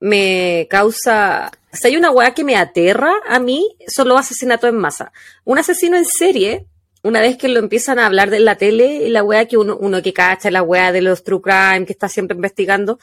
me 0.00 0.66
causa. 0.68 1.50
Si 1.72 1.86
hay 1.86 1.96
una 1.96 2.10
weá 2.10 2.34
que 2.34 2.44
me 2.44 2.56
aterra 2.56 3.14
a 3.26 3.38
mí, 3.38 3.76
son 3.86 4.08
los 4.08 4.18
asesinatos 4.18 4.68
en 4.68 4.76
masa. 4.76 5.12
Un 5.44 5.58
asesino 5.58 5.96
en 5.96 6.04
serie, 6.04 6.66
una 7.02 7.20
vez 7.20 7.36
que 7.36 7.48
lo 7.48 7.60
empiezan 7.60 7.98
a 7.98 8.06
hablar 8.06 8.30
de 8.30 8.40
la 8.40 8.56
tele 8.56 9.06
y 9.06 9.08
la 9.08 9.22
weá 9.22 9.46
que 9.46 9.56
uno, 9.56 9.76
uno 9.76 10.02
que 10.02 10.12
cacha, 10.12 10.50
la 10.50 10.62
weá 10.62 10.92
de 10.92 11.00
los 11.00 11.22
true 11.22 11.40
crime, 11.40 11.86
que 11.86 11.92
está 11.92 12.08
siempre 12.08 12.34
investigando, 12.34 12.98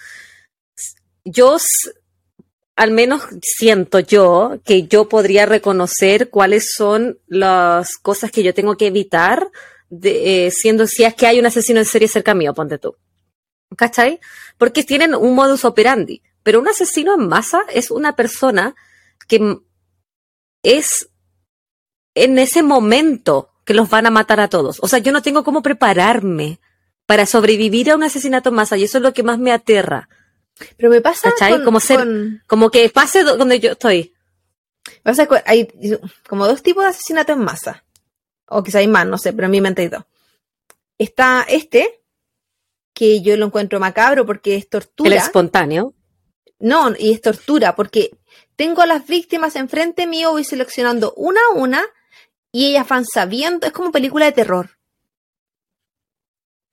yo 1.24 1.58
al 2.80 2.92
menos 2.92 3.24
siento 3.42 4.00
yo 4.00 4.62
que 4.64 4.88
yo 4.88 5.10
podría 5.10 5.46
reconocer 5.46 6.30
cuáles 6.30 6.70
son 6.74 7.20
las 7.28 7.98
cosas 7.98 8.32
que 8.32 8.42
yo 8.42 8.54
tengo 8.54 8.78
que 8.78 8.88
evitar, 8.88 9.52
de, 9.90 10.48
eh, 10.48 10.52
siendo 10.52 10.88
si 10.88 11.04
es 11.04 11.14
que 11.14 11.28
hay 11.28 11.40
un 11.40 11.46
asesino 11.46 11.80
en 11.80 11.86
serie 11.86 12.08
cerca 12.08 12.34
mío, 12.34 12.54
ponte 12.54 12.78
tú. 12.78 12.96
¿Cachai? 13.76 14.22
Porque 14.58 14.86
tienen 14.86 15.14
un 15.14 15.36
modus 15.36 15.66
operandi. 15.66 16.22
Pero 16.42 16.62
un 16.62 16.70
asesino 16.70 17.16
en 17.16 17.28
masa 17.28 17.64
es 17.74 17.92
una 17.92 18.16
persona 18.16 18.76
que 19.28 19.58
es 20.64 21.10
en 22.16 22.40
ese 22.40 22.64
momento 22.64 23.50
que 23.66 23.74
los 23.74 23.90
van 23.90 24.06
a 24.06 24.10
matar 24.10 24.40
a 24.40 24.48
todos. 24.48 24.80
O 24.82 24.88
sea, 24.88 25.00
yo 25.00 25.12
no 25.12 25.22
tengo 25.22 25.44
cómo 25.44 25.62
prepararme 25.62 26.62
para 27.06 27.26
sobrevivir 27.26 27.92
a 27.92 27.96
un 27.96 28.04
asesinato 28.04 28.50
en 28.50 28.56
masa 28.56 28.78
y 28.78 28.86
eso 28.86 29.00
es 29.00 29.04
lo 29.04 29.14
que 29.14 29.24
más 29.24 29.38
me 29.38 29.52
aterra. 29.52 30.08
Pero 30.78 30.90
me 30.90 31.02
pasa 31.02 31.34
como 31.64 31.80
ser, 31.80 32.08
como 32.48 32.70
que 32.70 32.90
pase 32.90 33.24
donde 33.24 33.60
yo 33.60 33.72
estoy. 33.72 34.14
Pasa 35.04 35.28
hay 35.46 35.68
como 36.28 36.48
dos 36.48 36.64
tipos 36.64 36.84
de 36.84 36.90
asesinato 36.90 37.34
en 37.34 37.40
masa. 37.40 37.86
O 38.48 38.64
quizá 38.64 38.80
hay 38.80 38.88
más, 38.88 39.06
no 39.06 39.18
sé, 39.18 39.34
pero 39.34 39.46
en 39.46 39.52
mi 39.52 39.62
mente 39.62 39.84
hay 39.84 39.90
dos. 39.90 40.04
Está 40.98 41.46
este, 41.48 42.02
que 42.94 43.22
yo 43.22 43.38
lo 43.38 43.46
encuentro 43.46 43.80
macabro 43.80 44.26
porque 44.26 44.56
es 44.56 44.70
tortura. 44.70 45.10
El 45.10 45.18
espontáneo. 45.18 45.94
No, 46.60 46.94
y 46.98 47.14
es 47.14 47.22
tortura, 47.22 47.76
porque 47.76 48.12
tengo 48.58 48.82
a 48.82 48.86
las 48.86 49.08
víctimas 49.08 49.56
enfrente 49.56 50.08
mío, 50.08 50.32
voy 50.32 50.44
seleccionando 50.44 51.14
una 51.16 51.40
a 51.50 51.54
una, 51.56 51.86
y 52.52 52.66
ellas 52.66 52.88
van 52.88 53.06
sabiendo, 53.06 53.66
es 53.66 53.72
como 53.72 53.94
película 53.94 54.26
de 54.26 54.34
terror 54.34 54.79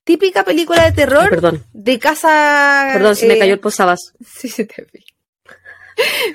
típica 0.06 0.44
película 0.44 0.84
de 0.84 0.92
terror 0.92 1.28
perdón. 1.28 1.64
de 1.72 1.98
casa. 1.98 2.90
Perdón, 2.92 3.16
se 3.16 3.26
me 3.26 3.38
cayó 3.38 3.54
el 3.54 3.60
posabas. 3.60 4.14
Sí, 4.24 4.48
se 4.48 4.64
te 4.64 4.86
vi. 4.92 5.04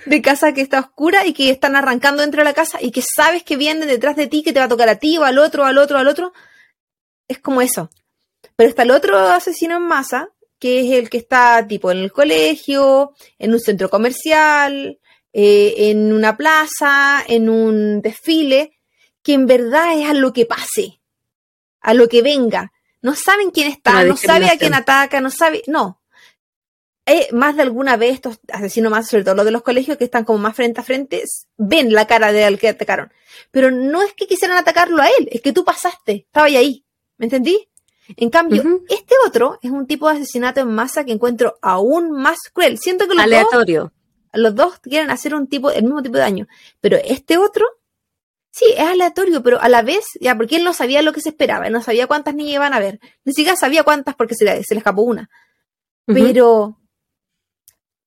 De 0.06 0.22
casa 0.22 0.53
que 0.53 0.61
está 0.61 0.80
oscura 0.80 1.26
y 1.26 1.34
que 1.34 1.49
están 1.49 1.76
arrancando 1.76 2.22
dentro 2.22 2.41
de 2.41 2.45
la 2.45 2.53
casa 2.53 2.80
y 2.81 2.91
que 2.91 3.02
sabes 3.02 3.43
que 3.43 3.56
vienen 3.56 3.88
detrás 3.88 4.15
de 4.15 4.27
ti, 4.27 4.43
que 4.43 4.53
te 4.53 4.60
va 4.60 4.65
a 4.65 4.69
tocar 4.69 4.89
a 4.89 4.98
ti 4.98 5.18
o 5.18 5.23
al 5.23 5.38
otro, 5.38 5.65
al 5.65 5.77
otro, 5.77 5.98
al 5.98 6.07
otro. 6.07 6.34
Es 7.27 7.39
como 7.39 7.61
eso. 7.61 7.89
Pero 8.56 8.69
está 8.69 8.84
el 8.84 8.91
otro 8.91 9.18
asesino 9.18 9.77
en 9.77 9.84
masa, 9.84 10.30
que 10.60 10.81
es 10.81 10.99
el 10.99 11.10
que 11.10 11.18
está 11.18 11.65
tipo 11.65 11.91
en 11.91 11.99
el 11.99 12.11
colegio, 12.11 13.14
en 13.39 13.53
un 13.53 13.60
centro 13.60 13.89
comercial, 13.89 14.99
eh, 15.31 15.73
en 15.77 16.11
una 16.11 16.35
plaza, 16.35 17.23
en 17.27 17.48
un 17.48 18.02
desfile, 18.02 18.73
que 19.23 19.34
en 19.34 19.45
verdad 19.45 19.98
es 19.98 20.10
a 20.10 20.14
lo 20.14 20.34
que 20.34 20.45
pase, 20.45 20.99
a 21.80 21.93
lo 21.93 22.10
que 22.10 22.22
venga 22.22 22.73
no 23.02 23.15
saben 23.15 23.52
quién 23.52 23.68
está, 23.68 24.03
no 24.03 24.15
sabe 24.15 24.49
a 24.49 24.57
quién 24.57 24.73
ataca, 24.73 25.22
no 25.22 25.32
sabe, 25.32 25.64
no. 25.68 26.02
Eh, 27.07 27.28
más 27.32 27.56
de 27.56 27.64
alguna 27.64 27.98
vez 27.98 28.14
estos 28.14 28.40
asesinos 28.53 28.91
más, 28.91 29.07
sobre 29.07 29.23
todo 29.23 29.36
los 29.36 29.45
de 29.45 29.52
los 29.52 29.64
colegios 29.64 29.98
que 29.98 30.03
están 30.03 30.23
como 30.23 30.38
más 30.38 30.56
frente 30.56 30.82
a 30.82 30.84
frente, 30.84 31.23
ven 31.57 31.91
la 31.94 32.06
cara 32.06 32.32
de 32.32 32.45
al 32.45 32.60
que 32.60 32.69
atacaron. 32.69 33.11
Pero 33.49 33.72
no 33.72 34.03
es 34.03 34.14
que 34.14 34.28
quisieran 34.28 34.57
atacarlo 34.57 35.02
a 35.02 35.07
él, 35.07 35.28
es 35.32 35.41
que 35.41 35.52
tú 35.52 35.65
pasaste, 35.65 36.26
estaba 36.28 36.45
ahí. 36.45 36.86
¿Me 37.18 37.26
entendí? 37.26 37.68
En 38.18 38.30
cambio, 38.30 38.64
este 38.90 39.15
otro 39.26 39.57
es 39.61 39.72
un 39.72 39.88
tipo 39.88 40.10
de 40.10 40.15
asesinato 40.15 40.60
en 40.60 40.73
masa 40.73 41.03
que 41.03 41.11
encuentro 41.11 41.57
aún 41.61 42.11
más 42.11 42.38
cruel. 42.53 42.78
Siento 42.78 43.07
que 43.07 43.15
los 43.15 43.23
Aleatorio. 43.23 43.94
los 44.34 44.56
dos 44.56 44.80
quieren 44.80 45.11
hacer 45.11 45.34
un 45.34 45.48
tipo, 45.48 45.72
el 45.72 45.84
mismo 45.84 46.02
tipo 46.02 46.15
de 46.15 46.22
daño. 46.22 46.48
Pero 46.82 46.98
este 47.03 47.38
otro 47.38 47.65
Sí, 48.52 48.65
es 48.76 48.86
aleatorio, 48.86 49.41
pero 49.41 49.61
a 49.61 49.69
la 49.69 49.82
vez, 49.82 50.06
ya, 50.19 50.36
porque 50.36 50.57
él 50.57 50.65
no 50.65 50.73
sabía 50.73 51.02
lo 51.02 51.14
que 51.14 51.22
se 51.22 51.30
esperaba, 51.30 51.68
él 51.68 51.73
no 51.73 51.82
sabía 51.82 52.07
cuántas 52.07 52.36
niñas 52.36 52.56
iban 52.56 52.73
a 52.73 52.80
ver, 52.80 52.99
ni 53.23 53.34
siquiera 53.34 53.56
sabía 53.56 53.84
cuántas 53.84 54.15
porque 54.15 54.36
se 54.36 54.44
le, 54.44 54.64
se 54.64 54.76
le 54.76 54.80
escapó 54.80 55.03
una. 55.03 55.30
Pero 56.06 56.78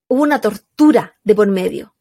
hubo 0.09 0.23
una 0.23 0.41
tortura 0.43 1.17
de 1.25 1.35
por 1.35 1.49
medio. 1.49 1.97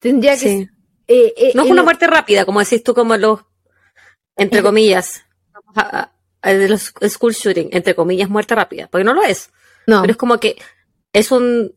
Tendría 0.00 0.36
que... 0.36 0.68
Eh, 1.06 1.32
eh, 1.36 1.52
no 1.54 1.62
es 1.62 1.70
una 1.70 1.84
muerte 1.84 2.06
rápida, 2.06 2.44
como 2.44 2.60
decís 2.60 2.82
tú, 2.82 2.92
como 2.92 3.16
los, 3.16 3.40
entre 4.36 4.62
comillas, 4.62 5.24
de 6.42 6.68
los 6.68 6.92
school 7.08 7.32
shooting, 7.32 7.68
entre 7.72 7.94
comillas, 7.94 8.28
muerte 8.28 8.54
rápida, 8.54 8.88
porque 8.88 9.04
no 9.04 9.14
lo 9.14 9.22
es. 9.22 9.50
No. 9.86 10.00
Pero 10.00 10.10
es 10.10 10.16
como 10.16 10.38
que 10.38 10.60
es 11.12 11.30
un, 11.30 11.74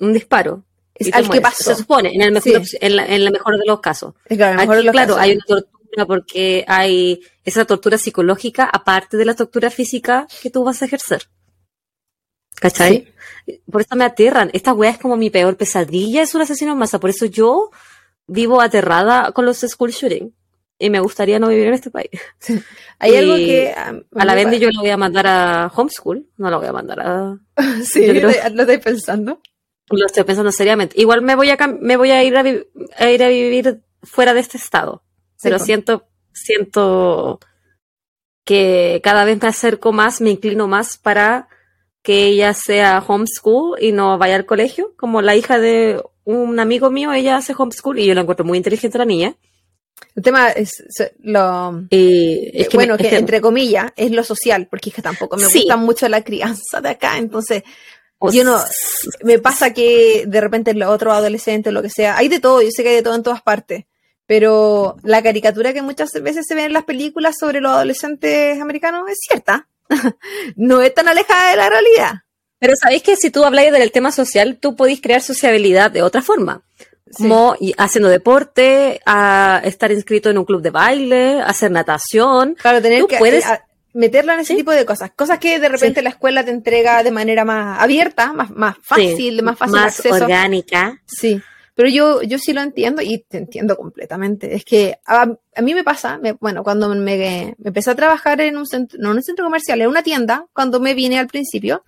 un 0.00 0.12
disparo 0.12 0.64
al 1.12 1.28
que 1.28 1.40
pasó. 1.40 1.64
Se 1.64 1.74
supone, 1.74 2.14
en 2.14 2.22
el 2.22 2.32
mejor, 2.32 2.62
en, 2.80 2.96
la, 3.24 3.30
mejor 3.30 3.58
de 3.58 3.64
los 3.66 3.80
casos. 3.80 4.14
Claro, 4.26 5.16
hay 5.16 5.32
una 5.32 5.44
tortura 5.46 6.06
porque 6.06 6.64
hay 6.68 7.20
esa 7.44 7.64
tortura 7.64 7.98
psicológica 7.98 8.64
aparte 8.64 9.16
de 9.16 9.24
la 9.24 9.34
tortura 9.34 9.70
física 9.70 10.26
que 10.42 10.50
tú 10.50 10.64
vas 10.64 10.82
a 10.82 10.86
ejercer. 10.86 11.28
¿Cachai? 12.60 13.08
Por 13.70 13.80
eso 13.80 13.96
me 13.96 14.04
aterran. 14.04 14.50
Esta 14.52 14.72
wea 14.72 14.90
es 14.90 14.98
como 14.98 15.16
mi 15.16 15.30
peor 15.30 15.56
pesadilla, 15.56 16.22
es 16.22 16.34
un 16.34 16.42
asesino 16.42 16.72
en 16.72 16.78
masa. 16.78 17.00
Por 17.00 17.10
eso 17.10 17.26
yo 17.26 17.70
vivo 18.26 18.60
aterrada 18.60 19.32
con 19.32 19.44
los 19.44 19.58
school 19.58 19.90
shooting. 19.90 20.34
Y 20.78 20.90
me 20.90 21.00
gustaría 21.00 21.38
no 21.38 21.48
vivir 21.48 21.68
en 21.68 21.74
este 21.74 21.90
país. 21.90 22.10
Hay 22.98 23.14
algo 23.14 23.36
que. 23.36 23.72
a 23.72 24.24
la 24.24 24.34
Bendy 24.34 24.58
yo 24.58 24.68
lo 24.72 24.80
voy 24.80 24.90
a 24.90 24.96
mandar 24.96 25.26
a 25.28 25.72
homeschool, 25.72 26.26
no 26.36 26.50
lo 26.50 26.58
voy 26.58 26.68
a 26.68 26.72
mandar 26.72 27.00
a. 27.00 27.38
sí, 27.84 28.12
lo 28.12 28.30
estoy 28.30 28.78
pensando. 28.78 29.40
Lo 29.92 30.06
estoy 30.06 30.24
pensando 30.24 30.52
seriamente. 30.52 31.00
Igual 31.00 31.22
me 31.22 31.36
voy 31.36 31.50
a, 31.50 31.56
me 31.80 31.96
voy 31.96 32.10
a, 32.10 32.24
ir, 32.24 32.36
a, 32.36 33.10
ir 33.10 33.22
a 33.22 33.28
vivir 33.28 33.82
fuera 34.02 34.34
de 34.34 34.40
este 34.40 34.56
estado. 34.56 35.02
pero 35.42 35.58
siento, 35.58 36.06
siento 36.32 37.38
que 38.44 39.00
cada 39.04 39.24
vez 39.24 39.40
me 39.40 39.48
acerco 39.48 39.92
más, 39.92 40.20
me 40.20 40.30
inclino 40.30 40.66
más 40.66 40.98
para 40.98 41.48
que 42.02 42.26
ella 42.26 42.52
sea 42.54 43.04
homeschool 43.06 43.78
y 43.80 43.92
no 43.92 44.18
vaya 44.18 44.36
al 44.36 44.46
colegio. 44.46 44.94
Como 44.96 45.22
la 45.22 45.36
hija 45.36 45.58
de 45.58 46.02
un 46.24 46.58
amigo 46.58 46.90
mío, 46.90 47.12
ella 47.12 47.36
hace 47.36 47.54
homeschool 47.56 47.98
y 47.98 48.06
yo 48.06 48.14
la 48.14 48.22
encuentro 48.22 48.44
muy 48.44 48.58
inteligente 48.58 48.98
la 48.98 49.04
niña. 49.04 49.36
El 50.14 50.22
tema 50.22 50.50
es 50.50 50.82
lo. 51.20 51.86
es 51.90 52.68
que 52.68 52.76
bueno, 52.76 52.96
que, 52.98 53.16
entre 53.16 53.40
comillas, 53.40 53.92
es 53.96 54.10
lo 54.10 54.24
social, 54.24 54.66
porque 54.68 54.90
es 54.90 54.96
que 54.96 55.02
tampoco 55.02 55.36
me 55.36 55.44
gusta 55.44 55.76
mucho 55.76 56.08
la 56.08 56.22
crianza 56.22 56.80
de 56.80 56.90
acá, 56.90 57.18
entonces. 57.18 57.62
Yo 58.30 58.44
no. 58.44 58.58
Me 59.22 59.38
pasa 59.38 59.72
que 59.72 60.24
de 60.26 60.40
repente 60.40 60.74
los 60.74 60.88
otros 60.88 61.14
adolescentes, 61.14 61.72
lo 61.72 61.82
que 61.82 61.90
sea, 61.90 62.16
hay 62.16 62.28
de 62.28 62.40
todo, 62.40 62.62
yo 62.62 62.68
sé 62.70 62.82
que 62.82 62.90
hay 62.90 62.96
de 62.96 63.02
todo 63.02 63.14
en 63.14 63.22
todas 63.22 63.42
partes. 63.42 63.84
Pero 64.26 64.96
la 65.02 65.22
caricatura 65.22 65.72
que 65.72 65.82
muchas 65.82 66.12
veces 66.12 66.46
se 66.46 66.54
ve 66.54 66.64
en 66.64 66.72
las 66.72 66.84
películas 66.84 67.36
sobre 67.38 67.60
los 67.60 67.72
adolescentes 67.72 68.60
americanos 68.60 69.08
es 69.10 69.18
cierta. 69.20 69.68
no 70.56 70.80
es 70.80 70.94
tan 70.94 71.08
alejada 71.08 71.50
de 71.50 71.56
la 71.56 71.68
realidad. 71.68 72.12
Pero 72.58 72.74
sabéis 72.76 73.02
que 73.02 73.16
si 73.16 73.30
tú 73.30 73.44
habláis 73.44 73.72
del 73.72 73.90
tema 73.90 74.12
social, 74.12 74.56
tú 74.60 74.76
podéis 74.76 75.00
crear 75.00 75.20
sociabilidad 75.20 75.90
de 75.90 76.02
otra 76.02 76.22
forma. 76.22 76.62
Como 77.14 77.56
haciendo 77.76 78.08
deporte, 78.08 79.00
a 79.04 79.60
estar 79.64 79.92
inscrito 79.92 80.30
en 80.30 80.38
un 80.38 80.44
club 80.44 80.62
de 80.62 80.70
baile, 80.70 81.42
hacer 81.42 81.70
natación. 81.70 82.54
Claro, 82.54 82.80
tener 82.80 83.04
que 83.06 83.18
puedes... 83.18 83.44
meterla 83.94 84.34
en 84.34 84.40
ese 84.40 84.54
tipo 84.54 84.72
de 84.72 84.84
cosas. 84.86 85.10
Cosas 85.14 85.38
que 85.38 85.58
de 85.58 85.68
repente 85.68 86.02
la 86.02 86.10
escuela 86.10 86.44
te 86.44 86.50
entrega 86.50 87.02
de 87.02 87.10
manera 87.10 87.44
más 87.44 87.80
abierta, 87.80 88.32
más, 88.32 88.50
más 88.50 88.76
fácil, 88.82 89.42
más 89.42 89.58
fácil 89.58 89.74
más 89.74 90.06
orgánica. 90.06 91.00
Sí. 91.06 91.40
Pero 91.74 91.88
yo, 91.88 92.22
yo 92.22 92.38
sí 92.38 92.52
lo 92.52 92.60
entiendo 92.60 93.00
y 93.00 93.24
te 93.28 93.38
entiendo 93.38 93.76
completamente. 93.76 94.54
Es 94.54 94.64
que 94.64 94.98
a, 95.06 95.26
mí 95.62 95.74
me 95.74 95.84
pasa, 95.84 96.20
bueno, 96.40 96.62
cuando 96.62 96.88
me, 96.88 96.96
me, 96.96 97.56
empecé 97.64 97.90
a 97.90 97.94
trabajar 97.94 98.40
en 98.42 98.56
un 98.56 98.66
centro, 98.66 98.98
no 99.00 99.10
en 99.10 99.16
un 99.16 99.22
centro 99.22 99.44
comercial, 99.44 99.80
en 99.80 99.88
una 99.88 100.02
tienda, 100.02 100.46
cuando 100.52 100.80
me 100.80 100.94
vine 100.94 101.18
al 101.18 101.28
principio. 101.28 101.84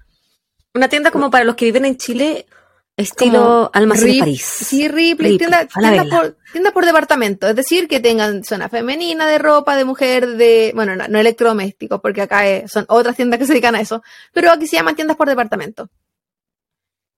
Una 0.73 0.89
tienda 0.89 1.11
como 1.11 1.31
para 1.31 1.45
los 1.45 1.55
que 1.55 1.67
viven 1.67 1.85
en 1.85 1.97
Chile, 1.97 2.47
estilo 2.97 3.71
Almacén 3.73 4.13
de 4.13 4.19
París. 4.19 4.43
Sí, 4.43 4.89
Ripley, 4.89 5.39
tienda, 5.39 5.67
por, 5.67 6.37
tienda, 6.53 6.71
por, 6.73 6.85
departamento. 6.85 7.49
Es 7.49 7.57
decir, 7.57 7.89
que 7.89 8.01
tengan 8.01 8.45
zona 8.45 8.69
femenina 8.69 9.27
de 9.27 9.39
ropa, 9.39 9.77
de 9.77 9.85
mujer, 9.85 10.37
de, 10.37 10.73
bueno, 10.75 10.95
no, 10.97 11.19
electrodomésticos, 11.19 12.01
porque 12.01 12.23
acá 12.23 12.67
son 12.69 12.85
otras 12.89 13.17
tiendas 13.17 13.39
que 13.39 13.47
se 13.47 13.53
dedican 13.53 13.75
a 13.75 13.81
eso, 13.81 14.03
pero 14.33 14.51
aquí 14.51 14.67
se 14.67 14.77
llaman 14.77 14.95
tiendas 14.97 15.17
por 15.17 15.29
departamento. 15.29 15.91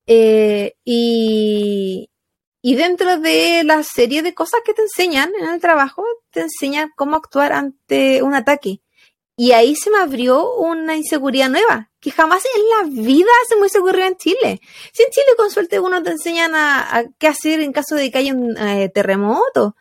Eh, 0.07 0.75
y, 0.85 2.09
y 2.63 2.75
dentro 2.77 3.19
de 3.19 3.63
la 3.65 3.83
serie 3.83 4.23
de 4.23 4.35
cosas 4.35 4.61
que 4.65 4.75
te 4.75 4.83
enseñan 4.83 5.31
en 5.39 5.49
el 5.49 5.61
trabajo, 5.61 6.05
te 6.31 6.41
enseñan 6.41 6.91
cómo 6.97 7.17
actuar 7.17 7.53
ante 7.53 8.23
un 8.23 8.35
ataque. 8.35 8.81
Y 9.37 9.53
ahí 9.53 9.77
se 9.77 9.91
me 9.91 9.99
abrió 9.99 10.55
una 10.55 10.97
inseguridad 10.97 11.51
nueva, 11.51 11.91
que 12.01 12.11
jamás 12.11 12.43
en 12.45 12.63
la 12.95 13.03
vida 13.03 13.31
se 13.49 13.57
me 13.57 13.67
ocurrió 13.67 14.07
en 14.07 14.17
Chile. 14.17 14.61
Si 14.93 15.03
en 15.03 15.11
Chile 15.11 15.27
con 15.37 15.51
suerte 15.51 15.79
uno 15.79 16.03
te 16.03 16.11
enseñan 16.11 16.55
a, 16.55 17.05
qué 17.19 17.29
hacer 17.29 17.61
en 17.61 17.73
caso 17.73 17.97
de 17.97 18.11
que 18.11 18.19
haya 18.19 18.33
un 18.33 18.57
eh, 18.57 18.89
terremoto, 18.89 19.77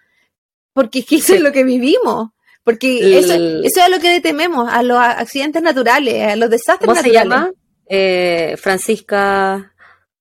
porque 0.73 0.99
es 0.99 1.05
que 1.05 1.15
eso 1.17 1.35
es 1.35 1.41
lo 1.41 1.53
que 1.53 1.63
vivimos. 1.63 2.31
Porque 2.65 3.19
eso, 3.19 3.33
eso, 3.33 3.81
es 3.83 3.89
lo 3.91 3.99
que 3.99 4.19
tememos, 4.21 4.67
a 4.67 4.81
los 4.81 4.97
accidentes 4.97 5.61
naturales, 5.61 6.31
a 6.31 6.35
los 6.35 6.49
desastres 6.49 6.87
¿Cómo 6.87 6.95
naturales. 6.95 7.21
se 7.21 7.29
llama? 7.29 7.51
Eh, 7.87 8.55
Francisca 8.57 9.71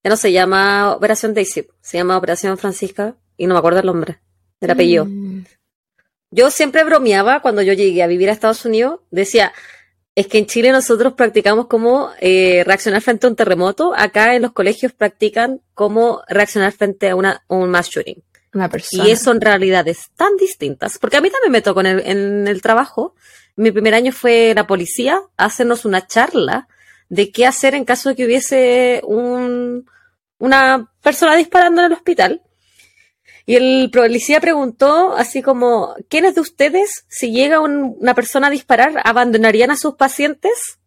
ya 0.05 0.11
no 0.11 0.19
se 0.19 0.31
llama 0.31 0.95
Operación 0.95 1.33
Daisy, 1.33 1.67
se 1.81 1.97
llama 1.97 2.19
Operación 2.19 2.59
Francisca 2.59 3.17
y 3.39 3.47
no 3.47 3.55
me 3.55 3.59
acuerdo 3.59 3.81
el 3.81 3.87
nombre, 3.87 4.21
el 4.61 4.71
apellido. 4.71 5.07
Mm. 5.07 5.34
Yo 6.35 6.51
siempre 6.51 6.83
bromeaba 6.83 7.41
cuando 7.41 7.63
yo 7.63 7.75
llegué 7.75 8.03
a 8.03 8.09
vivir 8.09 8.29
a 8.29 8.33
Estados 8.33 8.65
Unidos, 8.65 8.99
decía, 9.13 9.53
es 10.17 10.27
que 10.27 10.39
en 10.39 10.47
Chile 10.47 10.73
nosotros 10.73 11.13
practicamos 11.13 11.69
cómo 11.69 12.11
eh, 12.21 12.65
reaccionar 12.67 13.03
frente 13.03 13.27
a 13.27 13.31
un 13.31 13.37
terremoto, 13.37 13.95
acá 13.97 14.35
en 14.35 14.43
los 14.43 14.51
colegios 14.51 14.93
practican 14.93 15.61
cómo 15.75 16.23
reaccionar 16.27 16.73
frente 16.73 17.11
a 17.11 17.15
una, 17.15 17.45
un 17.47 17.71
mass 17.71 17.89
shooting. 17.89 18.21
Una 18.53 18.69
persona. 18.69 19.09
Y 19.09 19.15
son 19.15 19.41
realidades 19.41 20.11
tan 20.17 20.37
distintas, 20.37 20.99
porque 20.99 21.19
a 21.19 21.21
mí 21.21 21.31
también 21.31 21.53
me 21.53 21.63
tocó 21.63 21.81
en 21.83 21.87
el, 21.87 22.01
en 22.01 22.49
el 22.49 22.61
trabajo. 22.63 23.15
Mi 23.55 23.71
primer 23.71 23.95
año 23.95 24.11
fue 24.11 24.55
la 24.57 24.67
policía, 24.67 25.21
hacernos 25.37 25.85
una 25.85 26.05
charla 26.05 26.67
de 27.09 27.31
qué 27.31 27.47
hacer 27.47 27.77
en 27.77 27.85
caso 27.85 28.09
de 28.09 28.17
que 28.17 28.25
hubiese 28.25 29.03
un, 29.05 29.89
una 30.39 30.91
persona 31.01 31.37
disparando 31.37 31.81
en 31.83 31.87
el 31.87 31.93
hospital. 31.93 32.43
Y 33.47 33.57
el 33.57 33.91
policía 33.93 34.41
preguntó 34.41 35.15
así 35.17 35.43
como, 35.43 35.95
¿quiénes 36.09 36.35
de 36.35 36.41
ustedes, 36.41 37.05
si 37.09 37.33
llega 37.33 37.61
una 37.61 38.15
persona 38.15 38.47
a 38.47 38.51
disparar, 38.51 39.03
abandonarían 39.05 39.71
a 39.71 39.77
sus 39.77 39.97
pacientes 39.97 40.79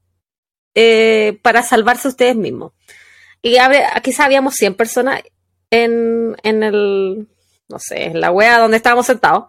eh, 0.73 1.39
para 1.43 1.61
salvarse 1.61 2.07
ustedes 2.07 2.35
mismos? 2.35 2.73
Y 3.41 3.57
quizá 4.01 4.25
habíamos 4.25 4.55
100 4.55 4.73
personas 4.73 5.21
en, 5.69 6.35
el, 6.43 7.27
no 7.69 7.79
sé, 7.79 8.11
la 8.13 8.31
wea 8.31 8.59
donde 8.59 8.77
estábamos 8.77 9.05
sentados. 9.05 9.45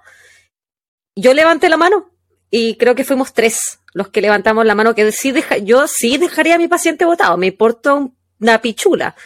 Yo 1.16 1.32
levanté 1.32 1.68
la 1.68 1.78
mano 1.78 2.10
y 2.50 2.76
creo 2.76 2.94
que 2.94 3.04
fuimos 3.04 3.32
tres 3.32 3.80
los 3.94 4.08
que 4.08 4.20
levantamos 4.20 4.66
la 4.66 4.74
mano, 4.74 4.94
que 4.94 5.10
sí 5.12 5.32
deja, 5.32 5.56
yo 5.58 5.86
sí 5.88 6.18
dejaría 6.18 6.54
a 6.54 6.58
mi 6.58 6.68
paciente 6.68 7.04
votado, 7.04 7.36
me 7.36 7.46
importa 7.46 7.94
una 8.40 8.60
pichula. 8.60 9.16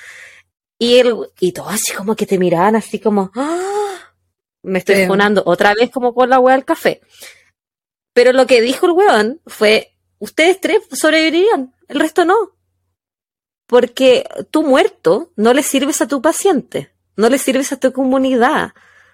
Y, 0.83 0.99
el, 0.99 1.15
y 1.39 1.53
todo 1.53 1.69
así 1.69 1.93
como 1.93 2.17
que 2.17 2.27
te 2.27 2.41
miraban 2.41 2.75
así 2.75 2.99
como, 2.99 3.31
¡Ah! 3.37 4.17
me 4.65 4.81
estoy 4.81 5.07
sonando 5.07 5.45
otra 5.47 5.75
vez 5.75 5.93
como 5.93 6.13
con 6.13 6.29
la 6.29 6.41
wea 6.41 6.57
del 6.57 6.65
café. 6.65 7.01
Pero 8.13 8.33
lo 8.33 8.49
que 8.49 8.61
dijo 8.61 8.87
el 8.87 8.93
weón 8.93 9.41
fue, 9.47 9.97
ustedes 10.19 10.61
tres 10.61 10.81
sobrevivirían, 10.91 11.73
el 11.87 12.01
resto 12.01 12.25
no. 12.25 12.57
Porque 13.69 14.29
tú 14.51 14.65
muerto 14.65 15.31
no 15.37 15.55
le 15.55 15.63
sirves 15.63 16.03
a 16.03 16.09
tu 16.09 16.21
paciente, 16.21 16.93
no 17.15 17.29
le 17.29 17.39
sirves 17.39 17.71
a 17.71 17.79
tu 17.79 17.93
comunidad, 17.93 18.73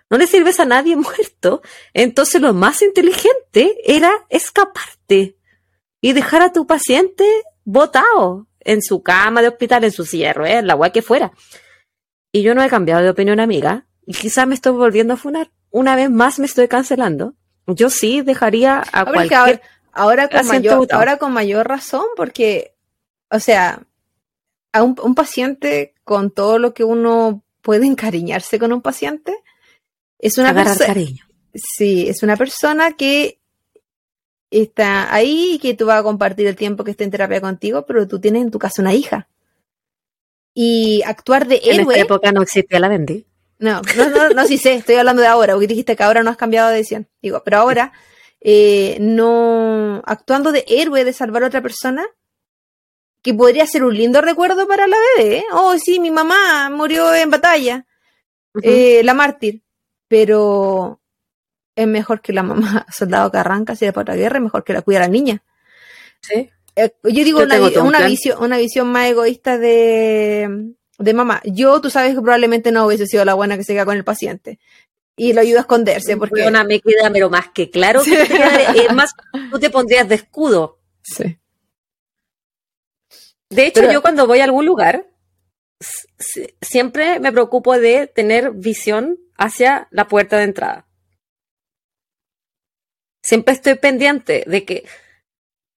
no 0.09 0.17
le 0.17 0.27
sirves 0.27 0.61
a 0.61 0.65
nadie 0.65 0.97
muerto. 0.97 1.61
Entonces 1.93 2.41
lo 2.41 2.55
más 2.55 2.81
inteligente 2.81 3.77
era 3.85 4.11
escaparte 4.31 5.37
y 6.01 6.15
dejar 6.15 6.41
a 6.41 6.53
tu 6.55 6.67
paciente 6.67 7.27
botado 7.67 8.47
en 8.61 8.83
su 8.83 9.03
cama 9.03 9.43
de 9.43 9.49
hospital, 9.49 9.85
en 9.85 9.93
su 9.93 10.05
silla 10.05 10.33
de 10.33 10.63
la 10.63 10.75
weá 10.75 10.91
que 10.91 11.03
fuera. 11.03 11.33
Y 12.33 12.43
yo 12.43 12.55
no 12.55 12.63
he 12.63 12.69
cambiado 12.69 13.03
de 13.03 13.11
opinión, 13.11 13.41
amiga, 13.41 13.87
y 14.07 14.13
quizás 14.13 14.47
me 14.47 14.55
estoy 14.55 14.73
volviendo 14.73 15.15
a 15.15 15.17
funar. 15.17 15.51
Una 15.71 15.97
vez 15.97 16.11
más 16.11 16.39
me 16.39 16.47
estoy 16.47 16.69
cancelando. 16.69 17.35
Yo 17.67 17.91
sí 17.91 18.23
dejaría 18.23 18.83
a, 18.93 19.05
cualquier... 19.05 19.63
Ahora, 19.93 20.29
con 20.29 20.47
mayor, 20.47 20.87
ahora 20.93 21.17
con 21.17 21.33
mayor 21.33 21.67
razón, 21.67 22.05
porque, 22.17 22.75
o 23.31 23.41
sea, 23.41 23.83
a 24.73 24.83
un, 24.83 25.15
paciente 25.15 25.95
con 26.05 26.31
todo 26.31 26.59
lo 26.59 26.73
que 26.73 26.85
uno 26.85 27.43
puede 27.63 27.87
encariñarse 27.87 28.59
con 28.59 28.73
un 28.73 28.83
paciente, 28.83 29.37
es 30.19 30.39
una 30.39 30.55
persona... 30.55 30.95
Sí, 31.55 32.09
es 32.09 32.23
una 32.23 32.37
persona 32.37 32.93
que 32.93 33.38
está 34.51 35.13
ahí 35.13 35.55
y 35.55 35.59
que 35.59 35.75
tú 35.75 35.87
vas 35.87 36.01
a 36.01 36.03
compartir 36.03 36.47
el 36.47 36.57
tiempo 36.57 36.85
que 36.85 36.93
esté 36.93 37.05
en 37.05 37.11
terapia 37.11 37.41
contigo, 37.41 37.85
pero 37.87 38.07
tú 38.09 38.21
tienes 38.21 38.43
en 38.43 38.51
tu 38.51 38.59
casa 38.59 38.83
una 38.83 38.95
hija. 38.95 39.29
Y 40.55 41.03
actuar 41.05 41.47
de 41.47 41.57
héroe. 41.57 41.75
En 41.75 41.81
esta 41.91 42.01
época 42.01 42.33
no 42.33 42.43
existía 42.43 42.81
la 42.81 42.89
vendí. 42.89 43.27
No, 43.59 43.83
no, 43.97 44.09
no, 44.09 44.29
no, 44.31 44.47
sí 44.47 44.57
sé, 44.57 44.75
estoy 44.75 44.95
hablando 44.97 45.21
de 45.21 45.29
ahora, 45.29 45.55
porque 45.55 45.67
dijiste 45.67 45.97
que 45.97 46.03
ahora 46.03 46.23
no 46.23 46.31
has 46.31 46.37
cambiado 46.37 46.69
de 46.69 46.77
decisión. 46.77 47.09
Digo, 47.21 47.43
pero 47.45 47.59
ahora, 47.59 47.93
eh, 48.41 48.97
no, 49.01 50.01
actuando 50.07 50.53
de 50.53 50.65
héroe 50.69 51.05
de 51.05 51.13
salvar 51.13 51.43
a 51.43 51.49
otra 51.49 51.61
persona, 51.61 52.07
que 53.21 53.35
podría 53.35 53.67
ser 53.67 53.83
un 53.83 53.97
lindo 53.97 54.21
recuerdo 54.21 54.69
para 54.69 54.87
la 54.87 54.97
bebé. 55.17 55.39
¿eh? 55.39 55.45
Oh, 55.53 55.77
sí, 55.77 55.99
mi 55.99 56.11
mamá 56.11 56.71
murió 56.71 57.13
en 57.15 57.31
batalla, 57.31 57.85
eh, 58.63 59.03
la 59.03 59.15
mártir, 59.15 59.63
pero 60.07 61.01
es 61.79 61.87
mejor 61.87 62.21
que 62.21 62.33
la 62.33 62.43
mamá 62.43 62.87
soldado 62.93 63.31
que 63.31 63.39
arranca 63.39 63.77
si 63.77 63.91
para 63.93 64.15
la 64.15 64.21
guerra, 64.21 64.39
es 64.39 64.43
mejor 64.43 64.65
que 64.65 64.73
la 64.73 64.83
cuida 64.83 64.99
la 64.99 65.09
niña. 65.09 65.43
Sí. 66.21 66.51
Eh, 66.75 66.93
yo 67.05 67.25
digo 67.25 67.41
una, 67.41 67.61
una 67.83 68.07
visión, 68.07 68.43
una 68.43 68.59
visión 68.59 68.89
más 68.89 69.09
egoísta 69.09 69.59
de, 69.59 70.73
de 70.99 71.15
mamá. 71.15 71.41
Yo, 71.45 71.81
tú 71.81 71.89
sabes 71.89 72.15
que 72.15 72.21
probablemente 72.21 72.73
no 72.73 72.87
hubiese 72.87 73.07
sido 73.07 73.25
la 73.25 73.35
buena 73.35 73.57
que 73.57 73.65
se 73.65 73.75
queda 73.75 73.85
con 73.85 73.97
el 73.97 74.05
paciente. 74.05 74.59
Y 75.17 75.33
lo 75.33 75.41
ayuda 75.41 75.59
a 75.59 75.61
esconderse 75.63 76.17
porque... 76.17 76.47
Una 76.47 76.65
me 76.65 76.81
cuida, 76.81 77.11
pero 77.13 77.31
más 77.31 77.49
que 77.53 77.71
claro 77.71 78.03
que 78.03 78.23
es 78.23 78.95
más, 78.95 79.13
tú 79.51 79.59
te 79.59 79.71
pondrías 79.71 80.09
de 80.09 80.17
escudo. 80.17 80.79
Sí. 81.03 81.39
De 83.51 83.67
hecho, 83.67 83.91
yo 83.91 84.03
cuando 84.03 84.27
voy 84.27 84.41
a 84.41 84.45
algún 84.45 84.67
lugar, 84.67 85.09
siempre 86.61 87.19
me 87.19 87.33
preocupo 87.33 87.79
de 87.79 88.07
tener 88.09 88.53
visión 88.53 89.19
hacia 89.37 89.89
la 89.91 90.07
puerta 90.07 90.37
de 90.37 90.45
entrada 90.45 90.88
siempre 93.29 93.53
estoy 93.53 93.75
pendiente 93.75 94.43
de 94.47 94.65
que 94.65 94.85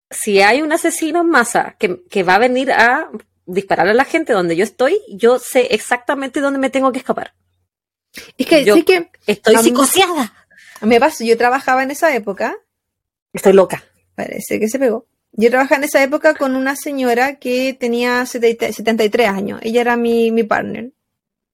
si 0.09 0.41
hay 0.41 0.61
un 0.61 0.71
asesino 0.71 1.19
en 1.19 1.29
masa 1.29 1.75
que, 1.77 2.23
va 2.23 2.35
a 2.35 2.39
venir 2.39 2.71
a 2.71 3.09
disparar 3.45 3.89
a 3.89 3.93
la 3.93 4.05
gente 4.05 4.31
donde 4.31 4.55
yo 4.55 4.63
estoy, 4.63 5.01
yo 5.09 5.37
sé 5.37 5.67
exactamente 5.71 6.39
dónde 6.39 6.59
me 6.59 6.69
tengo 6.69 6.93
que 6.93 6.99
escapar. 6.99 7.33
Es 8.37 8.47
que 8.47 8.63
yo 8.63 8.75
que 8.85 9.09
estoy 9.27 9.57
psicoseada. 9.57 10.33
Me 10.79 10.97
pasó, 10.99 11.25
yo 11.25 11.37
trabajaba 11.37 11.83
en 11.83 11.91
esa 11.91 12.15
época. 12.15 12.55
Estoy 13.33 13.51
loca. 13.51 13.83
Parece 14.15 14.57
que 14.57 14.69
se 14.69 14.79
pegó. 14.79 15.05
Yo 15.33 15.49
trabajaba 15.49 15.79
en 15.79 15.83
esa 15.83 16.01
época 16.01 16.35
con 16.35 16.55
una 16.55 16.77
señora 16.77 17.35
que 17.35 17.75
tenía 17.77 18.25
73 18.25 19.27
años. 19.27 19.59
Ella 19.61 19.81
era 19.81 19.97
mi, 19.97 20.31
mi 20.31 20.43
partner. 20.43 20.91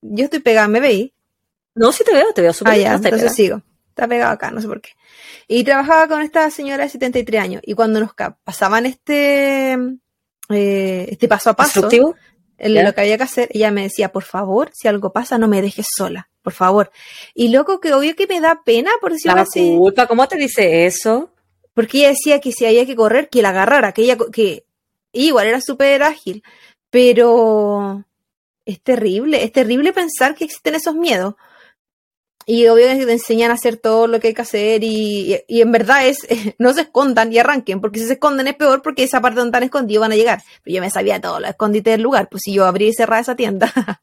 Yo 0.02 0.26
estoy 0.26 0.40
pegada, 0.42 0.68
¿me 0.68 0.80
veí? 0.80 1.16
No, 1.74 1.92
sí 1.92 2.04
te 2.04 2.14
veo, 2.14 2.32
te 2.34 2.42
veo 2.44 2.54
súper 2.54 2.74
Ah, 2.74 2.78
ya, 2.78 2.94
entonces 2.94 3.34
sigo. 3.34 3.64
Está 3.98 4.08
pegado 4.08 4.32
acá, 4.32 4.52
no 4.52 4.62
sé 4.62 4.68
por 4.68 4.80
qué. 4.80 4.92
Y 5.48 5.64
trabajaba 5.64 6.08
con 6.08 6.22
esta 6.22 6.50
señora 6.52 6.84
de 6.84 6.90
73 6.90 7.42
años. 7.42 7.62
Y 7.66 7.74
cuando 7.74 8.00
nos 8.00 8.12
pasaban 8.44 8.86
este, 8.86 9.74
eh, 10.50 11.08
este 11.10 11.28
paso 11.28 11.50
a 11.50 11.56
paso, 11.56 11.82
lo 11.82 12.94
que 12.94 13.02
había 13.02 13.18
que 13.18 13.24
hacer, 13.24 13.50
ella 13.52 13.72
me 13.72 13.84
decía, 13.84 14.12
por 14.12 14.24
favor, 14.24 14.72
si 14.74 14.88
algo 14.88 15.12
pasa, 15.12 15.38
no 15.38 15.48
me 15.48 15.62
dejes 15.62 15.88
sola, 15.96 16.30
por 16.44 16.54
favor. 16.54 16.92
Y 17.34 17.50
loco, 17.50 17.80
que 17.80 17.94
obvio 17.94 18.16
que 18.16 18.28
me 18.28 18.40
da 18.40 18.62
pena, 18.64 18.92
por 19.02 19.14
decirlo 19.14 19.42
así. 19.42 19.76
culpa, 19.78 20.06
¿cómo 20.08 20.28
te 20.28 20.38
dice 20.38 20.86
eso? 20.86 21.32
Porque 21.74 22.00
ella 22.00 22.10
decía 22.10 22.40
que 22.40 22.52
si 22.52 22.66
había 22.66 22.86
que 22.86 22.96
correr, 22.96 23.30
que 23.30 23.42
la 23.42 23.50
agarrara, 23.50 23.92
que 23.92 24.04
ella, 24.04 24.18
que 24.32 24.66
igual 25.12 25.48
era 25.48 25.62
súper 25.62 26.04
ágil, 26.04 26.44
pero 26.90 28.04
es 28.66 28.82
terrible, 28.82 29.44
es 29.44 29.52
terrible 29.52 29.94
pensar 29.94 30.36
que 30.36 30.46
existen 30.46 30.76
esos 30.76 30.96
miedos. 30.96 31.36
Y 32.50 32.66
obviamente 32.68 33.06
te 33.06 33.12
enseñan 33.12 33.52
a 33.52 33.56
hacer 33.56 33.76
todo 33.76 34.08
lo 34.08 34.22
que 34.22 34.30
hay 34.30 34.34
que 34.34 34.42
hacer 34.42 34.82
y, 34.82 35.38
en 35.50 35.70
verdad 35.70 36.08
es, 36.08 36.26
no 36.58 36.74
se 36.74 36.82
escondan 36.82 37.32
y 37.34 37.40
arranquen, 37.40 37.82
porque 37.82 38.00
si 38.00 38.06
se 38.06 38.14
esconden 38.14 38.48
es 38.48 38.56
peor 38.56 38.82
porque 38.82 39.04
esa 39.04 39.20
parte 39.20 39.40
donde 39.40 39.50
están 39.50 39.64
escondidos 39.64 40.02
van 40.02 40.14
a 40.14 40.16
llegar. 40.16 40.42
Pero 40.64 40.76
yo 40.76 40.82
me 40.82 40.90
sabía 40.90 41.20
todo 41.20 41.42
lo 41.42 41.48
escondite 41.48 41.90
del 41.90 42.02
lugar, 42.02 42.30
pues 42.32 42.44
si 42.46 42.54
yo 42.54 42.66
abrí 42.66 42.88
y 42.88 42.94
cerraba 42.94 43.20
esa 43.20 43.36
tienda. 43.36 43.70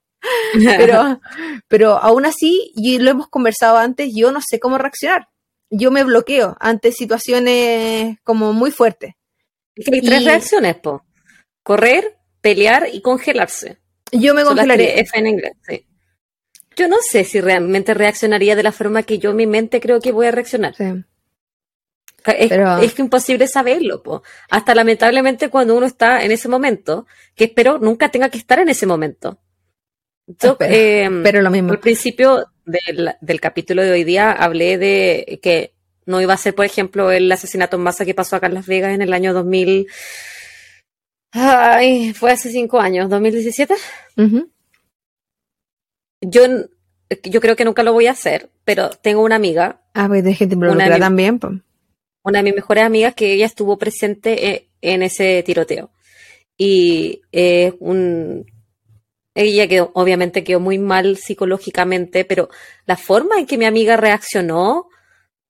pero, 0.76 1.20
pero 1.68 1.92
aún 1.96 2.26
así, 2.26 2.70
y 2.76 2.98
lo 2.98 3.12
hemos 3.12 3.28
conversado 3.28 3.78
antes, 3.78 4.10
yo 4.14 4.30
no 4.30 4.40
sé 4.46 4.60
cómo 4.60 4.76
reaccionar. 4.76 5.28
Yo 5.70 5.90
me 5.90 6.04
bloqueo 6.04 6.54
ante 6.60 6.92
situaciones 6.92 8.18
como 8.24 8.52
muy 8.52 8.70
fuertes. 8.70 9.14
hay 9.90 10.02
tres 10.02 10.22
reacciones, 10.22 10.76
po. 10.76 11.02
Correr, 11.62 12.18
pelear 12.42 12.88
y 12.92 13.00
congelarse. 13.00 13.78
Yo 14.12 14.34
me 14.34 14.44
congelaría. 14.44 14.96
F 14.96 15.18
en 15.18 15.28
inglés, 15.28 15.54
sí. 15.66 15.86
Yo 16.76 16.88
no 16.88 16.96
sé 17.00 17.24
si 17.24 17.40
realmente 17.40 17.94
reaccionaría 17.94 18.56
de 18.56 18.62
la 18.62 18.72
forma 18.72 19.02
que 19.02 19.18
yo 19.18 19.30
en 19.30 19.36
mi 19.36 19.46
mente 19.46 19.80
creo 19.80 20.00
que 20.00 20.12
voy 20.12 20.26
a 20.26 20.30
reaccionar. 20.30 20.74
Es, 22.26 22.50
es, 22.50 22.98
imposible 22.98 23.46
saberlo, 23.46 24.02
po. 24.02 24.22
hasta 24.50 24.74
lamentablemente 24.74 25.50
cuando 25.50 25.76
uno 25.76 25.84
está 25.84 26.24
en 26.24 26.32
ese 26.32 26.48
momento, 26.48 27.06
que 27.34 27.44
espero 27.44 27.78
nunca 27.78 28.08
tenga 28.10 28.30
que 28.30 28.38
estar 28.38 28.58
en 28.58 28.70
ese 28.70 28.86
momento. 28.86 29.38
Yo, 30.26 30.56
em, 30.60 31.22
pero 31.22 31.42
lo 31.42 31.50
mismo. 31.50 31.72
Al 31.72 31.80
principio 31.80 32.46
del, 32.64 33.14
del, 33.20 33.40
capítulo 33.40 33.82
de 33.82 33.92
hoy 33.92 34.04
día 34.04 34.32
hablé 34.32 34.78
de 34.78 35.38
que 35.42 35.74
no 36.06 36.20
iba 36.20 36.32
a 36.32 36.38
ser, 36.38 36.54
por 36.54 36.64
ejemplo, 36.64 37.10
el 37.10 37.30
asesinato 37.30 37.76
en 37.76 37.82
masa 37.82 38.06
que 38.06 38.14
pasó 38.14 38.36
acá 38.36 38.46
en 38.46 38.54
Las 38.54 38.66
Vegas 38.66 38.94
en 38.94 39.02
el 39.02 39.12
año 39.12 39.34
2000. 39.34 39.86
Ay, 41.32 42.14
fue 42.14 42.32
hace 42.32 42.50
cinco 42.50 42.80
años, 42.80 43.10
2017 43.10 43.74
yo, 46.30 46.42
yo 47.22 47.40
creo 47.40 47.56
que 47.56 47.64
nunca 47.64 47.82
lo 47.82 47.92
voy 47.92 48.06
a 48.06 48.12
hacer, 48.12 48.50
pero 48.64 48.90
tengo 48.90 49.22
una 49.22 49.36
amiga. 49.36 49.80
Ah, 49.94 50.08
pues 50.08 50.24
de 50.24 50.34
gente 50.34 50.56
una 50.56 50.98
también. 50.98 51.40
Una 52.22 52.38
de 52.38 52.42
mis 52.42 52.54
mejores 52.54 52.84
amigas 52.84 53.14
que 53.14 53.32
ella 53.32 53.46
estuvo 53.46 53.76
presente 53.76 54.48
e, 54.48 54.68
en, 54.80 55.02
ese 55.02 55.42
tiroteo. 55.42 55.90
Y 56.56 57.22
eh, 57.32 57.74
un, 57.80 58.46
ella 59.34 59.68
quedó, 59.68 59.90
obviamente 59.94 60.44
quedó 60.44 60.60
muy 60.60 60.78
mal 60.78 61.16
psicológicamente, 61.16 62.24
pero 62.24 62.48
la 62.86 62.96
forma 62.96 63.38
en 63.38 63.46
que 63.46 63.58
mi 63.58 63.66
amiga 63.66 63.96
reaccionó 63.96 64.88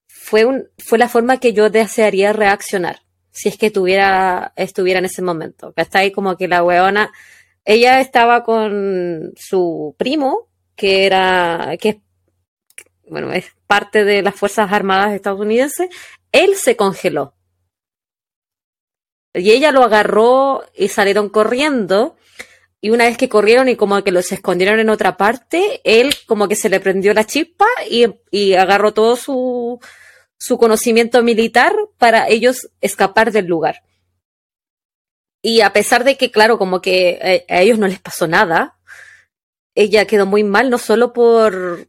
fue, 0.09 0.45
un, 0.45 0.69
fue 0.79 0.99
la 0.99 1.09
forma 1.09 1.39
que 1.39 1.53
yo 1.53 1.71
desearía 1.71 2.33
reaccionar 2.33 3.05
si 3.35 3.49
es 3.49 3.59
que 3.59 3.71
tuviera, 3.71 4.53
estuviera 4.55 5.01
en 5.01 5.07
ese 5.07 5.21
momento. 5.21 5.75
Está 5.77 5.99
ahí 5.99 6.13
como 6.13 6.37
que 6.37 6.47
la 6.47 6.63
weona, 6.63 7.13
ella 7.65 8.01
estaba 8.01 8.45
con 8.45 9.33
su 9.37 9.95
primo, 9.99 10.49
que 10.77 11.07
era, 11.07 11.77
que 11.81 12.01
bueno, 13.09 13.33
es 13.33 13.47
parte 13.67 14.05
de 14.05 14.23
las 14.23 14.35
Fuerzas 14.35 14.73
Armadas 14.73 15.13
estadounidenses, 15.13 15.89
él 16.33 16.57
se 16.57 16.77
congeló. 16.77 17.35
Y 19.35 19.51
ella 19.51 19.73
lo 19.73 19.83
agarró 19.83 20.65
y 20.77 20.89
salieron 20.89 21.29
corriendo. 21.29 22.17
Y 22.81 22.91
una 22.91 23.05
vez 23.05 23.17
que 23.17 23.29
corrieron 23.29 23.69
y 23.69 23.77
como 23.77 24.03
que 24.05 24.13
los 24.13 24.31
escondieron 24.31 24.79
en 24.79 24.91
otra 24.91 25.17
parte, 25.17 25.81
él 25.85 26.15
como 26.27 26.49
que 26.49 26.57
se 26.57 26.69
le 26.69 26.81
prendió 26.81 27.15
la 27.15 27.25
chispa 27.25 27.67
y, 27.91 28.07
y 28.31 28.55
agarró 28.55 28.93
todo 28.93 29.17
su, 29.17 29.81
su 30.39 30.59
conocimiento 30.59 31.23
militar 31.23 31.75
para 31.99 32.29
ellos 32.29 32.69
escapar 32.81 33.33
del 33.33 33.47
lugar. 33.47 33.83
Y 35.41 35.63
a 35.63 35.73
pesar 35.73 36.05
de 36.05 36.17
que, 36.17 36.31
claro, 36.31 36.59
como 36.59 36.81
que 36.81 37.19
eh, 37.23 37.47
a 37.49 37.61
ellos 37.61 37.79
no 37.79 37.89
les 37.89 38.01
pasó 38.01 38.27
nada, 38.27 38.74
ella 39.75 40.07
quedó 40.07 40.27
muy 40.27 40.45
mal, 40.45 40.71
no 40.71 40.79
solo 40.79 41.13
por, 41.13 41.89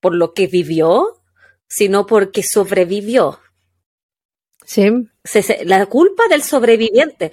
por 0.00 0.14
lo 0.14 0.34
que 0.34 0.46
vivió, 0.46 1.22
sino 1.68 2.06
porque 2.06 2.42
sobrevivió. 2.42 3.40
Sí. 4.64 4.90
la 5.64 5.86
culpa 5.86 6.24
del 6.28 6.42
sobreviviente 6.42 7.30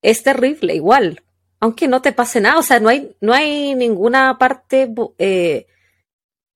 es 0.00 0.22
terrible, 0.22 0.74
igual. 0.74 1.22
Aunque 1.60 1.88
no 1.88 2.00
te 2.00 2.12
pase 2.12 2.40
nada, 2.40 2.58
o 2.58 2.62
sea, 2.62 2.80
no 2.80 2.88
hay, 2.88 3.14
no 3.20 3.34
hay 3.34 3.74
ninguna 3.74 4.38
parte, 4.38 4.90
eh, 5.18 5.66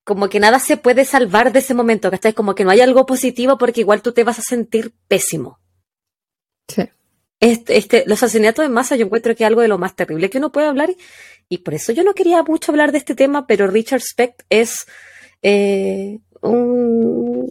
como 0.03 0.31
que 0.31 0.41
nada 0.41 0.59
se 0.59 0.79
puede 0.79 1.05
salvar 1.05 1.53
de 1.53 1.59
ese 1.59 1.75
momento, 1.75 2.11
que 2.11 2.33
como 2.33 2.55
que 2.55 2.65
no 2.65 2.71
hay 2.71 2.81
algo 2.81 3.05
positivo 3.05 3.59
porque 3.59 3.83
igual 3.83 4.01
tú 4.01 4.13
te 4.13 4.25
vas 4.25 4.39
a 4.39 4.43
sentir 4.43 4.95
pésimo. 5.07 5.61
Sí. 6.69 6.89
Este, 7.41 7.77
este, 7.77 8.05
los 8.07 8.23
asesinatos 8.23 8.65
en 8.65 8.73
masa 8.73 8.97
yo 8.97 9.05
encuentro 9.05 9.37
que 9.37 9.45
es 9.45 9.49
algo 9.49 9.61
de 9.61 9.69
lo 9.69 9.77
más 9.77 9.95
terrible 9.95 10.31
que 10.31 10.39
uno 10.39 10.51
puede 10.51 10.69
hablar 10.69 10.95
y 11.49 11.59
por 11.59 11.75
eso 11.75 11.93
yo 11.93 12.03
no 12.03 12.15
quería 12.15 12.43
mucho 12.43 12.73
hablar 12.73 12.93
de 12.93 12.99
este 12.99 13.15
tema, 13.15 13.47
pero 13.47 13.67
Richard 13.67 14.01
Speck 14.01 14.45
es 14.49 14.87
eh, 15.43 16.21
un 16.41 17.49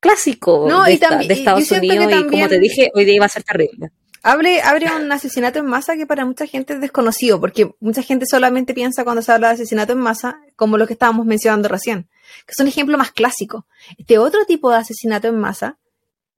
clásico 0.00 0.68
de, 0.84 0.92
Estados 0.92 1.70
Unidos 1.70 2.12
y 2.12 2.26
como 2.26 2.48
te 2.48 2.58
dije, 2.58 2.90
hoy 2.94 3.04
día 3.04 3.14
iba 3.14 3.26
a 3.26 3.30
ser 3.30 3.42
terrible. 3.42 3.90
Abre, 4.22 4.60
abre 4.60 4.86
un 4.92 5.10
asesinato 5.12 5.60
en 5.60 5.66
masa 5.66 5.96
que 5.96 6.06
para 6.06 6.24
mucha 6.24 6.46
gente 6.46 6.74
es 6.74 6.80
desconocido, 6.80 7.40
porque 7.40 7.70
mucha 7.80 8.02
gente 8.02 8.26
solamente 8.26 8.74
piensa 8.74 9.04
cuando 9.04 9.22
se 9.22 9.30
habla 9.30 9.48
de 9.48 9.54
asesinato 9.54 9.92
en 9.92 10.00
masa 10.00 10.40
como 10.56 10.78
lo 10.78 10.86
que 10.86 10.94
estábamos 10.94 11.26
mencionando 11.26 11.68
recién, 11.68 12.08
que 12.44 12.52
es 12.52 12.58
un 12.58 12.66
ejemplo 12.66 12.98
más 12.98 13.12
clásico. 13.12 13.66
Este 13.98 14.18
otro 14.18 14.44
tipo 14.44 14.70
de 14.70 14.78
asesinato 14.78 15.28
en 15.28 15.38
masa 15.38 15.78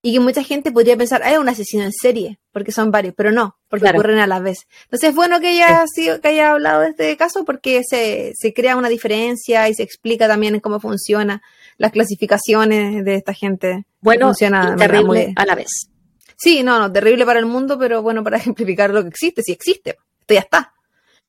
y 0.09 0.13
que 0.13 0.21
mucha 0.21 0.43
gente 0.43 0.73
podría 0.73 0.97
pensar, 0.97 1.23
hay 1.23 1.37
un 1.37 1.51
asesino 1.51 1.85
en 1.85 1.93
serie, 1.93 2.39
porque 2.51 2.73
son 2.73 2.91
varios, 2.91 3.13
pero 3.15 3.31
no, 3.31 3.59
porque 3.69 3.91
ocurren 3.91 4.21
a 4.21 4.27
la 4.27 4.41
vez. 4.41 4.67
Entonces 4.85 5.11
es 5.11 5.15
bueno 5.15 5.39
que 5.39 5.49
haya, 5.49 5.85
sido, 5.87 6.19
que 6.23 6.29
haya 6.29 6.53
hablado 6.53 6.81
de 6.81 6.89
este 6.89 7.15
caso 7.19 7.45
porque 7.45 7.83
se, 7.87 8.33
se 8.35 8.55
crea 8.55 8.77
una 8.77 8.89
diferencia 8.89 9.69
y 9.69 9.75
se 9.75 9.83
explica 9.83 10.27
también 10.27 10.61
cómo 10.61 10.81
funciona 10.81 11.43
las 11.77 11.93
clasificaciones 11.93 13.05
de 13.05 13.17
esta 13.17 13.35
gente. 13.35 13.85
Bueno, 14.01 14.29
funciona 14.29 14.75
terrible 14.77 15.35
a 15.37 15.45
la 15.45 15.55
vez. 15.55 15.91
Sí, 16.39 16.63
no, 16.63 16.79
no, 16.79 16.91
terrible 16.91 17.27
para 17.27 17.41
el 17.41 17.47
mundo, 17.47 17.79
pero 17.79 18.01
bueno 18.01 18.25
para 18.25 18.37
ejemplificar 18.39 18.89
lo 18.89 19.03
que 19.03 19.09
existe, 19.09 19.43
si 19.43 19.53
existe, 19.53 19.99
esto 20.21 20.33
ya 20.33 20.41
está, 20.41 20.73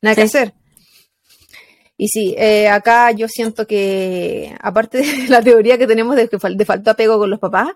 nada 0.02 0.16
que 0.16 0.22
hacer. 0.22 0.54
Y 1.98 2.08
sí, 2.08 2.34
eh, 2.38 2.70
acá 2.70 3.12
yo 3.12 3.28
siento 3.28 3.68
que, 3.68 4.56
aparte 4.62 5.00
de 5.00 5.04
la 5.28 5.42
teoría 5.42 5.78
que 5.78 5.86
tenemos 5.86 6.16
de 6.16 6.30
que 6.30 6.38
de 6.38 6.64
falta 6.64 6.92
apego 6.92 7.18
con 7.18 7.30
los 7.30 7.40
papás, 7.40 7.72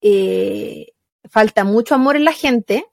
eh, 0.00 0.92
falta 1.28 1.64
mucho 1.64 1.94
amor 1.94 2.16
en 2.16 2.24
la 2.24 2.32
gente. 2.32 2.86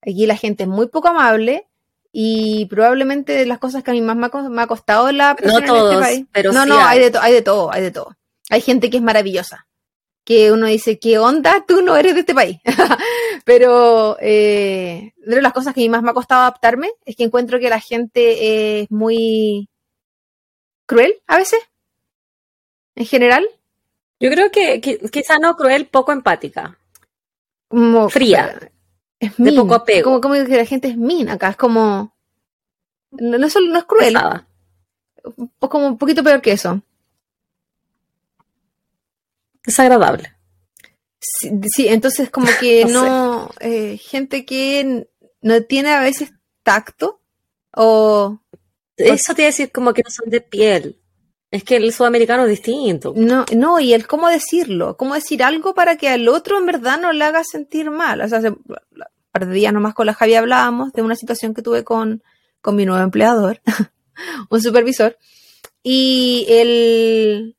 Aquí 0.00 0.26
la 0.26 0.36
gente 0.36 0.64
es 0.64 0.68
muy 0.68 0.88
poco 0.88 1.08
amable 1.08 1.68
y 2.12 2.66
probablemente 2.66 3.32
de 3.32 3.46
las 3.46 3.58
cosas 3.58 3.82
que 3.82 3.90
a 3.90 3.94
mí 3.94 4.00
más 4.00 4.16
me 4.16 4.26
ha, 4.62 4.66
costado 4.66 5.10
la 5.12 5.34
no 5.42 5.58
este 5.58 5.66
todos, 5.66 6.04
pero 6.30 6.52
no, 6.52 6.66
no, 6.66 6.78
hay, 6.78 6.98
de 6.98 7.18
hay 7.18 7.32
de 7.32 7.42
todo, 7.42 7.72
hay 7.72 7.82
de 7.82 7.90
todo. 7.90 8.16
Hay 8.50 8.60
gente 8.60 8.90
que 8.90 8.98
es 8.98 9.02
maravillosa, 9.02 9.66
que 10.24 10.52
uno 10.52 10.66
dice, 10.66 10.98
¿qué 10.98 11.18
onda? 11.18 11.64
Tú 11.66 11.80
no 11.80 11.96
eres 11.96 12.14
de 12.14 12.20
este 12.20 12.34
país. 12.34 12.58
pero 13.44 14.18
eh, 14.20 15.14
de 15.16 15.42
las 15.42 15.54
cosas 15.54 15.72
que 15.72 15.80
a 15.80 15.84
mí 15.84 15.88
más 15.88 16.02
me 16.02 16.10
ha 16.10 16.14
costado 16.14 16.42
adaptarme 16.42 16.90
es 17.06 17.16
que 17.16 17.24
encuentro 17.24 17.58
que 17.58 17.70
la 17.70 17.80
gente 17.80 18.82
es 18.82 18.90
muy 18.90 19.70
cruel 20.86 21.22
a 21.26 21.38
veces, 21.38 21.60
en 22.94 23.06
general. 23.06 23.48
Yo 24.22 24.30
creo 24.30 24.52
que, 24.52 24.80
quizá 25.10 25.40
no 25.40 25.56
cruel, 25.56 25.88
poco 25.88 26.12
empática. 26.12 26.78
Como 27.66 28.08
fría. 28.08 28.70
Es 29.18 29.36
de 29.36 29.52
poco 29.52 29.74
apego. 29.74 30.20
Como, 30.20 30.20
como 30.20 30.46
que 30.46 30.56
la 30.56 30.64
gente 30.64 30.86
es 30.86 30.96
min 30.96 31.28
acá, 31.28 31.48
es 31.48 31.56
como. 31.56 32.14
No, 33.10 33.36
no, 33.36 33.46
es, 33.48 33.56
no 33.56 33.78
es 33.78 33.84
cruel. 33.84 34.16
Es 35.24 35.68
como 35.68 35.88
un 35.88 35.98
poquito 35.98 36.22
peor 36.22 36.40
que 36.40 36.52
eso. 36.52 36.80
Desagradable. 39.64 40.32
Sí, 41.18 41.88
entonces 41.88 42.30
como 42.30 42.46
que 42.60 42.84
no. 42.84 43.50
eh, 43.58 43.98
gente 43.98 44.44
que 44.44 45.08
no 45.40 45.62
tiene 45.64 45.94
a 45.94 46.00
veces 46.00 46.32
tacto 46.62 47.20
o. 47.74 48.38
Eso 48.96 49.34
te 49.34 49.42
iba 49.42 49.46
a 49.46 49.50
decir 49.50 49.72
como 49.72 49.92
que 49.92 50.02
no 50.04 50.10
son 50.10 50.30
de 50.30 50.40
piel. 50.40 51.01
Es 51.52 51.62
que 51.62 51.76
el 51.76 51.92
sudamericano 51.92 52.44
es 52.44 52.48
distinto. 52.48 53.12
No, 53.14 53.44
no, 53.54 53.78
y 53.78 53.92
el 53.92 54.08
cómo 54.08 54.28
decirlo, 54.28 54.96
cómo 54.96 55.14
decir 55.14 55.44
algo 55.44 55.74
para 55.74 55.96
que 55.96 56.08
al 56.08 56.26
otro 56.28 56.58
en 56.58 56.66
verdad 56.66 57.00
no 57.00 57.12
le 57.12 57.24
haga 57.24 57.44
sentir 57.44 57.90
mal. 57.90 58.20
O 58.22 58.28
sea, 58.28 58.38
hace 58.38 58.52
par 59.32 59.46
de 59.46 59.54
días 59.54 59.72
nomás 59.72 59.94
con 59.94 60.06
la 60.06 60.14
Javi 60.14 60.34
hablábamos 60.34 60.92
de 60.92 61.02
una 61.02 61.16
situación 61.16 61.54
que 61.54 61.62
tuve 61.62 61.82
con, 61.82 62.22
con 62.60 62.76
mi 62.76 62.84
nuevo 62.84 63.02
empleador, 63.02 63.60
un 64.50 64.62
supervisor, 64.62 65.18
y 65.82 66.46
él, 66.48 67.56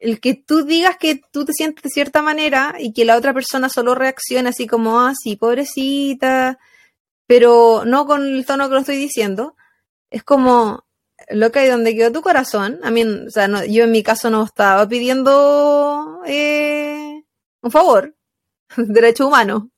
el 0.00 0.20
que 0.20 0.34
tú 0.34 0.64
digas 0.64 0.96
que 0.98 1.22
tú 1.32 1.44
te 1.44 1.52
sientes 1.52 1.84
de 1.84 1.90
cierta 1.90 2.20
manera 2.20 2.74
y 2.78 2.92
que 2.92 3.04
la 3.04 3.16
otra 3.16 3.32
persona 3.32 3.68
solo 3.68 3.94
reacciona 3.94 4.50
así 4.50 4.66
como, 4.66 5.00
ah, 5.00 5.14
sí, 5.20 5.36
pobrecita, 5.36 6.58
pero 7.26 7.84
no 7.86 8.04
con 8.04 8.26
el 8.26 8.44
tono 8.44 8.68
que 8.68 8.74
lo 8.74 8.80
estoy 8.80 8.96
diciendo, 8.96 9.56
es 10.10 10.24
como, 10.24 10.84
loca, 11.34 11.64
¿y 11.64 11.68
dónde 11.68 11.94
quedó 11.94 12.12
tu 12.12 12.22
corazón? 12.22 12.80
A 12.82 12.90
mí, 12.90 13.04
o 13.04 13.30
sea, 13.30 13.48
no, 13.48 13.64
yo 13.64 13.84
en 13.84 13.92
mi 13.92 14.02
caso 14.02 14.30
no 14.30 14.44
estaba 14.44 14.86
pidiendo 14.88 16.20
eh, 16.26 17.22
un 17.60 17.70
favor, 17.70 18.14
derecho 18.76 19.26
humano. 19.26 19.70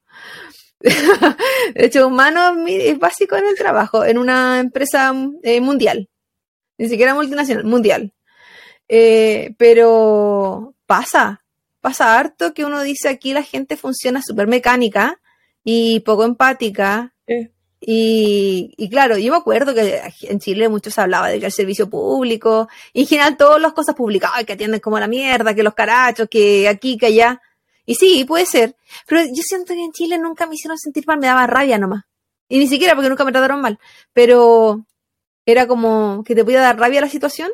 derecho 1.75 2.07
humano 2.07 2.67
es 2.67 2.99
básico 2.99 3.37
en 3.37 3.47
el 3.47 3.57
trabajo, 3.57 4.05
en 4.05 4.19
una 4.19 4.61
empresa 4.61 5.15
eh, 5.43 5.61
mundial, 5.61 6.11
ni 6.79 6.89
siquiera 6.89 7.15
multinacional, 7.15 7.65
mundial. 7.65 8.13
Eh, 8.89 9.55
pero 9.57 10.75
pasa, 10.87 11.43
pasa 11.81 12.19
harto 12.19 12.53
que 12.53 12.65
uno 12.65 12.83
dice 12.83 13.09
aquí 13.09 13.33
la 13.33 13.43
gente 13.43 13.77
funciona 13.77 14.21
súper 14.23 14.47
mecánica 14.47 15.21
y 15.63 16.01
poco 16.01 16.25
empática. 16.25 17.15
Y, 17.87 18.89
claro, 18.91 19.19
yo 19.19 19.31
me 19.31 19.39
acuerdo 19.39 19.75
que 19.75 20.01
en 20.23 20.41
Chile 20.41 20.69
mucho 20.69 20.91
se 20.91 21.01
hablaba 21.01 21.29
de 21.29 21.39
que 21.39 21.47
el 21.47 21.53
servicio 21.53 21.91
público, 21.91 22.69
y 22.93 23.03
en 23.03 23.07
general 23.07 23.37
todas 23.37 23.61
las 23.61 23.75
cosas 23.75 23.95
públicas, 23.95 24.31
que 24.47 24.55
atienden 24.55 24.81
como 24.81 24.99
la 24.99 25.07
mierda, 25.07 25.55
que 25.55 25.63
los 25.63 25.75
carachos, 25.75 26.29
que 26.31 26.69
aquí, 26.69 26.97
que 26.97 27.07
allá. 27.07 27.43
Y 27.87 27.95
sí, 27.97 28.25
puede 28.25 28.47
ser. 28.47 28.77
Pero 29.07 29.23
yo 29.25 29.43
siento 29.43 29.75
que 29.75 29.85
en 29.85 29.93
Chile 29.93 30.19
nunca 30.19 30.47
me 30.47 30.55
hicieron 30.55 30.79
sentir 30.79 31.07
mal, 31.07 31.19
me 31.19 31.27
daba 31.27 31.47
rabia 31.47 31.79
nomás. 31.79 32.05
Y 32.49 32.59
ni 32.59 32.69
siquiera 32.69 32.95
porque 32.95 33.11
nunca 33.11 33.25
me 33.25 33.33
trataron 33.33 33.61
mal. 33.61 33.79
Pero 34.13 34.87
era 35.47 35.67
como 35.67 36.25
que 36.25 36.35
te 36.35 36.45
podía 36.45 36.61
dar 36.63 36.79
rabia 36.79 37.03
la 37.03 37.09
situación 37.09 37.51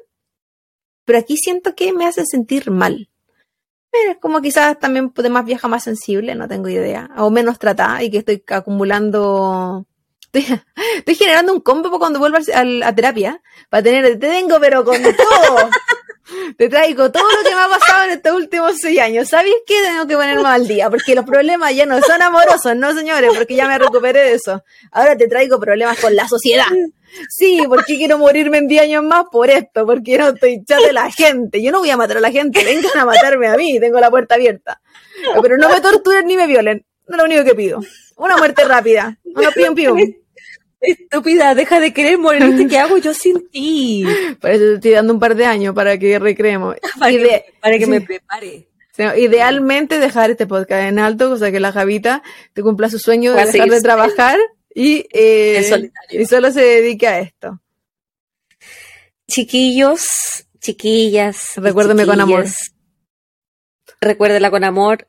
pero 1.10 1.18
aquí 1.18 1.36
siento 1.36 1.74
que 1.74 1.92
me 1.92 2.06
hacen 2.06 2.24
sentir 2.24 2.70
mal. 2.70 3.10
Es 3.90 4.18
como 4.18 4.40
quizás 4.40 4.78
también 4.78 5.12
de 5.12 5.28
más 5.28 5.44
vieja 5.44 5.66
más 5.66 5.82
sensible, 5.82 6.36
no 6.36 6.46
tengo 6.46 6.68
idea. 6.68 7.10
O 7.18 7.30
menos 7.30 7.58
tratada 7.58 8.00
y 8.04 8.12
que 8.12 8.18
estoy 8.18 8.44
acumulando. 8.46 9.86
Estoy, 10.32 11.14
generando 11.14 11.52
un 11.52 11.60
combo 11.60 11.98
cuando 11.98 12.18
vuelva 12.18 12.38
a, 12.38 12.94
terapia. 12.94 13.40
Para 13.68 13.82
tener, 13.82 14.04
te 14.18 14.28
tengo 14.28 14.60
pero 14.60 14.84
con 14.84 15.02
todo. 15.02 15.70
te 16.56 16.68
traigo 16.68 17.10
todo 17.10 17.24
lo 17.30 17.48
que 17.48 17.54
me 17.54 17.60
ha 17.60 17.68
pasado 17.68 18.04
en 18.04 18.10
estos 18.10 18.34
últimos 18.34 18.78
seis 18.78 19.00
años. 19.00 19.28
¿Sabes 19.28 19.52
qué? 19.66 19.74
Tengo 19.82 20.06
que 20.06 20.16
ponerme 20.16 20.48
al 20.48 20.68
día. 20.68 20.88
Porque 20.88 21.14
los 21.14 21.24
problemas 21.24 21.74
ya 21.74 21.86
no 21.86 22.00
son 22.00 22.22
amorosos, 22.22 22.76
no 22.76 22.94
señores, 22.94 23.30
porque 23.36 23.56
ya 23.56 23.66
me 23.66 23.78
recuperé 23.78 24.20
de 24.20 24.34
eso. 24.34 24.62
Ahora 24.92 25.16
te 25.16 25.26
traigo 25.26 25.58
problemas 25.58 25.98
con 25.98 26.14
la 26.14 26.28
sociedad. 26.28 26.66
Sí, 27.28 27.62
porque 27.68 27.96
quiero 27.96 28.18
morirme 28.18 28.58
en 28.58 28.68
10 28.68 28.82
años 28.82 29.04
más 29.04 29.24
por 29.32 29.50
esto, 29.50 29.84
porque 29.84 30.16
no 30.16 30.28
estoy 30.28 30.62
ya 30.66 30.78
de 30.78 30.92
la 30.92 31.10
gente. 31.10 31.60
Yo 31.62 31.72
no 31.72 31.80
voy 31.80 31.90
a 31.90 31.96
matar 31.96 32.18
a 32.18 32.20
la 32.20 32.30
gente, 32.30 32.64
vengan 32.64 32.96
a 32.96 33.04
matarme 33.04 33.48
a 33.48 33.56
mí, 33.56 33.80
tengo 33.80 33.98
la 33.98 34.10
puerta 34.10 34.36
abierta. 34.36 34.80
Pero 35.42 35.58
no 35.58 35.68
me 35.68 35.80
torturen 35.80 36.26
ni 36.26 36.36
me 36.36 36.46
violen, 36.46 36.86
no 37.08 37.16
es 37.16 37.18
lo 37.18 37.24
único 37.24 37.44
que 37.44 37.54
pido. 37.54 37.80
Una 38.20 38.36
muerte 38.36 38.64
rápida, 38.64 39.18
una 39.24 39.50
pium 39.54 39.74
pium. 39.74 39.98
Estúpida, 40.78 41.54
deja 41.54 41.80
de 41.80 41.92
querer 41.92 42.18
morirte, 42.18 42.66
¿qué 42.66 42.78
hago 42.78 42.98
yo 42.98 43.14
sin 43.14 43.48
ti? 43.48 44.04
Por 44.40 44.50
eso 44.50 44.64
te 44.64 44.74
estoy 44.74 44.90
dando 44.92 45.14
un 45.14 45.20
par 45.20 45.34
de 45.34 45.46
años 45.46 45.74
para 45.74 45.98
que 45.98 46.18
recreemos. 46.18 46.76
Para, 46.98 47.12
que, 47.12 47.44
para 47.60 47.78
que 47.78 47.86
me 47.86 48.00
prepare. 48.00 48.66
Idealmente 49.16 49.98
dejar 49.98 50.30
este 50.30 50.46
podcast 50.46 50.82
en 50.82 50.98
alto, 50.98 51.30
o 51.30 51.36
sea 51.38 51.50
que 51.50 51.60
la 51.60 51.72
Javita 51.72 52.22
te 52.52 52.62
cumpla 52.62 52.90
su 52.90 52.98
sueño 52.98 53.32
de 53.32 53.46
dejar 53.46 53.70
de 53.70 53.80
trabajar 53.80 54.38
y, 54.74 55.06
eh, 55.14 55.90
y 56.10 56.26
solo 56.26 56.52
se 56.52 56.60
dedica 56.60 57.10
a 57.10 57.20
esto. 57.20 57.60
Chiquillos, 59.26 60.46
chiquillas. 60.60 61.52
Recuérdeme 61.56 62.04
con 62.04 62.20
amor. 62.20 62.44
Recuérdela 64.02 64.50
con 64.50 64.64
amor. 64.64 65.08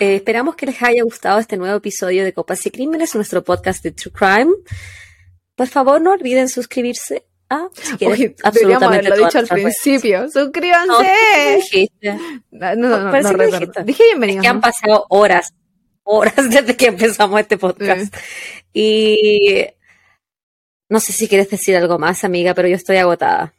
Eh, 0.00 0.14
esperamos 0.14 0.54
que 0.54 0.66
les 0.66 0.80
haya 0.80 1.02
gustado 1.02 1.40
este 1.40 1.56
nuevo 1.56 1.76
episodio 1.76 2.24
de 2.24 2.32
Copas 2.32 2.64
y 2.66 2.70
Crímenes, 2.70 3.14
nuestro 3.16 3.42
podcast 3.42 3.82
de 3.82 3.90
True 3.90 4.12
Crime. 4.12 4.52
Por 5.56 5.66
favor, 5.66 6.00
no 6.00 6.12
olviden 6.12 6.48
suscribirse 6.48 7.26
a, 7.50 7.68
si 7.72 8.04
Oye, 8.04 8.36
absolutamente 8.44 9.08
haberlo 9.08 9.26
dicho 9.26 9.38
al 9.38 9.48
principio. 9.48 10.30
¡Suscríbanse! 10.30 11.58
No, 12.52 12.74
no, 12.76 13.10
no, 13.10 13.20
no, 13.22 13.84
Dije 13.84 14.04
bienvenido. 14.10 14.42
que 14.42 14.48
han 14.48 14.60
pasado 14.60 15.04
horas, 15.08 15.52
horas 16.04 16.34
desde 16.48 16.76
que 16.76 16.86
empezamos 16.86 17.40
este 17.40 17.58
podcast. 17.58 18.14
Y 18.72 19.66
no 20.88 21.00
sé 21.00 21.12
si 21.12 21.26
quieres 21.26 21.50
decir 21.50 21.76
algo 21.76 21.98
más, 21.98 22.22
amiga, 22.22 22.54
pero 22.54 22.68
yo 22.68 22.76
estoy 22.76 22.98
agotada. 22.98 23.52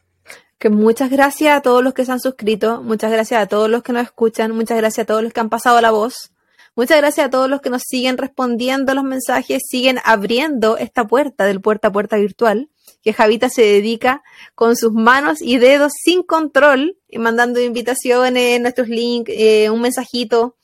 Que 0.60 0.68
muchas 0.68 1.10
gracias 1.10 1.56
a 1.56 1.62
todos 1.62 1.82
los 1.82 1.94
que 1.94 2.04
se 2.04 2.12
han 2.12 2.20
suscrito, 2.20 2.82
muchas 2.82 3.10
gracias 3.10 3.42
a 3.42 3.46
todos 3.46 3.68
los 3.68 3.82
que 3.82 3.92
nos 3.92 4.04
escuchan, 4.04 4.52
muchas 4.52 4.76
gracias 4.76 5.04
a 5.04 5.06
todos 5.06 5.22
los 5.24 5.32
que 5.32 5.40
han 5.40 5.48
pasado 5.48 5.80
la 5.80 5.90
voz, 5.90 6.32
muchas 6.76 6.98
gracias 6.98 7.26
a 7.26 7.30
todos 7.30 7.50
los 7.50 7.60
que 7.60 7.70
nos 7.70 7.82
siguen 7.82 8.18
respondiendo 8.18 8.94
los 8.94 9.02
mensajes, 9.02 9.62
siguen 9.68 9.98
abriendo 10.04 10.76
esta 10.76 11.06
puerta 11.06 11.44
del 11.46 11.60
puerta 11.60 11.88
a 11.88 11.92
puerta 11.92 12.16
virtual, 12.18 12.68
que 13.02 13.12
Javita 13.12 13.48
se 13.48 13.62
dedica 13.62 14.22
con 14.54 14.76
sus 14.76 14.92
manos 14.92 15.42
y 15.42 15.58
dedos 15.58 15.92
sin 16.04 16.22
control 16.22 16.98
y 17.08 17.18
mandando 17.18 17.58
invitaciones, 17.58 18.60
nuestros 18.60 18.88
links, 18.88 19.32
eh, 19.34 19.70
un 19.70 19.80
mensajito, 19.80 20.56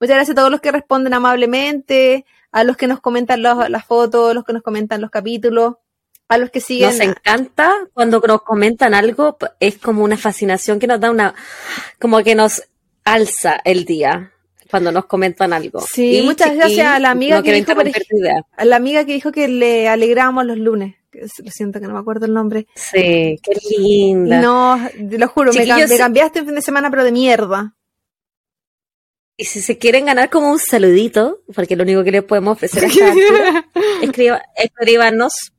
Muchas 0.00 0.16
gracias 0.16 0.36
a 0.36 0.40
todos 0.40 0.50
los 0.50 0.60
que 0.60 0.72
responden 0.72 1.14
amablemente, 1.14 2.26
a 2.52 2.64
los 2.64 2.76
que 2.76 2.86
nos 2.86 3.00
comentan 3.00 3.42
las 3.42 3.84
fotos, 3.86 4.34
los 4.34 4.44
que 4.44 4.52
nos 4.52 4.62
comentan 4.62 5.00
los 5.00 5.10
capítulos, 5.10 5.76
a 6.28 6.38
los 6.38 6.50
que 6.50 6.60
siguen. 6.60 6.90
Nos 6.90 7.00
encanta 7.00 7.72
cuando 7.92 8.20
nos 8.20 8.42
comentan 8.42 8.94
algo, 8.94 9.36
es 9.60 9.78
como 9.78 10.04
una 10.04 10.16
fascinación 10.16 10.78
que 10.78 10.86
nos 10.86 11.00
da 11.00 11.10
una, 11.10 11.34
como 12.00 12.22
que 12.22 12.34
nos 12.34 12.62
alza 13.04 13.60
el 13.64 13.84
día 13.84 14.32
cuando 14.70 14.90
nos 14.90 15.06
comentan 15.06 15.52
algo. 15.52 15.80
Sí, 15.80 16.22
muchas 16.24 16.54
gracias 16.56 16.86
a 16.86 16.98
la 16.98 17.10
amiga 17.10 17.42
que 17.42 17.52
dijo, 17.52 17.72
a 18.56 18.64
la 18.64 18.76
amiga 18.76 19.04
que 19.04 19.12
dijo 19.12 19.30
que 19.30 19.48
le 19.48 19.88
alegramos 19.88 20.44
los 20.44 20.58
lunes. 20.58 20.96
Lo 21.12 21.50
siento 21.52 21.78
que 21.78 21.86
no 21.86 21.94
me 21.94 22.00
acuerdo 22.00 22.26
el 22.26 22.34
nombre. 22.34 22.66
Sí, 22.74 23.38
qué 23.40 23.52
linda. 23.78 24.40
No, 24.40 24.80
lo 24.98 25.28
juro, 25.28 25.52
me, 25.52 25.64
me, 25.64 25.96
cambiaste 25.96 26.40
el 26.40 26.46
fin 26.46 26.56
de 26.56 26.62
semana, 26.62 26.90
pero 26.90 27.04
de 27.04 27.12
mierda. 27.12 27.76
Y 29.36 29.44
si 29.44 29.60
se 29.62 29.78
quieren 29.78 30.06
ganar 30.06 30.30
como 30.30 30.50
un 30.50 30.58
saludito, 30.58 31.40
porque 31.54 31.76
lo 31.76 31.82
único 31.82 32.04
que 32.04 32.12
les 32.12 32.24
podemos 32.24 32.56
ofrecer 32.56 32.84
es 32.84 32.96
esta 32.96 33.64
escriba, 34.02 34.42
escríbanos, 34.56 35.52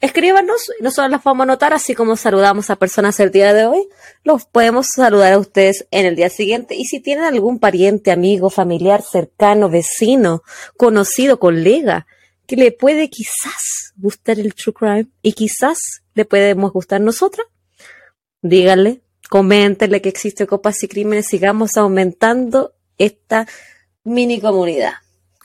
escríbanos, 0.00 0.70
nosotros 0.80 1.10
las 1.10 1.22
vamos 1.22 1.40
a 1.40 1.44
anotar, 1.44 1.72
así 1.72 1.94
como 1.94 2.16
saludamos 2.16 2.70
a 2.70 2.76
personas 2.76 3.18
el 3.20 3.30
día 3.30 3.52
de 3.54 3.66
hoy, 3.66 3.88
los 4.24 4.44
podemos 4.46 4.88
saludar 4.94 5.32
a 5.32 5.38
ustedes 5.38 5.86
en 5.90 6.06
el 6.06 6.16
día 6.16 6.28
siguiente. 6.28 6.74
Y 6.74 6.84
si 6.84 7.00
tienen 7.00 7.24
algún 7.24 7.58
pariente, 7.58 8.10
amigo, 8.10 8.50
familiar, 8.50 9.02
cercano, 9.02 9.68
vecino, 9.68 10.42
conocido, 10.76 11.38
colega, 11.38 12.06
que 12.46 12.56
le 12.56 12.72
puede 12.72 13.10
quizás 13.10 13.92
gustar 13.96 14.38
el 14.38 14.54
true 14.54 14.72
crime 14.72 15.06
y 15.22 15.32
quizás 15.32 15.78
le 16.14 16.24
podemos 16.24 16.72
gustar 16.72 17.00
nosotras, 17.00 17.46
díganle, 18.42 19.00
coméntenle 19.28 20.00
que 20.00 20.08
existe 20.08 20.46
Copas 20.46 20.82
y 20.82 20.88
Crímenes, 20.88 21.26
sigamos 21.26 21.76
aumentando 21.76 22.74
esta 22.98 23.46
mini 24.04 24.40
comunidad. 24.40 24.94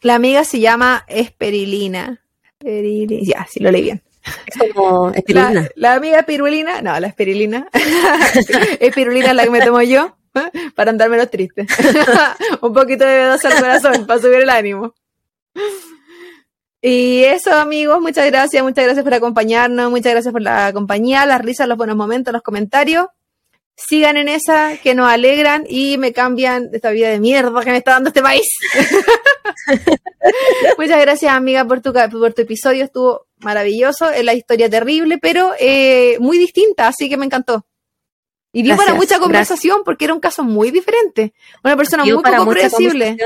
La 0.01 0.15
amiga 0.15 0.43
se 0.43 0.59
llama 0.59 1.05
Esperilina. 1.07 2.23
Esperilina. 2.59 3.21
Ya, 3.23 3.47
sí 3.49 3.59
lo 3.59 3.71
leí 3.71 3.83
bien. 3.83 4.01
Es 4.23 4.73
como 4.73 5.11
espirulina. 5.11 5.69
La, 5.75 5.93
amiga 5.93 6.23
pirulina, 6.23 6.81
no, 6.81 6.99
la 6.99 7.07
espirulina. 7.07 7.67
espirulina 8.79 9.29
es 9.29 9.35
la 9.35 9.43
que 9.43 9.49
me 9.49 9.61
tomo 9.61 9.81
yo 9.81 10.15
para 10.75 10.91
andar 10.91 11.09
menos 11.09 11.29
triste. 11.29 11.65
Un 12.61 12.73
poquito 12.73 13.05
de 13.05 13.25
dos 13.25 13.43
al 13.45 13.59
corazón 13.59 14.05
para 14.05 14.21
subir 14.21 14.41
el 14.41 14.49
ánimo. 14.49 14.93
Y 16.81 17.23
eso, 17.23 17.53
amigos, 17.53 18.01
muchas 18.01 18.25
gracias, 18.25 18.63
muchas 18.63 18.85
gracias 18.85 19.03
por 19.03 19.13
acompañarnos, 19.13 19.91
muchas 19.91 20.13
gracias 20.13 20.31
por 20.31 20.41
la 20.41 20.73
compañía, 20.73 21.25
las 21.25 21.41
risas, 21.41 21.67
los 21.67 21.77
buenos 21.77 21.95
momentos, 21.95 22.33
los 22.33 22.41
comentarios 22.41 23.07
sigan 23.87 24.17
en 24.17 24.27
esa, 24.27 24.77
que 24.77 24.95
nos 24.95 25.09
alegran 25.09 25.65
y 25.67 25.97
me 25.97 26.13
cambian 26.13 26.69
esta 26.73 26.91
vida 26.91 27.09
de 27.09 27.19
mierda 27.19 27.63
que 27.63 27.71
me 27.71 27.77
está 27.77 27.91
dando 27.91 28.09
este 28.09 28.21
país. 28.21 28.47
Muchas 30.77 31.01
gracias, 31.01 31.33
amiga, 31.33 31.65
por 31.65 31.81
tu, 31.81 31.93
por 31.93 32.33
tu 32.33 32.41
episodio. 32.41 32.83
Estuvo 32.83 33.27
maravilloso. 33.39 34.09
Es 34.09 34.23
la 34.23 34.33
historia 34.33 34.69
terrible, 34.69 35.17
pero 35.17 35.51
eh, 35.59 36.17
muy 36.19 36.37
distinta, 36.37 36.87
así 36.87 37.09
que 37.09 37.17
me 37.17 37.25
encantó. 37.25 37.65
Y 38.53 38.63
dio 38.63 38.75
para 38.75 38.93
mucha 38.93 39.19
conversación 39.19 39.83
porque 39.85 40.05
era 40.05 40.13
un 40.13 40.19
caso 40.19 40.43
muy 40.43 40.71
diferente. 40.71 41.33
Una 41.63 41.77
persona 41.77 42.03
muy 42.03 42.13
poco 42.13 42.49
predecible. 42.49 43.17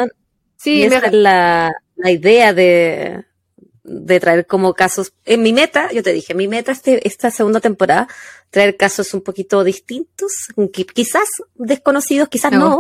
Sí, 0.57 0.83
esa 0.83 0.99
es 0.99 1.13
la, 1.13 1.71
la 1.95 2.11
idea 2.11 2.53
de, 2.53 3.25
de 3.85 4.19
traer 4.19 4.45
como 4.47 4.73
casos. 4.73 5.13
En 5.25 5.41
mi 5.41 5.53
meta, 5.53 5.91
yo 5.91 6.03
te 6.03 6.13
dije, 6.13 6.33
mi 6.33 6.47
meta 6.47 6.71
este, 6.71 7.07
esta 7.07 7.31
segunda 7.31 7.59
temporada, 7.59 8.07
traer 8.49 8.77
casos 8.77 9.13
un 9.13 9.21
poquito 9.21 9.63
distintos, 9.63 10.31
quizás 10.93 11.27
desconocidos, 11.55 12.29
quizás 12.29 12.51
no. 12.51 12.79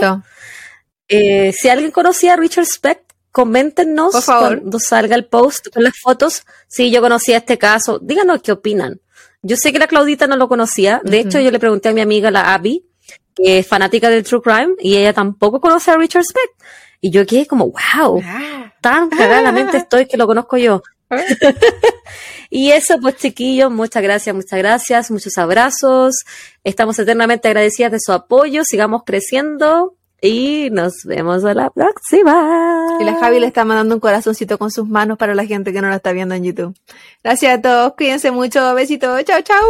Eh, 1.07 1.53
si 1.53 1.69
alguien 1.69 1.91
conocía 1.91 2.33
a 2.33 2.37
Richard 2.37 2.65
Speck, 2.65 3.04
coméntenos 3.35 4.13
Por 4.13 4.21
favor. 4.21 4.59
cuando 4.59 4.79
salga 4.79 5.13
el 5.13 5.25
post 5.25 5.67
con 5.73 5.83
las 5.83 5.99
fotos. 6.01 6.43
Si 6.69 6.89
yo 6.89 7.01
conocía 7.01 7.35
este 7.35 7.57
caso, 7.57 7.99
díganos 8.01 8.41
qué 8.41 8.53
opinan. 8.53 9.01
Yo 9.41 9.57
sé 9.57 9.73
que 9.73 9.79
la 9.79 9.87
Claudita 9.87 10.25
no 10.25 10.37
lo 10.37 10.47
conocía. 10.47 11.01
De 11.03 11.19
hecho, 11.19 11.41
yo 11.41 11.51
le 11.51 11.59
pregunté 11.59 11.89
a 11.89 11.91
mi 11.91 11.99
amiga, 11.99 12.31
la 12.31 12.53
Abby, 12.53 12.85
que 13.35 13.59
es 13.59 13.67
fanática 13.67 14.09
del 14.09 14.23
True 14.23 14.41
Crime, 14.41 14.75
y 14.79 14.95
ella 14.95 15.11
tampoco 15.11 15.59
conoce 15.59 15.91
a 15.91 15.97
Richard 15.97 16.23
Speck. 16.23 16.49
Y 17.01 17.09
yo 17.11 17.25
quedé 17.25 17.45
como, 17.45 17.65
wow, 17.65 18.21
Ah. 18.25 18.73
tan 18.81 19.09
cagadamente 19.09 19.75
estoy 19.77 20.05
que 20.07 20.15
lo 20.15 20.27
conozco 20.27 20.55
yo. 20.55 20.81
y 22.49 22.71
eso, 22.71 22.97
pues 23.01 23.17
chiquillos, 23.17 23.69
muchas 23.69 24.01
gracias, 24.01 24.33
muchas 24.33 24.57
gracias, 24.59 25.11
muchos 25.11 25.37
abrazos. 25.37 26.15
Estamos 26.63 26.97
eternamente 26.99 27.49
agradecidas 27.49 27.91
de 27.91 27.99
su 27.99 28.13
apoyo, 28.13 28.63
sigamos 28.63 29.03
creciendo 29.05 29.94
y 30.25 30.69
nos 30.71 31.03
vemos 31.03 31.45
a 31.45 31.53
la 31.53 31.69
próxima. 31.69 32.97
Y 32.99 33.03
la 33.03 33.15
Javi 33.15 33.39
le 33.39 33.47
está 33.47 33.63
mandando 33.65 33.95
un 33.95 34.01
corazoncito 34.01 34.57
con 34.57 34.71
sus 34.71 34.87
manos 34.87 35.17
para 35.17 35.35
la 35.35 35.45
gente 35.45 35.71
que 35.71 35.81
no 35.81 35.89
la 35.89 35.97
está 35.97 36.11
viendo 36.11 36.35
en 36.35 36.43
YouTube. 36.43 36.75
Gracias 37.23 37.57
a 37.57 37.61
todos, 37.61 37.93
cuídense 37.95 38.31
mucho, 38.31 38.73
besitos, 38.73 39.23
chao, 39.23 39.41
chao. 39.41 39.61